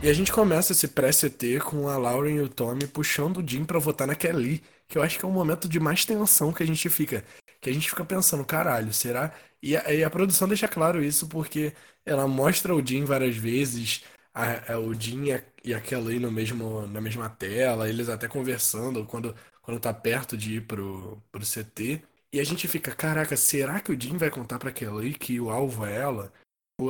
E 0.03 0.09
a 0.09 0.13
gente 0.13 0.33
começa 0.33 0.73
esse 0.73 0.89
pré-CT 0.89 1.61
com 1.65 1.89
a 1.89 1.97
Lauren 1.97 2.35
e 2.35 2.41
o 2.41 2.49
Tommy 2.49 2.87
puxando 2.89 3.39
o 3.39 3.49
Jim 3.49 3.65
pra 3.65 3.79
votar 3.79 4.07
na 4.07 4.15
Kelly, 4.15 4.63
que 4.87 4.99
eu 4.99 5.03
acho 5.03 5.19
que 5.19 5.25
é 5.25 5.29
um 5.29 5.33
momento 5.33 5.67
de 5.67 5.81
mais 5.81 6.05
tensão 6.05 6.53
que 6.53 6.63
a 6.63 6.67
gente 6.67 6.91
fica, 6.91 7.25
que 7.65 7.71
a 7.71 7.73
gente 7.73 7.89
fica 7.91 8.05
pensando, 8.05 8.45
caralho, 8.45 8.93
será? 8.93 9.35
E 9.63 9.77
a, 9.77 9.93
e 9.95 10.05
a 10.05 10.11
produção 10.11 10.47
deixa 10.49 10.69
claro 10.69 11.03
isso 11.03 11.29
porque 11.29 11.73
ela 12.05 12.29
mostra 12.29 12.75
o 12.75 12.87
Jim 12.87 13.05
várias 13.05 13.37
vezes, 13.37 14.05
a- 14.35 14.75
a- 14.75 14.79
o 14.79 14.95
Jim 14.95 15.25
e 15.25 15.33
a, 15.33 15.43
e 15.65 15.75
a 15.75 15.81
no 16.21 16.31
mesmo, 16.31 16.87
na 16.89 17.01
mesma 17.01 17.29
tela, 17.31 17.89
eles 17.89 18.09
até 18.09 18.29
conversando 18.29 19.05
quando, 19.07 19.35
quando 19.63 19.81
tá 19.81 19.93
perto 19.95 20.37
de 20.37 20.57
ir 20.57 20.67
pro, 20.67 21.23
pro 21.33 21.45
CT. 21.45 22.03
E 22.33 22.41
a 22.41 22.45
gente 22.45 22.67
fica, 22.69 22.95
caraca, 22.95 23.37
será 23.37 23.81
que 23.81 23.93
o 23.93 24.01
Jim 24.01 24.17
vai 24.19 24.31
contar 24.31 24.59
pra 24.59 24.73
Kelly 24.73 25.15
que 25.15 25.41
o 25.41 25.51
alvo 25.51 25.87
é 25.87 25.97
ela? 25.97 26.33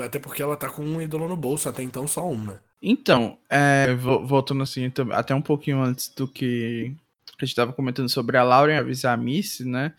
Até 0.03 0.19
porque 0.19 0.43
ela 0.43 0.57
tá 0.57 0.71
com 0.71 0.83
um 0.83 1.01
ídolo 1.01 1.29
no 1.29 1.37
bolso, 1.37 1.69
até 1.69 1.83
então 1.83 2.09
só 2.09 2.29
uma. 2.29 2.63
Então, 2.83 3.39
é, 3.49 3.95
vo- 3.95 4.27
voltando 4.27 4.63
assim, 4.63 4.91
até 5.13 5.35
um 5.35 5.43
pouquinho 5.43 5.81
antes 5.83 6.09
do 6.09 6.27
que 6.27 6.95
a 7.39 7.45
gente 7.45 7.51
estava 7.53 7.73
comentando 7.73 8.09
sobre 8.09 8.37
a 8.37 8.43
Lauren 8.43 8.77
avisar 8.79 9.15
a 9.15 9.17
Missy, 9.17 9.65
né? 9.65 9.95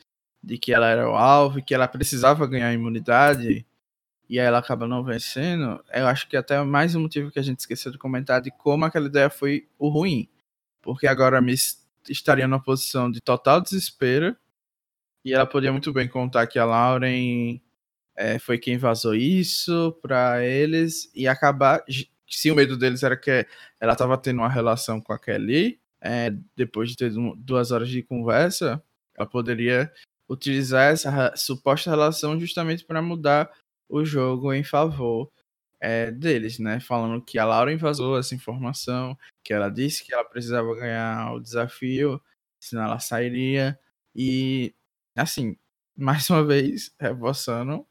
De 0.46 0.60
que 0.60 0.72
ela 0.72 0.88
era 0.88 1.10
o 1.10 1.16
alvo 1.16 1.58
e 1.58 1.62
que 1.64 1.74
ela 1.74 1.88
precisava 1.88 2.46
ganhar 2.46 2.72
imunidade, 2.72 3.66
e 4.30 4.39
aí 4.39 4.46
ela 4.46 4.60
acaba 4.60 4.88
não 4.88 5.04
vencendo. 5.04 5.84
Eu 5.91 6.06
acho 6.06 6.28
que 6.30 6.38
até 6.38 6.62
mais 6.62 6.93
um 6.93 7.02
motivo 7.02 7.32
que 7.32 7.39
a 7.39 7.41
gente 7.41 7.60
esqueceu 7.60 7.91
de 7.91 7.98
comentar 7.98 8.39
de 8.41 8.52
como 8.52 8.86
aquela 8.86 9.08
ideia 9.08 9.30
foi 9.30 9.68
o 9.80 9.89
ruim. 9.89 10.30
Porque 10.84 11.08
agora 11.08 11.39
a 11.39 11.41
Miss 11.41 11.84
estaria 12.08 12.48
numa 12.48 12.62
posição 12.62 13.10
de 13.10 13.20
total 13.22 13.60
desespero, 13.60 14.38
e 15.24 15.34
ela 15.34 15.48
podia 15.48 15.72
muito 15.72 15.91
bem 15.91 16.08
contar 16.08 16.46
que 16.46 16.60
a 16.60 16.66
Lauren 16.66 17.60
é, 18.16 18.38
foi 18.38 18.60
quem 18.60 18.78
vazou 18.78 19.16
isso 19.16 19.98
pra 20.00 20.46
eles 20.46 21.12
e 21.16 21.28
acabar. 21.28 21.84
Se 22.30 22.52
o 22.52 22.56
medo 22.56 22.78
deles 22.78 23.02
era 23.02 23.18
que 23.18 23.48
ela 23.80 23.96
tava 23.96 24.16
tendo 24.16 24.41
uma 24.41 24.50
relação 24.50 25.02
com 25.02 25.12
a 25.12 25.18
Kelly, 25.18 25.80
é, 26.00 26.32
depois 26.56 26.91
de 26.91 26.96
ter 26.98 27.10
du- 27.12 27.36
duas 27.36 27.72
horas 27.72 27.89
de 27.89 28.04
conversa, 28.04 28.80
ela 29.18 29.28
poderia 29.28 29.91
utilizar 30.30 30.91
essa 30.91 31.36
suposta 31.36 31.89
relação 31.89 32.39
justamente 32.39 32.84
para 32.84 33.01
mudar 33.01 33.51
o 33.88 34.03
jogo 34.03 34.53
em 34.53 34.63
favor 34.63 35.32
é, 35.80 36.11
deles, 36.11 36.59
né? 36.59 36.80
Falando 36.80 37.21
que 37.21 37.38
a 37.38 37.45
Lauren 37.45 37.78
vazou 37.78 38.17
essa 38.17 38.34
informação, 38.36 39.17
que 39.43 39.53
ela 39.53 39.69
disse 39.69 40.03
que 40.03 40.13
ela 40.13 40.23
precisava 40.23 40.76
ganhar 40.76 41.34
o 41.34 41.39
desafio, 41.39 42.21
senão 42.59 42.84
ela 42.86 42.99
sairia. 42.99 43.80
E, 44.15 44.73
assim, 45.15 45.57
mais 45.95 46.30
uma 46.30 46.43
vez, 46.43 46.93
reforçando, 46.99 47.86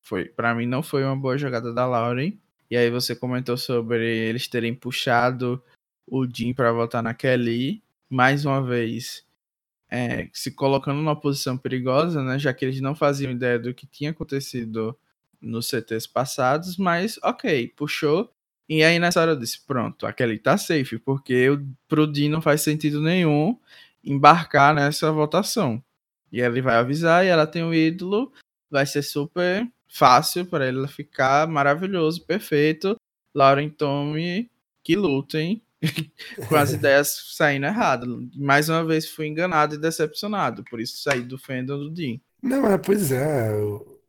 foi 0.00 0.26
para 0.26 0.54
mim 0.54 0.66
não 0.66 0.82
foi 0.82 1.04
uma 1.04 1.16
boa 1.16 1.36
jogada 1.38 1.72
da 1.72 1.86
Lauren. 1.86 2.38
E 2.70 2.76
aí 2.76 2.90
você 2.90 3.16
comentou 3.16 3.56
sobre 3.56 4.06
eles 4.28 4.48
terem 4.48 4.74
puxado 4.74 5.62
o 6.06 6.26
Jim 6.26 6.54
para 6.54 6.72
votar 6.72 7.02
na 7.02 7.14
Kelly, 7.14 7.82
mais 8.08 8.44
uma 8.44 8.62
vez 8.62 9.26
é, 9.90 10.28
se 10.32 10.52
colocando 10.52 10.96
numa 10.98 11.18
posição 11.18 11.56
perigosa, 11.58 12.22
né? 12.22 12.38
Já 12.38 12.52
que 12.54 12.64
eles 12.64 12.80
não 12.80 12.94
faziam 12.94 13.32
ideia 13.32 13.58
do 13.58 13.74
que 13.74 13.86
tinha 13.86 14.10
acontecido 14.10 14.96
nos 15.40 15.68
CTs 15.68 16.06
passados, 16.06 16.76
mas 16.76 17.18
ok, 17.22 17.68
puxou. 17.76 18.30
E 18.68 18.82
aí 18.84 18.98
nessa 18.98 19.20
hora 19.20 19.32
eu 19.32 19.36
disse, 19.38 19.60
pronto, 19.66 20.06
a 20.06 20.12
Kelly 20.12 20.38
tá 20.38 20.56
safe, 20.58 20.98
porque 20.98 21.50
o- 21.50 21.66
pro 21.88 22.12
Jim 22.14 22.28
não 22.28 22.40
faz 22.42 22.60
sentido 22.62 23.00
nenhum 23.00 23.58
embarcar 24.04 24.74
nessa 24.74 25.10
votação. 25.12 25.82
E 26.32 26.40
ele 26.40 26.62
vai 26.62 26.76
avisar 26.76 27.24
e 27.24 27.28
ela 27.28 27.46
tem 27.46 27.62
o 27.64 27.74
ídolo, 27.74 28.32
vai 28.70 28.86
ser 28.86 29.02
super 29.02 29.68
fácil 29.88 30.46
para 30.46 30.68
ele 30.68 30.86
ficar 30.88 31.48
maravilhoso, 31.48 32.24
perfeito. 32.24 32.96
Lauren 33.34 33.66
e 33.66 33.70
Tommy 33.70 34.50
que 34.82 34.96
lutem 34.96 35.62
com 36.48 36.56
as 36.56 36.72
ideias 36.72 37.32
saindo 37.36 37.66
errado. 37.66 38.28
Mais 38.36 38.68
uma 38.68 38.84
vez 38.84 39.08
fui 39.08 39.26
enganado 39.26 39.74
e 39.74 39.78
decepcionado, 39.78 40.64
por 40.64 40.80
isso 40.80 41.02
saí 41.02 41.22
do 41.22 41.38
fandom 41.38 41.78
do 41.78 41.90
Dean. 41.90 42.18
Não, 42.42 42.66
é, 42.66 42.78
pois 42.78 43.12
é. 43.12 43.50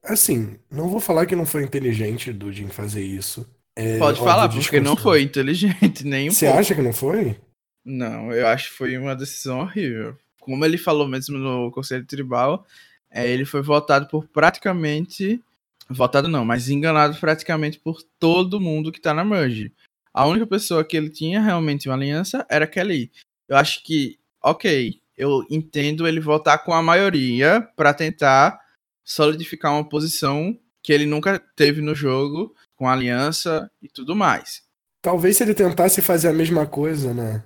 Assim, 0.04 0.58
não 0.70 0.90
vou 0.90 1.00
falar 1.00 1.26
que 1.26 1.36
não 1.36 1.46
foi 1.46 1.64
inteligente 1.64 2.34
do 2.34 2.52
Jim 2.52 2.68
fazer 2.68 3.04
isso. 3.04 3.48
É, 3.76 3.98
Pode 3.98 4.20
óbvio, 4.20 4.34
falar, 4.34 4.50
porque 4.50 4.80
não 4.80 4.98
foi 4.98 5.22
inteligente 5.22 6.04
nem 6.06 6.30
um 6.30 6.34
Você 6.34 6.46
pouco. 6.46 6.60
acha 6.60 6.76
que 6.76 6.82
não 6.82 6.94
foi? 6.94 7.38
Não, 7.86 8.32
eu 8.32 8.48
acho 8.48 8.70
que 8.70 8.78
foi 8.78 8.98
uma 8.98 9.16
decisão 9.16 9.60
horrível. 9.60 10.16
Como 10.40 10.64
ele 10.66 10.78
falou 10.78 11.08
mesmo 11.08 11.38
no 11.38 11.72
Conselho 11.72 12.06
Tribal, 12.06 12.66
é, 13.10 13.30
ele 13.30 13.46
foi 13.46 13.62
votado 13.62 14.08
por 14.08 14.28
praticamente. 14.28 15.42
Votado 15.90 16.28
não, 16.28 16.46
mas 16.46 16.70
enganado 16.70 17.18
praticamente 17.18 17.80
por 17.80 18.02
todo 18.20 18.62
mundo 18.62 18.92
que 18.92 19.02
tá 19.02 19.14
na 19.14 19.26
Merge. 19.26 19.72
A 20.14 20.26
única 20.28 20.46
pessoa 20.46 20.84
que 20.84 20.96
ele 20.98 21.10
tinha 21.10 21.42
realmente 21.42 21.88
uma 21.88 21.96
aliança 21.96 22.46
era 22.50 22.68
Kelly. 22.68 23.12
Eu 23.48 23.56
acho 23.58 23.84
que, 23.84 24.20
ok, 24.44 25.00
eu 25.18 25.46
entendo 25.50 26.08
ele 26.08 26.20
votar 26.20 26.64
com 26.64 26.74
a 26.74 26.82
maioria 26.82 27.62
pra 27.76 27.94
tentar 27.94 28.60
solidificar 29.04 29.72
uma 29.74 29.88
posição 29.88 30.58
que 30.84 30.92
ele 30.92 31.06
nunca 31.06 31.40
teve 31.56 31.82
no 31.82 31.94
jogo, 31.94 32.56
com 32.76 32.88
aliança 32.90 33.70
e 33.82 33.88
tudo 33.88 34.16
mais. 34.16 34.64
Talvez 35.02 35.38
se 35.38 35.44
ele 35.44 35.54
tentasse 35.54 36.02
fazer 36.02 36.30
a 36.30 36.34
mesma 36.34 36.66
coisa, 36.66 37.14
né? 37.14 37.44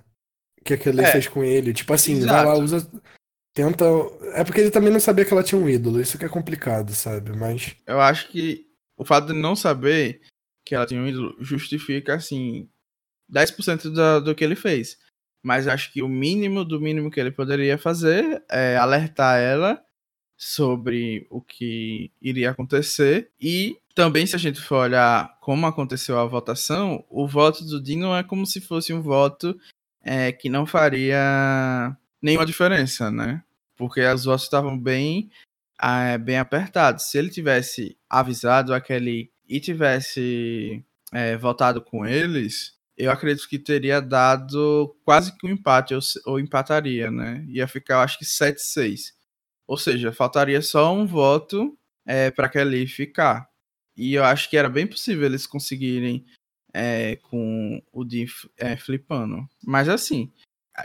Que 0.63 0.73
a 0.73 0.77
Kelly 0.77 1.01
É. 1.01 1.11
fez 1.11 1.27
com 1.27 1.43
ele. 1.43 1.73
Tipo 1.73 1.93
assim, 1.93 2.13
Exato. 2.17 2.33
vai 2.33 2.45
lá, 2.45 2.53
usa. 2.55 2.89
Tenta. 3.53 3.85
É 4.33 4.43
porque 4.43 4.59
ele 4.61 4.71
também 4.71 4.91
não 4.91 4.99
sabia 4.99 5.23
que 5.23 5.31
ela 5.33 5.43
tinha 5.43 5.59
um 5.59 5.69
ídolo. 5.69 6.01
Isso 6.01 6.17
que 6.17 6.25
é 6.25 6.29
complicado, 6.29 6.93
sabe? 6.93 7.31
Mas. 7.35 7.75
eu 7.85 7.99
acho 8.01 8.29
que 8.29 8.65
o 8.97 9.05
fato 9.05 9.27
de 9.27 9.33
não 9.39 9.55
saber 9.55 10.21
que 10.65 10.75
ela 10.75 10.85
tinha 10.85 10.99
um 10.99 11.07
ídolo 11.07 11.35
justifica, 11.39 12.15
assim, 12.15 12.67
10% 13.31 13.93
da, 13.93 14.19
do 14.19 14.35
que 14.35 14.43
ele 14.43 14.55
fez. 14.55 14.97
Mas 15.43 15.67
acho 15.67 15.93
que 15.93 16.01
o 16.01 16.09
mínimo 16.09 16.65
do 16.65 16.81
mínimo 16.81 17.11
que 17.11 17.19
ele 17.19 17.31
poderia 17.31 17.77
fazer 17.77 18.43
é 18.49 18.75
alertar 18.77 19.39
ela 19.39 19.81
sobre 20.35 21.27
o 21.29 21.39
que 21.39 22.11
iria 22.21 22.51
acontecer. 22.51 23.31
E 23.39 23.77
também, 23.93 24.25
se 24.25 24.35
a 24.35 24.39
gente 24.39 24.59
for 24.59 24.77
olhar 24.77 25.37
como 25.39 25.67
aconteceu 25.67 26.19
a 26.19 26.25
votação, 26.25 27.05
o 27.09 27.27
voto 27.27 27.63
do 27.63 27.81
Dino 27.81 28.13
é 28.15 28.23
como 28.23 28.45
se 28.45 28.59
fosse 28.59 28.91
um 28.91 29.01
voto 29.01 29.57
é, 30.03 30.31
que 30.31 30.49
não 30.49 30.65
faria 30.65 31.95
nenhuma 32.21 32.45
diferença, 32.45 33.11
né? 33.11 33.43
porque 33.75 34.01
as 34.01 34.25
votos 34.25 34.43
estavam 34.43 34.77
bem, 34.77 35.29
é, 35.81 36.17
bem 36.17 36.37
apertadas. 36.37 37.03
Se 37.03 37.17
ele 37.17 37.29
tivesse 37.29 37.97
avisado 38.09 38.73
aquele 38.73 39.31
e 39.47 39.59
tivesse 39.59 40.83
é, 41.11 41.37
votado 41.37 41.81
com 41.81 42.05
eles, 42.05 42.75
eu 42.97 43.11
acredito 43.11 43.47
que 43.47 43.59
teria 43.59 44.01
dado 44.01 44.95
quase 45.03 45.35
que 45.37 45.45
um 45.45 45.51
empate, 45.51 45.93
ou, 45.93 45.99
ou 46.25 46.39
empataria, 46.39 47.11
né? 47.11 47.45
Ia 47.47 47.67
ficar, 47.67 48.01
acho 48.01 48.17
que 48.17 48.25
7-6. 48.25 49.13
Ou 49.67 49.77
seja, 49.77 50.13
faltaria 50.13 50.61
só 50.61 50.93
um 50.93 51.05
voto 51.05 51.77
é, 52.05 52.31
para 52.31 52.49
Kelly 52.49 52.87
ficar. 52.87 53.49
E 53.97 54.13
eu 54.13 54.23
acho 54.23 54.49
que 54.49 54.57
era 54.57 54.69
bem 54.69 54.87
possível 54.87 55.25
eles 55.25 55.47
conseguirem 55.47 56.25
é, 56.73 57.15
com 57.17 57.81
o 57.91 58.03
Dean 58.03 58.25
é, 58.57 58.75
flipando. 58.75 59.47
Mas 59.63 59.89
assim, 59.89 60.31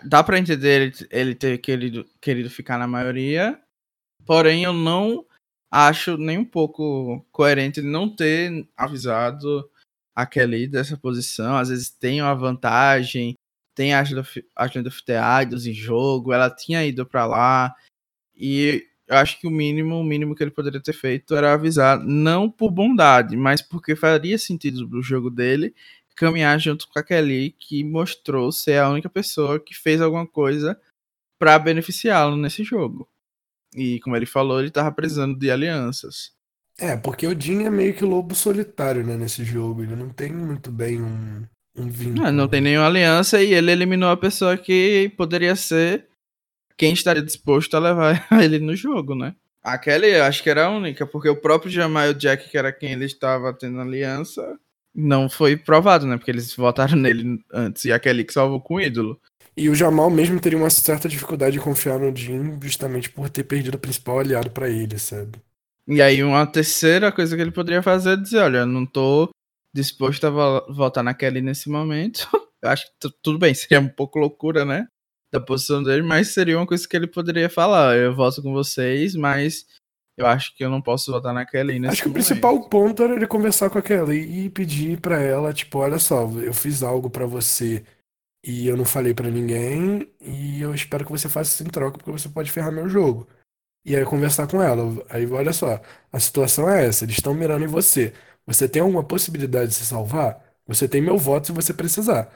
dá 0.05 0.23
para 0.23 0.39
entender 0.39 0.81
ele, 0.81 1.09
ele, 1.11 1.35
ter 1.35 1.59
querido, 1.59 2.09
querido 2.21 2.49
ficar 2.49 2.79
na 2.79 2.87
maioria, 2.87 3.61
porém 4.25 4.65
eu 4.65 4.73
não 4.73 5.25
acho 5.71 6.17
nem 6.17 6.39
um 6.39 6.45
pouco 6.45 7.25
coerente 7.31 7.81
ele 7.81 7.89
não 7.89 8.09
ter 8.09 8.67
avisado 8.77 9.69
a 10.15 10.27
Kelly 10.27 10.67
dessa 10.67 10.97
posição. 10.97 11.57
Às 11.57 11.69
vezes 11.69 11.91
tem 11.91 12.21
uma 12.21 12.35
vantagem, 12.35 13.35
tem 13.75 13.95
a 13.95 14.01
Agenda 14.01 14.89
of 14.89 15.05
the 15.05 15.21
em 15.71 15.75
jogo, 15.75 16.33
ela 16.33 16.51
tinha 16.51 16.85
ido 16.85 17.07
para 17.07 17.27
lá, 17.27 17.75
e 18.35 18.87
eu 19.07 19.17
acho 19.17 19.41
que 19.41 19.47
o 19.47 19.51
mínimo, 19.51 19.97
o 19.97 20.05
mínimo 20.05 20.35
que 20.35 20.43
ele 20.43 20.51
poderia 20.51 20.81
ter 20.81 20.93
feito 20.93 21.35
era 21.35 21.53
avisar, 21.53 21.99
não 21.99 22.51
por 22.51 22.71
bondade, 22.71 23.37
mas 23.37 23.61
porque 23.61 23.97
faria 23.97 24.39
sentido 24.39 24.89
pro 24.89 25.03
jogo 25.03 25.31
dele 25.31 25.75
caminhar 26.17 26.61
junto 26.61 26.87
com 26.87 26.99
a 26.99 27.03
Kelly, 27.03 27.53
que 27.59 27.83
mostrou 27.83 28.53
ser 28.53 28.79
a 28.79 28.91
única 28.91 29.09
pessoa 29.09 29.59
que 29.59 29.75
fez 29.75 30.03
alguma 30.03 30.27
coisa 30.27 30.79
para 31.39 31.59
beneficiá-lo 31.59 32.37
nesse 32.37 32.63
jogo. 32.63 33.09
E 33.75 34.01
como 34.01 34.17
ele 34.17 34.27
falou, 34.27 34.59
ele 34.59 34.69
estava 34.69 34.91
precisando 34.93 35.39
de 35.39 35.51
alianças. 35.51 36.33
É, 36.79 36.97
porque 36.97 37.27
o 37.27 37.39
Jin 37.39 37.65
é 37.65 37.71
meio 37.71 37.95
que 37.95 38.05
lobo 38.05 38.35
solitário, 38.35 39.05
né, 39.05 39.17
nesse 39.17 39.45
jogo. 39.45 39.83
Ele 39.83 39.95
não 39.95 40.09
tem 40.09 40.33
muito 40.33 40.73
bem 40.73 41.01
um, 41.01 41.45
um 41.77 41.89
vínculo. 41.89 42.25
Não, 42.25 42.33
não 42.33 42.49
tem 42.49 42.61
nenhuma 42.61 42.87
aliança 42.87 43.43
e 43.43 43.53
ele 43.53 43.71
eliminou 43.71 44.11
a 44.11 44.17
pessoa 44.17 44.57
que 44.57 45.13
poderia 45.17 45.55
ser 45.55 46.09
quem 46.77 46.95
estaria 46.95 47.23
disposto 47.23 47.77
a 47.77 47.81
levar 47.81 48.27
ele 48.43 48.59
no 48.59 48.75
jogo, 48.75 49.15
né? 49.15 49.35
A 49.63 49.77
Kelly, 49.77 50.09
eu 50.09 50.25
acho 50.25 50.43
que 50.43 50.49
era 50.49 50.65
a 50.65 50.71
única, 50.71 51.07
porque 51.07 51.29
o 51.29 51.37
próprio 51.37 51.71
Jamal 51.71 52.15
Jack, 52.15 52.49
que 52.49 52.57
era 52.57 52.73
quem 52.73 52.93
ele 52.93 53.05
estava 53.05 53.53
tendo 53.53 53.79
aliança, 53.79 54.59
não 54.95 55.29
foi 55.29 55.55
provado, 55.57 56.07
né? 56.07 56.17
Porque 56.17 56.31
eles 56.31 56.55
votaram 56.57 56.97
nele 56.97 57.39
antes, 57.53 57.85
e 57.85 57.93
a 57.93 57.99
Kelly 57.99 58.25
que 58.25 58.33
salvou 58.33 58.61
com 58.61 58.77
o 58.77 58.81
ídolo. 58.81 59.21
E 59.57 59.69
o 59.69 59.75
Jamal 59.75 60.09
mesmo 60.11 60.41
teria 60.41 60.59
uma 60.59 60.71
certa 60.71 61.09
dificuldade 61.09 61.53
de 61.53 61.61
confiar 61.61 61.99
no 61.99 62.15
Jim, 62.15 62.59
justamente 62.63 63.11
por 63.11 63.29
ter 63.29 63.45
perdido 63.45 63.75
o 63.75 63.81
principal 63.81 64.21
aliado 64.21 64.51
para 64.51 64.69
ele, 64.69 64.99
sabe? 64.99 65.39
E 65.87 66.01
aí, 66.01 66.23
uma 66.23 66.47
terceira 66.47 67.11
coisa 67.11 67.35
que 67.37 67.43
ele 67.43 67.51
poderia 67.51 67.83
fazer 67.83 68.13
é 68.13 68.17
dizer: 68.17 68.39
olha, 68.39 68.65
não 68.65 68.87
tô 68.87 69.29
disposto 69.75 70.27
a 70.27 70.61
votar 70.73 71.03
na 71.03 71.15
Kelly 71.15 71.41
nesse 71.41 71.69
momento. 71.69 72.29
Eu 72.63 72.69
acho 72.69 72.87
que 72.87 73.11
tudo 73.23 73.39
bem, 73.39 73.55
seria 73.55 73.81
um 73.81 73.89
pouco 73.89 74.19
loucura, 74.19 74.65
né? 74.65 74.87
da 75.33 75.41
posição 75.41 75.83
dele, 75.83 76.03
mas 76.03 76.29
seria 76.29 76.59
uma 76.59 76.67
coisa 76.67 76.87
que 76.87 76.97
ele 76.97 77.07
poderia 77.07 77.49
falar. 77.49 77.97
Eu 77.97 78.15
voto 78.15 78.43
com 78.43 78.53
vocês, 78.53 79.15
mas 79.15 79.65
eu 80.19 80.27
acho 80.27 80.55
que 80.57 80.65
eu 80.65 80.71
não 80.71 80.83
posso 80.83 81.13
votar 81.13 81.33
na 81.33 81.47
Kelly 81.47 81.79
nesse 81.79 81.93
Acho 81.93 82.03
que 82.03 82.09
momento. 82.09 82.23
o 82.23 82.27
principal 82.27 82.69
ponto 82.69 83.03
era 83.03 83.15
ele 83.15 83.27
conversar 83.27 83.71
com 83.71 83.79
a 83.79 83.83
Kelly 83.83 84.47
e 84.47 84.51
pedir 84.51 85.01
para 85.01 85.21
ela, 85.21 85.53
tipo, 85.53 85.79
olha 85.79 85.99
só, 85.99 86.29
eu 86.41 86.53
fiz 86.53 86.83
algo 86.83 87.09
para 87.09 87.27
você 87.27 87.85
e 88.45 88.67
eu 88.67 88.77
não 88.77 88.85
falei 88.85 89.15
para 89.15 89.31
ninguém 89.31 90.11
e 90.21 90.61
eu 90.61 90.75
espero 90.75 91.05
que 91.05 91.13
você 91.13 91.29
faça 91.29 91.51
isso 91.51 91.63
em 91.63 91.71
troca 91.71 91.99
porque 91.99 92.11
você 92.11 92.29
pode 92.29 92.51
ferrar 92.51 92.73
meu 92.73 92.89
jogo. 92.89 93.29
E 93.85 93.97
aí 93.97 94.05
conversar 94.05 94.47
com 94.47 94.63
ela. 94.63 94.83
Aí 95.09 95.27
olha 95.27 95.53
só, 95.53 95.81
a 96.13 96.21
situação 96.21 96.69
é 96.69 96.87
essa, 96.87 97.05
eles 97.05 97.17
estão 97.17 97.35
mirando 97.35 97.65
em 97.65 97.69
você. 97.69 98.13
Você 98.47 98.69
tem 98.69 98.83
alguma 98.83 99.05
possibilidade 99.05 99.71
de 99.71 99.75
se 99.77 99.87
salvar? 99.87 100.45
Você 100.67 100.89
tem 100.89 101.01
meu 101.01 101.19
voto 101.19 101.49
se 101.49 101.53
você 101.53 101.75
precisar. 101.75 102.31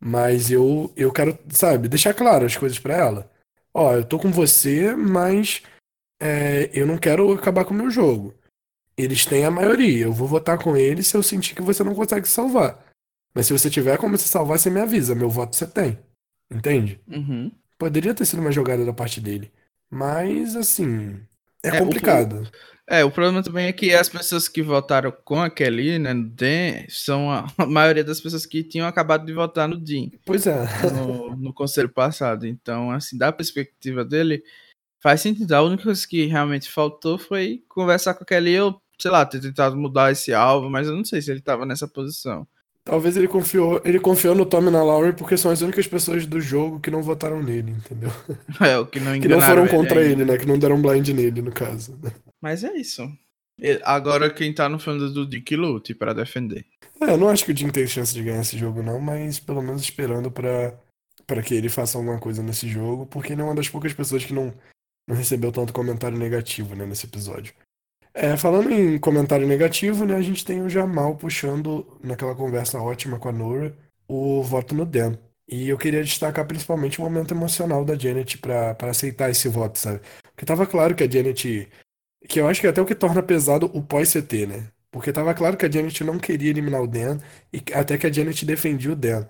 Mas 0.00 0.50
eu, 0.50 0.92
eu 0.96 1.12
quero, 1.12 1.38
sabe, 1.50 1.88
deixar 1.88 2.14
claro 2.14 2.46
as 2.46 2.56
coisas 2.56 2.78
para 2.78 2.96
ela. 2.96 3.30
Ó, 3.74 3.94
eu 3.94 4.04
tô 4.04 4.18
com 4.18 4.30
você, 4.30 4.94
mas 4.94 5.62
é, 6.20 6.70
eu 6.72 6.86
não 6.86 6.98
quero 6.98 7.32
acabar 7.32 7.64
com 7.64 7.74
o 7.74 7.76
meu 7.76 7.90
jogo. 7.90 8.34
Eles 8.96 9.26
têm 9.26 9.44
a 9.44 9.50
maioria. 9.50 10.04
Eu 10.06 10.12
vou 10.12 10.28
votar 10.28 10.58
com 10.62 10.76
eles 10.76 11.06
se 11.06 11.16
eu 11.16 11.22
sentir 11.22 11.54
que 11.54 11.62
você 11.62 11.84
não 11.84 11.94
consegue 11.94 12.28
salvar. 12.28 12.85
Mas 13.36 13.44
se 13.44 13.52
você 13.52 13.68
tiver 13.68 13.98
como 13.98 14.16
se 14.16 14.26
salvar, 14.26 14.58
você 14.58 14.70
me 14.70 14.80
avisa. 14.80 15.14
Meu 15.14 15.28
voto 15.28 15.54
você 15.54 15.66
tem. 15.66 15.98
Entende? 16.50 16.98
Uhum. 17.06 17.52
Poderia 17.78 18.14
ter 18.14 18.24
sido 18.24 18.40
uma 18.40 18.50
jogada 18.50 18.82
da 18.82 18.94
parte 18.94 19.20
dele. 19.20 19.52
Mas, 19.90 20.56
assim. 20.56 21.20
É, 21.62 21.68
é 21.68 21.78
complicado. 21.78 22.44
O, 22.44 22.94
é, 22.94 23.04
o 23.04 23.10
problema 23.10 23.42
também 23.42 23.66
é 23.66 23.72
que 23.74 23.92
as 23.92 24.08
pessoas 24.08 24.48
que 24.48 24.62
votaram 24.62 25.12
com 25.22 25.38
a 25.38 25.50
Kelly, 25.50 25.98
né, 25.98 26.14
no 26.14 26.30
DEM, 26.30 26.86
são 26.88 27.30
a, 27.30 27.46
a 27.58 27.66
maioria 27.66 28.02
das 28.02 28.22
pessoas 28.22 28.46
que 28.46 28.64
tinham 28.64 28.88
acabado 28.88 29.26
de 29.26 29.34
votar 29.34 29.68
no 29.68 29.78
DIN. 29.78 30.12
Pois 30.24 30.46
é. 30.46 30.64
No, 30.94 31.36
no 31.36 31.52
conselho 31.52 31.90
passado. 31.90 32.46
Então, 32.46 32.90
assim, 32.90 33.18
da 33.18 33.30
perspectiva 33.30 34.02
dele, 34.02 34.42
faz 35.02 35.20
sentido. 35.20 35.52
A 35.52 35.62
única 35.62 35.82
coisa 35.82 36.08
que 36.08 36.24
realmente 36.24 36.70
faltou 36.70 37.18
foi 37.18 37.62
conversar 37.68 38.14
com 38.14 38.24
a 38.24 38.26
Kelly 38.26 38.58
ou, 38.60 38.80
sei 38.98 39.10
lá, 39.10 39.26
ter 39.26 39.42
tentado 39.42 39.76
mudar 39.76 40.10
esse 40.10 40.32
alvo, 40.32 40.70
mas 40.70 40.88
eu 40.88 40.96
não 40.96 41.04
sei 41.04 41.20
se 41.20 41.30
ele 41.30 41.42
tava 41.42 41.66
nessa 41.66 41.86
posição. 41.86 42.48
Talvez 42.86 43.16
ele 43.16 43.26
confiou, 43.26 43.82
ele 43.84 43.98
confiou 43.98 44.32
no 44.32 44.46
Tommy 44.46 44.68
e 44.68 44.70
na 44.70 44.80
Laurie 44.80 45.12
porque 45.12 45.36
são 45.36 45.50
as 45.50 45.60
únicas 45.60 45.88
pessoas 45.88 46.24
do 46.24 46.40
jogo 46.40 46.78
que 46.78 46.88
não 46.88 47.02
votaram 47.02 47.42
nele, 47.42 47.72
entendeu? 47.72 48.10
É, 48.64 48.78
o 48.78 48.86
que 48.86 49.00
não 49.00 49.10
Que 49.18 49.26
não 49.26 49.40
foram 49.40 49.66
contra 49.66 50.00
ele, 50.00 50.12
ele, 50.12 50.24
né? 50.24 50.38
Que 50.38 50.46
não 50.46 50.56
deram 50.56 50.80
blind 50.80 51.08
nele, 51.08 51.42
no 51.42 51.50
caso. 51.50 51.98
Mas 52.40 52.62
é 52.62 52.72
isso. 52.76 53.02
Agora 53.82 54.30
quem 54.30 54.54
tá 54.54 54.68
no 54.68 54.78
fundo 54.78 55.12
do 55.12 55.26
Dick 55.26 55.56
lute 55.56 55.96
para 55.96 56.14
defender. 56.14 56.64
É, 57.00 57.10
eu 57.10 57.18
não 57.18 57.28
acho 57.28 57.44
que 57.44 57.50
o 57.50 57.56
Jim 57.56 57.70
tem 57.70 57.88
chance 57.88 58.14
de 58.14 58.22
ganhar 58.22 58.42
esse 58.42 58.56
jogo, 58.56 58.84
não, 58.84 59.00
mas 59.00 59.40
pelo 59.40 59.62
menos 59.62 59.82
esperando 59.82 60.30
para 60.30 60.78
para 61.26 61.42
que 61.42 61.54
ele 61.54 61.68
faça 61.68 61.98
alguma 61.98 62.20
coisa 62.20 62.40
nesse 62.40 62.68
jogo, 62.68 63.04
porque 63.04 63.32
ele 63.32 63.40
é 63.40 63.44
uma 63.44 63.54
das 63.54 63.68
poucas 63.68 63.92
pessoas 63.92 64.24
que 64.24 64.32
não, 64.32 64.54
não 65.08 65.16
recebeu 65.16 65.50
tanto 65.50 65.72
comentário 65.72 66.16
negativo 66.16 66.76
né, 66.76 66.86
nesse 66.86 67.06
episódio. 67.06 67.52
É, 68.18 68.34
falando 68.36 68.70
em 68.72 68.98
comentário 68.98 69.46
negativo, 69.46 70.06
né, 70.06 70.14
a 70.16 70.22
gente 70.22 70.42
tem 70.44 70.62
o 70.62 70.70
Jamal 70.70 71.16
puxando, 71.16 71.86
naquela 72.02 72.34
conversa 72.34 72.80
ótima 72.80 73.18
com 73.18 73.28
a 73.28 73.32
Nora, 73.32 73.76
o 74.08 74.42
voto 74.42 74.74
no 74.74 74.86
Dan. 74.86 75.18
E 75.46 75.68
eu 75.68 75.76
queria 75.76 76.02
destacar 76.02 76.46
principalmente 76.46 76.98
o 76.98 77.02
momento 77.04 77.34
emocional 77.34 77.84
da 77.84 77.94
Janet 77.96 78.38
para 78.38 78.74
aceitar 78.90 79.30
esse 79.30 79.48
voto, 79.48 79.78
sabe? 79.78 80.00
Porque 80.34 80.46
tava 80.46 80.66
claro 80.66 80.94
que 80.94 81.04
a 81.04 81.10
Janet 81.10 81.68
que 82.28 82.40
eu 82.40 82.48
acho 82.48 82.60
que 82.60 82.66
é 82.68 82.70
até 82.70 82.82
o 82.82 82.86
que 82.86 82.94
torna 82.94 83.22
pesado 83.22 83.66
o 83.74 83.82
pós-CT, 83.82 84.46
né? 84.46 84.72
Porque 84.90 85.12
tava 85.12 85.34
claro 85.34 85.56
que 85.56 85.66
a 85.66 85.70
Janet 85.70 86.04
não 86.04 86.18
queria 86.18 86.50
eliminar 86.50 86.82
o 86.82 86.86
Dan, 86.88 87.18
e 87.52 87.62
até 87.74 87.98
que 87.98 88.06
a 88.06 88.12
Janet 88.12 88.44
defendia 88.46 88.92
o 88.92 88.96
Dan. 88.96 89.26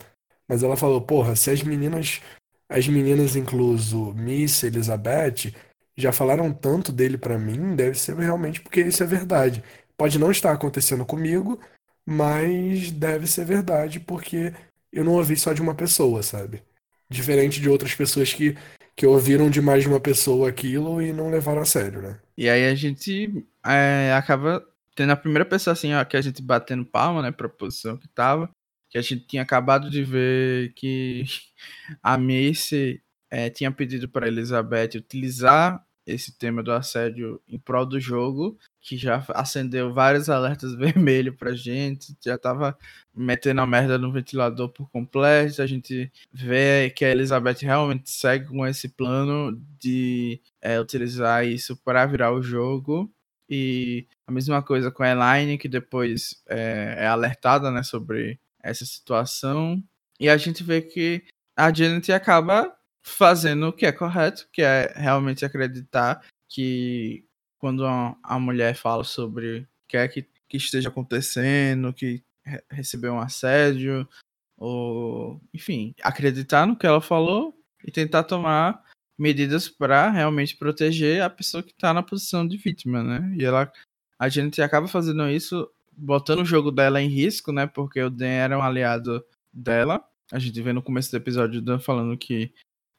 Mas 0.49 0.63
ela 0.63 0.77
falou, 0.77 1.01
porra, 1.03 1.37
se 1.37 1.51
as 1.51 1.63
meninas, 1.63 2.21
as 2.69 2.89
meninas 2.89 3.37
incluso 3.37 4.13
Miss, 4.15 4.63
Elizabeth, 4.63 5.53
já 5.97 6.13
falaram 6.13 6.53
tanto 6.53 6.93
dele 6.93 7.17
para 7.19 7.39
mim, 7.39 7.75
deve 7.75 7.99
ser 7.99 8.17
realmente 8.17 8.61
porque 8.61 8.81
isso 8.81 9.03
é 9.03 9.07
verdade. 9.07 9.63
Pode 9.97 10.19
não 10.19 10.31
estar 10.31 10.53
acontecendo 10.53 11.07
comigo, 11.07 11.59
mas 12.05 12.91
deve 12.91 13.27
ser 13.27 13.45
verdade 13.45 14.01
porque 14.01 14.53
eu 14.93 15.05
não 15.05 15.15
ouvi 15.15 15.37
só 15.37 15.53
de 15.53 15.63
uma 15.63 15.75
pessoa, 15.75 16.23
sabe? 16.23 16.63
Diferente 17.09 17.61
de 17.61 17.69
outras 17.69 17.95
pessoas 17.95 18.33
que 18.33 18.57
que 18.97 19.07
ouviram 19.07 19.51
de 19.51 19.61
mais 19.61 19.83
de 19.83 19.89
uma 19.89 20.01
pessoa 20.01 20.49
aquilo 20.49 21.03
e 21.03 21.13
não 21.13 21.31
levaram 21.31 21.61
a 21.61 21.67
sério, 21.67 22.01
né? 22.01 22.19
E 22.37 22.49
aí 22.49 22.67
a 22.67 22.75
gente 22.75 23.45
é, 23.63 24.13
acaba 24.17 24.67
tendo 24.95 25.13
a 25.13 25.17
primeira 25.17 25.45
pessoa 25.45 25.73
assim, 25.73 25.93
ó, 25.93 26.03
que 26.03 26.17
a 26.17 26.21
gente 26.23 26.41
batendo 26.41 26.85
palma, 26.85 27.21
né, 27.21 27.31
pra 27.31 27.47
posição 27.47 27.99
que 27.99 28.09
tava, 28.09 28.49
que 28.89 28.97
a 28.97 29.03
gente 29.03 29.27
tinha 29.27 29.43
acabado 29.43 29.91
de 29.91 30.03
ver 30.03 30.73
que 30.73 31.25
a 32.03 32.17
Macy 32.17 33.03
é, 33.31 33.51
tinha 33.51 33.71
pedido 33.71 34.09
para 34.09 34.29
Elizabeth 34.29 34.97
utilizar 34.97 35.86
esse 36.07 36.33
tema 36.39 36.63
do 36.63 36.71
assédio 36.71 37.41
em 37.49 37.59
prol 37.59 37.85
do 37.85 37.99
jogo, 37.99 38.57
que 38.81 38.97
já 38.97 39.25
acendeu 39.31 39.93
vários 39.93 40.31
alertas 40.31 40.75
vermelhos 40.77 41.35
pra 41.35 41.53
gente, 41.55 42.17
já 42.25 42.39
tava 42.39 42.79
metendo 43.15 43.61
a 43.61 43.67
merda 43.67 43.99
no 43.99 44.13
ventilador 44.13 44.69
por 44.69 44.89
completo, 44.91 45.61
a 45.61 45.67
gente 45.67 46.11
vê 46.33 46.91
que 46.91 47.05
a 47.05 47.11
Elizabeth 47.11 47.59
realmente 47.63 48.11
segue 48.11 48.47
com 48.47 48.67
esse 48.67 48.89
plano 48.89 49.61
de 49.81 50.41
é, 50.63 50.81
utilizar 50.81 51.45
isso 51.45 51.77
para 51.77 52.07
virar 52.07 52.33
o 52.33 52.43
jogo, 52.43 53.11
e 53.49 54.07
a 54.27 54.33
mesma 54.33 54.63
coisa 54.63 54.91
com 54.91 55.03
a 55.03 55.11
Elaine, 55.11 55.59
que 55.59 55.69
depois 55.69 56.43
é, 56.49 56.97
é 56.99 57.07
alertada 57.07 57.71
né, 57.71 57.83
sobre 57.83 58.39
essa 58.63 58.85
situação, 58.85 59.83
e 60.21 60.29
a 60.29 60.37
gente 60.37 60.63
vê 60.63 60.81
que 60.83 61.25
a 61.57 61.73
Janet 61.73 62.13
acaba 62.13 62.77
fazendo 63.07 63.69
o 63.69 63.73
que 63.73 63.87
é 63.87 63.93
correto, 63.93 64.49
que 64.53 64.61
é 64.63 64.93
realmente 64.97 65.45
acreditar 65.45 66.27
que 66.49 67.25
quando 67.57 67.87
a, 67.87 68.39
mulher 68.39 68.75
fala 68.75 69.05
sobre 69.05 69.61
o 69.61 69.67
que 69.89 69.97
é 69.97 70.09
que, 70.09 70.27
que 70.49 70.57
esteja 70.57 70.89
acontecendo, 70.89 71.93
que 71.93 72.23
re 72.45 72.61
recebeu 72.71 73.15
um 73.15 73.21
assédio, 73.21 74.09
ou 74.57 75.41
enfim, 75.55 75.95
acreditar 76.03 76.67
no 76.67 76.77
que 76.77 76.87
ela 76.87 77.01
falou 77.01 77.57
e 77.85 77.93
tentar 77.93 78.25
tomar 78.25 78.83
medidas 79.17 79.69
para 79.69 80.11
realmente 80.11 80.57
proteger 80.57 81.23
a 81.23 81.31
pessoa 81.31 81.63
que 81.63 81.75
tá 81.75 81.95
na 81.95 82.03
posição 82.03 82.47
de 82.47 82.57
vítima, 82.57 83.03
né? 83.03 83.35
E 83.39 83.45
ela 83.45 83.73
a 84.19 84.29
gente 84.29 84.61
acaba 84.61 84.89
fazendo 84.89 85.29
isso 85.29 85.71
botando 85.93 86.41
o 86.41 86.45
jogo 86.45 86.71
dela 86.71 87.01
em 87.01 87.09
risco, 87.09 87.53
né? 87.53 87.67
Porque 87.67 88.03
o 88.03 88.11
Dan 88.11 88.27
era 88.27 88.59
um 88.59 88.63
aliado 88.63 89.25
dela. 89.53 90.05
A 90.33 90.39
gente 90.39 90.61
vê 90.61 90.73
no 90.73 90.83
começo 90.83 91.11
do 91.11 91.17
episódio 91.17 91.61
o 91.61 91.63
Dan 91.63 91.79
falando 91.79 92.17
que 92.17 92.53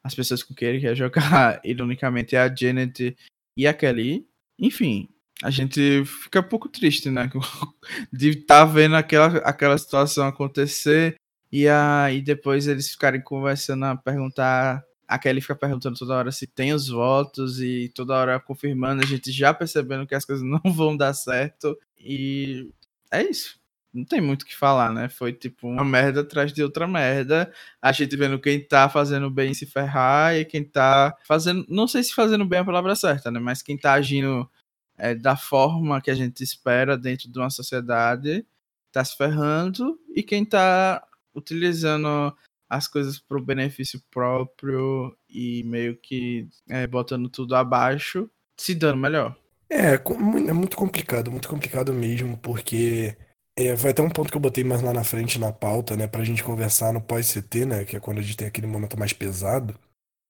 as 0.08 0.16
pessoas 0.16 0.42
com 0.42 0.54
quem 0.54 0.70
ele 0.70 0.82
quer 0.82 0.96
jogar, 0.96 1.60
ironicamente, 1.64 2.36
é 2.36 2.40
a 2.40 2.54
Janet 2.54 3.16
e 3.56 3.68
a 3.68 3.74
Kelly. 3.74 4.26
Enfim, 4.58 5.10
a 5.44 5.52
gente 5.52 6.04
fica 6.06 6.40
um 6.40 6.44
pouco 6.44 6.70
triste, 6.70 7.10
né? 7.10 7.30
De 8.12 8.30
estar 8.30 8.66
tá 8.66 8.66
vendo 8.66 8.96
aquela, 8.96 9.38
aquela 9.40 9.78
situação 9.78 10.26
acontecer 10.26 11.16
e 11.52 11.68
aí 11.68 12.22
depois 12.22 12.68
eles 12.68 12.90
ficarem 12.90 13.22
conversando, 13.22 13.86
a 13.86 13.96
perguntar. 13.96 14.84
A 15.08 15.18
Kelly 15.18 15.40
fica 15.40 15.56
perguntando 15.56 15.98
toda 15.98 16.16
hora 16.16 16.32
se 16.34 16.46
tem 16.46 16.74
os 16.74 16.90
votos 16.90 17.62
e 17.62 17.90
toda 17.96 18.14
hora 18.14 18.40
confirmando, 18.42 19.02
a 19.04 19.06
gente 19.06 19.32
já 19.32 19.54
percebendo 19.54 20.06
que 20.06 20.16
as 20.16 20.26
coisas 20.26 20.44
não 20.46 20.74
vão 20.74 20.98
dar 20.98 21.14
certo. 21.14 21.78
E 21.98 22.70
é 23.12 23.24
isso. 23.24 23.58
Não 23.94 24.06
tem 24.06 24.22
muito 24.22 24.44
o 24.44 24.46
que 24.46 24.56
falar, 24.56 24.94
né? 24.94 25.10
Foi 25.10 25.34
tipo 25.34 25.68
uma 25.68 25.84
merda 25.84 26.22
atrás 26.22 26.54
de 26.54 26.62
outra 26.62 26.88
merda. 26.88 27.52
A 27.82 27.92
gente 27.92 28.16
vendo 28.16 28.40
quem 28.40 28.66
tá 28.66 28.90
fazendo 28.90 29.30
bem 29.30 29.54
se 29.54 29.66
ferrar 29.66 30.36
e 30.36 30.46
quem 30.46 30.64
tá 30.64 31.16
fazendo. 31.26 31.66
Não 31.70 31.88
sei 31.88 32.04
se 32.04 32.14
fazendo 32.14 32.46
bem 32.46 32.60
é 32.60 32.62
a 32.62 32.66
palavra 32.66 32.96
certa, 32.96 33.32
né? 33.32 33.40
Mas 33.40 33.62
quem 33.62 33.78
tá 33.78 33.94
agindo 33.94 34.50
é, 34.98 35.16
da 35.16 35.36
forma 35.36 36.02
que 36.02 36.12
a 36.12 36.16
gente 36.16 36.44
espera 36.44 36.98
dentro 36.98 37.32
de 37.32 37.40
uma 37.40 37.50
sociedade 37.50 38.46
tá 38.92 39.04
se 39.04 39.16
ferrando. 39.16 40.00
E 40.16 40.24
quem 40.24 40.46
tá 40.46 41.06
utilizando 41.34 42.36
as 42.70 42.88
coisas 42.88 43.20
pro 43.20 43.42
benefício 43.42 44.02
próprio 44.12 45.16
e 45.30 45.64
meio 45.64 45.96
que 45.98 46.48
é, 46.70 46.86
botando 46.86 47.30
tudo 47.30 47.56
abaixo, 47.56 48.30
se 48.58 48.76
dando 48.76 48.98
melhor. 48.98 49.36
É, 49.70 49.96
é 49.96 50.54
muito 50.54 50.76
complicado, 50.78 51.32
muito 51.32 51.48
complicado 51.48 51.94
mesmo, 51.94 52.38
porque 52.38 53.18
é, 53.58 53.74
vai 53.76 53.94
ter 53.94 54.02
um 54.02 54.10
ponto 54.10 54.30
que 54.32 54.38
eu 54.38 54.42
botei 54.42 54.64
mais 54.64 54.82
lá 54.82 54.94
na 54.94 55.04
frente 55.04 55.40
na 55.40 55.52
pauta, 55.52 55.98
né, 55.98 56.08
pra 56.08 56.24
gente 56.24 56.44
conversar 56.44 56.94
no 56.94 57.02
pós-CT, 57.02 57.66
né, 57.66 57.86
que 57.86 57.98
é 57.98 58.00
quando 58.00 58.20
a 58.20 58.22
gente 58.22 58.38
tem 58.38 58.48
aquele 58.48 58.68
momento 58.68 58.98
mais 58.98 59.14
pesado, 59.14 59.78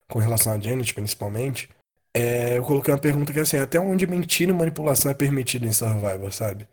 com 0.09 0.19
relação 0.19 0.53
a 0.53 0.59
Janet, 0.59 0.93
principalmente. 0.93 1.69
É, 2.13 2.57
eu 2.57 2.63
coloquei 2.63 2.93
uma 2.93 2.99
pergunta 2.99 3.33
que 3.33 3.39
é 3.39 3.41
assim, 3.41 3.57
até 3.57 3.79
onde 3.79 4.07
mentira 4.07 4.51
e 4.51 4.55
manipulação 4.55 5.11
é 5.11 5.13
permitido 5.13 5.67
em 5.67 5.73
Survivor, 5.73 6.31
sabe? 6.31 6.67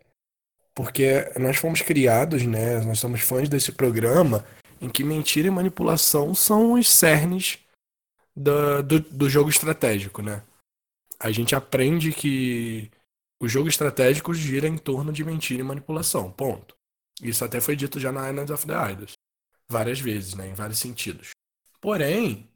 Porque 0.73 1.31
nós 1.39 1.57
fomos 1.57 1.81
criados, 1.81 2.43
né, 2.43 2.79
nós 2.81 2.99
somos 2.99 3.21
fãs 3.21 3.49
desse 3.49 3.71
programa 3.71 4.45
em 4.81 4.89
que 4.89 5.03
mentira 5.03 5.47
e 5.47 5.51
manipulação 5.51 6.33
são 6.33 6.73
os 6.73 6.89
cernes 6.89 7.59
do, 8.35 8.81
do, 8.83 8.99
do 8.99 9.29
jogo 9.29 9.49
estratégico, 9.49 10.21
né? 10.21 10.41
a 11.19 11.31
gente 11.31 11.55
aprende 11.55 12.11
que 12.11 12.91
o 13.45 13.49
jogo 13.49 13.69
estratégico 13.69 14.33
gira 14.33 14.67
em 14.67 14.77
torno 14.77 15.13
de 15.13 15.23
mentira 15.23 15.61
e 15.61 15.63
manipulação. 15.63 16.31
Ponto. 16.31 16.75
Isso 17.21 17.45
até 17.45 17.61
foi 17.61 17.75
dito 17.75 17.99
já 17.99 18.11
na 18.11 18.29
Island 18.29 18.51
of 18.51 18.65
the 18.65 18.91
Idols. 18.91 19.13
Várias 19.69 19.99
vezes, 19.99 20.33
né? 20.33 20.49
Em 20.49 20.53
vários 20.53 20.79
sentidos. 20.79 21.29
Porém, 21.79 22.49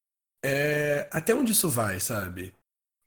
é... 0.44 1.08
até 1.12 1.34
onde 1.34 1.52
isso 1.52 1.70
vai, 1.70 2.00
sabe? 2.00 2.56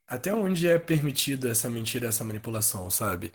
Até 0.06 0.32
onde 0.32 0.68
é 0.68 0.78
permitida 0.78 1.50
essa 1.50 1.68
mentira, 1.68 2.06
essa 2.06 2.24
manipulação, 2.24 2.88
sabe? 2.88 3.32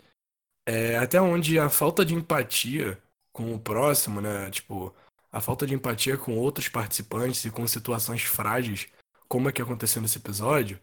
É... 0.66 0.96
Até 0.96 1.20
onde 1.20 1.58
a 1.58 1.68
falta 1.68 2.04
de 2.04 2.14
empatia 2.14 3.00
com 3.32 3.54
o 3.54 3.60
próximo, 3.60 4.20
né? 4.20 4.50
Tipo, 4.50 4.94
a 5.30 5.40
falta 5.40 5.66
de 5.66 5.74
empatia 5.74 6.16
com 6.16 6.36
outros 6.38 6.68
participantes 6.68 7.44
e 7.44 7.50
com 7.50 7.66
situações 7.66 8.22
frágeis, 8.22 8.88
como 9.28 9.48
é 9.48 9.52
que 9.52 9.60
aconteceu 9.60 10.00
nesse 10.00 10.18
episódio, 10.18 10.80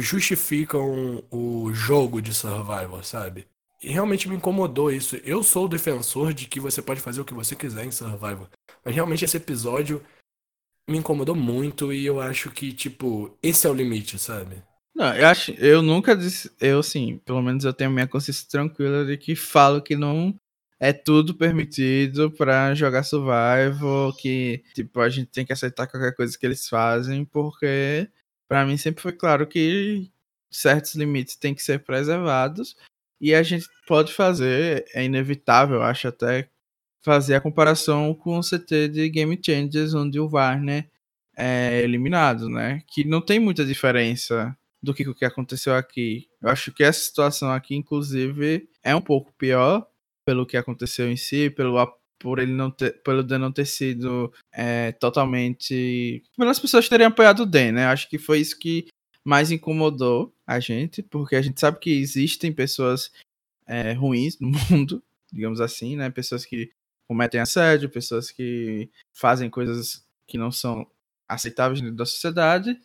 justificam 0.00 1.24
o 1.30 1.72
jogo 1.72 2.20
de 2.20 2.34
survival, 2.34 3.02
sabe? 3.02 3.46
E 3.82 3.90
realmente 3.90 4.28
me 4.28 4.36
incomodou 4.36 4.90
isso. 4.90 5.16
Eu 5.24 5.42
sou 5.42 5.64
o 5.64 5.68
defensor 5.68 6.32
de 6.32 6.46
que 6.46 6.60
você 6.60 6.82
pode 6.82 7.00
fazer 7.00 7.20
o 7.20 7.24
que 7.24 7.34
você 7.34 7.54
quiser 7.54 7.84
em 7.84 7.90
survival. 7.90 8.48
Mas 8.84 8.94
realmente 8.94 9.24
esse 9.24 9.36
episódio 9.36 10.02
me 10.88 10.98
incomodou 10.98 11.34
muito 11.34 11.92
e 11.92 12.04
eu 12.04 12.20
acho 12.20 12.50
que, 12.50 12.72
tipo, 12.72 13.36
esse 13.42 13.66
é 13.66 13.70
o 13.70 13.74
limite, 13.74 14.18
sabe? 14.18 14.62
Não, 14.94 15.14
eu 15.14 15.26
acho, 15.26 15.50
eu 15.52 15.82
nunca 15.82 16.16
disse, 16.16 16.50
eu 16.60 16.82
sim, 16.82 17.20
pelo 17.24 17.42
menos 17.42 17.64
eu 17.64 17.72
tenho 17.72 17.90
minha 17.90 18.06
consciência 18.06 18.46
tranquila 18.48 19.04
de 19.04 19.16
que 19.18 19.36
falo 19.36 19.82
que 19.82 19.94
não 19.94 20.34
é 20.80 20.92
tudo 20.92 21.34
permitido 21.34 22.30
para 22.30 22.74
jogar 22.74 23.02
survival, 23.02 24.14
que 24.14 24.62
tipo 24.74 25.00
a 25.00 25.08
gente 25.08 25.30
tem 25.30 25.44
que 25.44 25.52
aceitar 25.52 25.86
qualquer 25.86 26.14
coisa 26.14 26.36
que 26.38 26.46
eles 26.46 26.68
fazem, 26.68 27.24
porque 27.24 28.08
para 28.48 28.64
mim 28.64 28.76
sempre 28.76 29.02
foi 29.02 29.12
claro 29.12 29.46
que 29.46 30.10
certos 30.50 30.94
limites 30.94 31.36
têm 31.36 31.54
que 31.54 31.62
ser 31.62 31.84
preservados 31.84 32.76
e 33.20 33.34
a 33.34 33.42
gente 33.42 33.66
pode 33.86 34.12
fazer, 34.12 34.84
é 34.94 35.04
inevitável, 35.04 35.82
acho 35.82 36.08
até 36.08 36.48
fazer 37.02 37.34
a 37.34 37.40
comparação 37.40 38.14
com 38.14 38.38
o 38.38 38.42
CT 38.42 38.88
de 38.88 39.08
Game 39.08 39.38
Changers, 39.44 39.94
onde 39.94 40.18
o 40.18 40.28
Warner 40.28 40.88
é 41.36 41.82
eliminado, 41.82 42.48
né? 42.48 42.82
Que 42.88 43.04
não 43.04 43.20
tem 43.20 43.38
muita 43.38 43.64
diferença 43.64 44.56
do 44.82 44.92
que 44.92 45.08
o 45.08 45.14
que 45.14 45.24
aconteceu 45.24 45.74
aqui. 45.74 46.28
Eu 46.42 46.48
acho 46.48 46.72
que 46.72 46.82
essa 46.82 47.00
situação 47.00 47.52
aqui, 47.52 47.74
inclusive, 47.74 48.68
é 48.82 48.94
um 48.94 49.00
pouco 49.00 49.32
pior 49.34 49.86
pelo 50.24 50.46
que 50.46 50.56
aconteceu 50.56 51.10
em 51.10 51.16
si, 51.16 51.48
pelo 51.50 51.78
por 52.26 52.40
ele 52.40 52.52
não 52.52 52.72
ter, 52.72 53.00
pelo 53.04 53.22
Dan 53.22 53.38
não 53.38 53.52
ter 53.52 53.64
sido 53.64 54.32
é, 54.52 54.90
totalmente. 54.90 56.24
pelas 56.36 56.58
pessoas 56.58 56.88
terem 56.88 57.06
apoiado 57.06 57.44
o 57.44 57.46
Dan, 57.46 57.70
né? 57.70 57.86
Acho 57.86 58.10
que 58.10 58.18
foi 58.18 58.40
isso 58.40 58.58
que 58.58 58.88
mais 59.24 59.52
incomodou 59.52 60.34
a 60.44 60.58
gente, 60.58 61.04
porque 61.04 61.36
a 61.36 61.40
gente 61.42 61.60
sabe 61.60 61.78
que 61.78 61.90
existem 61.90 62.52
pessoas 62.52 63.12
é, 63.64 63.92
ruins 63.92 64.40
no 64.40 64.50
mundo, 64.68 65.00
digamos 65.32 65.60
assim, 65.60 65.94
né? 65.94 66.10
Pessoas 66.10 66.44
que 66.44 66.72
cometem 67.08 67.40
assédio, 67.40 67.88
pessoas 67.88 68.32
que 68.32 68.90
fazem 69.14 69.48
coisas 69.48 70.04
que 70.26 70.36
não 70.36 70.50
são 70.50 70.84
aceitáveis 71.28 71.80
dentro 71.80 71.94
da 71.94 72.06
sociedade, 72.06 72.76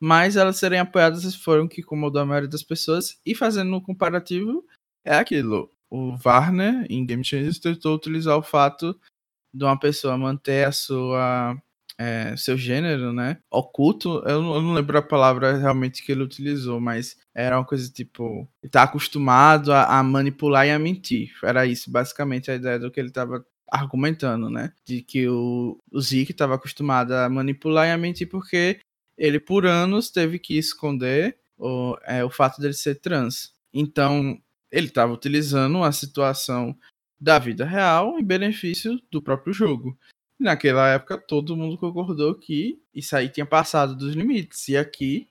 mas 0.00 0.34
elas 0.34 0.56
serem 0.56 0.80
apoiadas 0.80 1.36
foram 1.36 1.66
o 1.66 1.68
que 1.68 1.82
incomodou 1.82 2.20
a 2.20 2.26
maioria 2.26 2.48
das 2.48 2.64
pessoas, 2.64 3.20
e 3.24 3.32
fazendo 3.32 3.76
um 3.76 3.80
comparativo, 3.80 4.66
é 5.04 5.14
aquilo 5.14 5.70
o 5.90 6.16
Warner, 6.24 6.86
em 6.90 7.04
Game 7.04 7.24
Changers, 7.24 7.58
tentou 7.58 7.94
utilizar 7.94 8.36
o 8.36 8.42
fato 8.42 8.98
de 9.52 9.64
uma 9.64 9.78
pessoa 9.78 10.18
manter 10.18 10.66
a 10.66 10.72
sua 10.72 11.56
é, 11.98 12.36
seu 12.36 12.56
gênero, 12.56 13.12
né? 13.12 13.38
Oculto, 13.50 14.22
eu 14.24 14.40
não, 14.40 14.54
eu 14.54 14.62
não, 14.62 14.72
lembro 14.72 14.96
a 14.96 15.02
palavra 15.02 15.56
realmente 15.56 16.02
que 16.02 16.12
ele 16.12 16.22
utilizou, 16.22 16.80
mas 16.80 17.16
era 17.34 17.58
uma 17.58 17.64
coisa 17.64 17.90
tipo, 17.90 18.48
tá 18.70 18.84
acostumado 18.84 19.72
a, 19.72 19.98
a, 19.98 20.02
manipular 20.02 20.66
e 20.66 20.70
a 20.70 20.78
mentir. 20.78 21.32
Era 21.42 21.66
isso, 21.66 21.90
basicamente, 21.90 22.50
a 22.50 22.54
ideia 22.54 22.78
do 22.78 22.90
que 22.90 23.00
ele 23.00 23.08
estava 23.08 23.44
argumentando, 23.70 24.48
né? 24.48 24.72
De 24.86 25.02
que 25.02 25.28
o, 25.28 25.78
o 25.90 26.00
Zeke 26.00 26.30
estava 26.30 26.54
acostumado 26.54 27.12
a 27.12 27.28
manipular 27.28 27.88
e 27.88 27.90
a 27.90 27.98
mentir 27.98 28.28
porque 28.28 28.78
ele, 29.16 29.40
por 29.40 29.66
anos, 29.66 30.10
teve 30.10 30.38
que 30.38 30.56
esconder 30.56 31.36
o, 31.58 31.96
é, 32.04 32.24
o 32.24 32.30
fato 32.30 32.60
dele 32.60 32.74
ser 32.74 33.00
trans. 33.00 33.52
Então, 33.74 34.40
ele 34.70 34.86
estava 34.86 35.12
utilizando 35.12 35.82
a 35.82 35.92
situação 35.92 36.76
da 37.20 37.38
vida 37.38 37.64
real 37.64 38.18
em 38.18 38.24
benefício 38.24 39.00
do 39.10 39.20
próprio 39.20 39.52
jogo. 39.52 39.98
Naquela 40.38 40.88
época 40.88 41.18
todo 41.18 41.56
mundo 41.56 41.76
concordou 41.76 42.34
que 42.34 42.80
isso 42.94 43.16
aí 43.16 43.28
tinha 43.28 43.46
passado 43.46 43.96
dos 43.96 44.14
limites. 44.14 44.68
E 44.68 44.76
aqui 44.76 45.28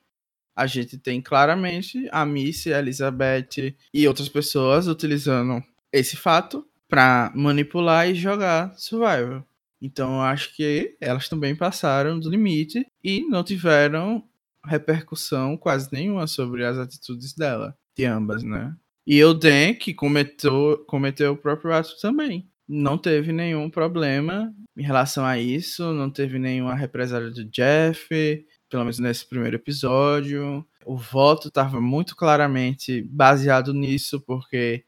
a 0.54 0.66
gente 0.66 0.98
tem 0.98 1.22
claramente 1.22 2.08
a 2.10 2.26
Missy, 2.26 2.74
a 2.74 2.80
Elizabeth 2.80 3.74
e 3.94 4.06
outras 4.06 4.28
pessoas 4.28 4.86
utilizando 4.86 5.62
esse 5.92 6.16
fato 6.16 6.66
para 6.88 7.32
manipular 7.34 8.08
e 8.08 8.14
jogar 8.14 8.74
Survival. 8.76 9.44
Então 9.80 10.14
eu 10.14 10.22
acho 10.22 10.54
que 10.56 10.96
elas 11.00 11.28
também 11.28 11.54
passaram 11.54 12.18
do 12.18 12.28
limite 12.28 12.84
e 13.02 13.22
não 13.28 13.44
tiveram 13.44 14.24
repercussão 14.64 15.56
quase 15.56 15.88
nenhuma 15.92 16.26
sobre 16.26 16.64
as 16.64 16.76
atitudes 16.76 17.32
dela, 17.32 17.76
de 17.96 18.04
ambas, 18.04 18.42
né? 18.42 18.76
E 19.10 19.24
o 19.24 19.32
Dan, 19.32 19.72
que 19.72 19.94
cometeu, 19.94 20.84
cometeu 20.86 21.32
o 21.32 21.36
próprio 21.36 21.72
ato 21.72 21.98
também. 21.98 22.46
Não 22.68 22.98
teve 22.98 23.32
nenhum 23.32 23.70
problema 23.70 24.54
em 24.76 24.82
relação 24.82 25.24
a 25.24 25.38
isso, 25.38 25.94
não 25.94 26.10
teve 26.10 26.38
nenhuma 26.38 26.74
represália 26.74 27.30
do 27.30 27.42
Jeff, 27.46 28.06
pelo 28.68 28.82
menos 28.82 28.98
nesse 28.98 29.26
primeiro 29.26 29.56
episódio. 29.56 30.62
O 30.84 30.94
voto 30.94 31.48
estava 31.48 31.80
muito 31.80 32.14
claramente 32.14 33.00
baseado 33.00 33.72
nisso, 33.72 34.20
porque 34.20 34.84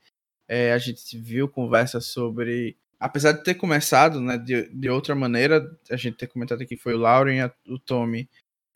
é, 0.46 0.74
a 0.74 0.78
gente 0.78 1.16
viu 1.16 1.48
conversa 1.48 1.98
sobre. 1.98 2.76
Apesar 2.98 3.32
de 3.32 3.42
ter 3.42 3.54
começado 3.54 4.20
né, 4.20 4.36
de, 4.36 4.68
de 4.68 4.90
outra 4.90 5.14
maneira, 5.14 5.66
a 5.90 5.96
gente 5.96 6.18
ter 6.18 6.26
comentado 6.26 6.60
aqui 6.60 6.76
foi 6.76 6.92
o 6.92 6.98
Lauren 6.98 7.50
e 7.64 7.72
o 7.72 7.78
Tommy 7.78 8.28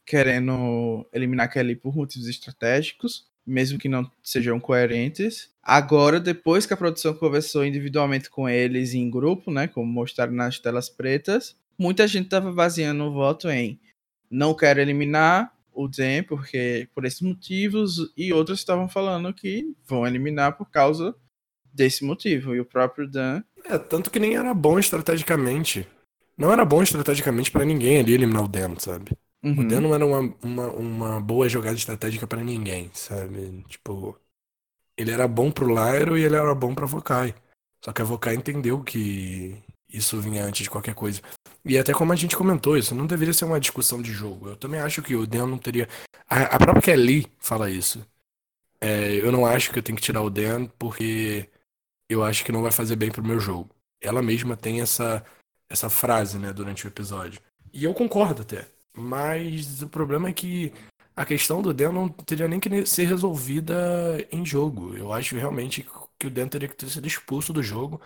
querendo 0.07 1.07
eliminar 1.13 1.53
Kelly 1.53 1.77
por 1.77 1.95
motivos 1.95 2.29
estratégicos 2.29 3.27
mesmo 3.47 3.79
que 3.79 3.89
não 3.89 4.11
sejam 4.23 4.59
coerentes. 4.59 5.51
Agora, 5.63 6.21
depois 6.21 6.67
que 6.67 6.75
a 6.75 6.77
produção 6.77 7.15
conversou 7.15 7.65
individualmente 7.65 8.31
com 8.31 8.49
eles 8.49 8.95
em 8.95 9.11
grupo, 9.11 9.51
né, 9.51 9.67
como 9.67 9.91
mostraram 9.91 10.33
nas 10.33 10.59
telas 10.59 10.89
pretas, 10.89 11.57
muita 11.79 12.07
gente 12.07 12.27
estava 12.27 12.53
baseando 12.53 13.05
o 13.05 13.13
voto 13.13 13.49
em 13.49 13.79
não 14.31 14.55
quero 14.55 14.81
eliminar 14.81 15.53
o 15.73 15.89
Den, 15.89 16.23
porque 16.23 16.89
por 16.95 17.05
esses 17.05 17.21
motivos, 17.21 18.13
e 18.17 18.33
outros 18.33 18.61
estavam 18.61 18.89
falando 18.89 19.33
que 19.33 19.75
vão 19.87 20.07
eliminar 20.07 20.57
por 20.57 20.71
causa 20.71 21.15
desse 21.73 22.05
motivo. 22.05 22.55
E 22.55 22.61
o 22.61 22.65
próprio 22.65 23.09
Dan. 23.09 23.43
É, 23.65 23.77
tanto 23.79 24.11
que 24.11 24.21
nem 24.21 24.37
era 24.37 24.55
bom 24.55 24.79
estrategicamente. 24.79 25.87
Não 26.37 26.53
era 26.53 26.65
bom 26.65 26.83
estrategicamente 26.83 27.51
pra 27.51 27.65
ninguém 27.65 27.99
ali 27.99 28.13
eliminar 28.13 28.45
o 28.45 28.49
Dan, 28.49 28.77
sabe? 28.79 29.13
O 29.45 29.49
Uhum. 29.49 29.69
Dan 29.69 29.81
não 29.83 29.95
era 29.95 30.07
uma, 30.07 30.35
uma, 30.43 30.67
uma 30.69 31.21
boa 31.21 31.49
jogada 31.49 31.77
estratégica 31.77 32.27
pra 32.27 32.43
ninguém, 32.43 32.91
sabe? 32.95 33.63
Tipo, 33.69 34.19
ele 34.97 35.11
era 35.11 35.29
bom 35.29 35.51
pro 35.51 35.67
Lyro 35.69 36.17
e 36.17 36.23
ele 36.25 36.35
era 36.37 36.55
bom 36.55 36.75
pra 36.75 36.87
Vokai. 36.87 37.35
Só 37.85 37.93
que 37.93 38.01
a 38.01 38.05
Vokai 38.05 38.35
entendeu 38.35 38.83
que 38.83 39.63
isso 39.89 40.21
vinha 40.21 40.45
antes 40.45 40.63
de 40.65 40.71
qualquer 40.71 40.95
coisa. 40.95 41.21
E 41.65 41.79
até 41.79 41.93
como 41.93 42.13
a 42.13 42.17
gente 42.17 42.37
comentou, 42.37 42.77
isso 42.77 42.95
não 42.95 43.07
deveria 43.07 43.35
ser 43.35 43.45
uma 43.45 43.61
discussão 43.61 44.01
de 44.01 44.13
jogo. 44.13 44.49
Eu 44.49 44.57
também 44.57 44.81
acho 44.81 45.03
que 45.03 45.15
o 45.15 45.27
Dan 45.27 45.47
não 45.47 45.59
teria. 45.59 45.89
A, 46.29 46.57
a 46.57 46.59
própria 46.59 46.83
Kelly 46.83 47.27
fala 47.39 47.71
isso. 47.71 48.05
É, 48.81 49.13
eu 49.15 49.31
não 49.31 49.47
acho 49.47 49.71
que 49.71 49.79
eu 49.79 49.83
tenho 49.83 49.97
que 49.97 50.03
tirar 50.03 50.23
o 50.23 50.31
Dan 50.31 50.67
porque 50.79 51.49
eu 52.09 52.25
acho 52.25 52.45
que 52.45 52.53
não 52.53 52.63
vai 52.63 52.73
fazer 52.73 52.97
bem 52.97 53.11
pro 53.11 53.25
meu 53.25 53.39
jogo. 53.41 53.71
Ela 54.01 54.23
mesma 54.23 54.57
tem 54.57 54.81
essa, 54.81 55.25
essa 55.69 55.91
frase, 55.91 56.39
né, 56.39 56.53
durante 56.53 56.87
o 56.87 56.89
episódio. 56.89 57.41
E 57.73 57.85
eu 57.85 57.95
concordo 57.95 58.43
até. 58.43 58.67
Mas 58.97 59.83
o 59.83 59.89
problema 59.89 60.29
é 60.29 60.33
que 60.33 60.73
a 61.17 61.25
questão 61.25 61.63
do 61.63 61.73
Dan 61.73 61.93
não 61.93 62.09
teria 62.09 62.49
nem 62.49 62.61
que 62.61 62.87
ser 62.87 63.05
resolvida 63.05 63.75
em 64.31 64.45
jogo. 64.45 64.97
Eu 64.97 65.13
acho 65.13 65.37
realmente 65.37 65.87
que 66.19 66.27
o 66.27 66.31
Dan 66.31 66.49
teria 66.49 66.69
que 66.69 66.77
ter 66.77 66.89
sido 66.89 67.07
expulso 67.07 67.53
do 67.53 67.63
jogo 67.63 68.01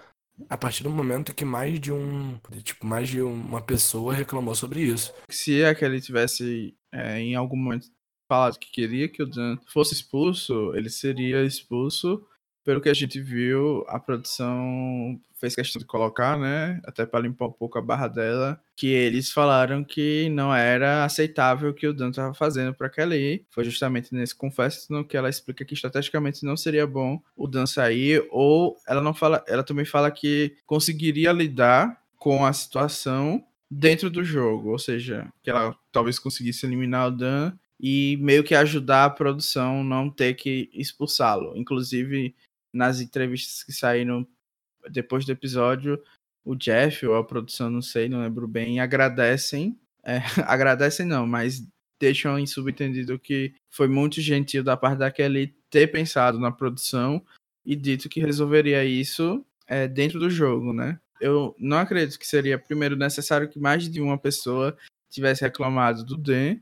a 0.49 0.57
partir 0.57 0.83
do 0.83 0.91
momento 0.91 1.35
que 1.35 1.45
mais 1.45 1.81
de 1.81 1.93
um, 1.93 2.39
tipo, 2.63 2.87
mais 2.87 3.09
de 3.09 3.21
uma 3.21 3.61
pessoa 3.61 4.15
reclamou 4.15 4.55
sobre 4.55 4.83
isso. 4.83 5.13
Se 5.29 5.65
aquele 5.65 6.01
tivesse 6.01 6.77
é, 6.93 7.19
em 7.19 7.35
algum 7.35 7.57
momento 7.57 7.91
falado 8.29 8.59
que 8.59 8.71
queria 8.71 9.09
que 9.09 9.23
o 9.23 9.27
Dan 9.27 9.57
fosse 9.67 9.95
expulso, 9.95 10.75
ele 10.75 10.91
seria 10.91 11.45
expulso. 11.45 12.25
Pelo 12.65 12.81
que 12.83 12.91
a 12.91 12.95
gente 12.95 13.21
viu, 13.21 13.85
a 13.89 13.99
produção 13.99 15.19
fez 15.39 15.55
questão 15.55 15.79
de 15.79 15.87
colocar, 15.87 16.39
né? 16.39 16.81
Até 16.85 17.07
para 17.07 17.21
limpar 17.21 17.47
um 17.47 17.53
pouco 17.53 17.79
a 17.79 17.83
barra 17.83 18.09
dela, 18.09 18.61
que 18.77 18.89
eles 18.89 19.31
falaram 19.31 19.85
que 19.85 20.29
não 20.31 20.55
era 20.55 21.05
aceitável 21.05 21.71
o 21.71 21.75
que 21.75 21.87
o 21.87 21.95
Dan 21.95 22.11
estava 22.11 22.35
fazendo 22.35 22.75
para 22.75 22.91
Kelly. 22.91 23.47
Foi 23.51 23.65
justamente 23.65 24.15
nesse 24.15 24.35
confesso 24.35 25.05
que 25.05 25.17
ela 25.17 25.29
explica 25.29 25.65
que 25.65 25.75
estrategicamente 25.75 26.45
não 26.45 26.57
seria 26.57 26.87
bom 26.87 27.21
o 27.37 27.47
Dan 27.47 27.67
sair, 27.67 28.27
ou 28.31 28.77
ela 28.87 29.01
não 29.01 29.15
fala, 29.15 29.45
ela 29.47 29.63
também 29.63 29.85
fala 29.85 30.11
que 30.11 30.57
conseguiria 30.67 31.33
lidar 31.33 32.01
com 32.17 32.45
a 32.45 32.53
situação 32.53 33.45
dentro 33.71 34.11
do 34.11 34.25
jogo, 34.25 34.71
ou 34.71 34.79
seja, 34.79 35.31
que 35.43 35.51
ela 35.51 35.77
talvez 35.93 36.19
conseguisse 36.19 36.67
eliminar 36.67 37.09
o 37.09 37.11
Dan 37.11 37.53
e 37.81 38.17
meio 38.21 38.43
que 38.43 38.55
ajudar 38.55 39.05
a 39.05 39.11
produção 39.11 39.85
não 39.85 40.11
ter 40.11 40.35
que 40.35 40.69
expulsá-lo. 40.73 41.57
Inclusive, 41.57 42.35
nas 42.73 43.01
entrevistas 43.01 43.63
que 43.63 43.73
saíram 43.73 44.27
depois 44.91 45.25
do 45.25 45.33
episódio, 45.33 46.03
o 46.45 46.55
Jeff 46.55 47.07
ou 47.07 47.15
a 47.17 47.25
produção, 47.25 47.71
não 47.71 47.83
sei, 47.83 48.09
não 48.09 48.23
lembro 48.23 48.49
bem, 48.49 48.81
agradecem, 48.81 49.79
é, 50.05 50.19
agradecem 50.47 51.07
não, 51.07 51.27
mas 51.27 51.67
deixam 52.01 52.39
em 52.39 52.47
subentendido 52.47 53.19
que 53.19 53.55
foi 53.71 53.89
muito 53.89 54.21
gentil 54.21 54.63
da 54.63 54.77
parte 54.77 54.99
da 54.99 55.11
Kelly 55.11 55.55
ter 55.69 55.89
pensado 55.89 56.39
na 56.39 56.51
produção 56.51 57.23
e 57.65 57.75
dito 57.77 58.09
que 58.09 58.21
resolveria 58.21 58.85
isso 58.85 59.45
é, 59.67 59.87
dentro 59.87 60.19
do 60.19 60.31
jogo, 60.31 60.73
né? 60.73 60.99
Eu 61.21 61.55
não 61.59 61.79
acredito 61.79 62.19
que 62.19 62.27
seria 62.27 62.59
primeiro 62.59 62.97
necessário 62.97 63.49
que 63.49 63.59
mais 63.59 63.89
de 63.91 64.01
uma 64.01 64.17
pessoa 64.17 64.77
tivesse 65.11 65.43
reclamado 65.43 66.05
do 66.05 66.17
Dan. 66.17 66.57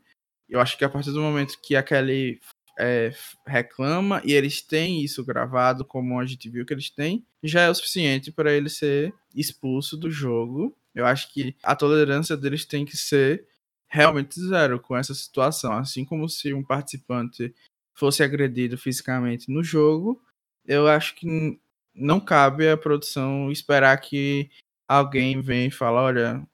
Eu 0.49 0.61
acho 0.61 0.79
que 0.79 0.85
a 0.85 0.89
partir 0.89 1.13
do 1.13 1.21
momento 1.21 1.61
que 1.63 1.77
a 1.77 1.83
Kelly 1.83 2.41
é, 2.79 3.13
reclama 3.47 4.21
e 4.25 4.33
eles 4.33 4.61
têm 4.61 5.03
isso 5.03 5.25
gravado, 5.25 5.85
como 5.85 6.19
a 6.21 6.27
gente 6.27 6.49
viu 6.49 6.65
que 6.67 6.75
eles 6.75 6.91
têm, 6.91 7.25
já 7.43 7.63
é 7.63 7.71
o 7.71 7.75
suficiente 7.75 8.31
para 8.31 8.53
ele 8.53 8.69
ser 8.69 9.15
expulso 9.35 9.97
do 9.97 10.11
jogo. 10.11 10.77
Eu 10.95 11.07
acho 11.07 11.33
que 11.33 11.55
a 11.63 11.75
tolerância 11.75 12.37
deles 12.37 12.65
tem 12.65 12.85
que 12.85 12.97
ser 12.97 13.47
realmente 13.89 14.41
zero 14.41 14.81
com 14.81 14.97
essa 14.97 15.15
situação. 15.15 15.73
Assim 15.73 16.05
como 16.05 16.29
se 16.29 16.53
um 16.53 16.63
participante 16.63 17.55
fosse 17.95 18.23
agredido 18.23 18.77
fisicamente 18.77 19.51
no 19.51 19.63
jogo, 19.63 20.23
eu 20.67 20.87
acho 20.87 21.15
que 21.15 21.59
não 21.95 22.21
cabe 22.21 22.69
a 22.69 22.77
produção 22.77 23.51
esperar 23.51 23.97
que 23.99 24.51
alguém 24.87 25.41
venha 25.41 25.69
e 25.69 25.71
fale: 25.71 25.97
olha, 25.97 26.49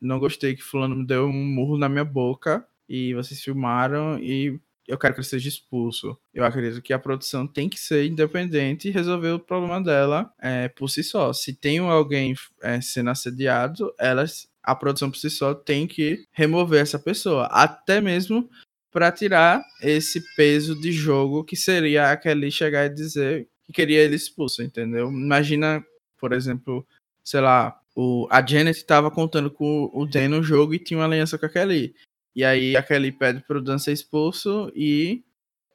não 0.00 0.18
gostei 0.18 0.54
que 0.54 0.62
fulano 0.62 0.96
me 0.96 1.06
deu 1.06 1.26
um 1.26 1.44
murro 1.44 1.78
na 1.78 1.88
minha 1.88 2.04
boca 2.04 2.66
e 2.88 3.14
vocês 3.14 3.42
filmaram 3.42 4.18
e 4.18 4.60
eu 4.86 4.98
quero 4.98 5.14
que 5.14 5.20
ele 5.20 5.26
seja 5.26 5.48
expulso. 5.48 6.18
Eu 6.32 6.44
acredito 6.44 6.82
que 6.82 6.92
a 6.92 6.98
produção 6.98 7.46
tem 7.46 7.68
que 7.68 7.78
ser 7.78 8.06
independente 8.06 8.88
e 8.88 8.90
resolver 8.90 9.30
o 9.30 9.38
problema 9.38 9.82
dela 9.82 10.32
é, 10.38 10.68
por 10.68 10.88
si 10.88 11.02
só. 11.02 11.32
Se 11.32 11.54
tem 11.54 11.78
alguém 11.78 12.34
é, 12.62 12.80
sendo 12.80 13.10
assediado, 13.10 13.92
elas, 13.98 14.48
a 14.62 14.74
produção 14.74 15.10
por 15.10 15.16
si 15.16 15.30
só 15.30 15.54
tem 15.54 15.86
que 15.86 16.26
remover 16.32 16.82
essa 16.82 16.98
pessoa, 16.98 17.46
até 17.46 18.00
mesmo 18.00 18.48
para 18.92 19.10
tirar 19.10 19.60
esse 19.82 20.22
peso 20.36 20.80
de 20.80 20.92
jogo 20.92 21.42
que 21.44 21.56
seria 21.56 22.12
aquele 22.12 22.50
chegar 22.50 22.86
e 22.86 22.94
dizer 22.94 23.48
que 23.64 23.72
queria 23.72 24.00
ele 24.00 24.14
expulso, 24.14 24.62
entendeu? 24.62 25.10
Imagina, 25.10 25.84
por 26.16 26.32
exemplo, 26.32 26.86
sei 27.24 27.40
lá, 27.40 27.76
o, 27.96 28.28
a 28.30 28.44
Janet 28.44 28.78
estava 28.78 29.10
contando 29.10 29.50
com 29.50 29.90
o 29.92 30.06
Dan 30.06 30.28
no 30.28 30.42
jogo 30.42 30.74
e 30.74 30.78
tinha 30.78 30.98
uma 30.98 31.06
aliança 31.06 31.38
com 31.38 31.46
a 31.46 31.48
Kelly. 31.48 31.94
E 32.34 32.44
aí 32.44 32.76
a 32.76 32.82
Kelly 32.82 33.12
pede 33.12 33.40
pro 33.40 33.62
Dan 33.62 33.78
ser 33.78 33.92
expulso 33.92 34.70
e 34.74 35.22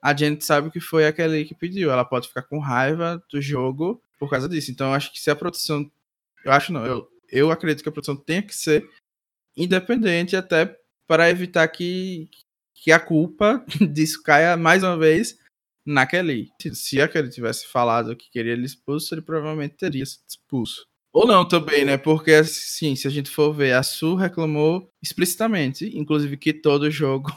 a 0.01 0.15
gente 0.15 0.45
sabe 0.45 0.69
que 0.69 0.79
foi 0.79 1.05
a 1.07 1.13
Kelly 1.13 1.45
que 1.45 1.55
pediu. 1.55 1.91
Ela 1.91 2.05
pode 2.05 2.27
ficar 2.27 2.43
com 2.43 2.59
raiva 2.59 3.23
do 3.31 3.41
jogo 3.41 4.01
por 4.19 4.29
causa 4.29 4.49
disso. 4.49 4.71
Então 4.71 4.87
eu 4.87 4.93
acho 4.93 5.11
que 5.11 5.19
se 5.19 5.31
a 5.31 5.35
produção. 5.35 5.89
Eu 6.43 6.51
acho 6.51 6.73
não, 6.73 6.85
eu, 6.85 7.09
eu 7.29 7.51
acredito 7.51 7.83
que 7.83 7.89
a 7.89 7.91
produção 7.91 8.15
tenha 8.15 8.41
que 8.41 8.55
ser 8.55 8.89
independente 9.55 10.35
até 10.35 10.77
para 11.07 11.29
evitar 11.29 11.67
que, 11.67 12.29
que 12.73 12.91
a 12.91 12.99
culpa 12.99 13.63
disso 13.91 14.21
caia 14.23 14.55
mais 14.55 14.83
uma 14.83 14.97
vez 14.97 15.37
na 15.85 16.05
Kelly. 16.05 16.51
Se, 16.73 17.01
a 17.01 17.07
Kelly 17.07 17.29
tivesse 17.29 17.67
falado 17.67 18.15
que 18.15 18.29
queria 18.29 18.53
ele 18.53 18.65
expulso, 18.65 19.13
ele 19.13 19.21
provavelmente 19.21 19.75
teria 19.75 20.05
sido 20.05 20.23
expulso. 20.27 20.88
Ou 21.11 21.25
não 21.25 21.47
também, 21.47 21.83
né? 21.85 21.97
Porque, 21.97 22.31
assim, 22.31 22.95
se 22.95 23.07
a 23.07 23.11
gente 23.11 23.29
for 23.29 23.51
ver, 23.53 23.73
a 23.73 23.83
Su 23.83 24.15
reclamou 24.15 24.89
explicitamente, 25.01 25.89
inclusive 25.97 26.37
que 26.37 26.53
todo 26.53 26.89
jogo, 26.91 27.31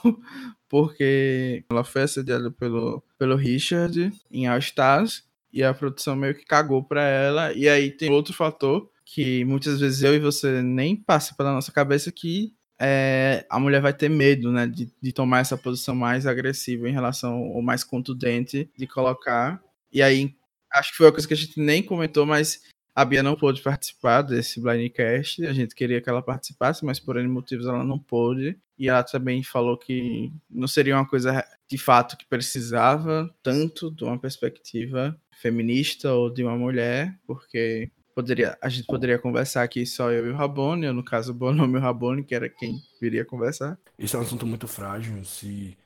porque 0.68 1.64
ela 1.70 1.85
foi 1.85 2.03
assediada 2.03 2.51
pelo, 2.51 3.03
pelo 3.18 3.37
Richard 3.37 4.12
em 4.31 4.47
All 4.47 4.59
Stars, 4.59 5.25
e 5.53 5.62
a 5.62 5.75
produção 5.75 6.16
meio 6.16 6.35
que 6.35 6.45
cagou 6.45 6.83
pra 6.83 7.03
ela. 7.03 7.53
E 7.53 7.68
aí 7.68 7.91
tem 7.91 8.11
outro 8.11 8.33
fator 8.33 8.91
que 9.05 9.45
muitas 9.45 9.81
vezes 9.81 10.03
eu 10.03 10.14
e 10.14 10.18
você 10.18 10.62
nem 10.62 10.97
passa 10.97 11.35
pela 11.35 11.53
nossa 11.53 11.70
cabeça 11.70 12.11
que 12.11 12.55
é, 12.81 13.45
a 13.51 13.61
mulher 13.61 13.81
vai 13.81 13.93
ter 13.93 14.09
medo, 14.09 14.51
né, 14.51 14.66
de, 14.66 14.91
de 15.01 15.12
tomar 15.12 15.41
essa 15.41 15.57
posição 15.57 15.95
mais 15.95 16.27
agressiva 16.27 16.89
em 16.89 16.93
relação 16.93 17.43
ou 17.43 17.62
mais 17.62 17.85
contundente 17.85 18.70
de 18.77 18.87
colocar. 18.87 19.62
E 19.93 20.03
aí, 20.03 20.35
acho 20.73 20.91
que 20.91 20.97
foi 20.97 21.07
uma 21.07 21.12
coisa 21.12 21.29
que 21.29 21.35
a 21.35 21.37
gente 21.37 21.61
nem 21.61 21.83
comentou, 21.83 22.25
mas 22.25 22.62
a 22.95 23.05
Bia 23.05 23.22
não 23.22 23.34
pôde 23.34 23.62
participar 23.62 24.22
desse 24.22 24.61
Blindcast. 24.61 25.47
A 25.47 25.53
gente 25.53 25.74
queria 25.74 26.01
que 26.01 26.09
ela 26.09 26.22
participasse, 26.22 26.84
mas 26.84 27.01
por 27.01 27.16
N 27.16 27.28
motivos 27.28 27.66
ela 27.66 27.82
não 27.82 27.99
pôde. 27.99 28.59
E 28.78 28.88
ela 28.88 29.03
também 29.03 29.43
falou 29.43 29.78
que 29.78 30.32
não 30.51 30.68
seria 30.68 30.97
uma 30.97 31.09
coisa 31.09 31.45
de 31.68 31.78
fato 31.78 32.16
que 32.16 32.26
precisava 32.26 33.32
tanto 33.43 33.90
de 33.90 34.05
uma 34.05 34.18
perspectiva 34.18 35.18
feminista 35.40 36.12
ou 36.12 36.28
de 36.28 36.43
uma 36.43 36.57
mulher, 36.57 37.18
porque 37.26 37.90
poderia, 38.14 38.59
a 38.61 38.68
gente 38.68 38.86
poderia 38.86 39.18
conversar 39.18 39.62
aqui 39.62 39.86
só 39.86 40.11
eu 40.11 40.26
e 40.26 40.30
o 40.30 40.36
Rabone, 40.36 40.86
eu, 40.86 40.93
no 40.93 41.03
caso 41.03 41.32
o 41.32 41.34
Bonomo 41.34 41.76
e 41.76 41.80
o 41.80 41.82
Rabone, 41.82 42.22
que 42.22 42.34
era 42.34 42.49
quem 42.49 42.80
viria 43.01 43.24
conversar. 43.24 43.78
Isso 43.99 44.16
é 44.16 44.18
um 44.18 44.22
assunto 44.22 44.47
muito 44.47 44.68
frágil 44.68 45.24
se 45.24 45.76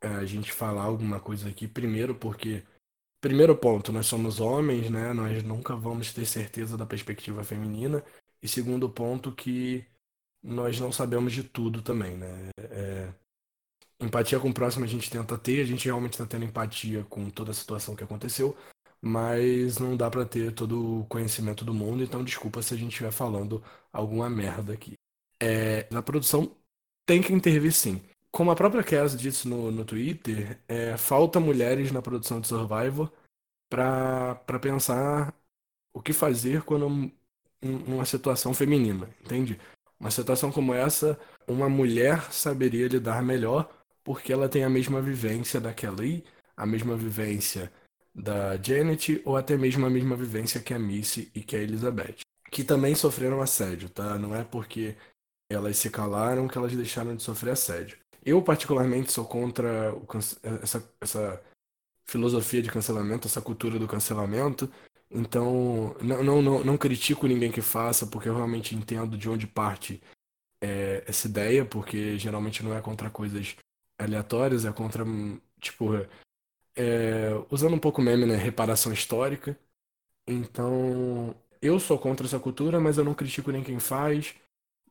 é, 0.00 0.08
a 0.08 0.24
gente 0.24 0.52
falar 0.52 0.82
alguma 0.82 1.20
coisa 1.20 1.48
aqui, 1.48 1.68
primeiro 1.68 2.14
porque 2.14 2.62
Primeiro 3.22 3.56
ponto, 3.56 3.92
nós 3.92 4.06
somos 4.06 4.40
homens, 4.40 4.90
né? 4.90 5.12
Nós 5.12 5.44
nunca 5.44 5.76
vamos 5.76 6.12
ter 6.12 6.26
certeza 6.26 6.76
da 6.76 6.84
perspectiva 6.84 7.44
feminina. 7.44 8.04
E 8.42 8.48
segundo 8.48 8.90
ponto, 8.90 9.30
que 9.32 9.86
nós 10.42 10.80
não 10.80 10.90
sabemos 10.92 11.32
de 11.32 11.44
tudo 11.44 11.82
também, 11.82 12.16
né? 12.16 12.50
É... 12.58 13.14
Empatia 14.00 14.40
com 14.40 14.50
o 14.50 14.54
próximo 14.54 14.84
a 14.84 14.88
gente 14.88 15.10
tenta 15.10 15.38
ter, 15.38 15.62
a 15.62 15.64
gente 15.64 15.84
realmente 15.86 16.14
está 16.14 16.26
tendo 16.26 16.44
empatia 16.44 17.04
com 17.04 17.30
toda 17.30 17.52
a 17.52 17.54
situação 17.54 17.96
que 17.96 18.04
aconteceu, 18.04 18.56
mas 19.00 19.78
não 19.78 19.96
dá 19.96 20.10
para 20.10 20.26
ter 20.26 20.52
todo 20.52 21.00
o 21.02 21.06
conhecimento 21.06 21.64
do 21.64 21.74
mundo, 21.74 22.02
então 22.02 22.24
desculpa 22.24 22.62
se 22.62 22.74
a 22.74 22.76
gente 22.76 22.90
estiver 22.92 23.12
falando 23.12 23.62
alguma 23.92 24.28
merda 24.30 24.72
aqui. 24.74 24.94
É... 25.40 25.84
Produção 26.02 26.56
tem 27.06 27.22
que 27.22 27.32
intervir 27.32 27.72
sim. 27.72 28.02
Como 28.32 28.50
a 28.50 28.56
própria 28.56 28.82
Cass 28.82 29.16
disse 29.16 29.46
no, 29.46 29.70
no 29.70 29.84
Twitter, 29.84 30.58
é, 30.68 30.96
falta 30.96 31.38
mulheres 31.38 31.92
na 31.92 32.00
produção 32.02 32.40
de 32.40 32.48
Survivor 32.48 33.12
para 33.70 34.36
pensar 34.60 35.34
o 35.94 36.02
que 36.02 36.12
fazer 36.12 36.62
quando 36.64 37.12
numa 37.62 38.04
situação 38.06 38.54
feminina, 38.54 39.08
entende? 39.22 39.60
Uma 40.00 40.10
situação 40.10 40.52
como 40.52 40.74
essa, 40.74 41.18
uma 41.48 41.68
mulher 41.68 42.32
saberia 42.32 42.88
lidar 42.88 43.22
melhor 43.22 43.70
porque 44.04 44.32
ela 44.32 44.48
tem 44.48 44.64
a 44.64 44.70
mesma 44.70 45.00
vivência 45.02 45.60
da 45.60 45.74
Kelly, 45.74 46.24
a 46.56 46.66
mesma 46.66 46.96
vivência 46.96 47.72
da 48.14 48.56
Janet, 48.56 49.22
ou 49.24 49.36
até 49.36 49.56
mesmo 49.56 49.86
a 49.86 49.90
mesma 49.90 50.16
vivência 50.16 50.60
que 50.60 50.74
a 50.74 50.78
Missy 50.78 51.30
e 51.34 51.42
que 51.42 51.56
a 51.56 51.60
Elizabeth. 51.60 52.16
Que 52.50 52.64
também 52.64 52.94
sofreram 52.94 53.40
assédio, 53.42 53.88
tá? 53.90 54.18
Não 54.18 54.34
é 54.34 54.44
porque 54.44 54.96
elas 55.50 55.76
se 55.78 55.90
calaram 55.90 56.48
que 56.48 56.58
elas 56.58 56.74
deixaram 56.74 57.16
de 57.16 57.22
sofrer 57.22 57.52
assédio. 57.52 57.98
Eu, 58.24 58.42
particularmente, 58.42 59.12
sou 59.12 59.24
contra 59.26 59.92
essa, 60.62 60.82
essa 61.00 61.42
filosofia 62.06 62.62
de 62.62 62.70
cancelamento, 62.70 63.28
essa 63.28 63.42
cultura 63.42 63.78
do 63.78 63.88
cancelamento. 63.88 64.70
Então, 65.10 65.96
não, 66.02 66.22
não, 66.24 66.42
não, 66.42 66.64
não 66.64 66.78
critico 66.78 67.26
ninguém 67.26 67.52
que 67.52 67.62
faça, 67.62 68.06
porque 68.06 68.28
eu 68.28 68.36
realmente 68.36 68.74
entendo 68.76 69.18
de 69.18 69.28
onde 69.28 69.46
parte 69.46 70.02
é, 70.62 71.04
essa 71.06 71.28
ideia, 71.28 71.64
porque 71.64 72.18
geralmente 72.18 72.62
não 72.64 72.74
é 72.76 72.80
contra 72.82 73.10
coisas 73.10 73.56
aleatórias, 73.98 74.64
é 74.64 74.72
contra, 74.72 75.04
tipo, 75.60 75.94
é, 76.76 77.30
usando 77.50 77.74
um 77.74 77.78
pouco 77.78 78.00
meme, 78.02 78.26
né? 78.26 78.36
Reparação 78.36 78.92
histórica. 78.92 79.58
Então, 80.26 81.34
eu 81.62 81.80
sou 81.80 81.98
contra 81.98 82.26
essa 82.26 82.40
cultura, 82.40 82.80
mas 82.80 82.98
eu 82.98 83.04
não 83.04 83.14
critico 83.14 83.52
nem 83.52 83.64
quem 83.64 83.80
faz, 83.80 84.34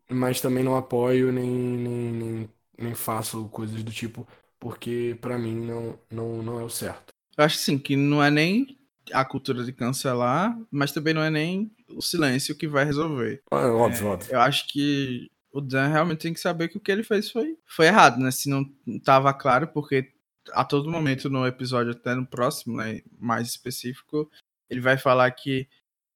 mas 0.09 0.41
também 0.41 0.63
não 0.63 0.77
apoio 0.77 1.31
nem, 1.31 1.49
nem, 1.49 2.11
nem, 2.13 2.49
nem 2.81 2.93
faço 2.93 3.47
coisas 3.49 3.83
do 3.83 3.91
tipo, 3.91 4.27
porque 4.59 5.17
para 5.21 5.37
mim 5.37 5.55
não, 5.65 5.99
não, 6.09 6.43
não 6.43 6.59
é 6.59 6.63
o 6.63 6.69
certo. 6.69 7.13
Eu 7.37 7.43
acho 7.43 7.57
sim 7.57 7.77
que 7.77 7.95
não 7.95 8.23
é 8.23 8.29
nem 8.29 8.77
a 9.13 9.25
cultura 9.25 9.63
de 9.63 9.73
cancelar, 9.73 10.57
mas 10.69 10.91
também 10.91 11.13
não 11.13 11.23
é 11.23 11.29
nem 11.29 11.71
o 11.89 12.01
silêncio 12.01 12.57
que 12.57 12.67
vai 12.67 12.85
resolver. 12.85 13.41
É, 13.51 13.55
óbvio, 13.55 14.07
é, 14.07 14.09
óbvio. 14.09 14.33
Eu 14.33 14.41
acho 14.41 14.67
que 14.67 15.29
o 15.51 15.59
Dan 15.59 15.87
realmente 15.87 16.19
tem 16.19 16.33
que 16.33 16.39
saber 16.39 16.69
que 16.69 16.77
o 16.77 16.79
que 16.79 16.91
ele 16.91 17.03
fez 17.03 17.29
foi, 17.29 17.57
foi 17.65 17.87
errado, 17.87 18.19
né? 18.19 18.31
Se 18.31 18.49
não 18.49 18.65
estava 18.87 19.33
claro, 19.33 19.67
porque 19.67 20.11
a 20.53 20.63
todo 20.63 20.89
momento 20.89 21.29
no 21.29 21.45
episódio, 21.45 21.91
até 21.91 22.15
no 22.15 22.25
próximo, 22.25 22.77
né, 22.77 23.01
mais 23.19 23.49
específico, 23.49 24.29
ele 24.69 24.79
vai 24.79 24.97
falar 24.97 25.29
que 25.31 25.67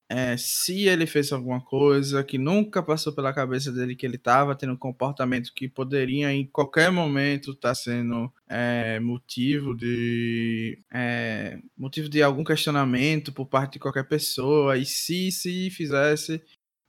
é, 0.08 0.36
se 0.36 0.86
ele 0.86 1.04
fez 1.04 1.32
alguma 1.32 1.60
coisa 1.60 2.22
que 2.22 2.38
nunca 2.38 2.80
passou 2.80 3.12
pela 3.12 3.32
cabeça 3.32 3.72
dele 3.72 3.96
que 3.96 4.06
ele 4.06 4.14
estava 4.14 4.54
tendo 4.54 4.72
um 4.72 4.76
comportamento 4.76 5.52
que 5.52 5.68
poderia 5.68 6.32
em 6.32 6.46
qualquer 6.46 6.92
momento 6.92 7.50
estar 7.50 7.70
tá 7.70 7.74
sendo 7.74 8.32
é, 8.48 9.00
motivo 9.00 9.74
de 9.74 10.78
é, 10.92 11.58
motivo 11.76 12.08
de 12.08 12.22
algum 12.22 12.44
questionamento 12.44 13.32
por 13.32 13.46
parte 13.46 13.74
de 13.74 13.78
qualquer 13.80 14.06
pessoa 14.06 14.78
e 14.78 14.84
se 14.84 15.32
se 15.32 15.70
fizesse 15.70 16.40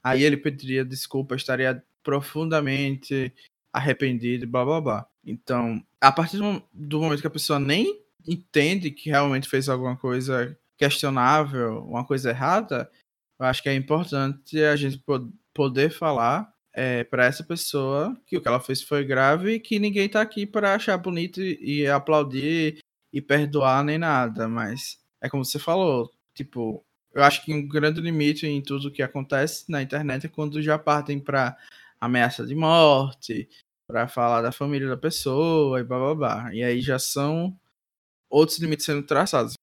aí 0.02 0.22
ele 0.22 0.36
pediria 0.36 0.84
desculpa 0.84 1.34
estaria 1.34 1.82
profundamente 2.04 3.32
arrependido 3.72 4.46
blá 4.46 4.64
blá 4.64 4.80
blá. 4.80 5.08
Então 5.26 5.82
a 6.00 6.12
partir 6.12 6.38
do 6.72 7.00
momento 7.00 7.20
que 7.20 7.26
a 7.26 7.30
pessoa 7.30 7.58
nem 7.58 8.00
entende 8.26 8.92
que 8.92 9.10
realmente 9.10 9.48
fez 9.48 9.68
alguma 9.68 9.96
coisa 9.96 10.56
questionável, 10.76 11.82
uma 11.84 12.04
coisa 12.04 12.30
errada, 12.30 12.88
eu 13.38 13.46
acho 13.46 13.62
que 13.62 13.68
é 13.68 13.74
importante 13.74 14.62
a 14.62 14.76
gente 14.76 15.02
poder 15.54 15.90
falar 15.90 16.52
é, 16.72 17.04
para 17.04 17.24
essa 17.26 17.42
pessoa 17.42 18.16
que 18.26 18.36
o 18.36 18.40
que 18.40 18.48
ela 18.48 18.60
fez 18.60 18.82
foi 18.82 19.04
grave 19.04 19.54
e 19.54 19.60
que 19.60 19.78
ninguém 19.78 20.08
tá 20.08 20.20
aqui 20.20 20.46
para 20.46 20.74
achar 20.74 20.96
bonito 20.98 21.40
e, 21.42 21.82
e 21.82 21.86
aplaudir 21.86 22.78
e 23.12 23.20
perdoar 23.20 23.84
nem 23.84 23.98
nada, 23.98 24.48
mas 24.48 24.98
é 25.20 25.28
como 25.28 25.44
você 25.44 25.58
falou, 25.58 26.10
tipo, 26.34 26.84
eu 27.14 27.22
acho 27.22 27.44
que 27.44 27.52
um 27.52 27.66
grande 27.66 28.00
limite 28.00 28.46
em 28.46 28.62
tudo 28.62 28.92
que 28.92 29.02
acontece 29.02 29.70
na 29.70 29.82
internet 29.82 30.26
é 30.26 30.28
quando 30.28 30.62
já 30.62 30.78
partem 30.78 31.18
para 31.18 31.56
ameaça 32.00 32.46
de 32.46 32.54
morte, 32.54 33.48
para 33.88 34.06
falar 34.06 34.42
da 34.42 34.52
família 34.52 34.88
da 34.88 34.96
pessoa 34.96 35.80
e 35.80 35.84
blá 35.84 35.98
blá 35.98 36.14
blá. 36.14 36.54
E 36.54 36.62
aí 36.62 36.80
já 36.80 36.98
são 36.98 37.58
outros 38.30 38.58
limites 38.58 38.84
sendo 38.84 39.02
traçados. 39.02 39.54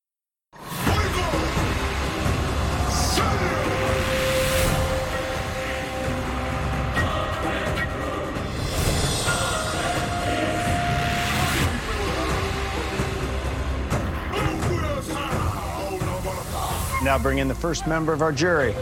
Now 17.15 17.21
bring 17.21 17.37
in 17.37 17.47
the 17.47 17.55
first 17.55 17.87
member 17.87 18.11
of 18.11 18.21
our 18.21 18.33
jury. 18.33 18.73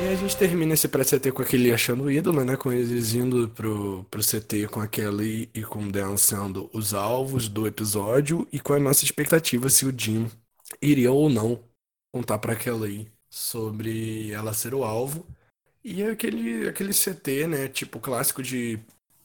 E 0.00 0.08
a 0.08 0.14
gente 0.14 0.36
termina 0.36 0.74
esse 0.74 0.86
pré-CT 0.86 1.32
com 1.32 1.42
aquele 1.42 1.72
achando 1.72 2.04
o 2.04 2.10
ídolo, 2.12 2.44
né? 2.44 2.54
Com 2.54 2.72
eles 2.72 3.12
indo 3.12 3.48
pro, 3.48 4.06
pro 4.08 4.22
CT 4.22 4.68
com 4.68 4.80
a 4.80 4.86
Kelly 4.86 5.50
e 5.52 5.62
com 5.62 5.82
o 5.82 5.90
Dan 5.90 6.16
sendo 6.16 6.70
os 6.72 6.94
alvos 6.94 7.48
do 7.48 7.66
episódio 7.66 8.46
e 8.52 8.60
com 8.60 8.72
a 8.72 8.78
nossa 8.78 9.04
expectativa 9.04 9.68
se 9.68 9.84
o 9.84 9.92
Jim 9.92 10.30
iria 10.80 11.10
ou 11.10 11.28
não 11.28 11.58
contar 12.16 12.38
para 12.38 12.56
Kelly 12.56 13.12
sobre 13.28 14.30
ela 14.32 14.54
ser 14.54 14.74
o 14.74 14.84
alvo. 14.84 15.26
E 15.84 16.02
aquele, 16.02 16.66
aquele 16.68 16.92
CT, 16.92 17.46
né? 17.46 17.68
Tipo 17.68 18.00
clássico 18.00 18.42
de, 18.42 18.80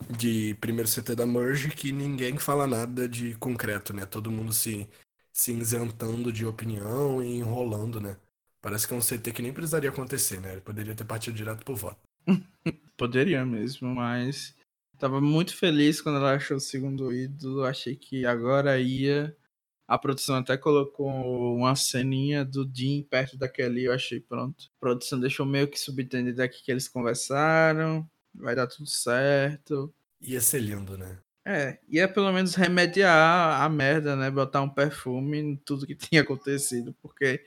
de 0.09 0.55
primeiro 0.59 0.89
CT 0.89 1.15
da 1.15 1.25
Merge, 1.25 1.69
que 1.69 1.91
ninguém 1.91 2.37
fala 2.37 2.67
nada 2.67 3.07
de 3.07 3.33
concreto, 3.35 3.93
né? 3.93 4.05
Todo 4.05 4.29
mundo 4.29 4.51
se, 4.53 4.87
se 5.31 5.53
isentando 5.53 6.33
de 6.33 6.45
opinião 6.45 7.23
e 7.23 7.37
enrolando, 7.37 8.01
né? 8.01 8.17
Parece 8.61 8.87
que 8.87 8.93
é 8.93 8.97
um 8.97 9.01
CT 9.01 9.31
que 9.31 9.41
nem 9.41 9.53
precisaria 9.53 9.89
acontecer, 9.89 10.41
né? 10.41 10.51
Ele 10.51 10.61
poderia 10.61 10.93
ter 10.93 11.05
partido 11.05 11.35
direto 11.35 11.63
pro 11.63 11.75
voto. 11.75 11.97
poderia 12.97 13.45
mesmo, 13.45 13.95
mas 13.95 14.53
tava 14.99 15.19
muito 15.21 15.55
feliz 15.55 16.01
quando 16.01 16.17
ela 16.17 16.35
achou 16.35 16.57
o 16.57 16.59
segundo 16.59 17.11
ídolo. 17.13 17.63
Achei 17.63 17.95
que 17.95 18.25
agora 18.25 18.79
ia 18.79 19.35
a 19.91 19.97
produção 19.97 20.37
até 20.37 20.55
colocou 20.55 21.53
uma 21.53 21.75
ceninha 21.75 22.45
do 22.45 22.63
Dean 22.63 23.03
perto 23.03 23.37
daquele, 23.37 23.83
eu 23.83 23.91
achei 23.91 24.21
pronto. 24.21 24.71
A 24.77 24.79
produção 24.79 25.19
deixou 25.19 25.45
meio 25.45 25.67
que 25.67 25.77
subentendido 25.77 26.41
aqui 26.41 26.63
que 26.63 26.71
eles 26.71 26.87
conversaram, 26.87 28.09
vai 28.33 28.55
dar 28.55 28.67
tudo 28.67 28.87
certo. 28.87 29.93
Ia 30.21 30.39
ser 30.39 30.59
lindo, 30.59 30.97
né? 30.97 31.19
É, 31.45 31.77
ia 31.89 32.07
pelo 32.07 32.31
menos 32.31 32.55
remediar 32.55 33.61
a 33.61 33.67
merda, 33.67 34.15
né? 34.15 34.31
Botar 34.31 34.61
um 34.61 34.69
perfume 34.69 35.39
em 35.39 35.55
tudo 35.57 35.85
que 35.85 35.95
tinha 36.07 36.21
acontecido, 36.21 36.95
porque 37.01 37.43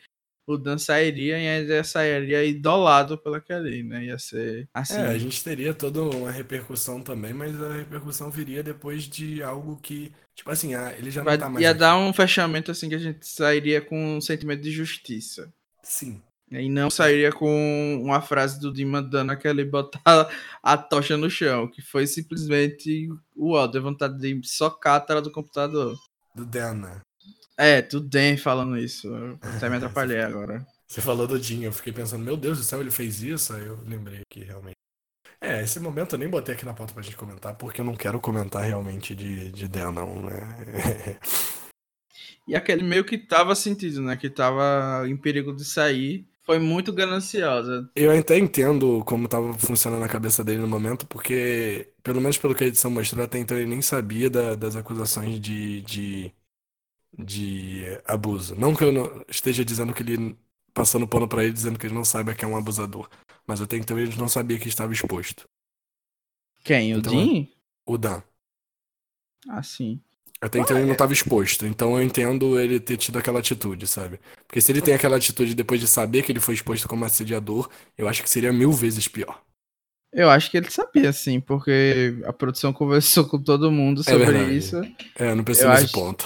o 0.47 0.59
Dan 0.59 0.77
sairia 0.77 1.39
e 1.39 1.49
ainda 1.49 1.83
sairia 1.83 2.45
idolado 2.45 3.17
pela 3.17 3.41
Kelly, 3.41 3.83
né? 3.83 4.05
Ia 4.05 4.19
ser 4.19 4.69
assim. 4.75 4.99
É, 4.99 5.07
a 5.07 5.17
gente 5.17 5.43
teria 5.43 5.73
toda 5.73 6.03
uma 6.03 6.31
repercussão 6.31 7.01
também, 7.01 7.33
mas 7.33 7.59
a 7.63 7.73
repercussão 7.73 8.31
viria 8.31 8.63
depois 8.63 9.05
de 9.05 9.43
algo 9.43 9.79
que, 9.81 10.13
tipo 10.35 10.51
assim, 10.51 10.75
ah, 10.75 10.95
ele 10.99 11.11
já 11.11 11.21
não 11.21 11.27
Vai, 11.27 11.39
tá 11.39 11.49
mais. 11.49 11.63
Ia 11.63 11.71
aqui. 11.71 11.79
dar 11.79 11.97
um 11.97 12.13
fechamento 12.13 12.71
assim 12.71 12.89
que 12.89 12.95
a 12.95 12.99
gente 12.99 13.27
sairia 13.27 13.81
com 13.81 14.17
um 14.17 14.21
sentimento 14.21 14.63
de 14.63 14.71
justiça. 14.71 15.53
Sim. 15.83 16.23
E 16.51 16.69
não 16.69 16.89
sairia 16.91 17.33
com 17.33 18.01
uma 18.03 18.21
frase 18.21 18.61
do 18.61 18.73
Dima 18.73 19.03
dando 19.03 19.33
aquele 19.33 19.65
botar 19.67 20.31
a 20.63 20.77
tocha 20.77 21.17
no 21.17 21.29
chão, 21.29 21.69
que 21.69 21.83
foi 21.83 22.07
simplesmente 22.07 23.09
uau, 23.37 23.67
deu 23.67 23.83
vontade 23.83 24.19
de 24.19 24.47
socar 24.47 24.97
a 24.97 25.01
tela 25.01 25.23
do 25.23 25.33
computador. 25.33 25.97
Do 26.35 26.45
Dan, 26.45 26.75
né? 26.75 27.01
É, 27.57 27.81
tudo 27.81 28.09
bem 28.09 28.37
falando 28.37 28.77
isso. 28.77 29.09
Eu 29.09 29.39
até 29.43 29.69
me 29.69 29.77
atrapalhei 29.77 30.21
agora. 30.21 30.67
Você 30.87 31.01
falou 31.01 31.27
do 31.27 31.43
Jim, 31.43 31.63
eu 31.65 31.73
fiquei 31.73 31.93
pensando, 31.93 32.25
meu 32.25 32.37
Deus 32.37 32.59
do 32.59 32.65
céu, 32.65 32.81
ele 32.81 32.91
fez 32.91 33.23
isso? 33.23 33.53
Aí 33.53 33.67
eu 33.67 33.81
lembrei 33.85 34.21
que 34.31 34.45
realmente. 34.45 34.75
É, 35.45 35.63
esse 35.63 35.79
momento 35.79 36.15
eu 36.15 36.19
nem 36.19 36.29
botei 36.29 36.55
aqui 36.55 36.65
na 36.65 36.73
pauta 36.73 36.95
pra 36.95 37.03
gente 37.03 37.17
comentar, 37.17 37.55
porque 37.55 37.81
eu 37.81 37.85
não 37.85 37.95
quero 37.95 38.19
comentar 38.19 38.63
realmente 38.63 39.15
de, 39.15 39.53
de 39.53 39.69
não, 39.69 40.23
né? 40.23 41.19
e 42.49 42.57
aquele 42.57 42.83
meio 42.83 43.05
que 43.05 43.19
tava 43.19 43.55
sentido, 43.55 44.01
né? 44.01 44.17
Que 44.17 44.31
tava 44.31 45.07
em 45.07 45.17
perigo 45.17 45.55
de 45.55 45.65
sair. 45.65 46.27
Foi 46.45 46.59
muito 46.59 46.93
gananciosa. 46.93 47.91
Eu 47.95 48.11
até 48.11 48.39
entendo 48.39 49.03
como 49.05 49.29
tava 49.29 49.53
funcionando 49.59 50.05
a 50.05 50.09
cabeça 50.09 50.43
dele 50.43 50.61
no 50.61 50.69
momento, 50.69 51.07
porque, 51.07 51.91
pelo 52.03 52.21
menos 52.21 52.39
pelo 52.39 52.55
que 52.55 52.65
a 52.65 52.67
edição 52.67 52.91
mostrou, 52.91 53.25
até 53.25 53.39
então 53.39 53.57
ele 53.57 53.69
nem 53.69 53.83
sabia 53.83 54.31
da, 54.31 54.55
das 54.55 54.77
acusações 54.77 55.41
de, 55.41 55.83
de 55.83 56.33
de 57.19 57.85
abuso. 58.07 58.57
Não 58.57 58.75
que 58.75 58.85
eu 58.85 58.93
não 58.93 59.25
esteja 59.29 59.65
dizendo 59.65 59.95
que 59.95 60.03
ele 60.03 60.37
passando 60.73 61.07
pano 61.07 61.29
para 61.29 61.45
ele 61.45 61.53
dizendo 61.53 61.79
que 61.79 61.87
ele 61.87 61.95
não 61.95 62.05
saiba 62.05 62.35
que 62.35 62.45
é 62.45 62.49
um 62.49 62.57
abusador, 62.57 63.09
mas 63.47 63.61
até 63.61 63.77
então 63.77 63.99
ele 63.99 64.17
não 64.17 64.29
sabia 64.29 64.59
que 64.59 64.69
estava 64.69 64.93
exposto. 64.93 65.49
Quem? 66.63 66.95
O 66.95 66.99
então, 66.99 67.13
Dean? 67.13 67.47
O 67.87 67.99
Dan. 67.99 68.23
Ah, 69.49 69.63
sim. 69.63 70.01
Até 70.41 70.59
então 70.59 70.77
ele 70.77 70.87
não 70.87 70.93
estava 70.93 71.13
exposto. 71.13 71.65
Então 71.67 71.97
eu 71.97 72.03
entendo 72.03 72.59
ele 72.59 72.79
ter 72.81 72.97
tido 72.97 73.19
aquela 73.19 73.39
atitude, 73.39 73.87
sabe? 73.87 74.19
Porque 74.47 74.61
se 74.61 74.73
ele 74.73 74.83
tem 74.83 74.95
aquela 74.95 75.17
atitude 75.17 75.55
depois 75.55 75.81
de 75.81 75.87
saber 75.89 76.23
que 76.23 76.33
ele 76.33 76.41
foi 76.41 76.55
exposto 76.55 76.89
como 76.89 77.05
assediador, 77.05 77.69
eu 77.97 78.09
acho 78.09 78.23
que 78.23 78.29
seria 78.31 78.53
mil 78.53 78.73
vezes 78.73 79.09
pior. 79.09 79.43
Eu 80.13 80.31
acho 80.31 80.51
que 80.51 80.57
ele 80.57 80.71
sabia, 80.71 81.13
sim, 81.13 81.41
porque 81.41 82.21
a 82.25 82.33
produção 82.33 82.73
conversou 82.73 83.25
com 83.27 83.43
todo 83.43 83.71
mundo 83.73 84.05
sobre 84.05 84.25
verdade. 84.27 84.57
isso. 84.57 84.77
É, 85.17 85.35
não 85.35 85.43
pensei 85.45 85.65
Eu 85.65 85.71
nesse 85.71 85.85
acho- 85.85 85.93
ponto. 85.93 86.25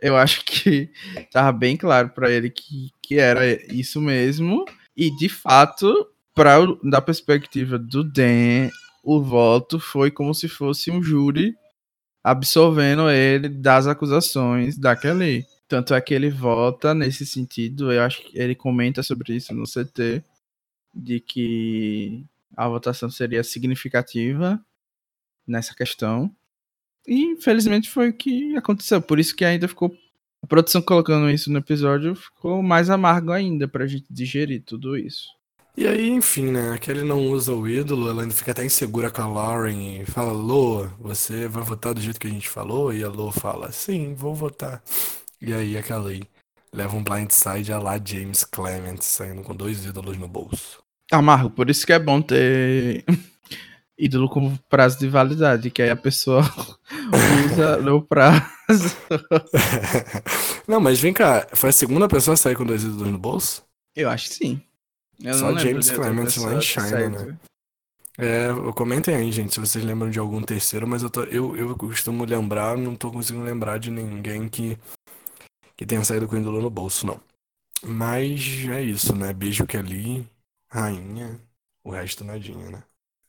Eu 0.00 0.16
acho 0.16 0.44
que 0.44 0.90
tava 1.32 1.50
bem 1.52 1.76
claro 1.76 2.10
pra 2.10 2.30
ele 2.30 2.50
que, 2.50 2.90
que 3.02 3.16
era 3.18 3.44
isso 3.72 4.00
mesmo. 4.00 4.64
E, 4.96 5.14
de 5.16 5.28
fato, 5.28 6.08
pra, 6.38 6.58
da 6.84 7.00
perspectiva 7.00 7.76
do 7.76 8.04
Dan, 8.04 8.70
o 9.02 9.20
voto 9.20 9.80
foi 9.80 10.08
como 10.08 10.32
se 10.32 10.48
fosse 10.48 10.88
um 10.88 11.02
júri 11.02 11.56
absolvendo 12.22 13.10
ele 13.10 13.48
das 13.48 13.88
acusações 13.88 14.78
daquele. 14.78 15.44
Tanto 15.66 15.94
é 15.94 16.00
que 16.00 16.14
ele 16.14 16.30
vota 16.30 16.94
nesse 16.94 17.26
sentido, 17.26 17.92
eu 17.92 18.02
acho 18.02 18.22
que 18.22 18.38
ele 18.38 18.54
comenta 18.54 19.02
sobre 19.02 19.34
isso 19.34 19.52
no 19.52 19.64
CT, 19.64 20.22
de 20.94 21.20
que 21.20 22.24
a 22.56 22.68
votação 22.68 23.10
seria 23.10 23.42
significativa 23.42 24.58
nessa 25.46 25.74
questão. 25.74 26.34
E 27.06 27.20
infelizmente 27.32 27.90
foi 27.90 28.10
o 28.10 28.12
que 28.12 28.56
aconteceu. 28.56 29.02
Por 29.02 29.18
isso 29.18 29.34
que 29.34 29.44
ainda 29.44 29.66
ficou. 29.66 29.94
A 30.40 30.46
produção 30.46 30.80
colocando 30.80 31.28
isso 31.28 31.50
no 31.50 31.58
episódio 31.58 32.14
ficou 32.14 32.62
mais 32.62 32.88
amargo 32.90 33.32
ainda 33.32 33.66
pra 33.66 33.88
gente 33.88 34.06
digerir 34.08 34.62
tudo 34.64 34.96
isso. 34.96 35.37
E 35.78 35.86
aí, 35.86 36.10
enfim, 36.10 36.50
né? 36.50 36.72
A 36.72 36.78
Kelly 36.78 37.04
não 37.04 37.28
usa 37.28 37.54
o 37.54 37.68
ídolo, 37.68 38.10
ela 38.10 38.22
ainda 38.22 38.34
fica 38.34 38.50
até 38.50 38.64
insegura 38.64 39.12
com 39.12 39.22
a 39.22 39.28
Lauren 39.28 40.00
e 40.02 40.04
fala: 40.04 40.32
Loa, 40.32 40.92
você 40.98 41.46
vai 41.46 41.62
votar 41.62 41.94
do 41.94 42.00
jeito 42.00 42.18
que 42.18 42.26
a 42.26 42.30
gente 42.30 42.48
falou? 42.48 42.92
E 42.92 43.04
a 43.04 43.08
Loa 43.08 43.30
fala: 43.30 43.70
Sim, 43.70 44.12
vou 44.12 44.34
votar. 44.34 44.82
E 45.40 45.54
aí 45.54 45.78
a 45.78 45.82
Kelly 45.84 46.28
leva 46.72 46.96
um 46.96 47.04
blindside 47.04 47.72
a 47.72 47.78
lá 47.78 47.96
James 48.04 48.42
Clement, 48.42 48.96
saindo 49.02 49.42
com 49.42 49.54
dois 49.54 49.84
ídolos 49.86 50.18
no 50.18 50.26
bolso. 50.26 50.82
Amargo, 51.12 51.48
por 51.48 51.70
isso 51.70 51.86
que 51.86 51.92
é 51.92 51.98
bom 52.00 52.20
ter 52.20 53.04
ídolo 53.96 54.28
com 54.28 54.56
prazo 54.68 54.98
de 54.98 55.08
validade, 55.08 55.70
que 55.70 55.80
aí 55.80 55.90
a 55.90 55.96
pessoa 55.96 56.42
usa 57.52 57.76
no 57.76 58.02
prazo. 58.02 58.96
não, 60.66 60.80
mas 60.80 60.98
vem 60.98 61.12
cá, 61.12 61.46
foi 61.52 61.70
a 61.70 61.72
segunda 61.72 62.08
pessoa 62.08 62.34
a 62.34 62.36
sair 62.36 62.56
com 62.56 62.66
dois 62.66 62.82
ídolos 62.82 63.12
no 63.12 63.18
bolso? 63.18 63.62
Eu 63.94 64.10
acho 64.10 64.28
que 64.28 64.34
sim. 64.34 64.67
Eu 65.22 65.34
Só 65.34 65.58
James 65.58 65.86
de 65.86 65.92
outra 65.92 66.10
Clement 66.10 66.36
lá 66.38 66.54
em 66.54 66.60
China, 66.60 67.08
né? 67.08 67.38
É, 68.20 68.48
comentem 68.74 69.14
aí, 69.14 69.30
gente, 69.30 69.54
se 69.54 69.60
vocês 69.60 69.84
lembram 69.84 70.10
de 70.10 70.18
algum 70.18 70.42
terceiro, 70.42 70.88
mas 70.88 71.04
eu, 71.04 71.10
tô, 71.10 71.22
eu, 71.24 71.56
eu 71.56 71.76
costumo 71.76 72.24
lembrar, 72.24 72.76
não 72.76 72.96
tô 72.96 73.12
conseguindo 73.12 73.44
lembrar 73.44 73.78
de 73.78 73.92
ninguém 73.92 74.48
que, 74.48 74.76
que 75.76 75.86
tenha 75.86 76.04
saído 76.04 76.26
com 76.26 76.34
o 76.34 76.38
ídolo 76.38 76.60
no 76.60 76.68
bolso, 76.68 77.06
não. 77.06 77.20
Mas 77.80 78.66
é 78.70 78.82
isso, 78.82 79.14
né? 79.14 79.32
Beijo 79.32 79.64
Kelly, 79.66 80.28
rainha, 80.68 81.40
o 81.84 81.90
resto 81.90 82.24
nadinha, 82.24 82.70
né? 82.70 82.82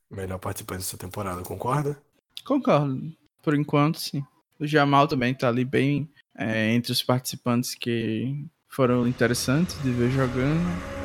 Melhor 0.09 0.39
participante 0.39 0.79
dessa 0.79 0.97
temporada, 0.97 1.43
concorda? 1.43 2.01
Concordo. 2.43 3.13
Por 3.43 3.53
enquanto, 3.53 3.99
sim. 3.99 4.23
O 4.59 4.65
Jamal 4.65 5.07
também 5.07 5.35
tá 5.35 5.49
ali 5.49 5.63
bem 5.63 6.09
é, 6.35 6.73
entre 6.73 6.91
os 6.91 7.03
participantes 7.03 7.75
que 7.75 8.43
foram 8.67 9.07
interessantes 9.07 9.79
de 9.83 9.91
ver 9.91 10.09
jogando. 10.09 10.98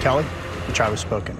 Kelly, 0.00 0.24
the 0.66 0.72
trial 0.72 0.92
was 0.92 1.00
spoken. 1.00 1.36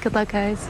Good 0.00 0.14
luck, 0.14 0.32
guys. 0.32 0.66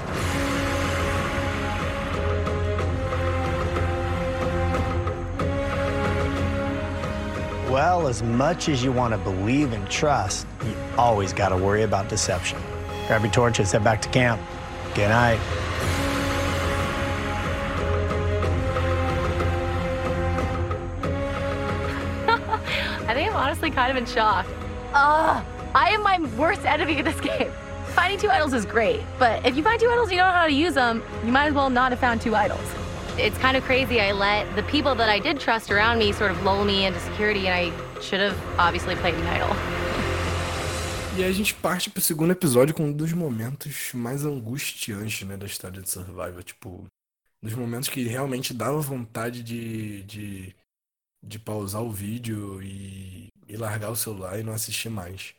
Well, 7.70 8.08
as 8.08 8.22
much 8.22 8.68
as 8.68 8.82
you 8.82 8.90
want 8.90 9.12
to 9.12 9.18
believe 9.18 9.72
and 9.72 9.88
trust, 9.88 10.46
you 10.64 10.74
always 10.96 11.32
got 11.32 11.50
to 11.50 11.56
worry 11.56 11.82
about 11.82 12.08
deception. 12.08 12.58
Grab 13.06 13.22
your 13.22 13.30
torches, 13.30 13.70
head 13.70 13.84
back 13.84 14.02
to 14.02 14.08
camp. 14.08 14.40
Good 14.94 15.10
night. 15.10 15.38
Honestly 23.68 23.70
kind 23.70 23.90
of 23.90 23.96
in 23.96 24.06
shock. 24.06 24.46
Ugh, 24.94 25.44
I 25.74 25.90
am 25.90 26.02
my 26.02 26.18
worst 26.36 26.64
enemy 26.64 26.98
in 26.98 27.04
this 27.04 27.20
game. 27.28 27.50
Finding 27.94 28.18
two 28.18 28.30
idols 28.30 28.52
is 28.52 28.64
great, 28.64 29.00
but 29.18 29.44
if 29.44 29.56
you 29.56 29.62
find 29.62 29.80
two 29.80 29.88
idols 29.88 30.08
and 30.08 30.12
you 30.12 30.18
don't 30.18 30.32
know 30.32 30.38
how 30.38 30.46
to 30.46 30.52
use 30.52 30.74
them, 30.74 31.02
you 31.24 31.32
might 31.32 31.46
as 31.46 31.54
well 31.54 31.70
not 31.70 31.90
have 31.92 31.98
found 32.00 32.20
two 32.20 32.34
idols. 32.34 32.68
It's 33.18 33.36
kind 33.38 33.56
of 33.56 33.64
crazy. 33.64 34.00
I 34.00 34.12
let 34.12 34.54
the 34.54 34.62
people 34.62 34.94
that 34.94 35.08
I 35.08 35.18
did 35.18 35.40
trust 35.40 35.70
around 35.70 35.98
me 35.98 36.12
sort 36.12 36.30
of 36.30 36.42
lull 36.44 36.64
me 36.64 36.86
into 36.86 37.00
security, 37.00 37.48
and 37.48 37.54
I 37.54 38.00
should 38.00 38.20
have 38.20 38.36
obviously 38.58 38.94
played 38.96 39.14
an 39.14 39.26
idol. 39.26 39.56
E 41.16 41.24
aí 41.24 41.30
a 41.30 41.32
gente 41.32 41.52
parte 41.52 41.90
pro 41.90 42.00
segundo 42.00 42.30
episódio 42.30 42.72
com 42.72 42.84
um 42.84 42.92
dos 42.92 43.12
momentos 43.12 43.92
mais 43.92 44.24
angustiantes, 44.24 45.26
né, 45.26 45.36
da 45.36 45.46
história 45.46 45.82
de 45.82 45.90
Survivor. 45.90 46.44
Tipo, 46.44 46.86
dos 47.42 47.54
momentos 47.54 47.88
que 47.88 48.04
realmente 48.06 48.54
dava 48.54 48.80
vontade 48.80 49.42
de, 49.42 50.04
de, 50.04 50.54
de 51.20 51.38
pausar 51.40 51.82
o 51.82 51.90
vídeo 51.90 52.62
e, 52.62 53.32
e 53.48 53.56
largar 53.56 53.90
o 53.90 53.96
celular 53.96 54.38
e 54.38 54.42
não 54.42 54.52
assistir 54.52 54.88
mais. 54.90 55.34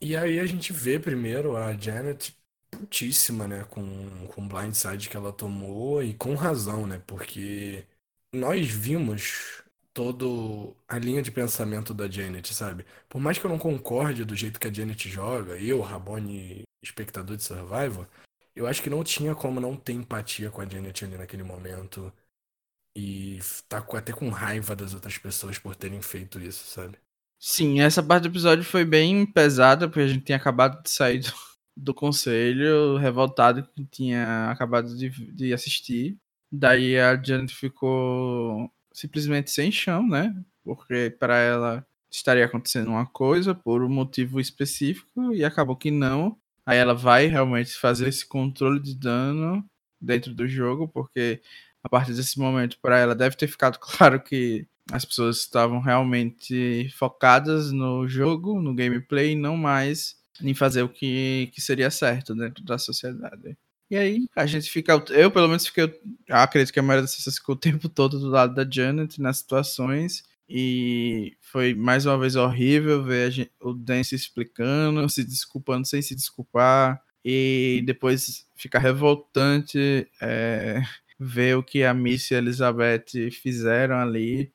E 0.00 0.16
aí 0.16 0.38
a 0.40 0.46
gente 0.46 0.72
vê 0.72 0.98
primeiro 0.98 1.56
a 1.56 1.72
Janet 1.76 2.36
putíssima, 2.70 3.46
né, 3.48 3.64
com, 3.64 4.26
com 4.28 4.42
o 4.44 4.48
blindside 4.48 5.08
que 5.08 5.16
ela 5.16 5.32
tomou 5.32 6.02
e 6.02 6.14
com 6.14 6.34
razão, 6.34 6.86
né, 6.86 7.02
porque 7.06 7.86
nós 8.32 8.68
vimos 8.68 9.62
todo 9.92 10.76
a 10.88 10.98
linha 10.98 11.22
de 11.22 11.30
pensamento 11.30 11.94
da 11.94 12.08
Janet, 12.10 12.52
sabe? 12.52 12.84
Por 13.08 13.20
mais 13.20 13.38
que 13.38 13.46
eu 13.46 13.50
não 13.50 13.58
concorde 13.58 14.24
do 14.24 14.34
jeito 14.34 14.58
que 14.58 14.66
a 14.66 14.72
Janet 14.72 15.08
joga, 15.08 15.56
eu, 15.58 15.80
Rabone, 15.80 16.64
espectador 16.82 17.36
de 17.36 17.44
Survivor, 17.44 18.08
eu 18.56 18.66
acho 18.66 18.82
que 18.82 18.90
não 18.90 19.04
tinha 19.04 19.34
como 19.34 19.60
não 19.60 19.76
ter 19.76 19.92
empatia 19.92 20.50
com 20.50 20.60
a 20.60 20.66
Janet 20.68 21.04
ali 21.04 21.16
naquele 21.16 21.42
momento 21.44 22.12
e 22.96 23.38
tá 23.68 23.78
até 23.78 24.12
com 24.12 24.28
raiva 24.30 24.76
das 24.76 24.94
outras 24.94 25.18
pessoas 25.18 25.58
por 25.58 25.76
terem 25.76 26.02
feito 26.02 26.40
isso, 26.40 26.66
sabe? 26.66 26.98
Sim, 27.46 27.78
essa 27.80 28.02
parte 28.02 28.22
do 28.22 28.28
episódio 28.28 28.64
foi 28.64 28.86
bem 28.86 29.26
pesada, 29.26 29.86
porque 29.86 30.00
a 30.00 30.06
gente 30.06 30.24
tinha 30.24 30.38
acabado 30.38 30.82
de 30.82 30.88
sair 30.88 31.18
do, 31.20 31.30
do 31.76 31.92
conselho, 31.92 32.96
revoltado 32.96 33.68
que 33.68 33.84
tinha 33.84 34.50
acabado 34.50 34.96
de, 34.96 35.10
de 35.10 35.52
assistir. 35.52 36.16
Daí 36.50 36.98
a 36.98 37.22
Janet 37.22 37.54
ficou 37.54 38.70
simplesmente 38.94 39.50
sem 39.50 39.70
chão, 39.70 40.08
né? 40.08 40.34
Porque 40.64 41.14
para 41.20 41.36
ela 41.38 41.86
estaria 42.10 42.46
acontecendo 42.46 42.88
uma 42.88 43.04
coisa 43.04 43.54
por 43.54 43.82
um 43.82 43.90
motivo 43.90 44.40
específico 44.40 45.34
e 45.34 45.44
acabou 45.44 45.76
que 45.76 45.90
não. 45.90 46.38
Aí 46.64 46.78
ela 46.78 46.94
vai 46.94 47.26
realmente 47.26 47.74
fazer 47.74 48.08
esse 48.08 48.26
controle 48.26 48.80
de 48.80 48.94
dano 48.94 49.62
dentro 50.00 50.32
do 50.34 50.48
jogo, 50.48 50.88
porque 50.88 51.42
a 51.82 51.90
partir 51.90 52.14
desse 52.14 52.38
momento 52.38 52.78
para 52.80 52.98
ela 52.98 53.14
deve 53.14 53.36
ter 53.36 53.48
ficado 53.48 53.78
claro 53.84 54.18
que 54.22 54.66
as 54.92 55.04
pessoas 55.04 55.38
estavam 55.38 55.80
realmente 55.80 56.88
focadas 56.96 57.72
no 57.72 58.06
jogo, 58.08 58.60
no 58.60 58.74
gameplay, 58.74 59.34
não 59.34 59.56
mais 59.56 60.16
em 60.42 60.54
fazer 60.54 60.82
o 60.82 60.88
que, 60.88 61.50
que 61.54 61.60
seria 61.60 61.90
certo 61.90 62.34
dentro 62.34 62.64
da 62.64 62.76
sociedade. 62.78 63.56
E 63.90 63.96
aí 63.96 64.26
a 64.34 64.46
gente 64.46 64.68
fica. 64.70 64.92
Eu, 65.10 65.30
pelo 65.30 65.46
menos, 65.48 65.66
fiquei. 65.66 65.92
acredito 66.28 66.72
que 66.72 66.80
a 66.80 66.82
maioria 66.82 67.02
das 67.02 67.14
pessoas 67.14 67.36
ficou 67.36 67.54
o 67.54 67.58
tempo 67.58 67.88
todo 67.88 68.18
do 68.18 68.28
lado 68.28 68.54
da 68.54 68.68
Janet 68.68 69.20
nas 69.20 69.38
situações. 69.38 70.24
E 70.48 71.36
foi 71.40 71.74
mais 71.74 72.04
uma 72.04 72.18
vez 72.18 72.36
horrível 72.36 73.02
ver 73.02 73.30
gente- 73.30 73.52
o 73.60 73.72
Dan 73.72 74.02
se 74.02 74.14
explicando, 74.14 75.08
se 75.08 75.24
desculpando 75.24 75.86
sem 75.86 76.02
se 76.02 76.14
desculpar. 76.14 77.00
E 77.24 77.82
depois 77.86 78.46
fica 78.54 78.78
revoltante 78.78 80.06
é, 80.20 80.82
ver 81.18 81.56
o 81.56 81.62
que 81.62 81.82
a 81.84 81.94
Miss 81.94 82.30
e 82.30 82.34
a 82.34 82.38
Elizabeth 82.38 83.30
fizeram 83.42 83.96
ali. 83.96 84.52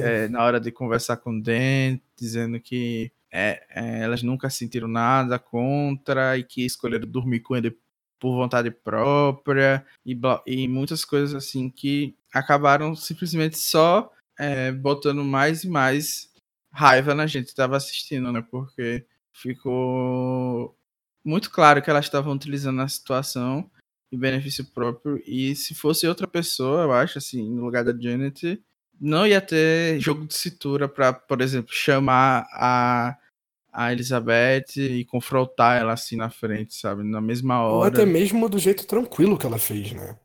É, 0.00 0.28
na 0.28 0.44
hora 0.44 0.60
de 0.60 0.70
conversar 0.70 1.16
com 1.18 1.38
o 1.38 1.42
Dan, 1.42 1.98
dizendo 2.16 2.60
que 2.60 3.10
é, 3.30 3.62
é, 3.70 4.00
elas 4.02 4.22
nunca 4.22 4.48
sentiram 4.48 4.88
nada 4.88 5.38
contra 5.38 6.38
e 6.38 6.44
que 6.44 6.64
escolheram 6.64 7.08
dormir 7.08 7.40
com 7.40 7.56
ele 7.56 7.76
por 8.18 8.34
vontade 8.34 8.70
própria 8.70 9.86
e, 10.04 10.18
e 10.46 10.68
muitas 10.68 11.04
coisas 11.04 11.34
assim 11.34 11.70
que 11.70 12.16
acabaram 12.32 12.94
simplesmente 12.94 13.58
só 13.58 14.10
é, 14.38 14.72
botando 14.72 15.24
mais 15.24 15.64
e 15.64 15.68
mais 15.68 16.32
raiva 16.70 17.14
na 17.14 17.26
gente 17.26 17.46
que 17.46 17.50
estava 17.50 17.76
assistindo, 17.76 18.32
né? 18.32 18.44
Porque 18.50 19.04
ficou 19.32 20.76
muito 21.24 21.50
claro 21.50 21.82
que 21.82 21.90
elas 21.90 22.06
estavam 22.06 22.34
utilizando 22.34 22.80
a 22.80 22.88
situação 22.88 23.70
em 24.10 24.18
benefício 24.18 24.64
próprio 24.64 25.22
e 25.26 25.54
se 25.54 25.74
fosse 25.74 26.06
outra 26.06 26.26
pessoa, 26.26 26.82
eu 26.82 26.92
acho, 26.92 27.18
assim, 27.18 27.48
no 27.50 27.64
lugar 27.64 27.84
da 27.84 27.92
Janet, 27.92 28.62
não 29.00 29.26
ia 29.26 29.40
ter 29.40 29.98
jogo 30.00 30.26
de 30.26 30.34
cintura 30.34 30.88
para, 30.88 31.12
por 31.12 31.40
exemplo, 31.40 31.72
chamar 31.72 32.46
a, 32.52 33.16
a 33.72 33.92
Elizabeth 33.92 34.76
e 34.76 35.04
confrontar 35.04 35.80
ela 35.80 35.92
assim 35.92 36.16
na 36.16 36.30
frente, 36.30 36.74
sabe? 36.74 37.02
Na 37.04 37.20
mesma 37.20 37.62
hora. 37.62 37.74
Ou 37.74 37.82
até 37.84 38.04
mesmo 38.04 38.48
do 38.48 38.58
jeito 38.58 38.86
tranquilo 38.86 39.38
que 39.38 39.46
ela 39.46 39.58
fez, 39.58 39.92
né? 39.92 40.16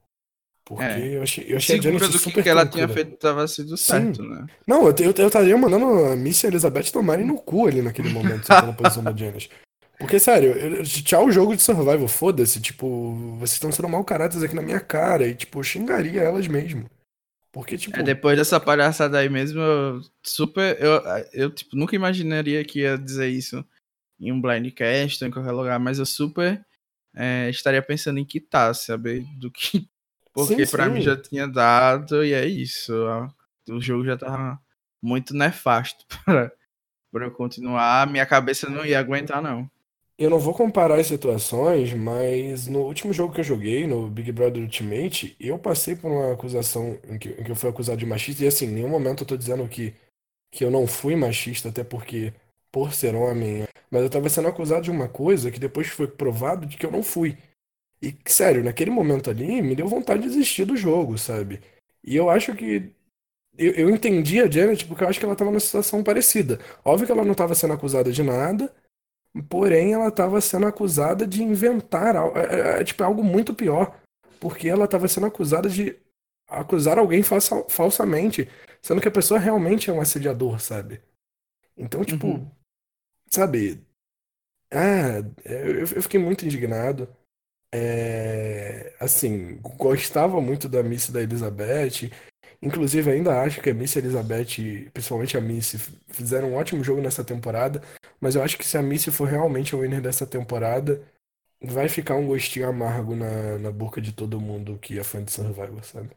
Porque 0.65 0.83
É. 0.83 1.17
eu 1.17 1.23
achei, 1.23 1.43
eu 1.51 1.57
achei 1.57 1.77
a 1.77 1.81
Segura 1.81 1.99
Janet 2.05 2.17
do 2.25 2.31
que, 2.31 2.41
que 2.43 2.49
ela 2.49 2.65
tinha 2.65 2.87
feito 2.87 3.17
tava 3.17 3.45
sido 3.49 3.75
certo, 3.75 4.23
né? 4.23 4.45
Não, 4.65 4.87
eu, 4.87 4.95
eu, 4.97 5.13
eu 5.17 5.27
estaria 5.27 5.57
mandando 5.57 6.05
a 6.05 6.15
Missy 6.15 6.45
e 6.45 6.47
a 6.47 6.49
Elizabeth 6.51 6.83
tomarem 6.91 7.25
no 7.25 7.37
cu 7.37 7.67
ali 7.67 7.81
naquele 7.81 8.09
momento, 8.09 8.47
naquela 8.47 8.71
posição 8.73 9.03
da 9.03 9.13
Janice. 9.13 9.49
Porque, 9.99 10.19
sério, 10.19 10.51
eu- 10.53 10.83
tchau 10.83 11.29
jogo 11.31 11.55
de 11.55 11.61
survival, 11.61 12.07
foda-se. 12.07 12.59
Tipo, 12.61 13.13
vocês 13.37 13.53
estão 13.53 13.71
sendo 13.71 13.89
mau 13.89 14.03
caráter 14.03 14.43
aqui 14.43 14.55
na 14.55 14.61
minha 14.61 14.79
cara. 14.79 15.27
E, 15.27 15.35
tipo, 15.35 15.59
eu 15.59 15.63
xingaria 15.63 16.21
elas 16.21 16.47
mesmo. 16.47 16.85
Porque, 17.53 17.77
tipo, 17.77 17.99
É, 17.99 18.01
depois 18.03 18.35
dessa 18.35 18.59
palhaçada 18.59 19.19
aí 19.19 19.29
mesmo, 19.29 19.61
eu 19.61 20.01
super. 20.23 20.75
Eu, 20.81 21.01
eu 21.31 21.51
tipo, 21.51 21.77
nunca 21.77 21.95
imaginaria 21.95 22.65
que 22.65 22.79
ia 22.79 22.97
dizer 22.97 23.29
isso 23.29 23.63
em 24.19 24.31
um 24.31 24.41
blindcast 24.41 25.23
ou 25.23 25.29
em 25.29 25.31
qualquer 25.31 25.51
lugar, 25.51 25.79
mas 25.79 25.99
eu 25.99 26.05
super 26.05 26.65
é, 27.15 27.51
estaria 27.51 27.81
pensando 27.81 28.17
em 28.17 28.25
quitar, 28.25 28.73
sabe? 28.73 29.27
Do 29.37 29.51
que. 29.51 29.87
Porque 30.33 30.65
sim. 30.65 30.89
mim 30.89 31.01
já 31.01 31.15
tinha 31.15 31.47
dado, 31.47 32.25
e 32.25 32.33
é 32.33 32.43
isso. 32.43 32.91
ó. 32.91 33.29
O 33.69 33.79
jogo 33.79 34.03
já 34.03 34.17
tava 34.17 34.59
muito 34.99 35.35
nefasto 35.35 36.03
pra, 36.25 36.51
pra 37.11 37.25
eu 37.25 37.31
continuar. 37.31 38.07
Minha 38.07 38.25
cabeça 38.25 38.67
não 38.67 38.83
ia 38.83 38.99
aguentar, 38.99 39.43
não. 39.43 39.69
Eu 40.23 40.29
não 40.29 40.39
vou 40.39 40.53
comparar 40.53 40.99
as 40.99 41.07
situações, 41.07 41.93
mas 41.93 42.67
no 42.67 42.81
último 42.81 43.13
jogo 43.13 43.33
que 43.33 43.39
eu 43.41 43.43
joguei, 43.43 43.87
no 43.87 44.09
Big 44.09 44.31
Brother 44.31 44.61
Ultimate, 44.63 45.35
eu 45.39 45.57
passei 45.59 45.95
por 45.95 46.11
uma 46.11 46.33
acusação 46.33 46.99
em 47.09 47.17
que, 47.17 47.29
em 47.29 47.43
que 47.43 47.51
eu 47.51 47.55
fui 47.55 47.69
acusado 47.69 47.97
de 47.97 48.05
machista. 48.05 48.43
E, 48.43 48.47
assim, 48.47 48.65
em 48.65 48.71
nenhum 48.71 48.89
momento 48.89 49.23
eu 49.23 49.27
tô 49.27 49.37
dizendo 49.37 49.67
que, 49.67 49.93
que 50.51 50.63
eu 50.65 50.71
não 50.71 50.87
fui 50.87 51.15
machista, 51.15 51.69
até 51.69 51.83
porque, 51.83 52.33
por 52.71 52.93
ser 52.93 53.15
homem. 53.15 53.65
Mas 53.91 54.03
eu 54.03 54.09
tava 54.09 54.29
sendo 54.29 54.47
acusado 54.49 54.83
de 54.83 54.91
uma 54.91 55.09
coisa 55.09 55.51
que 55.51 55.59
depois 55.59 55.87
foi 55.87 56.07
provado 56.07 56.65
de 56.65 56.77
que 56.77 56.85
eu 56.85 56.91
não 56.91 57.03
fui. 57.03 57.37
E, 58.01 58.15
sério, 58.27 58.63
naquele 58.63 58.91
momento 58.91 59.29
ali, 59.29 59.61
me 59.61 59.75
deu 59.75 59.87
vontade 59.87 60.23
de 60.23 60.29
desistir 60.29 60.65
do 60.65 60.75
jogo, 60.77 61.17
sabe? 61.17 61.61
E 62.03 62.15
eu 62.15 62.29
acho 62.29 62.55
que. 62.55 62.91
Eu, 63.57 63.71
eu 63.73 63.89
entendi 63.89 64.41
a 64.41 64.49
Janet 64.49 64.85
porque 64.85 65.03
eu 65.03 65.07
acho 65.09 65.19
que 65.19 65.25
ela 65.25 65.35
tava 65.35 65.51
numa 65.51 65.59
situação 65.59 66.03
parecida. 66.03 66.59
Óbvio 66.85 67.05
que 67.07 67.11
ela 67.11 67.25
não 67.25 67.35
tava 67.35 67.55
sendo 67.55 67.73
acusada 67.73 68.11
de 68.11 68.23
nada, 68.23 68.73
porém 69.49 69.93
ela 69.93 70.11
tava 70.11 70.39
sendo 70.41 70.67
acusada 70.67 71.25
de 71.27 71.43
inventar 71.43 72.15
algo. 72.15 72.37
É, 72.37 72.77
é, 72.77 72.81
é, 72.81 72.83
tipo, 72.83 73.03
algo 73.03 73.23
muito 73.23 73.53
pior. 73.53 73.99
Porque 74.39 74.67
ela 74.67 74.87
tava 74.87 75.07
sendo 75.07 75.27
acusada 75.27 75.69
de 75.69 75.97
acusar 76.47 76.99
alguém 76.99 77.23
falsa- 77.23 77.65
falsamente, 77.69 78.49
sendo 78.81 79.01
que 79.01 79.07
a 79.07 79.11
pessoa 79.11 79.39
realmente 79.39 79.89
é 79.89 79.93
um 79.93 80.01
assediador, 80.01 80.59
sabe? 80.59 81.01
Então, 81.77 82.03
tipo, 82.05 82.27
Uhum. 82.27 82.51
sabe? 83.31 83.83
Ah, 84.71 85.19
eu, 85.45 85.79
eu 85.81 86.01
fiquei 86.03 86.19
muito 86.19 86.45
indignado. 86.45 87.07
É, 87.73 88.95
assim, 88.99 89.57
gostava 89.77 90.41
muito 90.41 90.69
da 90.69 90.83
Miss 90.83 91.09
da 91.09 91.21
Elizabeth. 91.21 92.11
Inclusive, 92.63 93.11
ainda 93.11 93.41
acho 93.41 93.59
que 93.59 93.69
a 93.69 93.73
Miss 93.73 93.93
Elizabeth, 93.97 94.89
principalmente 94.93 95.35
a 95.35 95.41
Miss, 95.41 95.75
fizeram 96.07 96.51
um 96.51 96.55
ótimo 96.55 96.81
jogo 96.81 97.01
nessa 97.01 97.21
temporada. 97.21 97.83
Mas 98.21 98.35
eu 98.35 98.41
acho 98.41 98.57
que 98.57 98.65
se 98.65 98.77
a 98.77 98.81
Miss 98.81 99.03
for 99.07 99.27
realmente 99.27 99.75
o 99.75 99.81
winner 99.81 100.01
dessa 100.01 100.25
temporada, 100.25 101.03
vai 101.61 101.89
ficar 101.89 102.15
um 102.15 102.25
gostinho 102.25 102.69
amargo 102.69 103.17
na, 103.17 103.57
na 103.57 103.69
boca 103.69 103.99
de 103.99 104.13
todo 104.13 104.39
mundo 104.39 104.79
que 104.81 104.97
é 104.97 105.03
fã 105.03 105.21
de 105.21 105.33
Survivor, 105.33 105.83
sabe? 105.83 106.11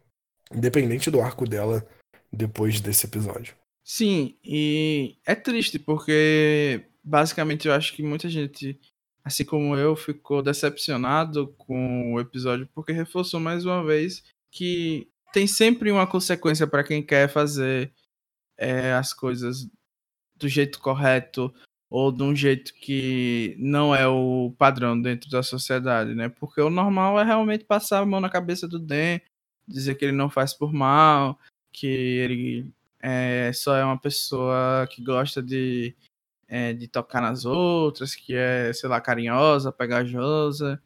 Independente 0.54 1.10
do 1.10 1.20
arco 1.20 1.48
dela 1.48 1.84
depois 2.32 2.80
desse 2.80 3.06
episódio. 3.06 3.52
Sim, 3.82 4.36
e 4.44 5.16
é 5.26 5.34
triste 5.34 5.80
porque 5.80 6.84
basicamente 7.02 7.66
eu 7.66 7.74
acho 7.74 7.92
que 7.92 8.04
muita 8.04 8.28
gente, 8.28 8.78
assim 9.24 9.44
como 9.44 9.74
eu, 9.74 9.96
ficou 9.96 10.44
decepcionado 10.44 11.48
com 11.58 12.14
o 12.14 12.20
episódio 12.20 12.68
porque 12.72 12.92
reforçou 12.92 13.40
mais 13.40 13.64
uma 13.64 13.84
vez 13.84 14.22
que 14.52 15.08
tem 15.36 15.46
sempre 15.46 15.92
uma 15.92 16.06
consequência 16.06 16.66
para 16.66 16.82
quem 16.82 17.02
quer 17.02 17.28
fazer 17.28 17.92
é, 18.56 18.94
as 18.94 19.12
coisas 19.12 19.68
do 20.34 20.48
jeito 20.48 20.80
correto 20.80 21.52
ou 21.90 22.10
de 22.10 22.22
um 22.22 22.34
jeito 22.34 22.72
que 22.72 23.54
não 23.58 23.94
é 23.94 24.08
o 24.08 24.54
padrão 24.56 24.98
dentro 24.98 25.28
da 25.28 25.42
sociedade, 25.42 26.14
né? 26.14 26.30
Porque 26.30 26.58
o 26.62 26.70
normal 26.70 27.20
é 27.20 27.22
realmente 27.22 27.66
passar 27.66 27.98
a 27.98 28.06
mão 28.06 28.18
na 28.18 28.30
cabeça 28.30 28.66
do 28.66 28.78
Dan, 28.78 29.20
dizer 29.68 29.96
que 29.96 30.06
ele 30.06 30.16
não 30.16 30.30
faz 30.30 30.54
por 30.54 30.72
mal, 30.72 31.38
que 31.70 31.86
ele 31.86 32.72
é, 32.98 33.52
só 33.52 33.76
é 33.76 33.84
uma 33.84 34.00
pessoa 34.00 34.88
que 34.90 35.04
gosta 35.04 35.42
de, 35.42 35.94
é, 36.48 36.72
de 36.72 36.88
tocar 36.88 37.20
nas 37.20 37.44
outras, 37.44 38.14
que 38.14 38.34
é, 38.34 38.72
sei 38.72 38.88
lá, 38.88 39.02
carinhosa, 39.02 39.70
pegajosa, 39.70 40.82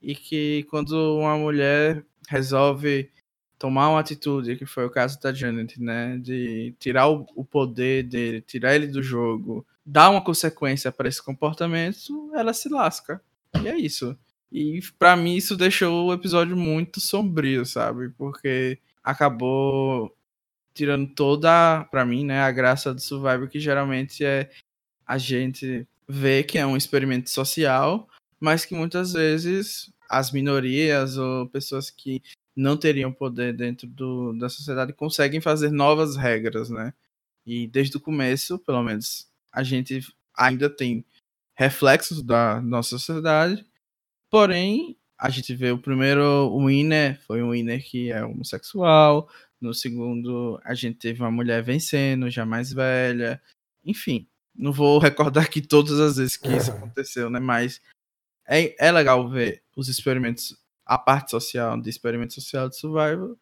e 0.00 0.14
que 0.14 0.62
quando 0.70 1.18
uma 1.18 1.36
mulher 1.36 2.06
resolve 2.28 3.10
tomar 3.58 3.90
uma 3.90 4.00
atitude, 4.00 4.56
que 4.56 4.64
foi 4.64 4.84
o 4.86 4.90
caso 4.90 5.20
da 5.20 5.32
Janet, 5.32 5.80
né, 5.80 6.16
de 6.18 6.74
tirar 6.78 7.08
o, 7.08 7.26
o 7.34 7.44
poder 7.44 8.04
dele, 8.04 8.40
tirar 8.40 8.74
ele 8.74 8.86
do 8.86 9.02
jogo, 9.02 9.66
dar 9.84 10.10
uma 10.10 10.22
consequência 10.22 10.92
para 10.92 11.08
esse 11.08 11.22
comportamento, 11.22 12.30
ela 12.34 12.52
se 12.52 12.68
lasca. 12.68 13.20
E 13.62 13.68
é 13.68 13.76
isso. 13.76 14.16
E 14.50 14.80
pra 14.98 15.16
mim 15.16 15.34
isso 15.34 15.56
deixou 15.56 16.06
o 16.06 16.12
episódio 16.12 16.56
muito 16.56 17.00
sombrio, 17.00 17.66
sabe? 17.66 18.10
Porque 18.10 18.78
acabou 19.02 20.14
tirando 20.72 21.08
toda, 21.08 21.84
pra 21.90 22.06
mim, 22.06 22.24
né, 22.24 22.40
a 22.40 22.52
graça 22.52 22.94
do 22.94 23.00
Survivor, 23.00 23.48
que 23.48 23.58
geralmente 23.58 24.24
é 24.24 24.48
a 25.04 25.18
gente 25.18 25.86
ver 26.06 26.44
que 26.44 26.58
é 26.58 26.64
um 26.64 26.76
experimento 26.76 27.28
social, 27.30 28.08
mas 28.38 28.64
que 28.64 28.74
muitas 28.74 29.12
vezes 29.12 29.90
as 30.08 30.30
minorias 30.30 31.18
ou 31.18 31.48
pessoas 31.48 31.90
que 31.90 32.22
não 32.58 32.76
teriam 32.76 33.12
poder 33.12 33.56
dentro 33.56 33.86
do, 33.86 34.32
da 34.32 34.48
sociedade 34.48 34.92
conseguem 34.92 35.40
fazer 35.40 35.70
novas 35.70 36.16
regras, 36.16 36.68
né? 36.68 36.92
E 37.46 37.68
desde 37.68 37.96
o 37.96 38.00
começo, 38.00 38.58
pelo 38.58 38.82
menos, 38.82 39.28
a 39.52 39.62
gente 39.62 40.00
ainda 40.36 40.68
tem 40.68 41.04
reflexos 41.56 42.20
da 42.20 42.60
nossa 42.60 42.90
sociedade, 42.90 43.64
porém, 44.28 44.96
a 45.16 45.30
gente 45.30 45.54
vê 45.54 45.70
o 45.70 45.78
primeiro 45.78 46.52
winner, 46.58 47.20
foi 47.22 47.42
um 47.42 47.52
winner 47.52 47.84
que 47.84 48.10
é 48.10 48.24
homossexual, 48.24 49.28
no 49.60 49.72
segundo 49.72 50.60
a 50.64 50.74
gente 50.74 50.98
teve 50.98 51.20
uma 51.20 51.30
mulher 51.30 51.62
vencendo, 51.62 52.28
já 52.28 52.44
mais 52.44 52.72
velha, 52.72 53.40
enfim, 53.84 54.28
não 54.54 54.72
vou 54.72 54.98
recordar 54.98 55.44
aqui 55.44 55.60
todas 55.60 56.00
as 56.00 56.16
vezes 56.16 56.36
que 56.36 56.48
isso 56.48 56.70
aconteceu, 56.72 57.30
né? 57.30 57.38
Mas 57.38 57.80
é, 58.48 58.74
é 58.84 58.90
legal 58.90 59.28
ver 59.28 59.62
os 59.76 59.88
experimentos, 59.88 60.56
a 60.88 60.98
parte 60.98 61.30
social 61.32 61.80
de 61.80 61.90
experimento 61.90 62.34
social 62.34 62.68
de 62.68 62.76
survival. 62.78 63.36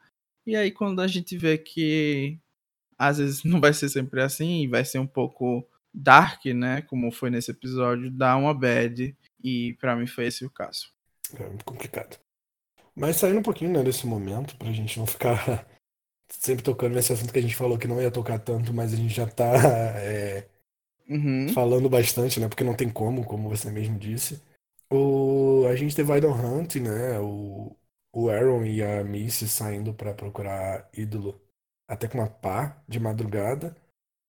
E 0.46 0.56
aí 0.56 0.72
quando 0.72 1.00
a 1.00 1.06
gente 1.08 1.38
vê 1.38 1.58
que 1.58 2.38
às 2.98 3.18
vezes 3.18 3.44
não 3.44 3.60
vai 3.60 3.72
ser 3.74 3.88
sempre 3.88 4.22
assim, 4.22 4.68
vai 4.68 4.84
ser 4.84 4.98
um 4.98 5.06
pouco 5.06 5.66
dark, 5.94 6.44
né? 6.46 6.82
Como 6.82 7.10
foi 7.12 7.30
nesse 7.30 7.50
episódio, 7.52 8.10
dá 8.10 8.36
uma 8.36 8.54
bad. 8.54 9.16
E 9.42 9.74
pra 9.80 9.96
mim 9.96 10.06
foi 10.06 10.26
esse 10.26 10.44
o 10.44 10.50
caso. 10.50 10.90
É 11.34 11.46
muito 11.48 11.64
complicado. 11.64 12.18
Mas 12.94 13.16
saindo 13.16 13.40
um 13.40 13.42
pouquinho 13.42 13.72
né, 13.72 13.82
desse 13.82 14.06
momento, 14.06 14.56
pra 14.56 14.72
gente 14.72 14.98
não 14.98 15.06
ficar 15.06 15.66
sempre 16.30 16.64
tocando 16.64 16.94
nesse 16.94 17.12
assunto 17.12 17.32
que 17.32 17.38
a 17.38 17.42
gente 17.42 17.56
falou 17.56 17.78
que 17.78 17.88
não 17.88 18.00
ia 18.00 18.10
tocar 18.10 18.38
tanto, 18.38 18.72
mas 18.74 18.92
a 18.92 18.96
gente 18.96 19.14
já 19.14 19.26
tá 19.26 19.44
é, 20.00 20.48
Uhum. 21.08 21.48
falando 21.52 21.88
bastante, 21.88 22.40
né? 22.40 22.48
Porque 22.48 22.64
não 22.64 22.74
tem 22.74 22.90
como, 22.90 23.24
como 23.24 23.48
você 23.48 23.70
mesmo 23.70 23.98
disse. 23.98 24.42
O, 24.90 25.66
a 25.68 25.76
gente 25.76 25.94
teve 25.96 26.16
Idol 26.16 26.32
Hunt, 26.32 26.76
né? 26.76 27.18
O, 27.20 27.76
o 28.12 28.30
Aaron 28.30 28.64
e 28.64 28.82
a 28.82 29.02
Missy 29.04 29.48
saindo 29.48 29.92
pra 29.92 30.14
procurar 30.14 30.88
ídolo 30.96 31.40
até 31.88 32.08
com 32.08 32.18
uma 32.18 32.28
pá 32.28 32.82
de 32.88 32.98
madrugada. 33.00 33.76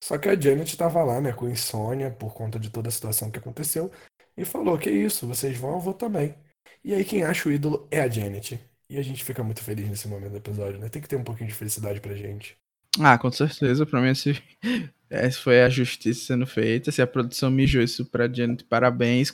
Só 0.04 0.18
que 0.18 0.30
a 0.30 0.40
Janet 0.40 0.78
tava 0.78 1.04
lá, 1.04 1.20
né, 1.20 1.34
com 1.34 1.50
insônia 1.50 2.12
por 2.12 2.34
conta 2.34 2.60
de 2.60 2.70
toda 2.70 2.90
a 2.90 2.92
situação 2.92 3.32
que 3.32 3.40
aconteceu 3.40 3.92
e 4.36 4.46
falou: 4.46 4.78
Que 4.78 4.90
isso, 4.92 5.28
vocês 5.28 5.58
vão, 5.58 5.74
eu 5.74 5.80
vou 5.80 5.94
também. 5.94 6.36
E 6.84 6.94
aí 6.94 7.04
quem 7.04 7.24
acha 7.24 7.50
o 7.50 7.52
ídolo 7.52 7.88
é 7.92 8.02
a 8.02 8.08
Janet. 8.10 8.60
E 8.90 8.98
a 8.98 9.02
gente 9.02 9.24
fica 9.24 9.44
muito 9.44 9.62
feliz 9.64 9.90
nesse 9.90 10.08
momento 10.08 10.32
do 10.32 10.38
episódio, 10.38 10.80
né? 10.80 10.88
Tem 10.90 11.02
que 11.02 11.08
ter 11.10 11.18
um 11.18 11.24
pouquinho 11.24 11.50
de 11.50 11.56
felicidade 11.56 12.00
pra 12.00 12.16
gente. 12.16 12.58
Ah, 13.00 13.18
com 13.18 13.32
certeza. 13.32 13.86
Pra 13.86 14.02
mim, 14.02 14.10
esse, 14.10 14.42
essa 15.10 15.40
foi 15.40 15.62
a 15.62 15.70
justiça 15.70 16.26
sendo 16.26 16.48
feita. 16.48 16.92
Se 16.92 17.02
a 17.02 17.08
produção 17.08 17.52
mijou 17.52 17.82
isso 17.82 18.06
pra 18.06 18.32
Janet, 18.32 18.64
parabéns. 18.64 19.30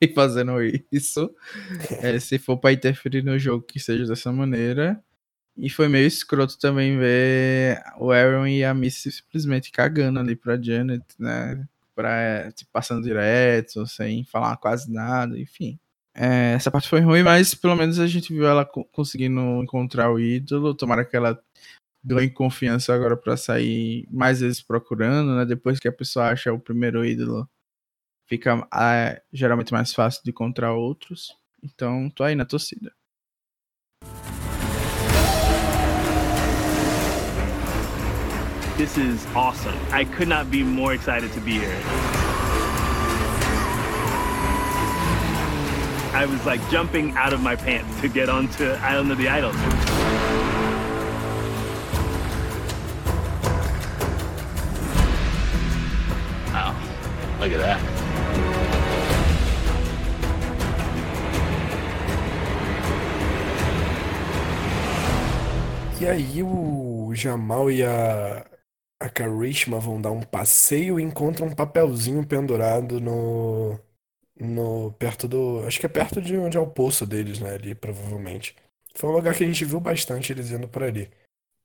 Continue 0.00 0.12
fazendo 0.14 0.52
isso. 0.92 1.30
É, 2.02 2.18
se 2.20 2.38
for 2.38 2.58
pra 2.58 2.72
interferir 2.72 3.22
no 3.24 3.38
jogo, 3.38 3.64
que 3.64 3.80
seja 3.80 4.06
dessa 4.06 4.32
maneira. 4.32 5.00
E 5.56 5.70
foi 5.70 5.88
meio 5.88 6.06
escroto 6.06 6.58
também 6.58 6.98
ver 6.98 7.82
o 7.98 8.12
Aaron 8.12 8.46
e 8.46 8.64
a 8.64 8.74
Missy 8.74 9.12
simplesmente 9.12 9.72
cagando 9.72 10.20
ali 10.20 10.36
pra 10.36 10.60
Janet, 10.60 11.04
né? 11.18 11.66
Pra, 11.94 12.52
tipo, 12.52 12.70
passando 12.72 13.04
direto, 13.04 13.86
sem 13.86 14.24
falar 14.24 14.56
quase 14.58 14.92
nada, 14.92 15.38
enfim. 15.38 15.78
É, 16.14 16.54
essa 16.54 16.70
parte 16.70 16.88
foi 16.88 17.00
ruim, 17.00 17.22
mas 17.22 17.54
pelo 17.54 17.76
menos 17.76 17.98
a 18.00 18.06
gente 18.06 18.32
viu 18.34 18.46
ela 18.46 18.64
co- 18.66 18.84
conseguindo 18.86 19.40
encontrar 19.62 20.10
o 20.12 20.20
ídolo. 20.20 20.74
Tomara 20.74 21.04
que 21.04 21.16
ela 21.16 21.40
ganhe 22.04 22.30
confiança 22.30 22.94
agora 22.94 23.16
pra 23.16 23.36
sair 23.36 24.06
mais 24.10 24.40
vezes 24.40 24.62
procurando, 24.62 25.36
né? 25.36 25.44
Depois 25.46 25.80
que 25.80 25.88
a 25.88 25.92
pessoa 25.92 26.28
acha 26.30 26.52
o 26.52 26.60
primeiro 26.60 27.04
ídolo, 27.04 27.48
fica 28.26 28.66
ah, 28.72 29.20
geralmente 29.32 29.72
mais 29.72 29.92
fácil 29.92 30.22
de 30.24 30.30
encontrar 30.30 30.72
outros. 30.72 31.34
Então, 31.62 32.10
tô 32.10 32.22
aí 32.22 32.34
na 32.34 32.44
torcida. 32.44 32.92
This 38.76 38.98
is 38.98 39.26
awesome. 39.34 39.74
I 39.90 40.04
could 40.04 40.28
not 40.28 40.50
be 40.50 40.62
more 40.62 40.92
excited 40.92 41.32
to 41.32 41.40
be 41.40 41.52
here. 41.52 41.80
I 46.12 46.26
was 46.26 46.44
like 46.44 46.60
jumping 46.70 47.12
out 47.16 47.32
of 47.32 47.40
my 47.40 47.56
pants 47.56 48.00
to 48.02 48.08
get 48.08 48.28
onto 48.28 48.64
Island 48.82 49.12
of 49.12 49.18
the 49.18 49.28
Idols. 49.28 49.56
Wow, 56.52 56.76
look 57.40 57.52
at 57.52 57.58
that. 57.58 57.95
E 65.98 66.06
aí 66.06 66.42
o 66.42 67.14
Jamal 67.14 67.70
e 67.70 67.82
a, 67.82 68.44
a 69.00 69.08
Karishma 69.08 69.80
vão 69.80 70.00
dar 70.00 70.10
um 70.10 70.20
passeio 70.20 71.00
e 71.00 71.02
encontram 71.02 71.46
um 71.46 71.54
papelzinho 71.54 72.26
pendurado 72.26 73.00
no, 73.00 73.78
no 74.38 74.92
perto 74.92 75.26
do, 75.26 75.64
acho 75.66 75.80
que 75.80 75.86
é 75.86 75.88
perto 75.88 76.20
de 76.20 76.36
onde 76.36 76.56
é 76.58 76.60
o 76.60 76.70
poço 76.70 77.06
deles, 77.06 77.40
né, 77.40 77.54
ali 77.54 77.74
provavelmente. 77.74 78.54
Foi 78.94 79.10
um 79.10 79.14
lugar 79.14 79.34
que 79.34 79.44
a 79.44 79.46
gente 79.46 79.64
viu 79.64 79.80
bastante 79.80 80.32
eles 80.32 80.50
indo 80.50 80.68
por 80.68 80.82
ali. 80.82 81.10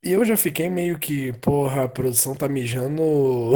E 0.04 0.12
eu 0.12 0.24
já 0.24 0.36
fiquei 0.36 0.70
meio 0.70 0.98
que, 0.98 1.32
porra, 1.34 1.84
a 1.84 1.88
produção 1.88 2.34
tá 2.34 2.48
mijando, 2.48 3.52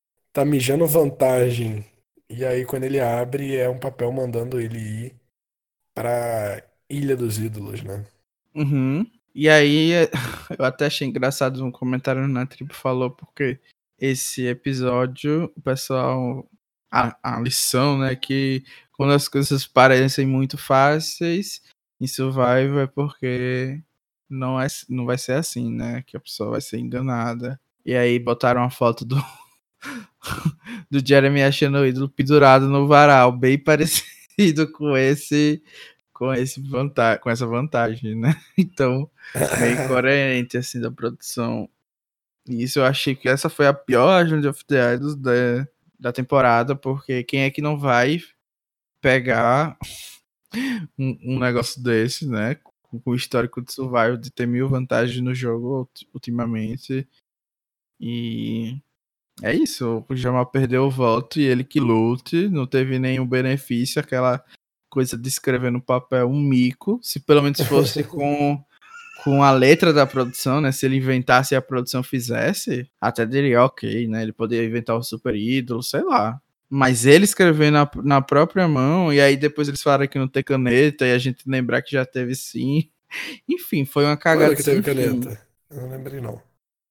tá 0.32 0.44
mijando 0.44 0.86
vantagem. 0.86 1.84
E 2.28 2.44
aí 2.44 2.64
quando 2.66 2.84
ele 2.84 3.00
abre 3.00 3.56
é 3.56 3.68
um 3.68 3.78
papel 3.78 4.12
mandando 4.12 4.60
ele 4.60 4.78
ir 4.78 5.14
pra 5.94 6.62
Ilha 6.88 7.16
dos 7.16 7.38
Ídolos, 7.38 7.82
né? 7.82 8.04
Uhum. 8.54 9.19
E 9.34 9.48
aí, 9.48 9.92
eu 10.58 10.64
até 10.64 10.86
achei 10.86 11.06
engraçado 11.06 11.64
um 11.64 11.70
comentário 11.70 12.26
na 12.28 12.46
tribo 12.46 12.74
falou, 12.74 13.10
porque 13.10 13.60
esse 13.98 14.46
episódio, 14.46 15.52
o 15.56 15.60
pessoal. 15.60 16.48
A, 16.92 17.16
a 17.22 17.40
lição, 17.40 17.98
né? 17.98 18.16
Que 18.16 18.64
quando 18.92 19.12
as 19.12 19.28
coisas 19.28 19.66
parecem 19.66 20.26
muito 20.26 20.58
fáceis 20.58 21.62
em 22.00 22.06
Survival 22.06 22.80
é 22.80 22.86
porque 22.88 23.80
não, 24.28 24.60
é, 24.60 24.66
não 24.88 25.06
vai 25.06 25.18
ser 25.18 25.34
assim, 25.34 25.70
né? 25.72 26.02
Que 26.02 26.16
a 26.16 26.20
pessoa 26.20 26.50
vai 26.52 26.60
ser 26.60 26.78
enganada. 26.78 27.60
E 27.84 27.94
aí 27.94 28.18
botaram 28.18 28.64
a 28.64 28.70
foto 28.70 29.04
do. 29.04 29.16
do 30.90 31.06
Jeremy 31.06 31.42
achando 31.42 31.78
o 31.78 31.86
ídolo 31.86 32.08
pendurado 32.08 32.68
no 32.68 32.86
varal, 32.86 33.32
bem 33.32 33.58
parecido 33.62 34.70
com 34.72 34.96
esse 34.96 35.62
com 36.20 36.34
esse 36.34 36.60
vantagem, 36.60 37.22
com 37.22 37.30
essa 37.30 37.46
vantagem, 37.46 38.14
né? 38.14 38.34
Então, 38.58 39.10
bem 39.58 39.74
coerente 39.88 40.58
assim 40.58 40.78
da 40.78 40.90
produção. 40.90 41.66
E 42.46 42.62
isso 42.62 42.78
eu 42.78 42.84
achei 42.84 43.14
que 43.16 43.26
essa 43.26 43.48
foi 43.48 43.66
a 43.66 43.72
pior 43.72 44.10
Agent 44.20 44.44
of 44.44 44.62
the 44.66 44.94
Idols 44.94 45.16
da, 45.16 45.66
da 45.98 46.12
temporada, 46.12 46.76
porque 46.76 47.24
quem 47.24 47.44
é 47.44 47.50
que 47.50 47.62
não 47.62 47.78
vai 47.78 48.20
pegar 49.00 49.78
um, 50.98 51.18
um 51.36 51.38
negócio 51.38 51.82
desse, 51.82 52.28
né? 52.28 52.56
Com 52.82 53.00
o 53.06 53.14
histórico 53.14 53.62
de 53.62 53.72
survival 53.72 54.18
de 54.18 54.30
ter 54.30 54.46
mil 54.46 54.68
vantagens 54.68 55.22
no 55.22 55.34
jogo 55.34 55.88
ultimamente. 56.12 57.08
E 57.98 58.78
é 59.42 59.54
isso, 59.54 60.04
o 60.06 60.14
Jamal 60.14 60.44
perdeu 60.44 60.84
o 60.84 60.90
voto 60.90 61.40
e 61.40 61.44
ele 61.44 61.64
que 61.64 61.80
lute, 61.80 62.46
não 62.48 62.66
teve 62.66 62.98
nenhum 62.98 63.26
benefício, 63.26 64.00
aquela 64.00 64.44
coisa 64.90 65.16
de 65.16 65.28
escrever 65.28 65.70
no 65.72 65.80
papel 65.80 66.28
um 66.28 66.40
mico, 66.40 66.98
se 67.02 67.20
pelo 67.20 67.42
menos 67.42 67.60
fosse 67.62 68.02
com, 68.04 68.62
com 69.24 69.42
a 69.42 69.52
letra 69.52 69.92
da 69.92 70.06
produção, 70.06 70.60
né? 70.60 70.72
Se 70.72 70.84
ele 70.84 70.96
inventasse 70.96 71.54
e 71.54 71.56
a 71.56 71.62
produção 71.62 72.02
fizesse, 72.02 72.90
até 73.00 73.24
diria 73.24 73.62
ok, 73.64 74.06
né? 74.08 74.22
Ele 74.22 74.32
poderia 74.32 74.66
inventar 74.68 74.96
o 74.96 75.02
super 75.02 75.34
ídolo, 75.34 75.82
sei 75.82 76.02
lá. 76.02 76.40
Mas 76.68 77.06
ele 77.06 77.24
escrever 77.24 77.70
na, 77.72 77.90
na 78.04 78.20
própria 78.20 78.68
mão, 78.68 79.12
e 79.12 79.20
aí 79.20 79.36
depois 79.36 79.66
eles 79.68 79.82
falaram 79.82 80.06
que 80.06 80.18
não 80.18 80.28
tem 80.28 80.42
caneta, 80.42 81.06
e 81.06 81.12
a 81.12 81.18
gente 81.18 81.48
lembrar 81.48 81.82
que 81.82 81.92
já 81.92 82.04
teve 82.04 82.34
sim. 82.34 82.90
Enfim, 83.48 83.84
foi 83.84 84.04
uma 84.04 84.16
cagada. 84.16 84.54
Claro 84.54 84.56
que 84.56 84.62
teve 84.62 84.82
fim. 84.82 84.82
caneta. 84.82 85.40
Eu 85.70 85.82
não 85.82 85.90
lembrei, 85.90 86.20
não. 86.20 86.40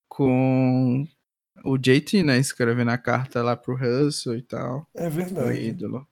Com 0.07 1.07
o 1.63 1.77
JT, 1.77 2.23
né? 2.23 2.37
Escrevendo 2.37 2.91
a 2.91 2.97
carta 2.97 3.41
lá 3.41 3.55
pro 3.55 3.75
Russell 3.75 4.35
e 4.35 4.41
tal. 4.41 4.85
É 4.95 5.07
O 5.07 5.11
verdade. 5.11 5.59
ídolo. 5.59 6.05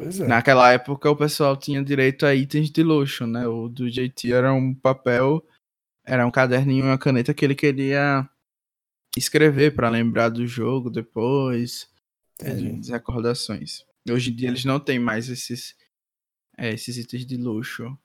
É. 0.00 0.26
Naquela 0.26 0.72
época 0.72 1.08
o 1.10 1.16
pessoal 1.16 1.56
tinha 1.56 1.82
direito 1.84 2.26
a 2.26 2.34
itens 2.34 2.70
de 2.70 2.82
luxo, 2.82 3.26
né? 3.26 3.46
O 3.46 3.68
do 3.68 3.88
JT 3.90 4.32
era 4.32 4.52
um 4.52 4.74
papel, 4.74 5.44
era 6.04 6.26
um 6.26 6.30
caderninho 6.30 6.84
e 6.84 6.88
uma 6.88 6.98
caneta 6.98 7.32
que 7.32 7.44
ele 7.44 7.54
queria 7.54 8.28
escrever 9.16 9.74
pra 9.74 9.88
lembrar 9.88 10.28
do 10.30 10.46
jogo 10.46 10.90
depois, 10.90 11.88
é, 12.42 12.50
Entendi. 12.50 12.80
de 12.80 12.90
recordações. 12.90 13.84
Hoje 14.10 14.30
em 14.30 14.34
dia 14.34 14.48
eles 14.48 14.64
não 14.64 14.80
têm 14.80 14.98
mais 14.98 15.28
esses, 15.28 15.76
é, 16.58 16.70
esses 16.72 16.96
itens 16.98 17.24
de 17.24 17.36
luxo. 17.36 17.96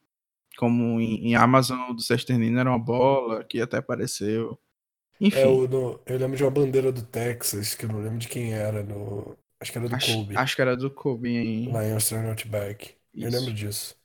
Como 0.57 0.99
em, 0.99 1.29
em 1.29 1.35
Amazon 1.35 1.89
o 1.89 1.93
do 1.93 2.01
Sexternino 2.01 2.59
era 2.59 2.69
uma 2.69 2.77
bola 2.79 3.43
que 3.43 3.59
até 3.61 3.77
apareceu. 3.77 4.59
Enfim, 5.19 5.39
É 5.39 5.67
do- 5.67 5.99
eu 6.05 6.17
lembro 6.17 6.37
de 6.37 6.43
uma 6.43 6.51
bandeira 6.51 6.91
do 6.91 7.01
Texas, 7.01 7.73
que 7.75 7.85
eu 7.85 7.89
não 7.89 7.99
lembro 8.01 8.19
de 8.19 8.27
quem 8.27 8.53
era. 8.53 8.83
No, 8.83 9.35
acho 9.59 9.71
que 9.71 9.77
era 9.77 9.89
do 9.89 9.95
acho, 9.95 10.13
Kobe, 10.13 10.37
acho 10.37 10.55
que 10.55 10.61
era 10.61 10.77
do 10.77 10.91
Kobe 10.91 11.29
em. 11.29 11.71
lá 11.71 11.85
em 11.85 11.93
Australian 11.93 12.29
Outback. 12.29 12.95
Eu 13.13 13.29
lembro 13.29 13.51
Isso. 13.51 13.53
disso. 13.53 13.99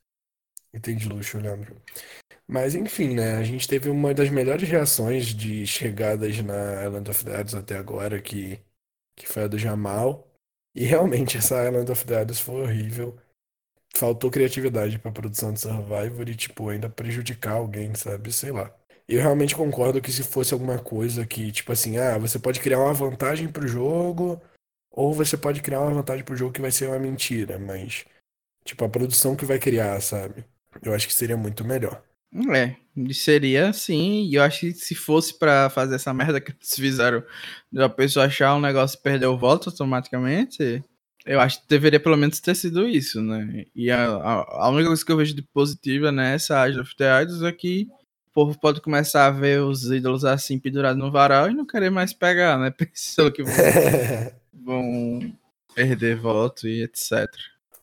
Item 0.73 0.97
de 0.97 1.09
luxo, 1.09 1.37
eu 1.37 1.43
lembro. 1.43 1.81
Mas 2.47 2.75
enfim, 2.75 3.15
né? 3.15 3.37
A 3.37 3.43
gente 3.45 3.69
teve 3.69 3.89
uma 3.89 4.13
das 4.13 4.29
melhores 4.29 4.69
reações 4.69 5.27
de 5.27 5.67
chegadas 5.67 6.37
na 6.43 6.85
Island 6.85 7.11
of 7.11 7.23
Idols 7.23 7.55
até 7.55 7.77
agora, 7.77 8.21
que, 8.21 8.61
que 9.17 9.27
foi 9.27 9.45
a 9.45 9.49
do 9.49 9.59
Jamal. 9.59 10.29
E 10.75 10.85
realmente 10.85 11.39
essa 11.39 11.67
Island 11.67 11.91
of 11.91 12.05
the 12.05 12.23
Idols 12.23 12.41
foi 12.41 12.63
horrível. 12.63 13.17
Faltou 13.97 14.31
criatividade 14.31 14.99
pra 14.99 15.13
produção 15.13 15.53
de 15.53 15.61
Survivor 15.61 16.29
e, 16.29 16.35
tipo, 16.35 16.69
ainda 16.69 16.91
prejudicar 16.91 17.55
alguém, 17.55 17.95
sabe? 17.95 18.33
Sei 18.33 18.51
lá. 18.51 18.75
Eu 19.07 19.21
realmente 19.21 19.55
concordo 19.55 20.01
que 20.03 20.11
se 20.11 20.23
fosse 20.25 20.53
alguma 20.53 20.79
coisa 20.79 21.27
que, 21.27 21.53
tipo 21.53 21.71
assim, 21.73 21.99
ah, 21.99 22.19
você 22.19 22.39
pode 22.39 22.59
criar 22.61 22.81
uma 22.81 22.93
vantagem 22.93 23.49
pro 23.49 23.69
jogo, 23.69 24.41
ou 24.97 25.13
você 25.13 25.37
pode 25.37 25.61
criar 25.61 25.81
uma 25.81 25.93
vantagem 25.93 26.25
pro 26.25 26.37
jogo 26.37 26.53
que 26.53 26.61
vai 26.61 26.71
ser 26.71 26.87
uma 26.87 26.99
mentira, 27.01 27.59
mas, 27.59 28.05
tipo, 28.65 28.85
a 28.85 28.89
produção 28.89 29.35
que 29.35 29.45
vai 29.45 29.59
criar, 29.59 30.01
sabe? 30.01 30.45
Eu 30.83 30.95
acho 30.95 31.09
que 31.09 31.15
seria 31.15 31.37
muito 31.37 31.65
melhor. 31.65 32.01
É, 32.53 32.77
seria 33.13 33.73
sim, 33.73 34.25
e 34.25 34.35
eu 34.37 34.43
acho 34.43 34.61
que 34.61 34.73
se 34.73 34.95
fosse 34.95 35.37
pra 35.39 35.69
fazer 35.69 35.97
essa 35.97 36.15
merda 36.15 36.41
que 36.41 36.53
eles 36.53 36.75
fizeram, 36.75 37.25
da 37.73 37.89
pessoa 37.89 38.27
achar 38.27 38.55
um 38.55 38.61
negócio 38.61 38.97
e 38.99 39.03
perder 39.03 39.27
o 39.27 39.39
voto 39.39 39.69
automaticamente, 39.69 40.83
eu 41.27 41.41
acho 41.41 41.61
que 41.63 41.69
deveria 41.69 41.99
pelo 41.99 42.17
menos 42.17 42.39
ter 42.41 42.55
sido 42.55 42.87
isso, 42.89 43.21
né? 43.21 43.65
E 43.75 43.91
a, 43.91 44.07
a, 44.07 44.67
a 44.67 44.69
única 44.71 44.89
coisa 44.89 45.05
que 45.05 45.13
eu 45.13 45.17
vejo 45.17 45.35
de 45.35 45.43
positiva 45.43 46.13
nessa 46.13 46.61
Age 46.61 46.79
of 46.79 46.95
the 46.97 47.23
Idols 47.23 47.43
é 47.43 47.53
que 47.53 47.89
o 48.29 48.33
povo 48.33 48.59
pode 48.61 48.81
começar 48.81 49.27
a 49.27 49.31
ver 49.31 49.61
os 49.63 49.91
ídolos 49.91 50.25
assim 50.25 50.59
pendurados 50.59 51.03
no 51.03 51.11
varal 51.11 51.51
e 51.51 51.55
não 51.55 51.67
querer 51.67 51.91
mais 51.91 52.13
pegar, 52.13 52.59
né? 52.59 52.71
Pensando 52.77 53.33
que 53.33 53.43
vão, 54.63 55.33
perder 55.75 56.17
voto 56.17 56.69
e 56.69 56.83
etc. 56.83 57.27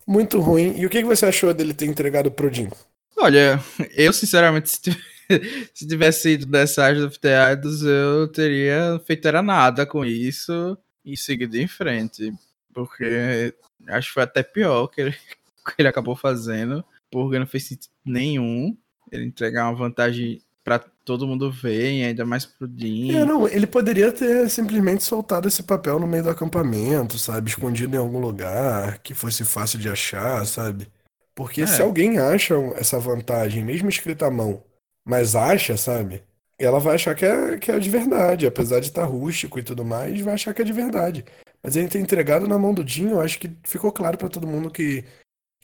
Muito 0.08 0.40
ruim. 0.40 0.74
E 0.78 0.86
o 0.86 0.90
que 0.90 1.04
você 1.04 1.26
achou 1.26 1.54
dele 1.54 1.74
ter 1.74 1.86
entregado 1.86 2.32
pro 2.32 2.52
Jim? 2.52 2.70
Olha, 3.18 3.60
eu 3.96 4.12
sinceramente, 4.14 4.70
se 4.70 4.82
tiv- 4.82 5.02
se 5.74 5.88
tivesse 5.88 6.30
ido 6.32 6.46
dessa 6.46 6.90
of 6.92 7.20
the 7.20 7.54
Idols, 7.54 7.84
eu 7.84 8.28
teria 8.28 9.00
feito 9.06 9.28
era 9.28 9.42
nada 9.42 9.86
com 9.86 10.04
isso 10.06 10.78
e 11.06 11.16
seguido 11.16 11.58
em 11.58 11.68
frente. 11.68 12.34
Porque 12.74 13.54
acho 13.88 14.08
que 14.08 14.14
foi 14.14 14.24
até 14.24 14.42
pior 14.44 14.88
que 14.88 15.02
ele, 15.02 15.12
que 15.66 15.74
ele 15.80 15.88
acabou 15.88 16.16
fazendo, 16.16 16.84
porque 17.10 17.38
não 17.40 17.48
fez 17.48 17.66
sentido 17.66 17.92
nenhum 18.06 18.76
ele 19.12 19.26
entregar 19.26 19.66
uma 19.66 19.76
vantagem 19.76 20.42
pra 20.64 20.80
todo 20.80 21.28
mundo 21.28 21.52
ver, 21.52 21.92
e 21.92 22.04
ainda 22.04 22.26
mais 22.26 22.46
pro 22.46 22.68
Dean. 22.68 23.22
É, 23.22 23.26
não, 23.26 23.48
ele 23.48 23.66
poderia 23.66 24.12
ter 24.12 24.50
simplesmente 24.50 25.04
soltado 25.04 25.48
esse 25.48 25.64
papel 25.64 26.00
no 26.00 26.08
meio 26.08 26.24
do 26.24 26.30
acampamento, 26.30 27.18
sabe? 27.18 27.50
Escondido 27.50 27.96
em 27.96 28.00
algum 28.00 28.20
lugar, 28.20 29.00
que 29.00 29.14
fosse 29.14 29.44
fácil 29.44 29.80
de 29.80 29.90
achar, 29.90 30.46
sabe? 30.46 30.88
Porque 31.34 31.62
É. 31.64 31.68
se 31.68 31.82
alguém 31.82 32.20
acha 32.20 32.54
essa 32.76 33.00
vantagem, 33.00 33.64
mesmo 33.64 33.90
escrita 33.90 34.28
à 34.28 34.32
mão, 34.32 34.64
mas 35.04 35.36
acha, 35.36 35.76
sabe? 35.78 36.22
Ela 36.60 36.80
vai 36.80 36.94
achar 36.94 37.16
que 37.16 37.26
é, 37.26 37.58
que 37.58 37.72
é 37.72 37.80
de 37.80 37.90
verdade, 37.90 38.46
apesar 38.46 38.80
de 38.80 38.88
estar 38.88 39.06
rústico 39.06 39.58
e 39.58 39.64
tudo 39.64 39.84
mais, 39.84 40.22
vai 40.22 40.36
achar 40.36 40.54
que 40.54 40.62
é 40.62 40.66
de 40.66 40.74
verdade. 40.74 41.26
Mas 41.64 41.76
ele 41.76 41.88
ter 41.88 42.00
entregado 42.00 42.48
na 42.48 42.60
mão 42.60 42.72
do 42.74 42.88
Jim, 42.88 43.10
eu 43.10 43.20
acho 43.22 43.40
que 43.40 43.52
ficou 43.64 43.92
claro 43.92 44.16
pra 44.18 44.30
todo 44.30 44.46
mundo 44.46 44.70
que, 44.70 45.04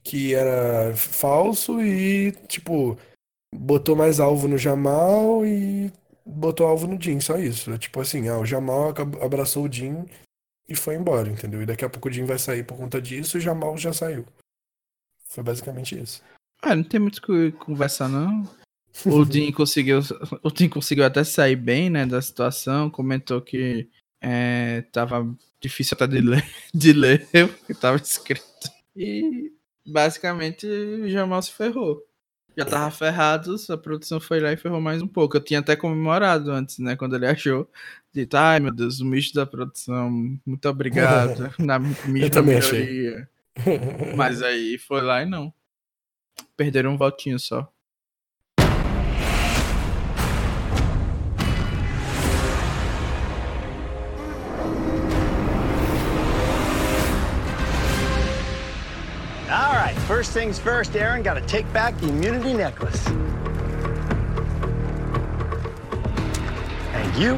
que 0.04 0.34
era 0.34 0.96
falso 0.96 1.80
e, 1.82 2.32
tipo, 2.48 2.98
botou 3.58 3.96
mais 3.96 4.20
alvo 4.20 4.48
no 4.48 4.58
Jamal 4.58 5.46
e 5.46 5.92
botou 6.26 6.68
alvo 6.68 6.88
no 6.88 7.02
Jim, 7.02 7.20
só 7.20 7.38
isso. 7.38 7.72
É 7.72 7.78
tipo 7.78 8.00
assim, 8.00 8.28
ah, 8.28 8.38
o 8.38 8.46
Jamal 8.46 8.94
abraçou 9.22 9.66
o 9.66 9.72
Jim 9.72 10.06
e 10.68 10.76
foi 10.76 10.96
embora, 10.96 11.30
entendeu? 11.30 11.62
E 11.62 11.66
daqui 11.66 11.84
a 11.84 11.90
pouco 11.90 12.10
o 12.10 12.12
Jim 12.12 12.26
vai 12.26 12.38
sair 12.38 12.64
por 12.64 12.78
conta 12.78 13.02
disso 13.02 13.38
e 13.38 13.40
o 13.40 13.42
Jamal 13.42 13.78
já 13.78 13.94
saiu. 13.94 14.26
Foi 15.30 15.44
basicamente 15.44 16.00
isso. 16.00 16.22
Ah, 16.62 16.76
não 16.76 16.84
tem 16.84 17.00
muito 17.00 17.18
o 17.18 17.22
que 17.22 17.52
conversar, 17.54 18.10
não. 18.10 18.44
O 19.06 19.24
Dean 19.26 19.52
conseguiu. 19.52 20.00
O 20.44 20.50
Dean 20.50 20.70
conseguiu 20.70 21.06
até 21.06 21.24
sair 21.24 21.56
bem, 21.56 21.90
né, 21.90 22.06
da 22.06 22.22
situação. 22.22 22.90
Comentou 22.90 23.42
que 23.42 23.90
é, 24.22 24.82
tava 24.92 25.28
difícil 25.62 25.96
até 25.96 26.08
de 26.08 26.22
ler, 26.22 26.44
de 26.74 26.94
ler 26.94 27.28
o 27.34 27.48
que 27.66 27.74
tava 27.74 27.98
escrito. 27.98 28.46
E 28.96 29.52
basicamente 29.86 30.66
o 30.66 31.10
Jamal 31.10 31.42
se 31.42 31.52
ferrou. 31.52 32.02
Já 32.58 32.66
tava 32.66 32.90
ferrado, 32.90 33.56
a 33.70 33.78
produção 33.78 34.20
foi 34.20 34.40
lá 34.40 34.52
e 34.52 34.58
ferrou 34.58 34.82
mais 34.82 35.00
um 35.00 35.08
pouco. 35.08 35.38
Eu 35.38 35.44
tinha 35.44 35.60
até 35.60 35.76
comemorado 35.76 36.52
antes, 36.52 36.80
né? 36.80 36.96
Quando 36.96 37.16
ele 37.16 37.28
achou. 37.28 37.70
Dito, 38.12 38.36
ai 38.36 38.60
meu 38.60 38.72
Deus, 38.72 39.00
o 39.00 39.06
misto 39.06 39.36
da 39.36 39.46
produção, 39.46 40.10
muito 40.44 40.68
obrigado. 40.68 41.54
Na 41.60 41.76
Eu 41.76 42.32
também 42.32 42.60
maioria. 42.60 43.30
Mas 44.16 44.42
aí 44.42 44.80
foi 44.80 45.02
lá 45.02 45.22
e 45.22 45.28
não. 45.28 45.54
Perderam 46.56 46.94
um 46.94 46.98
votinho 46.98 47.38
só. 47.38 47.72
First 60.08 60.32
things 60.32 60.58
first, 60.58 60.96
Aaron, 60.96 61.22
got 61.22 61.36
to 61.36 61.42
take 61.42 61.72
back 61.74 61.96
the 62.00 62.08
immunity 62.08 62.54
necklace. 62.54 63.06
And 66.94 67.22
you? 67.22 67.38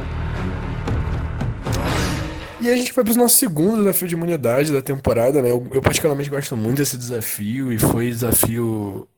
E 2.60 2.70
a 2.70 2.76
gente 2.76 2.92
vai 2.92 3.04
pro 3.04 3.14
nosso 3.14 3.36
segundo 3.36 3.78
desafio 3.78 4.06
de 4.06 4.14
imunidade 4.14 4.72
da 4.72 4.82
temporada, 4.82 5.42
né? 5.42 5.50
Eu, 5.50 5.66
eu 5.72 5.80
particularmente 5.80 6.30
gosto 6.30 6.56
muito 6.56 6.76
desse 6.76 6.96
desafio 6.96 7.72
e 7.72 7.78
foi 7.78 8.10
desafio 8.10 9.08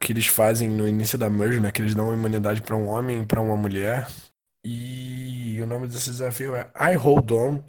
que 0.00 0.12
eles 0.12 0.26
fazem 0.26 0.68
no 0.68 0.88
início 0.88 1.18
da 1.18 1.28
merge, 1.30 1.60
né? 1.60 1.70
Que 1.70 1.82
eles 1.82 1.94
dão 1.94 2.12
imunidade 2.12 2.62
pra 2.62 2.74
um 2.74 2.88
homem 2.88 3.22
e 3.22 3.26
pra 3.26 3.40
uma 3.40 3.56
mulher. 3.56 4.08
E 4.64 5.60
o 5.62 5.66
nome 5.66 5.86
desse 5.86 6.10
desafio 6.10 6.56
é 6.56 6.70
I 6.80 6.94
Hold 6.96 7.30
On, 7.30 7.62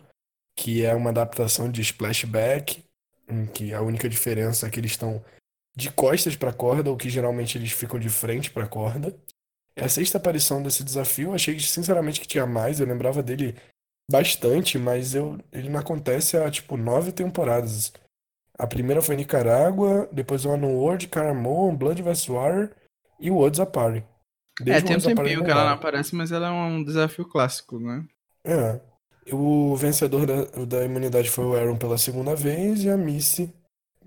que 0.56 0.86
é 0.86 0.96
uma 0.96 1.10
adaptação 1.12 1.70
de 1.70 1.82
Splashback, 1.82 2.84
em 3.30 3.46
que 3.46 3.74
a 3.74 3.82
única 3.82 4.10
diferença 4.10 4.68
é 4.68 4.70
que 4.70 4.80
eles 4.80 4.92
estão 4.92 5.24
de 5.76 5.92
costas 5.92 6.36
pra 6.36 6.52
corda, 6.52 6.90
ou 6.90 6.98
que 6.98 7.10
geralmente 7.10 7.58
eles 7.58 7.72
ficam 7.72 8.00
de 8.00 8.10
frente 8.10 8.52
pra 8.52 8.68
corda. 8.68 9.16
É 9.76 9.86
a 9.86 9.90
sexta 9.90 10.18
aparição 10.18 10.62
desse 10.62 10.84
desafio, 10.84 11.34
achei 11.34 11.58
sinceramente 11.60 12.20
que 12.20 12.28
tinha 12.28 12.46
mais, 12.46 12.80
eu 12.80 12.88
lembrava 12.88 13.24
dele 13.24 13.56
bastante, 14.12 14.78
mas 14.78 15.14
eu, 15.14 15.38
ele 15.52 15.70
não 15.70 15.80
acontece 15.80 16.36
há 16.36 16.50
tipo 16.50 16.76
nove 16.76 17.12
temporadas. 17.12 17.94
A 18.58 18.68
primeira 18.68 19.02
foi 19.02 19.16
Nicarágua, 19.16 20.10
depois 20.12 20.44
o 20.44 20.52
Ano 20.52 20.68
World, 20.68 21.08
Caramon, 21.08 21.76
Blood 21.76 22.02
vs. 22.02 22.28
Water 22.28 22.76
e 23.20 23.32
o 23.32 23.36
Woods 23.36 23.60
Apari. 23.60 24.04
É, 24.68 24.82
tem 24.82 24.98
um 24.98 25.00
tempinho 25.00 25.46
que 25.46 25.52
ela 25.52 25.64
não 25.64 25.74
aparece, 25.74 26.14
mas 26.14 26.32
ela 26.32 26.48
é 26.48 26.52
um 26.52 26.84
desafio 26.84 27.26
clássico, 27.26 27.80
né? 27.80 28.06
É. 28.44 28.82
O 29.32 29.76
vencedor 29.76 30.26
da, 30.26 30.44
da 30.66 30.86
imunidade 30.86 31.30
foi 31.30 31.46
o 31.46 31.56
Aaron 31.56 31.78
pela 31.78 31.98
segunda 31.98 32.36
vez 32.36 32.84
e 32.84 32.90
a 32.90 32.98
Missy 32.98 33.52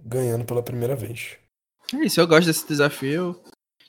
ganhando 0.04 0.44
pela 0.44 0.62
primeira 0.62 0.96
vez. 0.96 1.36
É 1.94 1.98
isso, 1.98 2.20
eu 2.20 2.26
gosto 2.26 2.46
desse 2.46 2.66
desafio. 2.66 3.38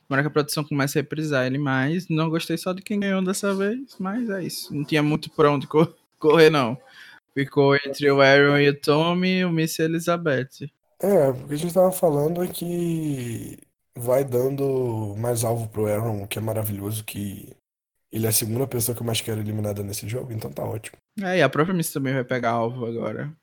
Tomara 0.08 0.22
que 0.24 0.28
a 0.28 0.32
produção 0.32 0.64
comece 0.64 1.00
a 1.00 1.02
reprisar 1.02 1.46
ele 1.48 1.58
mais. 1.58 2.08
Não 2.10 2.30
gostei 2.30 2.58
só 2.58 2.74
de 2.74 2.82
quem 2.82 3.00
ganhou 3.00 3.24
dessa 3.24 3.54
vez, 3.56 3.96
mas 4.00 4.30
é 4.30 4.44
isso. 4.44 4.74
Não 4.74 4.84
tinha 4.84 5.02
muito 5.02 5.30
pra 5.32 5.50
onde 5.52 5.66
cor- 5.66 5.96
correr, 6.20 6.50
não. 6.50 6.78
Ficou 7.34 7.76
entre 7.76 8.12
o 8.12 8.22
Aaron 8.22 8.60
e 8.60 8.70
o 8.70 8.80
Tommy 8.80 9.40
e 9.40 9.46
o 9.46 9.50
Miss 9.50 9.80
Elizabeth. 9.80 10.70
É, 11.02 11.30
o 11.30 11.48
que 11.48 11.54
a 11.54 11.58
gente 11.58 11.74
tava 11.74 11.92
falando 11.92 12.44
é 12.44 12.48
que 12.48 13.58
vai 13.98 14.24
dando 14.24 15.16
mais 15.18 15.44
alvo 15.44 15.68
pro 15.68 15.88
Aaron, 15.88 16.24
o 16.24 16.28
que 16.28 16.38
é 16.38 16.42
maravilhoso, 16.42 17.04
que 17.04 17.50
ele 18.14 18.28
é 18.28 18.30
a 18.30 18.32
segunda 18.32 18.68
pessoa 18.68 18.96
que 18.96 19.02
eu 19.02 19.06
mais 19.08 19.22
quero 19.22 19.42
eliminada 19.42 19.82
nesse 19.82 20.08
jogo, 20.08 20.32
então 20.32 20.52
tá 20.52 20.64
ótimo. 20.64 20.98
É, 21.20 21.40
e 21.40 21.42
a 21.42 21.50
própria 21.50 21.74
Miss 21.74 21.92
também 21.92 22.14
vai 22.14 22.24
pegar 22.24 22.52
alvo 22.52 22.86
agora. 22.86 23.34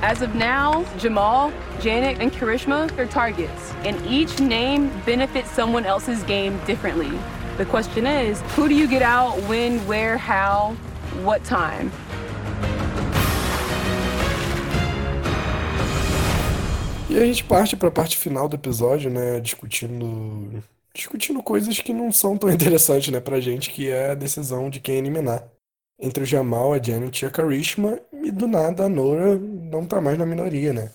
As 0.00 0.22
of 0.22 0.32
now, 0.36 0.84
Jamal, 0.98 1.50
Janet, 1.80 2.22
and 2.22 2.30
Karishma 2.30 2.86
are 2.96 3.06
targets, 3.08 3.72
and 3.84 3.96
each 4.06 4.40
name 4.40 4.90
benefits 5.04 5.50
someone 5.50 5.84
else's 5.84 6.22
game 6.22 6.56
differently. 6.66 7.10
The 7.56 7.64
question 7.64 8.06
is, 8.06 8.40
who 8.56 8.68
do 8.68 8.74
you 8.74 8.86
get 8.86 9.02
out, 9.02 9.36
when, 9.48 9.80
where, 9.88 10.16
how, 10.16 10.76
what 11.24 11.44
time? 11.44 11.90
E 17.10 17.18
a 17.18 17.26
gente 17.26 17.44
parte 17.44 17.76
pra 17.76 17.90
parte 17.90 18.16
final 18.16 18.48
do 18.48 18.54
episódio, 18.54 19.10
né, 19.10 19.40
discutindo 19.40 20.62
discutindo 20.94 21.42
coisas 21.42 21.80
que 21.80 21.92
não 21.92 22.12
são 22.12 22.36
tão 22.36 22.50
interessantes, 22.52 23.12
né, 23.12 23.20
pra 23.20 23.40
gente, 23.40 23.70
que 23.70 23.88
é 23.88 24.10
a 24.10 24.14
decisão 24.14 24.70
de 24.70 24.80
quem 24.80 24.96
eliminar. 24.96 25.48
Entre 26.00 26.24
o 26.24 26.26
Jamal, 26.26 26.72
a 26.72 26.82
Janet 26.82 27.22
e 27.22 27.26
a 27.26 27.30
Karishma, 27.30 28.00
e 28.12 28.30
do 28.30 28.48
nada 28.48 28.84
a 28.84 28.88
Nora 28.88 29.38
não 29.38 29.86
tá 29.86 30.00
mais 30.00 30.18
na 30.18 30.26
minoria, 30.26 30.72
né? 30.72 30.92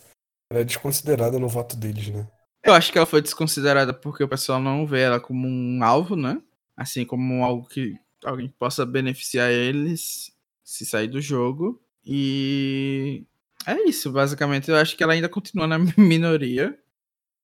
Ela 0.52 0.62
é 0.62 0.64
desconsiderada 0.64 1.40
no 1.40 1.48
voto 1.48 1.78
deles, 1.78 2.10
né? 2.10 2.28
Eu 2.64 2.74
acho 2.74 2.92
que 2.92 2.98
ela 2.98 3.08
foi 3.08 3.22
desconsiderada 3.22 3.94
porque 3.94 4.24
o 4.24 4.28
pessoal 4.28 4.60
não 4.60 4.86
vê 4.86 5.02
ela 5.02 5.20
como 5.20 5.48
um 5.48 5.82
alvo, 5.82 6.16
né? 6.16 6.42
Assim 6.76 7.06
como 7.06 7.44
algo 7.44 7.68
que 7.68 7.96
alguém 8.24 8.50
possa 8.50 8.86
beneficiar 8.86 9.50
eles 9.52 10.32
se 10.64 10.86
sair 10.86 11.08
do 11.08 11.22
jogo. 11.22 11.82
E 12.06 13.26
é 13.66 13.88
isso, 13.88 14.12
basicamente. 14.12 14.70
Eu 14.70 14.76
acho 14.76 14.98
que 14.98 15.04
ela 15.04 15.14
ainda 15.14 15.30
continua 15.30 15.68
na 15.68 15.78
minoria. 15.98 16.78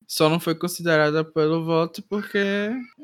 Só 0.08 0.30
não 0.30 0.40
foi 0.40 0.56
considerada 0.56 1.24
pelo 1.24 1.64
voto 1.66 2.04
porque 2.04 2.40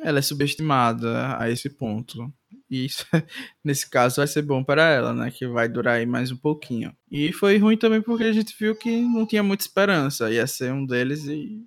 ela 0.01 0.19
é 0.19 0.21
subestimada 0.21 1.37
a 1.37 1.49
esse 1.49 1.69
ponto. 1.69 2.31
E 2.69 2.85
isso, 2.85 3.05
nesse 3.63 3.89
caso, 3.89 4.17
vai 4.17 4.27
ser 4.27 4.43
bom 4.43 4.63
para 4.63 4.89
ela, 4.89 5.13
né? 5.13 5.31
Que 5.31 5.47
vai 5.47 5.67
durar 5.67 5.95
aí 5.97 6.05
mais 6.05 6.31
um 6.31 6.37
pouquinho. 6.37 6.95
E 7.11 7.31
foi 7.33 7.57
ruim 7.57 7.77
também 7.77 8.01
porque 8.01 8.23
a 8.23 8.33
gente 8.33 8.55
viu 8.57 8.75
que 8.75 9.01
não 9.01 9.25
tinha 9.25 9.43
muita 9.43 9.63
esperança. 9.63 10.31
Ia 10.31 10.45
ser 10.45 10.71
um 10.71 10.85
deles 10.85 11.25
e 11.25 11.65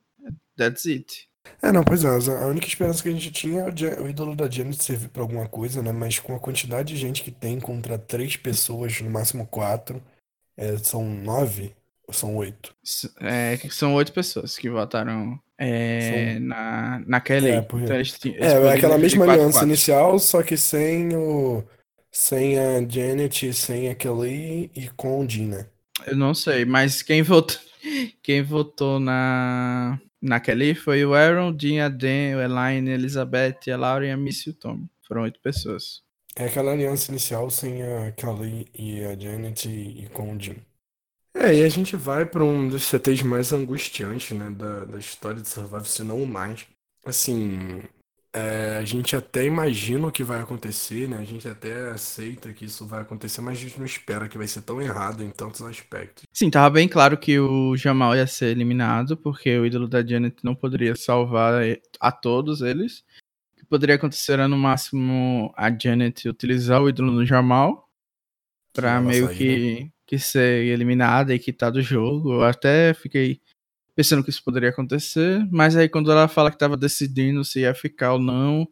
that's 0.57 0.87
it. 0.87 1.29
É, 1.61 1.73
não, 1.73 1.83
pois 1.83 2.05
é, 2.05 2.09
a 2.09 2.47
única 2.47 2.67
esperança 2.67 3.03
que 3.03 3.09
a 3.09 3.13
gente 3.13 3.31
tinha 3.33 3.63
é 3.63 4.01
o, 4.01 4.09
ídolo 4.09 4.35
da 4.35 4.49
Janet 4.49 4.83
servir 4.83 5.09
pra 5.09 5.23
alguma 5.23 5.49
coisa, 5.49 5.83
né? 5.83 5.93
Mas 5.93 6.19
com 6.19 6.35
a 6.35 6.41
quantidade 6.41 6.95
de 6.95 7.01
gente 7.01 7.23
que 7.23 7.31
tem 7.31 7.59
contra 7.61 7.99
três 7.99 8.37
pessoas, 8.37 9.01
no 9.01 9.11
máximo 9.11 9.47
quatro, 9.47 10.03
é, 10.57 10.77
são 10.79 11.05
nove 11.05 11.75
são 12.13 12.37
oito? 12.37 12.75
É, 13.21 13.57
são 13.71 13.95
oito 13.95 14.13
pessoas 14.13 14.57
que 14.59 14.69
votaram 14.71 15.39
é, 15.59 16.35
São- 16.37 16.41
na, 16.49 17.03
naquela 17.07 17.49
É, 17.49 17.57
aí. 17.59 17.63
porque- 17.63 17.85
Então 17.85 17.97
eles 17.97 18.19
eles 18.25 18.41
É, 18.41 18.53
é 18.67 18.73
aquela 18.73 18.99
mesma 18.99 19.25
aliança 19.25 19.65
inicial, 19.65 20.19
só 20.19 20.43
que 20.43 20.57
sem 20.57 21.15
o. 21.17 21.65
Sem 22.15 22.59
a 22.59 22.87
Janet, 22.87 23.55
sem 23.55 23.89
a 23.89 23.95
Kelly 23.95 24.71
e 24.75 24.89
com 24.97 25.21
o 25.21 25.27
Dean, 25.27 25.47
né? 25.47 25.67
Eu 26.07 26.15
não 26.17 26.35
sei, 26.35 26.65
mas 26.67 27.01
quem 27.01 27.23
votou, 27.23 27.57
quem 28.23 28.43
votou 28.43 29.01
na, 29.01 29.99
naquele 30.21 30.75
foi 30.75 31.05
o 31.07 31.15
Aaron, 31.15 31.53
Dean, 31.53 31.87
a 31.87 31.89
Dan, 31.89 32.37
o 32.37 32.41
Elaine, 32.43 32.91
a 32.91 32.95
Elizabeth, 32.95 33.71
a 33.73 33.77
Laura 33.77 34.07
e 34.07 34.11
a 34.11 34.17
Missy 34.17 34.51
e 34.51 34.53
o 34.53 34.55
Tom. 34.55 34.81
Foram 35.09 35.23
oito 35.23 35.41
pessoas. 35.41 36.03
É 36.37 36.47
aquela 36.47 36.73
aliança 36.73 37.11
inicial 37.11 37.49
sem 37.51 37.83
a 37.83 38.11
Kelly 38.13 38.67
e 38.75 39.05
a 39.05 39.19
Janet 39.19 39.69
e, 39.69 40.05
e 40.05 40.09
com 40.09 40.33
o 40.35 40.37
Dean. 40.37 40.57
É, 41.35 41.55
e 41.55 41.65
a 41.65 41.69
gente 41.69 41.97
vai 41.97 42.27
pra 42.27 42.45
um 42.45 42.69
dos 42.69 42.85
CTs 42.85 43.23
mais 43.23 43.53
angustiantes, 43.53 44.37
né, 44.37 44.51
da, 44.51 44.85
da 44.85 44.99
história 44.99 45.41
de 45.41 45.49
Survival, 45.49 45.85
se 45.85 46.03
não 46.03 46.23
o 46.23 46.27
mais. 46.27 46.67
Assim, 47.05 47.83
é, 48.35 48.79
a 48.79 48.85
gente 48.85 49.15
até 49.15 49.45
imagina 49.45 50.07
o 50.07 50.13
que 50.13 50.25
vai 50.25 50.41
acontecer, 50.41 51.07
né? 51.07 51.19
A 51.19 51.25
gente 51.25 51.47
até 51.47 51.91
aceita 51.91 52.51
que 52.53 52.65
isso 52.65 52.87
vai 52.87 53.03
acontecer, 53.03 53.43
mas 53.43 53.59
a 53.59 53.61
gente 53.61 53.79
não 53.79 53.85
espera 53.85 54.27
que 54.27 54.39
vai 54.39 54.47
ser 54.47 54.63
tão 54.63 54.81
errado 54.81 55.23
em 55.23 55.31
tantos 55.31 55.61
aspectos. 55.61 56.25
Sim, 56.33 56.49
tava 56.49 56.71
bem 56.71 56.89
claro 56.89 57.19
que 57.19 57.39
o 57.39 57.77
Jamal 57.77 58.17
ia 58.17 58.27
ser 58.27 58.47
eliminado, 58.47 59.19
porque 59.19 59.59
o 59.59 59.67
ídolo 59.67 59.87
da 59.87 60.05
Janet 60.05 60.37
não 60.43 60.55
poderia 60.55 60.97
salvar 60.97 61.63
a 62.01 62.11
todos 62.11 62.63
eles. 62.63 63.05
O 63.53 63.57
que 63.59 63.67
poderia 63.67 63.97
acontecer 63.97 64.33
era 64.33 64.49
no 64.49 64.57
máximo 64.57 65.53
a 65.55 65.71
Janet 65.71 66.27
utilizar 66.27 66.81
o 66.81 66.89
ídolo 66.89 67.13
do 67.13 67.27
Jamal 67.27 67.87
pra 68.73 68.93
ela 68.93 69.01
meio 69.03 69.27
sair, 69.27 69.37
que, 69.37 69.92
que 70.13 70.19
ser 70.19 70.67
eliminada 70.67 71.35
e 71.35 71.39
quitar 71.39 71.73
do 71.73 71.81
jogo. 71.81 72.35
Eu 72.35 72.45
até 72.45 72.93
fiquei 72.93 73.41
pensando 73.97 74.23
que 74.23 74.29
isso 74.29 74.45
poderia 74.45 74.69
acontecer, 74.69 75.43
mas 75.51 75.75
aí 75.75 75.89
quando 75.89 76.13
ela 76.13 76.29
fala 76.29 76.51
que 76.51 76.59
tava 76.59 76.77
decidindo 76.77 77.43
se 77.43 77.61
ia 77.61 77.75
ficar 77.75 78.13
ou 78.13 78.19
não 78.19 78.69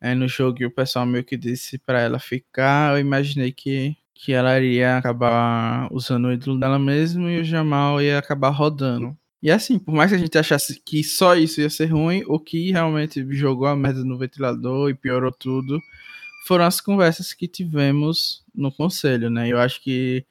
é, 0.00 0.12
no 0.12 0.26
jogo 0.26 0.64
o 0.66 0.70
pessoal 0.70 1.06
meio 1.06 1.22
que 1.22 1.36
disse 1.36 1.78
pra 1.78 2.00
ela 2.00 2.18
ficar, 2.18 2.94
eu 2.94 3.00
imaginei 3.00 3.52
que, 3.52 3.96
que 4.12 4.32
ela 4.32 4.58
iria 4.58 4.96
acabar 4.98 5.88
usando 5.92 6.26
o 6.26 6.32
ídolo 6.32 6.58
dela 6.58 6.80
mesma 6.80 7.30
e 7.30 7.40
o 7.40 7.44
Jamal 7.44 8.02
ia 8.02 8.18
acabar 8.18 8.50
rodando. 8.50 9.16
E 9.40 9.52
assim, 9.52 9.78
por 9.78 9.94
mais 9.94 10.10
que 10.10 10.16
a 10.16 10.18
gente 10.18 10.36
achasse 10.36 10.80
que 10.84 11.04
só 11.04 11.36
isso 11.36 11.60
ia 11.60 11.70
ser 11.70 11.86
ruim, 11.86 12.24
o 12.26 12.40
que 12.40 12.72
realmente 12.72 13.24
jogou 13.36 13.68
a 13.68 13.76
merda 13.76 14.02
no 14.04 14.18
ventilador 14.18 14.90
e 14.90 14.94
piorou 14.94 15.30
tudo 15.30 15.80
foram 16.44 16.64
as 16.64 16.80
conversas 16.80 17.32
que 17.32 17.46
tivemos 17.46 18.44
no 18.54 18.72
conselho, 18.72 19.30
né? 19.30 19.48
Eu 19.48 19.58
acho 19.60 19.80
que 19.80 20.24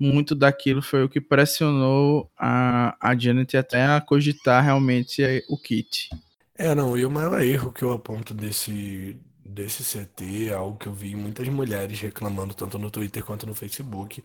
muito 0.00 0.34
daquilo 0.34 0.80
foi 0.80 1.04
o 1.04 1.08
que 1.08 1.20
pressionou 1.20 2.32
a, 2.38 2.96
a 2.98 3.14
Janet 3.16 3.54
até 3.54 3.84
a 3.84 4.00
cogitar 4.00 4.64
realmente 4.64 5.22
o 5.46 5.58
kit. 5.58 6.08
É, 6.56 6.74
não, 6.74 6.96
e 6.96 7.04
o 7.04 7.10
maior 7.10 7.40
erro 7.42 7.70
que 7.70 7.82
eu 7.82 7.92
aponto 7.92 8.32
desse, 8.32 9.18
desse 9.44 9.82
CT 9.82 10.48
é 10.48 10.54
algo 10.54 10.78
que 10.78 10.86
eu 10.86 10.94
vi 10.94 11.14
muitas 11.14 11.46
mulheres 11.48 12.00
reclamando, 12.00 12.54
tanto 12.54 12.78
no 12.78 12.90
Twitter 12.90 13.22
quanto 13.22 13.46
no 13.46 13.54
Facebook, 13.54 14.22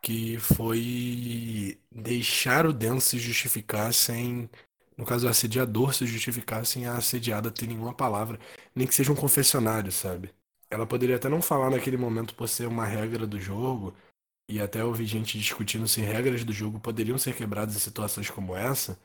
que 0.00 0.38
foi 0.38 1.78
deixar 1.90 2.66
o 2.66 2.72
Dan 2.72 3.00
se 3.00 3.18
justificar 3.18 3.92
sem, 3.92 4.48
no 4.96 5.04
caso 5.04 5.26
o 5.26 5.30
assediador 5.30 5.92
se 5.92 6.06
justificar 6.06 6.64
sem 6.64 6.86
a 6.86 6.94
assediada 6.96 7.50
ter 7.50 7.66
nenhuma 7.66 7.94
palavra, 7.94 8.38
nem 8.74 8.86
que 8.86 8.94
seja 8.94 9.12
um 9.12 9.16
confessionário, 9.16 9.90
sabe? 9.90 10.30
Ela 10.70 10.86
poderia 10.86 11.16
até 11.16 11.28
não 11.28 11.42
falar 11.42 11.70
naquele 11.70 11.96
momento 11.96 12.34
por 12.34 12.48
ser 12.48 12.66
uma 12.66 12.84
regra 12.84 13.26
do 13.26 13.40
jogo, 13.40 13.94
e 14.48 14.60
até 14.60 14.84
ouvi 14.84 15.04
gente 15.06 15.38
discutindo 15.38 15.88
se 15.88 16.00
regras 16.00 16.44
do 16.44 16.52
jogo 16.52 16.78
poderiam 16.78 17.18
ser 17.18 17.34
quebradas 17.34 17.76
em 17.76 17.80
situações 17.80 18.30
como 18.30 18.56
essa, 18.56 18.98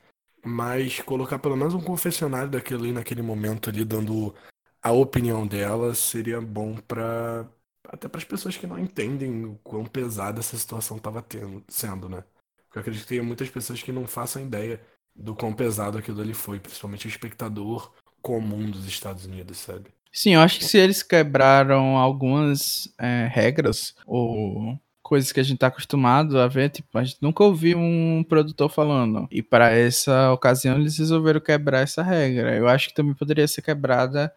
mas 0.44 1.00
colocar 1.00 1.38
pelo 1.38 1.56
menos 1.56 1.74
um 1.74 1.80
confessionário 1.80 2.50
daquilo 2.50 2.84
ali 2.84 2.92
naquele 2.92 3.22
momento 3.22 3.70
ali, 3.70 3.84
dando 3.84 4.34
a 4.82 4.92
opinião 4.92 5.46
dela, 5.46 5.94
seria 5.94 6.40
bom 6.40 6.76
para 6.76 7.48
até 7.88 8.08
para 8.08 8.18
as 8.18 8.24
pessoas 8.24 8.56
que 8.56 8.66
não 8.66 8.78
entendem 8.78 9.44
o 9.44 9.58
quão 9.62 9.84
pesada 9.84 10.40
essa 10.40 10.56
situação 10.56 10.96
estava 10.96 11.24
sendo, 11.68 12.08
né? 12.08 12.24
Porque 12.64 12.78
eu 12.78 12.80
acredito 12.80 13.02
que 13.02 13.08
tem 13.08 13.20
muitas 13.20 13.50
pessoas 13.50 13.82
que 13.82 13.92
não 13.92 14.06
façam 14.06 14.42
ideia 14.42 14.80
do 15.14 15.34
quão 15.34 15.52
pesado 15.52 15.98
aquilo 15.98 16.20
ali 16.20 16.32
foi, 16.32 16.58
principalmente 16.58 17.06
o 17.06 17.08
espectador 17.08 17.92
comum 18.22 18.70
dos 18.70 18.86
Estados 18.86 19.26
Unidos, 19.26 19.58
sabe? 19.58 19.90
Sim, 20.12 20.34
eu 20.34 20.40
acho 20.40 20.58
que 20.58 20.64
se 20.64 20.78
eles 20.78 21.02
quebraram 21.02 21.96
algumas 21.96 22.92
é, 22.98 23.26
regras 23.30 23.94
ou 24.06 24.78
coisas 25.12 25.30
que 25.30 25.40
a 25.40 25.42
gente 25.42 25.58
tá 25.58 25.66
acostumado 25.66 26.40
a 26.40 26.48
ver, 26.48 26.70
tipo, 26.70 26.96
a 26.96 27.04
gente 27.04 27.18
nunca 27.20 27.44
ouviu 27.44 27.76
um 27.76 28.24
produtor 28.26 28.70
falando. 28.70 29.28
E 29.30 29.42
para 29.42 29.70
essa 29.70 30.32
ocasião 30.32 30.78
eles 30.78 30.96
resolveram 30.96 31.38
quebrar 31.38 31.80
essa 31.80 32.02
regra. 32.02 32.56
Eu 32.56 32.66
acho 32.66 32.88
que 32.88 32.94
também 32.94 33.12
poderia 33.12 33.46
ser 33.46 33.60
quebrada 33.60 34.32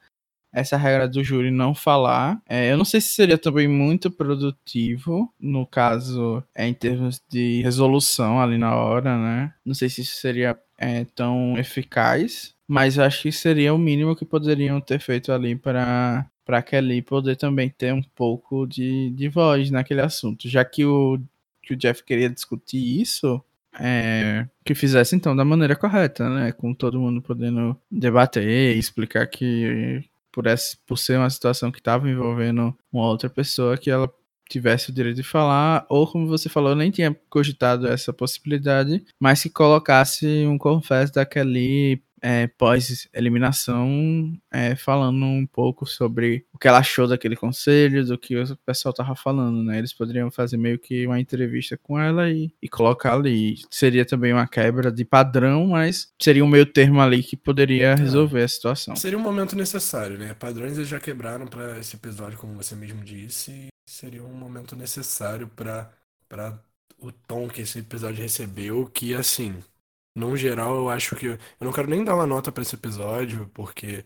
essa 0.52 0.76
regra 0.76 1.07
do 1.07 1.23
júri 1.23 1.49
não 1.49 1.73
falar. 1.73 2.41
É, 2.45 2.73
eu 2.73 2.77
não 2.77 2.84
sei 2.84 2.99
se 2.99 3.11
seria 3.11 3.38
também 3.38 3.69
muito 3.69 4.11
produtivo, 4.11 5.34
no 5.39 5.65
caso, 5.65 6.43
é, 6.53 6.68
em 6.68 6.73
termos 6.73 7.22
de 7.30 7.61
resolução 7.61 8.41
ali 8.41 8.57
na 8.57 8.76
hora, 8.76 9.18
né? 9.18 9.53
Não 9.64 9.73
sei 9.73 9.88
se 9.88 10.02
isso 10.02 10.19
seria 10.19 10.60
é, 10.77 11.06
tão 11.15 11.57
eficaz, 11.57 12.53
mas 12.68 12.99
acho 12.99 13.22
que 13.22 13.31
seria 13.31 13.73
o 13.73 13.77
mínimo 13.77 14.14
que 14.14 14.26
poderiam 14.26 14.81
ter 14.81 14.99
feito 14.99 15.31
ali 15.31 15.56
para 15.56 16.26
para 16.45 16.61
Kelly 16.61 17.01
poder 17.01 17.35
também 17.35 17.69
ter 17.69 17.93
um 17.93 18.03
pouco 18.03 18.67
de, 18.67 19.09
de 19.09 19.27
voz 19.27 19.72
naquele 19.72 20.01
assunto, 20.01 20.47
já 20.47 20.63
que 20.63 20.85
o, 20.85 21.19
que 21.61 21.73
o 21.73 21.77
Jeff 21.77 22.03
queria 22.03 22.30
discutir 22.30 23.01
isso, 23.01 23.43
é, 23.80 24.47
que 24.63 24.76
fizesse 24.76 25.15
então 25.15 25.35
da 25.35 25.43
maneira 25.43 25.76
correta, 25.76 26.30
né? 26.30 26.51
Com 26.51 26.73
todo 26.73 26.99
mundo 26.99 27.22
podendo 27.22 27.76
debater, 27.91 28.77
explicar 28.77 29.27
que 29.27 30.01
por, 30.31 30.47
essa, 30.47 30.77
por 30.85 30.97
ser 30.97 31.17
uma 31.17 31.30
situação 31.30 31.72
que 31.72 31.80
estava 31.80 32.09
envolvendo 32.09 32.76
uma 32.91 33.07
outra 33.07 33.30
pessoa, 33.30 33.77
que 33.77 33.89
ela 33.89 34.09
tivesse 34.47 34.91
o 34.91 34.93
direito 34.93 35.17
de 35.17 35.23
falar, 35.23 35.85
ou 35.89 36.05
como 36.07 36.27
você 36.27 36.47
falou, 36.47 36.76
nem 36.76 36.91
tinha 36.91 37.15
cogitado 37.30 37.88
essa 37.88 38.13
possibilidade, 38.13 39.03
mas 39.19 39.41
que 39.41 39.49
colocasse 39.49 40.45
um 40.45 40.57
confesso 40.57 41.13
daquele 41.13 42.01
é, 42.21 42.47
pós-eliminação, 42.47 44.33
é, 44.51 44.75
falando 44.75 45.23
um 45.25 45.45
pouco 45.45 45.85
sobre 45.85 46.45
o 46.53 46.57
que 46.57 46.67
ela 46.67 46.79
achou 46.79 47.07
daquele 47.07 47.35
conselho, 47.35 48.05
do 48.05 48.17
que 48.17 48.37
o 48.37 48.57
pessoal 48.65 48.93
tava 48.93 49.15
falando, 49.15 49.63
né? 49.63 49.77
Eles 49.77 49.93
poderiam 49.93 50.31
fazer 50.31 50.57
meio 50.57 50.79
que 50.79 51.05
uma 51.05 51.19
entrevista 51.19 51.77
com 51.77 51.99
ela 51.99 52.29
e, 52.29 52.51
e 52.61 52.67
colocar 52.67 53.13
ali. 53.13 53.55
Seria 53.69 54.05
também 54.05 54.33
uma 54.33 54.47
quebra 54.47 54.91
de 54.91 55.05
padrão, 55.05 55.67
mas 55.67 56.11
seria 56.21 56.43
um 56.43 56.47
meio 56.47 56.65
termo 56.65 57.01
ali 57.01 57.21
que 57.21 57.37
poderia 57.37 57.95
resolver 57.95 58.43
a 58.43 58.47
situação. 58.47 58.95
Seria 58.95 59.17
um 59.17 59.21
momento 59.21 59.55
necessário, 59.55 60.17
né? 60.17 60.33
Padrões 60.33 60.77
eles 60.77 60.89
já 60.89 60.99
quebraram 60.99 61.45
para 61.47 61.79
esse 61.79 61.95
episódio, 61.95 62.37
como 62.37 62.55
você 62.55 62.75
mesmo 62.75 63.03
disse, 63.03 63.67
seria 63.87 64.23
um 64.23 64.33
momento 64.33 64.75
necessário 64.75 65.47
para 65.47 65.89
o 66.99 67.11
tom 67.11 67.47
que 67.47 67.61
esse 67.61 67.79
episódio 67.79 68.21
recebeu, 68.21 68.85
que 68.87 69.13
assim 69.13 69.55
no 70.15 70.35
geral, 70.37 70.75
eu 70.77 70.89
acho 70.89 71.15
que. 71.15 71.27
Eu 71.27 71.39
não 71.59 71.73
quero 71.73 71.89
nem 71.89 72.03
dar 72.03 72.15
uma 72.15 72.25
nota 72.27 72.51
para 72.51 72.63
esse 72.63 72.75
episódio, 72.75 73.49
porque, 73.53 74.05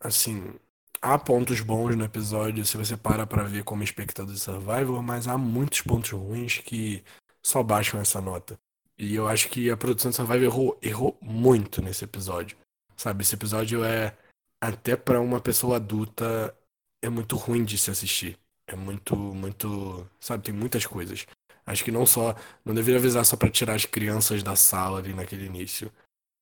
assim, 0.00 0.54
há 1.00 1.18
pontos 1.18 1.60
bons 1.60 1.96
no 1.96 2.04
episódio 2.04 2.64
se 2.66 2.76
você 2.76 2.96
para 2.96 3.26
pra 3.26 3.44
ver 3.44 3.64
como 3.64 3.82
espectador 3.82 4.34
de 4.34 4.40
Survivor, 4.40 5.02
mas 5.02 5.26
há 5.28 5.38
muitos 5.38 5.80
pontos 5.82 6.10
ruins 6.10 6.58
que 6.58 7.02
só 7.42 7.62
baixam 7.62 8.00
essa 8.00 8.20
nota. 8.20 8.58
E 8.98 9.14
eu 9.14 9.28
acho 9.28 9.48
que 9.48 9.70
a 9.70 9.76
produção 9.76 10.10
de 10.10 10.16
Survivor 10.16 10.44
errou, 10.44 10.78
errou 10.82 11.18
muito 11.20 11.80
nesse 11.82 12.04
episódio. 12.04 12.56
Sabe, 12.96 13.22
esse 13.22 13.34
episódio 13.34 13.84
é. 13.84 14.16
Até 14.60 14.96
para 14.96 15.20
uma 15.20 15.40
pessoa 15.40 15.76
adulta, 15.76 16.54
é 17.02 17.08
muito 17.08 17.36
ruim 17.36 17.64
de 17.64 17.78
se 17.78 17.90
assistir. 17.90 18.38
É 18.66 18.76
muito, 18.76 19.16
muito. 19.16 20.06
Sabe, 20.20 20.44
tem 20.44 20.54
muitas 20.54 20.84
coisas. 20.84 21.26
Acho 21.68 21.84
que 21.84 21.92
não 21.92 22.06
só. 22.06 22.34
Não 22.64 22.74
deveria 22.74 22.98
avisar 22.98 23.24
só 23.26 23.36
para 23.36 23.50
tirar 23.50 23.74
as 23.74 23.84
crianças 23.84 24.42
da 24.42 24.56
sala 24.56 24.98
ali 24.98 25.12
naquele 25.12 25.44
início. 25.44 25.92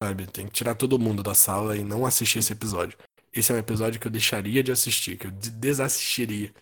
Sabe? 0.01 0.25
Tem 0.27 0.47
que 0.47 0.53
tirar 0.53 0.77
todo 0.77 0.99
mundo 0.99 1.21
da 1.21 1.35
sala 1.35 1.77
e 1.77 1.83
não 1.83 2.07
assistir 2.07 2.39
esse 2.39 2.53
episódio. 2.53 2.97
Esse 3.35 3.51
é 3.51 3.57
um 3.57 3.59
episódio 3.59 4.01
que 4.01 4.07
eu 4.07 4.11
deixaria 4.11 4.63
de 4.63 4.71
assistir, 4.71 5.19
que 5.19 5.27
eu 5.27 5.31
desassistiria 5.33 6.55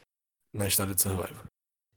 na 0.53 0.67
história 0.67 0.95
de 0.95 1.03
Survivor. 1.03 1.47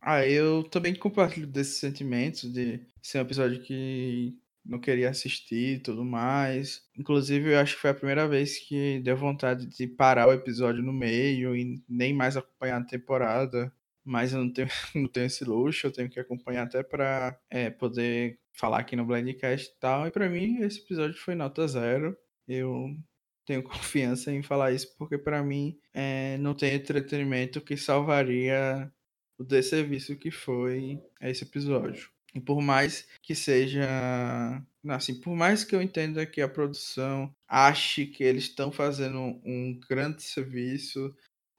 Ah, 0.01 0.25
eu 0.25 0.63
também 0.63 0.93
compartilho 0.93 1.47
desses 1.47 1.77
sentimentos 1.77 2.51
de 2.51 2.81
ser 3.01 3.19
um 3.19 3.21
episódio 3.21 3.61
que 3.61 4.37
não 4.65 4.79
queria 4.79 5.09
assistir 5.09 5.77
e 5.77 5.79
tudo 5.79 6.03
mais. 6.03 6.83
Inclusive, 6.97 7.53
eu 7.53 7.59
acho 7.59 7.75
que 7.75 7.81
foi 7.81 7.91
a 7.91 7.95
primeira 7.95 8.27
vez 8.27 8.59
que 8.59 8.99
deu 8.99 9.15
vontade 9.15 9.65
de 9.65 9.87
parar 9.87 10.27
o 10.27 10.33
episódio 10.33 10.83
no 10.83 10.91
meio 10.91 11.55
e 11.55 11.81
nem 11.87 12.13
mais 12.13 12.35
acompanhar 12.35 12.81
a 12.81 12.85
temporada 12.85 13.71
mas 14.07 14.31
eu 14.33 14.39
não 14.39 14.51
tenho, 14.51 14.67
não 14.95 15.07
tenho 15.07 15.25
esse 15.25 15.43
luxo, 15.43 15.85
eu 15.85 15.91
tenho 15.91 16.09
que 16.09 16.19
acompanhar 16.19 16.63
até 16.63 16.81
para 16.81 17.37
é, 17.49 17.69
poder 17.69 18.39
falar 18.53 18.79
aqui 18.79 18.95
no 18.95 19.05
Blindcast 19.05 19.67
e 19.69 19.79
tal. 19.79 20.07
E 20.07 20.11
para 20.11 20.29
mim, 20.29 20.61
esse 20.61 20.79
episódio 20.79 21.17
foi 21.17 21.35
nota 21.35 21.67
zero. 21.67 22.17
Eu 22.47 22.95
tenho 23.45 23.61
confiança 23.63 24.31
em 24.31 24.41
falar 24.41 24.71
isso, 24.71 24.95
porque 24.97 25.17
para 25.17 25.43
mim 25.43 25.77
é, 25.93 26.37
não 26.37 26.53
tem 26.55 26.73
entretenimento 26.73 27.61
que 27.61 27.75
salvaria 27.75 28.91
o 29.37 29.43
desserviço 29.43 30.15
que 30.15 30.31
foi 30.31 30.99
esse 31.21 31.43
episódio. 31.43 32.09
E 32.33 32.39
por 32.39 32.61
mais 32.61 33.07
que 33.21 33.35
seja. 33.35 33.85
Assim, 34.89 35.19
por 35.19 35.35
mais 35.35 35.65
que 35.65 35.75
eu 35.75 35.81
entenda 35.81 36.25
que 36.25 36.39
a 36.39 36.47
produção 36.47 37.33
ache 37.47 38.05
que 38.05 38.23
eles 38.23 38.43
estão 38.43 38.71
fazendo 38.71 39.19
um 39.43 39.77
grande 39.89 40.23
serviço, 40.23 41.13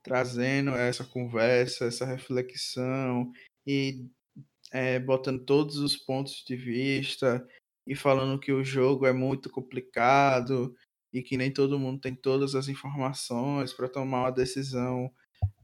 trazendo 0.08 0.70
essa 0.70 1.04
conversa, 1.04 1.84
essa 1.84 2.06
reflexão 2.06 3.30
e 3.66 4.06
é, 4.72 4.98
botando 4.98 5.44
todos 5.44 5.76
os 5.78 5.96
pontos 5.96 6.42
de 6.46 6.56
vista 6.56 7.46
e 7.86 7.94
falando 7.94 8.40
que 8.40 8.52
o 8.52 8.64
jogo 8.64 9.06
é 9.06 9.12
muito 9.12 9.50
complicado 9.50 10.74
e 11.12 11.22
que 11.22 11.36
nem 11.36 11.52
todo 11.52 11.78
mundo 11.78 12.00
tem 12.00 12.14
todas 12.14 12.54
as 12.54 12.68
informações 12.68 13.72
para 13.72 13.88
tomar 13.88 14.22
uma 14.22 14.30
decisão 14.30 15.10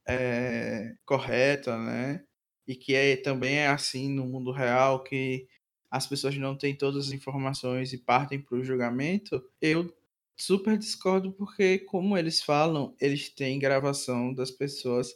é, 0.07 0.95
correta, 1.07 1.79
né? 1.79 2.23
E 2.66 2.75
que 2.75 2.95
é, 2.95 3.16
também 3.16 3.57
é 3.57 3.69
assim 3.69 4.09
no 4.11 4.27
mundo 4.27 4.53
real 4.53 5.03
que 5.03 5.47
as 5.91 6.07
pessoas 6.07 6.37
não 6.37 6.57
têm 6.57 6.75
todas 6.75 7.07
as 7.07 7.12
informações 7.12 7.93
e 7.93 7.99
partem 7.99 8.41
para 8.41 8.57
o 8.57 8.65
julgamento, 8.65 9.43
eu 9.61 9.95
super 10.36 10.77
discordo 10.77 11.32
porque, 11.32 11.78
como 11.81 12.16
eles 12.16 12.43
falam, 12.43 12.94
eles 13.01 13.28
têm 13.28 13.59
gravação 13.59 14.32
das 14.35 14.51
pessoas 14.51 15.12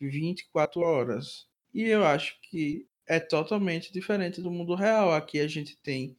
24 0.00 0.80
horas. 0.80 1.48
E 1.72 1.84
eu 1.84 2.04
acho 2.04 2.38
que 2.42 2.88
é 3.06 3.20
totalmente 3.20 3.92
diferente 3.92 4.40
do 4.40 4.50
mundo 4.50 4.74
real. 4.74 5.12
Aqui 5.12 5.40
a 5.40 5.46
gente 5.48 5.76
tem 5.76 6.16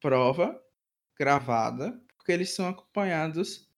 prova 0.00 0.60
gravada, 1.18 2.00
porque 2.16 2.32
eles 2.32 2.50
são 2.50 2.68
acompanhados 2.68 3.68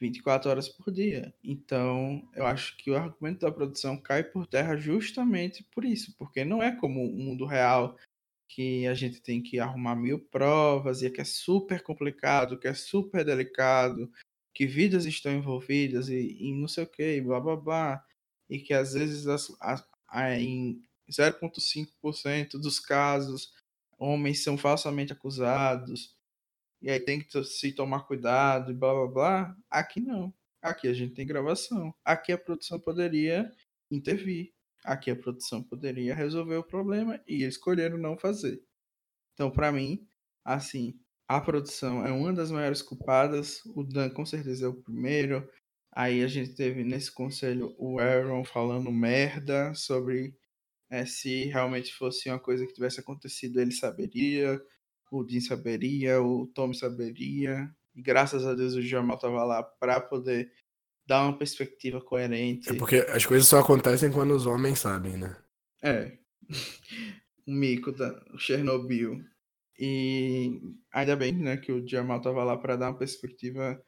24 0.00 0.50
horas 0.50 0.68
por 0.68 0.92
dia. 0.92 1.32
Então, 1.42 2.28
eu 2.34 2.44
acho 2.44 2.76
que 2.76 2.90
o 2.90 2.96
argumento 2.96 3.40
da 3.40 3.52
produção 3.52 3.96
cai 3.96 4.24
por 4.24 4.46
terra 4.46 4.76
justamente 4.76 5.64
por 5.72 5.84
isso, 5.84 6.14
porque 6.18 6.44
não 6.44 6.62
é 6.62 6.74
como 6.74 7.04
o 7.04 7.16
mundo 7.16 7.46
real 7.46 7.96
que 8.54 8.86
a 8.86 8.92
gente 8.92 9.20
tem 9.22 9.42
que 9.42 9.58
arrumar 9.58 9.96
mil 9.96 10.18
provas 10.18 11.02
e 11.02 11.10
que 11.10 11.22
é 11.22 11.24
super 11.24 11.82
complicado, 11.82 12.58
que 12.58 12.68
é 12.68 12.74
super 12.74 13.24
delicado, 13.24 14.12
que 14.54 14.66
vidas 14.66 15.06
estão 15.06 15.32
envolvidas 15.32 16.10
e, 16.10 16.36
e 16.38 16.52
não 16.52 16.68
sei 16.68 16.84
o 16.84 16.86
que, 16.86 17.20
blá 17.22 17.40
blá 17.40 17.56
blá, 17.56 18.04
e 18.50 18.58
que 18.58 18.74
às 18.74 18.92
vezes 18.92 19.26
as, 19.26 19.50
as, 19.58 19.88
a, 20.06 20.38
em 20.38 20.82
0,5% 21.10 22.60
dos 22.60 22.78
casos 22.78 23.54
homens 23.98 24.42
são 24.44 24.58
falsamente 24.58 25.14
acusados, 25.14 26.14
e 26.82 26.90
aí 26.90 27.00
tem 27.00 27.20
que 27.20 27.44
se 27.44 27.72
tomar 27.72 28.00
cuidado 28.00 28.70
e 28.70 28.74
blá 28.74 28.92
blá 28.92 29.06
blá. 29.06 29.56
Aqui 29.70 30.00
não. 30.00 30.34
Aqui 30.60 30.88
a 30.88 30.92
gente 30.92 31.14
tem 31.14 31.26
gravação. 31.26 31.94
Aqui 32.04 32.32
a 32.32 32.38
produção 32.38 32.78
poderia 32.78 33.50
intervir. 33.90 34.52
Aqui 34.84 35.10
a 35.10 35.16
produção 35.16 35.62
poderia 35.62 36.14
resolver 36.14 36.56
o 36.56 36.64
problema 36.64 37.20
e 37.26 37.44
escolheram 37.44 37.98
não 37.98 38.16
fazer. 38.16 38.62
Então, 39.34 39.50
para 39.50 39.72
mim, 39.72 40.06
assim, 40.44 40.98
a 41.28 41.40
produção 41.40 42.04
é 42.06 42.12
uma 42.12 42.32
das 42.32 42.50
maiores 42.50 42.82
culpadas, 42.82 43.62
o 43.74 43.82
Dan 43.82 44.10
com 44.10 44.26
certeza 44.26 44.66
é 44.66 44.68
o 44.68 44.74
primeiro. 44.74 45.48
Aí 45.90 46.22
a 46.22 46.28
gente 46.28 46.54
teve 46.54 46.84
nesse 46.84 47.12
conselho 47.12 47.74
o 47.78 47.98
Aaron 47.98 48.44
falando 48.44 48.90
merda 48.90 49.74
sobre 49.74 50.34
é, 50.90 51.06
se 51.06 51.44
realmente 51.46 51.92
fosse 51.94 52.28
uma 52.28 52.38
coisa 52.38 52.66
que 52.66 52.74
tivesse 52.74 53.00
acontecido, 53.00 53.60
ele 53.60 53.72
saberia, 53.72 54.60
o 55.10 55.24
Dean 55.24 55.40
saberia, 55.40 56.22
o 56.22 56.46
Tom 56.48 56.72
saberia. 56.72 57.70
E 57.94 58.02
graças 58.02 58.46
a 58.46 58.54
Deus 58.54 58.74
o 58.74 58.82
Jamal 58.82 59.18
tava 59.18 59.44
lá 59.44 59.62
para 59.62 60.00
poder 60.00 60.52
dar 61.12 61.24
uma 61.24 61.36
perspectiva 61.36 62.00
coerente. 62.00 62.70
É 62.70 62.74
porque 62.74 62.96
as 62.96 63.26
coisas 63.26 63.46
só 63.46 63.60
acontecem 63.60 64.10
quando 64.10 64.34
os 64.34 64.46
homens 64.46 64.78
sabem, 64.78 65.18
né? 65.18 65.36
É. 65.82 66.16
o 67.46 67.52
mico 67.52 67.92
da 67.92 68.18
Chernobyl. 68.38 69.22
E 69.78 70.58
ainda 70.90 71.14
bem, 71.14 71.32
né, 71.32 71.58
que 71.58 71.70
o 71.70 71.86
Jamal 71.86 72.22
tava 72.22 72.42
lá 72.44 72.56
para 72.56 72.76
dar 72.76 72.90
uma 72.90 72.98
perspectiva 72.98 73.82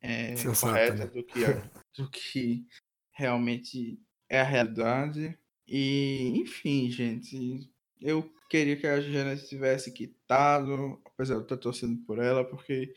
é, 0.00 0.36
Sensata, 0.36 0.72
correta 0.72 0.94
né? 0.94 1.06
do 1.06 1.24
que, 1.24 1.44
é- 1.44 1.70
do 1.98 2.10
que 2.10 2.66
realmente 3.10 4.00
é 4.28 4.40
a 4.40 4.44
realidade. 4.44 5.36
E, 5.66 6.32
enfim, 6.36 6.88
gente, 6.90 7.68
eu 8.00 8.32
queria 8.48 8.76
que 8.76 8.86
a 8.86 9.00
Janet 9.00 9.48
tivesse 9.48 9.92
quitado, 9.92 11.00
apesar 11.06 11.34
de 11.34 11.40
eu 11.40 11.44
estar 11.44 11.56
torcendo 11.56 11.98
por 12.04 12.20
ela, 12.20 12.44
porque 12.44 12.92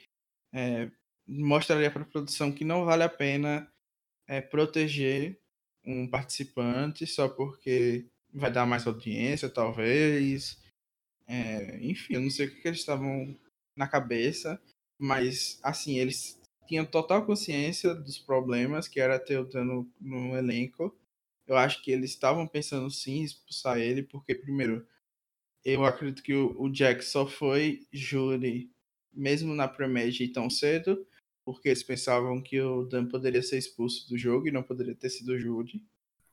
é, 0.54 0.92
mostraria 1.28 1.92
para 1.92 2.04
a 2.04 2.06
produção 2.06 2.52
que 2.52 2.64
não 2.64 2.86
vale 2.86 3.04
a 3.04 3.10
pena 3.10 3.72
é, 4.28 4.42
proteger 4.42 5.40
um 5.86 6.08
participante 6.08 7.06
só 7.06 7.28
porque 7.28 8.06
vai 8.34 8.52
dar 8.52 8.66
mais 8.66 8.86
audiência, 8.86 9.50
talvez. 9.50 10.60
É, 11.28 11.80
enfim, 11.82 12.16
eu 12.16 12.22
não 12.22 12.30
sei 12.30 12.48
o 12.48 12.62
que, 12.62 12.68
eles 12.68 12.80
estavam 12.80 13.38
na 13.76 13.88
cabeça, 13.88 14.62
mas 15.00 15.60
assim, 15.64 15.98
eles 15.98 16.40
tinham 16.68 16.86
total 16.86 17.26
consciência 17.26 17.94
dos 17.94 18.18
problemas 18.18 18.88
que 18.88 19.00
era 19.00 19.20
ter 19.20 19.40
o 19.40 19.46
dano 19.46 19.90
no 20.00 20.36
elenco. 20.36 20.96
Eu 21.48 21.58
acho 21.58 21.82
que 21.84 21.92
eles 21.92 22.12
estavam 22.12 22.48
pensando 22.48 22.90
sim 22.90 23.20
em 23.20 23.24
expulsar 23.24 23.78
ele, 23.78 24.02
porque 24.04 24.34
primeiro, 24.34 24.86
eu 25.64 25.86
acredito 25.86 26.24
que 26.24 26.34
o, 26.34 26.70
Jack 26.70 27.04
só 27.04 27.28
foi 27.28 27.88
júri 27.92 28.72
mesmo 29.14 29.54
na 29.54 29.68
Premage 29.68 30.28
tão 30.30 30.50
cedo, 30.50 31.06
porque 31.46 31.70
eles 31.70 31.84
pensavam 31.84 32.42
que 32.42 32.60
o 32.60 32.84
Dan 32.86 33.06
poderia 33.06 33.44
ser 33.44 33.58
expulso 33.58 34.10
do 34.10 34.18
jogo 34.18 34.48
e 34.48 34.52
não 34.52 34.64
poderia 34.64 34.96
ter 34.96 35.10
sido 35.10 35.40
júri. 35.40 35.84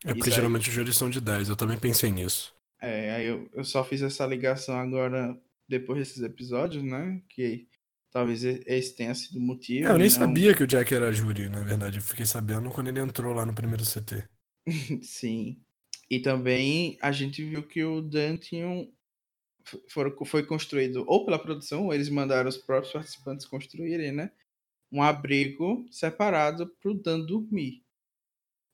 É 0.04 0.14
porque 0.14 0.30
geralmente 0.30 0.68
os 0.68 0.74
júris 0.74 0.96
são 0.96 1.10
de 1.10 1.20
10, 1.20 1.50
eu 1.50 1.56
também 1.56 1.78
pensei 1.78 2.10
nisso. 2.10 2.52
É, 2.80 3.12
aí 3.12 3.26
eu, 3.26 3.48
eu 3.52 3.62
só 3.62 3.84
fiz 3.84 4.02
essa 4.02 4.26
ligação 4.26 4.74
agora 4.74 5.38
depois 5.68 5.98
desses 5.98 6.22
episódios, 6.22 6.82
né? 6.82 7.22
Que 7.28 7.68
talvez 8.10 8.42
esse 8.42 8.96
tenha 8.96 9.14
sido 9.14 9.38
o 9.38 9.42
motivo. 9.42 9.86
É, 9.86 9.90
eu 9.92 9.98
nem 9.98 10.08
não- 10.08 10.16
sabia 10.16 10.54
que 10.54 10.64
o 10.64 10.66
Jack 10.66 10.92
era 10.92 11.12
júri, 11.12 11.48
na 11.48 11.60
verdade. 11.60 11.98
Eu 11.98 12.02
fiquei 12.02 12.26
sabendo 12.26 12.70
quando 12.70 12.88
ele 12.88 12.98
entrou 12.98 13.32
lá 13.32 13.46
no 13.46 13.54
primeiro 13.54 13.84
CT. 13.84 14.24
Sim. 15.02 15.60
E 16.10 16.18
também 16.18 16.98
a 17.00 17.12
gente 17.12 17.44
viu 17.44 17.62
que 17.62 17.84
o 17.84 18.02
Dan 18.02 18.36
tinha 18.36 18.66
um, 18.68 18.92
foi 20.26 20.44
construído 20.44 21.04
ou 21.06 21.24
pela 21.24 21.38
produção, 21.38 21.86
ou 21.86 21.94
eles 21.94 22.08
mandaram 22.08 22.48
os 22.48 22.56
próprios 22.56 22.92
participantes 22.92 23.46
construírem, 23.46 24.12
né? 24.12 24.30
Um 24.92 25.02
abrigo 25.02 25.86
separado 25.90 26.68
para 26.80 26.90
o 26.90 26.94
Dan 26.94 27.20
dormir. 27.20 27.82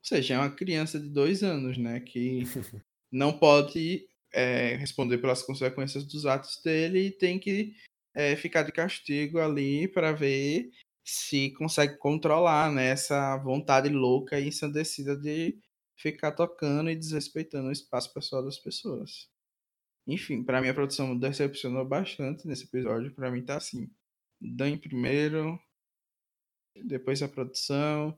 Ou 0.03 0.17
seja, 0.17 0.35
é 0.35 0.39
uma 0.39 0.51
criança 0.51 0.99
de 0.99 1.09
dois 1.09 1.43
anos, 1.43 1.79
né? 1.79 2.01
Que 2.01 2.43
não 3.11 3.33
pode 3.39 4.07
é, 4.33 4.75
responder 4.77 5.19
pelas 5.19 5.43
consequências 5.43 6.05
dos 6.05 6.27
atos 6.27 6.61
dele 6.63 7.07
e 7.07 7.11
tem 7.11 7.39
que 7.39 7.75
é, 8.15 8.37
ficar 8.37 8.63
de 8.63 8.73
castigo 8.73 9.39
ali 9.39 9.87
para 9.89 10.13
ver 10.13 10.71
se 11.05 11.51
consegue 11.53 11.97
controlar 11.97 12.71
né, 12.71 12.89
essa 12.89 13.37
vontade 13.39 13.89
louca 13.89 14.39
e 14.39 14.49
ensandecida 14.49 15.17
de 15.17 15.59
ficar 15.97 16.33
tocando 16.33 16.91
e 16.91 16.97
desrespeitando 16.97 17.69
o 17.69 17.73
espaço 17.73 18.13
pessoal 18.13 18.45
das 18.45 18.59
pessoas. 18.59 19.29
Enfim, 20.07 20.43
para 20.43 20.61
mim 20.61 20.69
a 20.69 20.75
produção 20.75 21.17
decepcionou 21.19 21.85
bastante 21.85 22.47
nesse 22.47 22.65
episódio. 22.65 23.15
Para 23.15 23.31
mim 23.31 23.43
tá 23.43 23.57
assim: 23.57 23.91
Dan 24.41 24.71
em 24.71 24.79
primeiro, 24.79 25.59
depois 26.85 27.23
a 27.23 27.29
produção, 27.29 28.17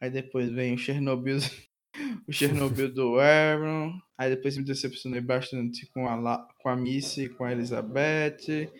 aí 0.00 0.10
depois 0.10 0.50
vem 0.50 0.74
o 0.74 0.78
Chernobyl, 0.78 1.38
o 2.28 2.32
Chernobyl 2.32 2.92
do 2.92 3.18
Aaron, 3.18 3.98
aí 4.16 4.30
depois 4.34 4.56
me 4.56 4.64
decepcionei 4.64 5.20
bastante 5.20 5.86
com 5.86 6.06
a, 6.08 6.14
La- 6.14 6.48
com 6.60 6.68
a 6.68 6.76
Missy, 6.76 7.28
com 7.28 7.44
a 7.44 7.52
Elizabeth, 7.52 8.70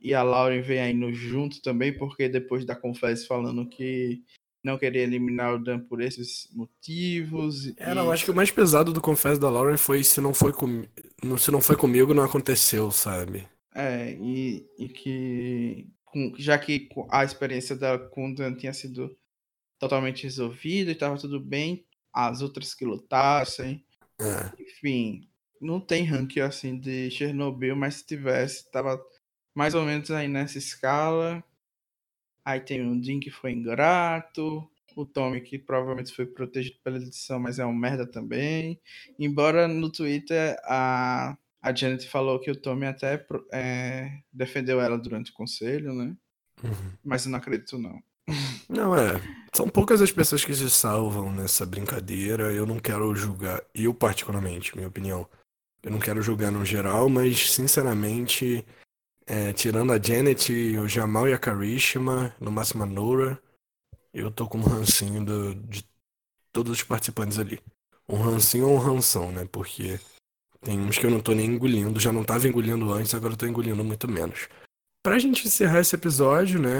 e 0.00 0.14
a 0.14 0.22
Lauren 0.22 0.62
vem 0.62 0.80
aí 0.80 0.92
no 0.94 1.12
junto 1.12 1.62
também, 1.62 1.96
porque 1.96 2.28
depois 2.28 2.64
da 2.64 2.74
Confess 2.74 3.26
falando 3.26 3.68
que 3.68 4.22
não 4.64 4.78
queria 4.78 5.02
eliminar 5.02 5.54
o 5.54 5.58
Dan 5.62 5.80
por 5.80 6.00
esses 6.00 6.48
motivos. 6.54 7.66
É, 7.76 7.90
e- 7.90 7.94
não, 7.94 8.10
acho 8.10 8.24
que 8.24 8.30
o 8.30 8.34
mais 8.34 8.50
pesado 8.50 8.92
do 8.92 9.00
Confesso 9.00 9.40
da 9.40 9.50
Lauren 9.50 9.76
foi 9.76 10.02
se 10.04 10.20
não 10.20 10.32
foi, 10.34 10.52
com... 10.52 10.84
se 11.38 11.50
não 11.50 11.60
foi 11.60 11.76
comigo, 11.76 12.14
não 12.14 12.22
aconteceu, 12.24 12.90
sabe? 12.90 13.46
É, 13.74 14.12
e, 14.20 14.66
e 14.78 14.88
que 14.88 15.86
com- 16.12 16.34
já 16.38 16.58
que 16.58 16.88
a 17.10 17.24
experiência 17.24 17.74
dela 17.74 17.98
com 17.98 18.30
o 18.30 18.34
Dan 18.34 18.54
tinha 18.54 18.72
sido 18.74 19.16
totalmente 19.78 20.24
resolvida 20.24 20.90
e 20.90 20.94
estava 20.94 21.18
tudo 21.18 21.40
bem, 21.40 21.84
as 22.12 22.42
outras 22.42 22.74
que 22.74 22.84
lutassem, 22.84 23.84
É. 24.20 24.62
enfim, 24.62 25.28
não 25.60 25.80
tem 25.80 26.04
ranking 26.04 26.40
assim 26.40 26.78
de 26.78 27.10
Chernobyl, 27.10 27.74
mas 27.74 27.96
se 27.96 28.06
tivesse, 28.06 28.70
tava 28.70 29.02
mais 29.54 29.74
ou 29.74 29.84
menos 29.84 30.10
aí 30.10 30.28
nessa 30.28 30.58
escala. 30.58 31.42
Aí 32.44 32.60
tem 32.60 32.86
o 32.86 33.00
Dean 33.00 33.20
que 33.20 33.30
foi 33.30 33.52
ingrato, 33.52 34.68
o 34.96 35.06
Tommy 35.06 35.40
que 35.40 35.58
provavelmente 35.58 36.12
foi 36.14 36.26
protegido 36.26 36.78
pela 36.84 36.98
edição, 36.98 37.40
mas 37.40 37.58
é 37.58 37.64
um 37.66 37.72
merda 37.72 38.06
também. 38.06 38.80
Embora 39.18 39.66
no 39.66 39.90
Twitter 39.90 40.56
a, 40.64 41.36
a 41.62 41.74
Janet 41.74 42.08
falou 42.08 42.40
que 42.40 42.50
o 42.50 42.60
Tommy 42.60 42.86
até 42.86 43.24
é, 43.52 44.10
defendeu 44.32 44.80
ela 44.80 44.98
durante 44.98 45.30
o 45.30 45.34
conselho, 45.34 45.94
né? 45.94 46.14
Uhum. 46.62 46.92
Mas 47.04 47.24
eu 47.24 47.30
não 47.30 47.38
acredito 47.38 47.78
não. 47.78 48.02
Não, 48.68 48.96
é. 48.96 49.20
São 49.54 49.68
poucas 49.68 50.00
as 50.00 50.10
pessoas 50.12 50.44
que 50.44 50.54
se 50.54 50.68
salvam 50.70 51.32
nessa 51.32 51.64
brincadeira. 51.64 52.52
Eu 52.52 52.66
não 52.66 52.78
quero 52.78 53.14
julgar, 53.14 53.62
eu 53.74 53.94
particularmente, 53.94 54.74
minha 54.74 54.88
opinião. 54.88 55.28
Eu 55.82 55.90
não 55.90 55.98
quero 55.98 56.22
julgar 56.22 56.50
no 56.50 56.64
geral, 56.64 57.08
mas 57.08 57.50
sinceramente, 57.50 58.64
é, 59.26 59.52
tirando 59.52 59.92
a 59.92 60.00
Janet, 60.00 60.52
o 60.78 60.88
Jamal 60.88 61.28
e 61.28 61.32
a 61.32 61.38
Karishma, 61.38 62.34
no 62.40 62.52
máximo 62.52 62.84
a 62.84 62.86
Nora, 62.86 63.40
eu 64.14 64.30
tô 64.30 64.48
com 64.48 64.58
um 64.58 64.62
rancinho 64.62 65.24
do- 65.24 65.54
de 65.54 65.84
todos 66.52 66.72
os 66.72 66.82
participantes 66.82 67.38
ali. 67.38 67.60
Um 68.08 68.16
rancinho 68.16 68.68
ou 68.68 68.74
um 68.76 68.78
ranção, 68.78 69.32
né? 69.32 69.44
Porque 69.50 69.98
tem 70.62 70.80
uns 70.80 70.96
que 70.96 71.04
eu 71.04 71.10
não 71.10 71.20
tô 71.20 71.34
nem 71.34 71.46
engolindo, 71.46 71.98
já 72.00 72.12
não 72.12 72.24
tava 72.24 72.48
engolindo 72.48 72.92
antes, 72.92 73.14
agora 73.14 73.34
eu 73.34 73.36
tô 73.36 73.46
engolindo 73.46 73.84
muito 73.84 74.08
menos. 74.08 74.48
Pra 75.02 75.18
gente 75.18 75.46
encerrar 75.46 75.80
esse 75.80 75.96
episódio, 75.96 76.60
né, 76.60 76.70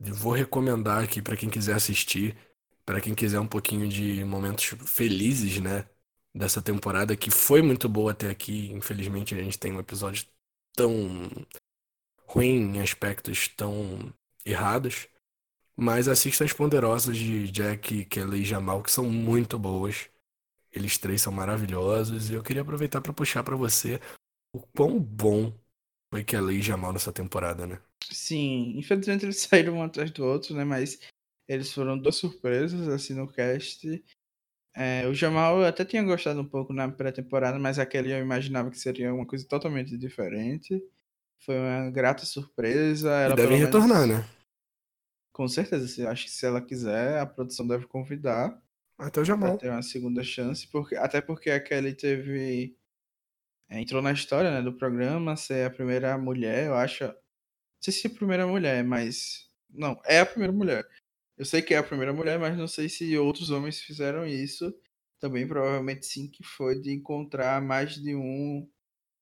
vou 0.00 0.32
recomendar 0.32 1.02
aqui 1.02 1.22
pra 1.22 1.36
quem 1.36 1.48
quiser 1.48 1.74
assistir, 1.74 2.36
pra 2.84 3.00
quem 3.00 3.14
quiser 3.14 3.40
um 3.40 3.46
pouquinho 3.46 3.88
de 3.88 4.22
momentos 4.24 4.74
felizes, 4.86 5.58
né, 5.60 5.86
dessa 6.34 6.60
temporada 6.60 7.16
que 7.16 7.30
foi 7.30 7.62
muito 7.62 7.88
boa 7.88 8.12
até 8.12 8.28
aqui. 8.30 8.70
Infelizmente 8.72 9.34
a 9.34 9.42
gente 9.42 9.58
tem 9.58 9.72
um 9.72 9.80
episódio 9.80 10.26
tão 10.74 11.30
ruim 12.26 12.76
em 12.76 12.80
aspectos 12.80 13.48
tão 13.48 14.12
errados, 14.44 15.08
mas 15.76 16.08
assista 16.08 16.44
as 16.44 16.52
ponderosas 16.52 17.16
de 17.16 17.50
Jack, 17.50 18.04
Kelly 18.06 18.42
e 18.42 18.44
Jamal 18.44 18.82
que 18.82 18.90
são 18.92 19.08
muito 19.08 19.58
boas. 19.58 20.11
Eles 20.72 20.96
três 20.98 21.20
são 21.20 21.32
maravilhosos 21.32 22.30
e 22.30 22.34
eu 22.34 22.42
queria 22.42 22.62
aproveitar 22.62 23.00
pra 23.00 23.12
puxar 23.12 23.42
pra 23.42 23.56
você 23.56 24.00
o 24.54 24.60
quão 24.60 24.98
bom 24.98 25.52
foi 26.12 26.24
Kelly 26.24 26.58
e 26.58 26.62
Jamal 26.62 26.92
nessa 26.92 27.12
temporada, 27.12 27.66
né? 27.66 27.80
Sim, 28.10 28.78
infelizmente 28.78 29.24
eles 29.24 29.40
saíram 29.48 29.74
um 29.74 29.82
atrás 29.82 30.10
do 30.10 30.24
outro, 30.24 30.54
né? 30.54 30.64
Mas 30.64 30.98
eles 31.48 31.72
foram 31.72 31.98
duas 31.98 32.16
surpresas, 32.16 32.88
assim, 32.88 33.14
no 33.14 33.26
cast. 33.30 34.02
É, 34.74 35.06
o 35.06 35.12
Jamal 35.14 35.60
eu 35.60 35.66
até 35.66 35.84
tinha 35.84 36.02
gostado 36.02 36.40
um 36.40 36.48
pouco 36.48 36.72
na 36.72 36.90
pré-temporada, 36.90 37.58
mas 37.58 37.78
aquele 37.78 38.12
eu 38.12 38.18
imaginava 38.18 38.70
que 38.70 38.78
seria 38.78 39.12
uma 39.12 39.26
coisa 39.26 39.46
totalmente 39.46 39.96
diferente. 39.98 40.82
Foi 41.44 41.58
uma 41.58 41.90
grata 41.90 42.24
surpresa. 42.24 43.10
Ela 43.10 43.34
devem 43.34 43.58
pelo 43.58 43.64
retornar, 43.66 44.06
menos- 44.06 44.24
né? 44.24 44.30
Com 45.32 45.48
certeza, 45.48 46.10
acho 46.10 46.24
que 46.24 46.30
se 46.30 46.44
ela 46.46 46.60
quiser, 46.60 47.18
a 47.18 47.26
produção 47.26 47.66
deve 47.66 47.86
convidar 47.86 48.58
Até 49.02 49.20
o 49.20 49.24
Jamal. 49.24 49.58
ter 49.58 49.70
uma 49.70 49.82
segunda 49.82 50.22
chance, 50.22 50.66
porque 50.68 50.96
até 50.96 51.20
porque 51.20 51.50
a 51.50 51.60
Kelly 51.60 51.94
teve 51.94 52.76
é, 53.68 53.80
entrou 53.80 54.02
na 54.02 54.12
história, 54.12 54.50
né, 54.50 54.62
do 54.62 54.76
programa, 54.76 55.36
ser 55.36 55.66
a 55.66 55.70
primeira 55.70 56.16
mulher, 56.18 56.66
eu 56.66 56.74
acho. 56.74 57.04
Não 57.04 57.14
sei 57.80 57.92
se 57.92 58.06
é 58.06 58.10
a 58.10 58.14
primeira 58.14 58.46
mulher, 58.46 58.84
mas 58.84 59.50
não, 59.70 60.00
é 60.04 60.20
a 60.20 60.26
primeira 60.26 60.52
mulher. 60.52 60.86
Eu 61.36 61.44
sei 61.44 61.62
que 61.62 61.74
é 61.74 61.78
a 61.78 61.82
primeira 61.82 62.12
mulher, 62.12 62.38
mas 62.38 62.56
não 62.56 62.68
sei 62.68 62.88
se 62.88 63.16
outros 63.18 63.50
homens 63.50 63.80
fizeram 63.80 64.26
isso. 64.26 64.72
também 65.20 65.46
provavelmente 65.48 66.06
sim 66.06 66.28
que 66.28 66.44
foi 66.44 66.80
de 66.80 66.92
encontrar 66.92 67.62
mais 67.62 67.96
de 67.96 68.14
um 68.14 68.68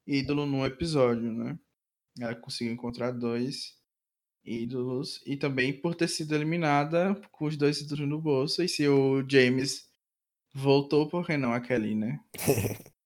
ídolo 0.06 0.46
num 0.46 0.64
episódio, 0.66 1.32
né? 1.32 1.58
Ela 2.20 2.34
conseguiu 2.34 2.74
encontrar 2.74 3.12
dois 3.12 3.79
ídolos 4.44 5.22
e 5.26 5.36
também 5.36 5.72
por 5.72 5.94
ter 5.94 6.08
sido 6.08 6.34
eliminada 6.34 7.14
com 7.30 7.46
os 7.46 7.56
dois 7.56 7.80
ídolos 7.80 8.08
no 8.08 8.20
bolso. 8.20 8.62
E 8.62 8.68
se 8.68 8.86
o 8.88 9.24
James 9.28 9.88
voltou, 10.54 11.08
por 11.08 11.26
que 11.26 11.36
não 11.36 11.52
a 11.52 11.60
Kelly, 11.60 11.94
né? 11.94 12.20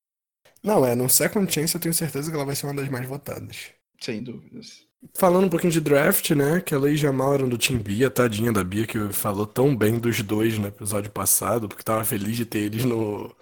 Não, 0.62 0.82
é, 0.82 0.94
no 0.94 1.10
Second 1.10 1.52
Chance 1.52 1.74
eu 1.74 1.80
tenho 1.80 1.92
certeza 1.92 2.30
que 2.30 2.34
ela 2.34 2.46
vai 2.46 2.56
ser 2.56 2.64
uma 2.64 2.74
das 2.74 2.88
mais 2.88 3.06
votadas. 3.06 3.70
Sem 4.00 4.22
dúvidas. 4.22 4.86
Falando 5.14 5.44
um 5.44 5.50
pouquinho 5.50 5.72
de 5.72 5.80
draft, 5.80 6.30
né? 6.30 6.58
Que 6.62 6.74
ela 6.74 6.90
e 6.90 6.96
Jamal 6.96 7.34
eram 7.34 7.48
do 7.50 7.58
Team 7.58 7.78
Bia, 7.78 8.10
tadinha 8.10 8.50
da 8.50 8.64
Bia, 8.64 8.86
que 8.86 9.12
falou 9.12 9.46
tão 9.46 9.76
bem 9.76 9.98
dos 9.98 10.22
dois 10.22 10.58
no 10.58 10.66
episódio 10.66 11.10
passado, 11.10 11.68
porque 11.68 11.82
tava 11.82 12.02
feliz 12.02 12.34
de 12.34 12.46
ter 12.46 12.60
eles 12.60 12.82
no, 12.86 13.36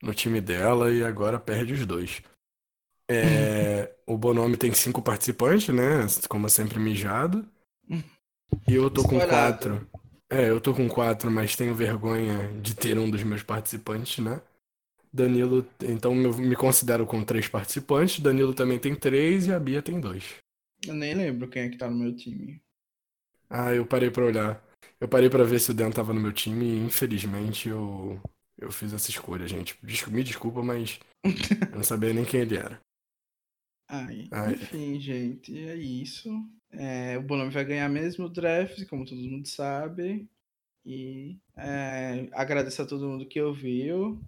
no 0.00 0.14
time 0.14 0.40
dela 0.40 0.92
e 0.92 1.02
agora 1.02 1.40
perde 1.40 1.72
os 1.72 1.84
dois. 1.84 2.22
É, 3.14 3.94
o 4.06 4.16
Bonome 4.16 4.56
tem 4.56 4.72
cinco 4.72 5.02
participantes, 5.02 5.68
né? 5.74 6.06
Como 6.28 6.48
sempre 6.48 6.78
mijado. 6.78 7.46
E 8.68 8.74
eu 8.74 8.90
tô 8.90 9.02
com 9.02 9.18
quatro. 9.20 9.86
É, 10.30 10.48
eu 10.48 10.60
tô 10.60 10.72
com 10.72 10.88
quatro, 10.88 11.30
mas 11.30 11.56
tenho 11.56 11.74
vergonha 11.74 12.48
de 12.60 12.74
ter 12.74 12.98
um 12.98 13.10
dos 13.10 13.22
meus 13.22 13.42
participantes, 13.42 14.24
né? 14.24 14.40
Danilo, 15.12 15.66
então 15.82 16.14
eu 16.16 16.34
me 16.38 16.56
considero 16.56 17.04
com 17.04 17.22
três 17.22 17.46
participantes. 17.46 18.18
Danilo 18.18 18.54
também 18.54 18.78
tem 18.78 18.94
três 18.94 19.46
e 19.46 19.52
a 19.52 19.60
Bia 19.60 19.82
tem 19.82 20.00
dois. 20.00 20.24
Eu 20.86 20.94
nem 20.94 21.14
lembro 21.14 21.48
quem 21.48 21.62
é 21.62 21.68
que 21.68 21.76
tá 21.76 21.88
no 21.90 21.98
meu 21.98 22.16
time. 22.16 22.62
Ah, 23.48 23.74
eu 23.74 23.84
parei 23.84 24.10
pra 24.10 24.24
olhar. 24.24 24.64
Eu 24.98 25.06
parei 25.06 25.28
pra 25.28 25.44
ver 25.44 25.60
se 25.60 25.70
o 25.70 25.74
Dan 25.74 25.90
tava 25.90 26.14
no 26.14 26.20
meu 26.20 26.32
time 26.32 26.64
e 26.64 26.78
infelizmente 26.78 27.68
eu, 27.68 28.18
eu 28.58 28.72
fiz 28.72 28.94
essa 28.94 29.10
escolha, 29.10 29.46
gente. 29.46 29.78
Me 30.10 30.24
desculpa, 30.24 30.62
mas 30.62 30.98
eu 31.24 31.76
não 31.76 31.84
sabia 31.84 32.14
nem 32.14 32.24
quem 32.24 32.40
ele 32.40 32.56
era. 32.56 32.80
Ai, 33.88 34.28
Ai. 34.30 34.52
enfim, 34.54 35.00
gente, 35.00 35.56
é 35.56 35.76
isso. 35.76 36.30
É, 36.70 37.18
o 37.18 37.22
Bonome 37.22 37.50
vai 37.50 37.64
ganhar 37.64 37.88
mesmo 37.88 38.26
o 38.26 38.30
draft, 38.30 38.86
como 38.86 39.04
todo 39.04 39.20
mundo 39.20 39.46
sabe. 39.46 40.28
E 40.84 41.38
é, 41.56 42.28
agradeço 42.32 42.82
a 42.82 42.86
todo 42.86 43.08
mundo 43.08 43.26
que 43.26 43.40
ouviu. 43.40 44.20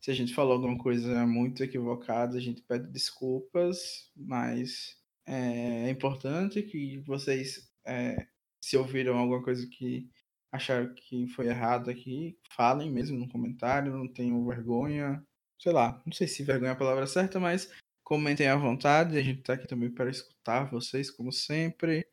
Se 0.00 0.10
a 0.10 0.14
gente 0.14 0.34
falou 0.34 0.54
alguma 0.54 0.78
coisa 0.78 1.26
muito 1.26 1.62
equivocada, 1.62 2.36
a 2.36 2.40
gente 2.40 2.62
pede 2.62 2.90
desculpas, 2.90 4.10
mas 4.16 4.96
é, 5.26 5.86
é 5.86 5.90
importante 5.90 6.62
que 6.62 6.98
vocês, 7.00 7.70
é, 7.84 8.26
se 8.60 8.76
ouviram 8.76 9.16
alguma 9.16 9.42
coisa 9.42 9.66
que 9.66 10.08
acharam 10.50 10.92
que 10.94 11.26
foi 11.28 11.46
errado 11.46 11.90
aqui, 11.90 12.36
falem 12.50 12.90
mesmo 12.90 13.18
no 13.18 13.28
comentário, 13.28 13.96
não 13.96 14.06
tenham 14.06 14.44
vergonha. 14.46 15.24
Sei 15.58 15.72
lá, 15.72 16.02
não 16.04 16.12
sei 16.12 16.26
se 16.26 16.42
vergonha 16.42 16.70
é 16.70 16.74
a 16.74 16.76
palavra 16.76 17.06
certa, 17.06 17.38
mas 17.38 17.70
Comentem 18.12 18.46
à 18.46 18.56
vontade, 18.56 19.16
a 19.16 19.22
gente 19.22 19.40
tá 19.40 19.54
aqui 19.54 19.66
também 19.66 19.88
para 19.90 20.10
escutar 20.10 20.70
vocês, 20.70 21.10
como 21.10 21.32
sempre, 21.32 22.06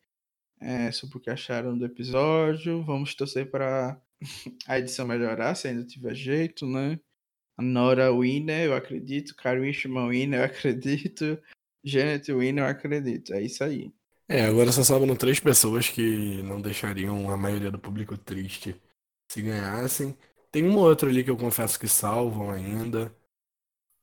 é, 0.58 0.90
sobre 0.90 1.18
o 1.18 1.20
que 1.20 1.28
acharam 1.28 1.76
do 1.76 1.84
episódio. 1.84 2.82
Vamos 2.82 3.14
torcer 3.14 3.50
para 3.50 4.00
a 4.66 4.78
edição 4.78 5.06
melhorar, 5.06 5.54
se 5.54 5.68
ainda 5.68 5.84
tiver 5.84 6.14
jeito, 6.14 6.66
né? 6.66 6.98
A 7.54 7.62
Nora 7.62 8.10
Winner, 8.10 8.64
eu 8.64 8.74
acredito. 8.74 9.36
Karishma 9.36 10.08
Winner, 10.08 10.40
eu 10.40 10.44
acredito. 10.46 11.38
Janet 11.84 12.32
Winner, 12.32 12.64
eu 12.64 12.68
acredito. 12.70 13.34
É 13.34 13.42
isso 13.42 13.62
aí. 13.62 13.92
É, 14.26 14.46
agora 14.46 14.72
só 14.72 14.82
sobram 14.82 15.14
três 15.14 15.38
pessoas 15.38 15.90
que 15.90 16.42
não 16.44 16.62
deixariam 16.62 17.28
a 17.28 17.36
maioria 17.36 17.70
do 17.70 17.78
público 17.78 18.16
triste 18.16 18.74
se 19.30 19.42
ganhassem. 19.42 20.16
Tem 20.50 20.64
um 20.64 20.78
ou 20.78 20.84
outro 20.84 21.10
ali 21.10 21.22
que 21.22 21.30
eu 21.30 21.36
confesso 21.36 21.78
que 21.78 21.86
salvam 21.86 22.50
ainda. 22.50 23.14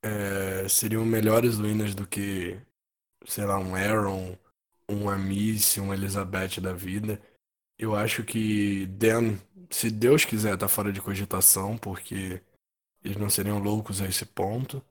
É, 0.10 0.68
seriam 0.70 1.06
melhores 1.06 1.58
winners 1.60 1.96
do 1.96 2.08
que, 2.08 2.60
sei 3.28 3.46
lá, 3.46 3.60
um 3.60 3.76
Aaron, 3.76 4.38
um 4.90 5.10
Amice, 5.10 5.82
um 5.82 5.94
Elizabeth 5.94 6.62
da 6.62 6.74
vida. 6.74 7.22
Eu 7.80 7.96
acho 7.96 8.24
que 8.26 8.86
Dan, 8.88 9.38
se 9.72 9.92
Deus 9.92 10.26
quiser, 10.26 10.58
tá 10.58 10.68
fora 10.70 10.92
de 10.94 11.02
cogitação, 11.02 11.78
porque 11.78 12.42
eles 13.04 13.18
não 13.18 13.30
seriam 13.30 13.60
loucos 13.60 14.02
a 14.02 14.08
esse 14.08 14.26
ponto. 14.26 14.84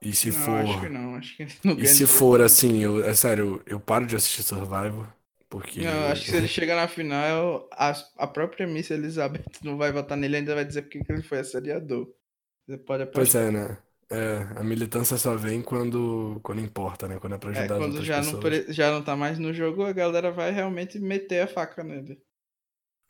E 0.00 0.12
se 0.14 0.30
não, 0.30 0.32
for. 0.32 0.56
acho 0.56 0.78
que 0.80 0.88
não. 0.88 1.14
Acho 1.16 1.36
que 1.36 1.44
não 1.66 1.76
E 1.76 1.86
se 1.86 2.06
for 2.06 2.40
assim, 2.40 2.78
eu, 2.82 3.04
é 3.04 3.14
sério, 3.14 3.62
eu 3.66 3.80
paro 3.80 4.06
de 4.06 4.16
assistir 4.16 4.42
Survivor, 4.42 5.08
porque. 5.48 5.82
Não, 5.82 6.06
acho 6.08 6.24
que 6.24 6.30
se 6.30 6.36
ele 6.36 6.48
chegar 6.48 6.76
na 6.76 6.88
final, 6.88 7.68
a, 7.72 7.90
a 8.16 8.26
própria 8.26 8.66
Miss 8.66 8.90
Elizabeth 8.90 9.44
não 9.62 9.76
vai 9.76 9.92
votar 9.92 10.16
nele, 10.16 10.36
ainda 10.38 10.54
vai 10.54 10.64
dizer 10.64 10.82
porque 10.82 11.02
que 11.04 11.12
ele 11.12 11.22
foi 11.22 11.40
assediador. 11.40 12.12
Você 12.66 12.78
pode 12.78 13.02
Pois 13.12 13.34
apostar. 13.34 13.44
é, 13.44 13.50
né? 13.50 13.78
É, 14.10 14.38
a 14.60 14.62
militância 14.64 15.16
só 15.18 15.36
vem 15.36 15.62
quando, 15.62 16.40
quando 16.42 16.60
importa, 16.60 17.08
né? 17.08 17.18
Quando 17.18 17.34
é 17.34 17.38
pra 17.38 17.50
É, 17.52 17.68
ajudar 17.68 17.78
as 17.78 17.86
quando 17.86 17.86
outras 17.86 18.08
já 18.08 18.22
não, 18.22 18.36
pessoas. 18.36 18.38
pre- 18.38 18.72
já 18.72 18.90
não 18.92 19.02
tá 19.02 19.16
mais 19.16 19.36
no 19.38 19.52
jogo, 19.52 19.84
a 19.84 19.92
galera 19.92 20.30
vai 20.30 20.50
realmente 20.52 20.98
meter 20.98 21.40
a 21.42 21.48
faca 21.48 21.82
nele. 21.82 22.20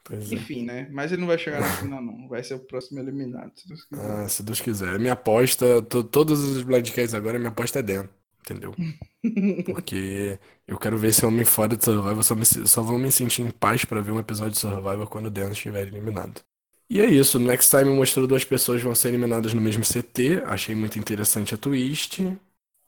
Pois 0.04 0.32
é. 0.32 0.40
Enfim, 0.40 0.64
né? 0.64 0.88
Mas 0.90 1.10
ele 1.12 1.20
não 1.20 1.26
vai 1.28 1.38
chegar 1.38 1.60
na 1.62 1.70
final, 1.72 2.00
não. 2.02 2.28
Vai 2.28 2.42
ser 2.44 2.54
o 2.54 2.66
próximo 2.66 3.00
eliminado, 3.00 3.52
se 3.58 3.68
Deus 3.68 3.84
quiser. 3.84 4.16
Ah, 4.16 4.28
se 4.28 4.42
Deus 4.42 4.60
quiser. 4.60 4.98
Minha 4.98 5.12
aposta, 5.14 5.82
to, 5.82 6.04
todos 6.04 6.40
os 6.40 6.62
Bloodcasts 6.62 7.14
agora, 7.14 7.38
minha 7.38 7.50
aposta 7.50 7.78
é 7.78 7.82
Dan, 7.82 8.08
entendeu? 8.40 8.78
Porque 9.64 10.38
eu 10.66 10.78
quero 10.78 10.98
ver 10.98 11.08
esse 11.08 11.26
homem 11.26 11.44
fora 11.44 11.76
de 11.76 11.84
Survivor, 11.84 12.22
só, 12.24 12.34
me, 12.36 12.44
só 12.46 12.82
vou 12.82 12.98
me 12.98 13.10
sentir 13.12 13.42
em 13.42 13.50
paz 13.50 13.84
pra 13.84 14.00
ver 14.00 14.12
um 14.12 14.20
episódio 14.20 14.52
de 14.52 14.58
Survivor 14.60 15.08
quando 15.08 15.26
o 15.26 15.30
Dan 15.30 15.50
estiver 15.52 15.86
eliminado. 15.88 16.42
E 16.88 17.00
é 17.00 17.06
isso, 17.06 17.38
Next 17.38 17.70
Time 17.70 17.90
mostrou 17.90 18.26
duas 18.26 18.44
pessoas 18.44 18.82
vão 18.82 18.94
ser 18.94 19.08
eliminadas 19.08 19.52
no 19.54 19.60
mesmo 19.60 19.84
CT, 19.84 20.42
achei 20.46 20.74
muito 20.74 20.98
interessante 20.98 21.54
a 21.54 21.58
twist. 21.58 22.22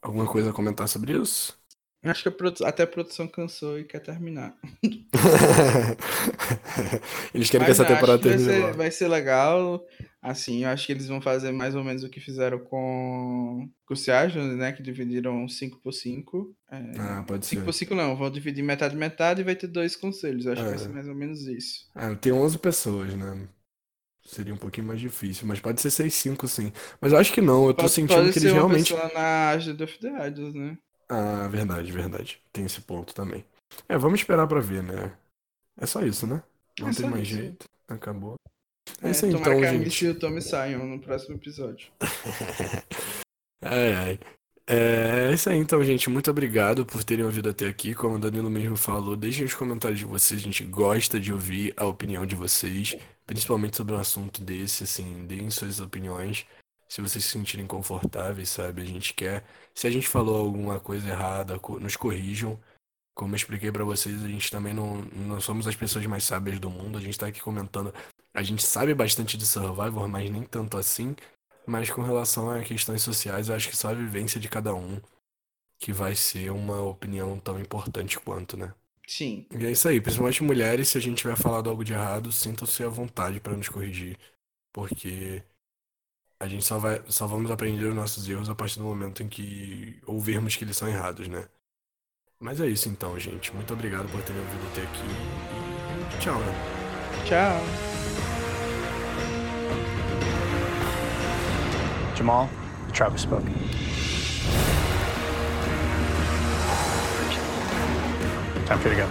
Alguma 0.02 0.26
coisa 0.26 0.50
a 0.50 0.52
comentar 0.52 0.88
sobre 0.88 1.12
isso? 1.20 1.56
Acho 2.02 2.22
que 2.22 2.28
a 2.28 2.32
produ- 2.32 2.64
até 2.64 2.84
a 2.84 2.86
produção 2.86 3.26
cansou 3.28 3.78
e 3.78 3.84
quer 3.84 4.00
terminar. 4.00 4.56
Eles 7.34 7.50
querem 7.50 7.64
Mas 7.64 7.66
que 7.66 7.70
essa 7.72 7.82
não, 7.82 7.84
temporada 7.84 8.18
que 8.18 8.24
vai 8.24 8.36
termine 8.36 8.38
ser, 8.38 8.72
vai 8.74 8.90
ser 8.90 9.08
legal. 9.08 9.84
Assim, 10.22 10.64
eu 10.64 10.68
acho 10.70 10.86
que 10.86 10.92
eles 10.92 11.06
vão 11.08 11.20
fazer 11.20 11.52
mais 11.52 11.74
ou 11.74 11.84
menos 11.84 12.02
o 12.02 12.08
que 12.10 12.20
fizeram 12.20 12.58
com, 12.58 13.68
com 13.86 13.94
o 13.94 13.96
Seagens, 13.96 14.56
né? 14.56 14.72
Que 14.72 14.82
dividiram 14.82 15.48
5 15.48 15.78
por 15.80 15.92
5 15.92 16.54
Ah, 16.96 17.24
pode 17.26 17.46
5 17.46 17.46
ser. 17.46 17.64
por 17.64 17.72
5 17.74 17.94
não, 17.94 18.16
vão 18.16 18.30
dividir 18.30 18.62
metade 18.64 18.96
metade 18.96 19.40
e 19.40 19.44
vai 19.44 19.54
ter 19.56 19.66
dois 19.68 19.94
conselhos. 19.96 20.46
Eu 20.46 20.52
acho 20.52 20.62
que 20.64 20.70
vai 20.70 20.76
É. 20.76 20.78
ser 20.78 20.88
mais 20.90 21.08
ou 21.08 21.14
menos 21.14 21.46
isso. 21.46 21.86
Ah, 21.94 22.14
tem 22.16 22.32
11 22.32 22.58
pessoas, 22.58 23.14
né? 23.14 23.48
Seria 24.28 24.54
um 24.54 24.58
pouquinho 24.58 24.86
mais 24.86 25.00
difícil, 25.00 25.46
mas 25.46 25.58
pode 25.60 25.80
ser 25.80 25.90
6, 25.90 26.14
5 26.14 26.46
sim. 26.48 26.72
Mas 27.00 27.12
eu 27.12 27.18
acho 27.18 27.32
que 27.32 27.40
não, 27.40 27.66
eu 27.66 27.74
tô 27.74 27.88
Pode, 27.88 27.92
sentindo 27.92 28.08
pode 28.08 28.32
que 28.32 28.40
ser 28.40 28.50
eles 28.50 28.52
realmente. 28.52 28.94
pessoa 28.94 29.10
na 29.14 29.50
Agenda 29.50 29.84
of 29.84 29.98
the 29.98 30.28
Idols, 30.28 30.54
né? 30.54 30.78
Ah, 31.08 31.48
verdade, 31.48 31.90
verdade. 31.92 32.42
Tem 32.52 32.64
esse 32.66 32.80
ponto 32.82 33.14
também. 33.14 33.44
É, 33.88 33.96
vamos 33.98 34.20
esperar 34.20 34.46
pra 34.46 34.60
ver, 34.60 34.82
né? 34.82 35.16
É 35.80 35.86
só 35.86 36.02
isso, 36.02 36.26
né? 36.26 36.42
Não 36.78 36.88
É 36.88 36.94
tem 36.94 37.06
mais 37.06 37.28
isso. 37.28 37.36
jeito. 37.36 37.66
Acabou. 37.88 38.36
É 39.02 39.08
É, 39.08 39.10
isso 39.10 39.26
aí 39.26 39.32
então, 39.32 39.42
que 39.60 39.64
a 39.66 39.72
gente. 39.72 39.84
Missy 39.84 40.04
e 40.06 40.08
o 40.10 40.18
Tommy 40.18 40.42
saiam 40.42 40.86
no 40.86 41.00
próximo 41.00 41.36
episódio. 41.36 41.90
Ai, 43.62 43.92
ai. 43.94 44.18
É 44.66 45.32
isso 45.32 45.48
aí 45.50 45.58
então, 45.58 45.82
gente. 45.82 46.10
Muito 46.10 46.30
obrigado 46.30 46.84
por 46.86 47.02
terem 47.04 47.24
ouvido 47.24 47.48
até 47.50 47.66
aqui. 47.66 47.94
Como 47.94 48.16
o 48.16 48.18
Danilo 48.18 48.50
mesmo 48.50 48.76
falou, 48.76 49.16
deixem 49.16 49.44
os 49.46 49.54
comentários 49.54 49.98
de 49.98 50.04
vocês. 50.06 50.40
A 50.40 50.44
gente 50.44 50.64
gosta 50.64 51.18
de 51.18 51.32
ouvir 51.32 51.72
a 51.76 51.86
opinião 51.86 52.26
de 52.26 52.34
vocês, 52.36 52.96
principalmente 53.28 53.76
sobre 53.76 53.94
um 53.94 53.98
assunto 53.98 54.42
desse, 54.42 54.84
assim, 54.84 55.26
deem 55.26 55.50
suas 55.50 55.80
opiniões. 55.80 56.46
Se 56.88 57.02
vocês 57.02 57.22
se 57.26 57.30
sentirem 57.32 57.66
confortáveis, 57.66 58.48
sabe? 58.48 58.80
A 58.80 58.84
gente 58.86 59.12
quer. 59.12 59.44
Se 59.74 59.86
a 59.86 59.90
gente 59.90 60.08
falou 60.08 60.38
alguma 60.38 60.80
coisa 60.80 61.06
errada, 61.10 61.60
nos 61.78 61.94
corrijam. 61.94 62.58
Como 63.14 63.34
eu 63.34 63.36
expliquei 63.36 63.70
pra 63.70 63.84
vocês, 63.84 64.24
a 64.24 64.28
gente 64.28 64.50
também 64.50 64.72
não, 64.72 65.02
não 65.02 65.40
somos 65.42 65.68
as 65.68 65.76
pessoas 65.76 66.06
mais 66.06 66.24
sábias 66.24 66.58
do 66.58 66.70
mundo. 66.70 66.96
A 66.96 67.00
gente 67.02 67.18
tá 67.18 67.26
aqui 67.26 67.40
comentando. 67.42 67.92
A 68.32 68.42
gente 68.42 68.62
sabe 68.62 68.94
bastante 68.94 69.36
de 69.36 69.46
Survivor, 69.46 70.08
mas 70.08 70.30
nem 70.30 70.44
tanto 70.44 70.78
assim. 70.78 71.14
Mas 71.66 71.90
com 71.90 72.00
relação 72.00 72.50
a 72.50 72.62
questões 72.62 73.02
sociais, 73.02 73.50
eu 73.50 73.56
acho 73.56 73.68
que 73.68 73.76
só 73.76 73.90
a 73.90 73.94
vivência 73.94 74.40
de 74.40 74.48
cada 74.48 74.74
um 74.74 74.98
que 75.78 75.92
vai 75.92 76.14
ser 76.14 76.50
uma 76.50 76.80
opinião 76.80 77.38
tão 77.38 77.60
importante 77.60 78.18
quanto, 78.18 78.56
né? 78.56 78.72
Sim. 79.08 79.46
E 79.50 79.64
é 79.64 79.70
isso 79.70 79.88
aí, 79.88 80.00
principalmente 80.02 80.42
mulheres, 80.44 80.90
se 80.90 80.98
a 80.98 81.00
gente 81.00 81.16
tiver 81.16 81.34
falado 81.34 81.70
algo 81.70 81.82
de 81.82 81.94
errado, 81.94 82.30
sintam-se 82.30 82.84
à 82.84 82.88
vontade 82.90 83.40
pra 83.40 83.56
nos 83.56 83.68
corrigir, 83.68 84.18
porque 84.70 85.42
a 86.38 86.46
gente 86.46 86.62
só 86.62 86.78
vai, 86.78 87.02
só 87.08 87.26
vamos 87.26 87.50
aprender 87.50 87.86
os 87.86 87.94
nossos 87.94 88.28
erros 88.28 88.50
a 88.50 88.54
partir 88.54 88.78
do 88.78 88.84
momento 88.84 89.22
em 89.22 89.28
que 89.28 89.98
ouvirmos 90.06 90.56
que 90.56 90.64
eles 90.64 90.76
são 90.76 90.86
errados, 90.86 91.26
né? 91.26 91.48
Mas 92.38 92.60
é 92.60 92.66
isso 92.68 92.88
então, 92.90 93.18
gente. 93.18 93.52
Muito 93.54 93.72
obrigado 93.72 94.10
por 94.10 94.22
terem 94.22 94.42
ouvido 94.42 94.66
até 94.72 94.82
aqui 94.82 95.02
e 96.14 96.20
tchau, 96.20 96.38
né? 96.38 96.52
Tchau. 97.24 97.88
Jamal, 102.14 102.48
the 102.86 102.92
tribe 102.92 103.14
has 103.14 103.22
spoken. 103.22 103.87
Time 108.68 108.78
for 108.80 108.90
you 108.90 108.96
to 108.96 109.00
go. 109.00 109.08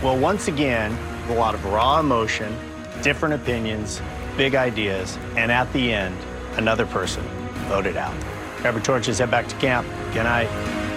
Well, 0.00 0.16
once 0.16 0.46
again, 0.46 0.96
a 1.28 1.34
lot 1.34 1.56
of 1.56 1.64
raw 1.64 1.98
emotion, 1.98 2.56
different 3.02 3.34
opinions, 3.34 4.00
big 4.36 4.54
ideas, 4.54 5.18
and 5.34 5.50
at 5.50 5.72
the 5.72 5.92
end, 5.92 6.16
another 6.52 6.86
person 6.86 7.24
voted 7.66 7.96
out. 7.96 8.14
Grab 8.58 8.74
your 8.74 8.84
torches, 8.84 9.18
head 9.18 9.28
back 9.28 9.48
to 9.48 9.56
camp. 9.56 9.84
Good 10.14 10.22
night. 10.22 10.87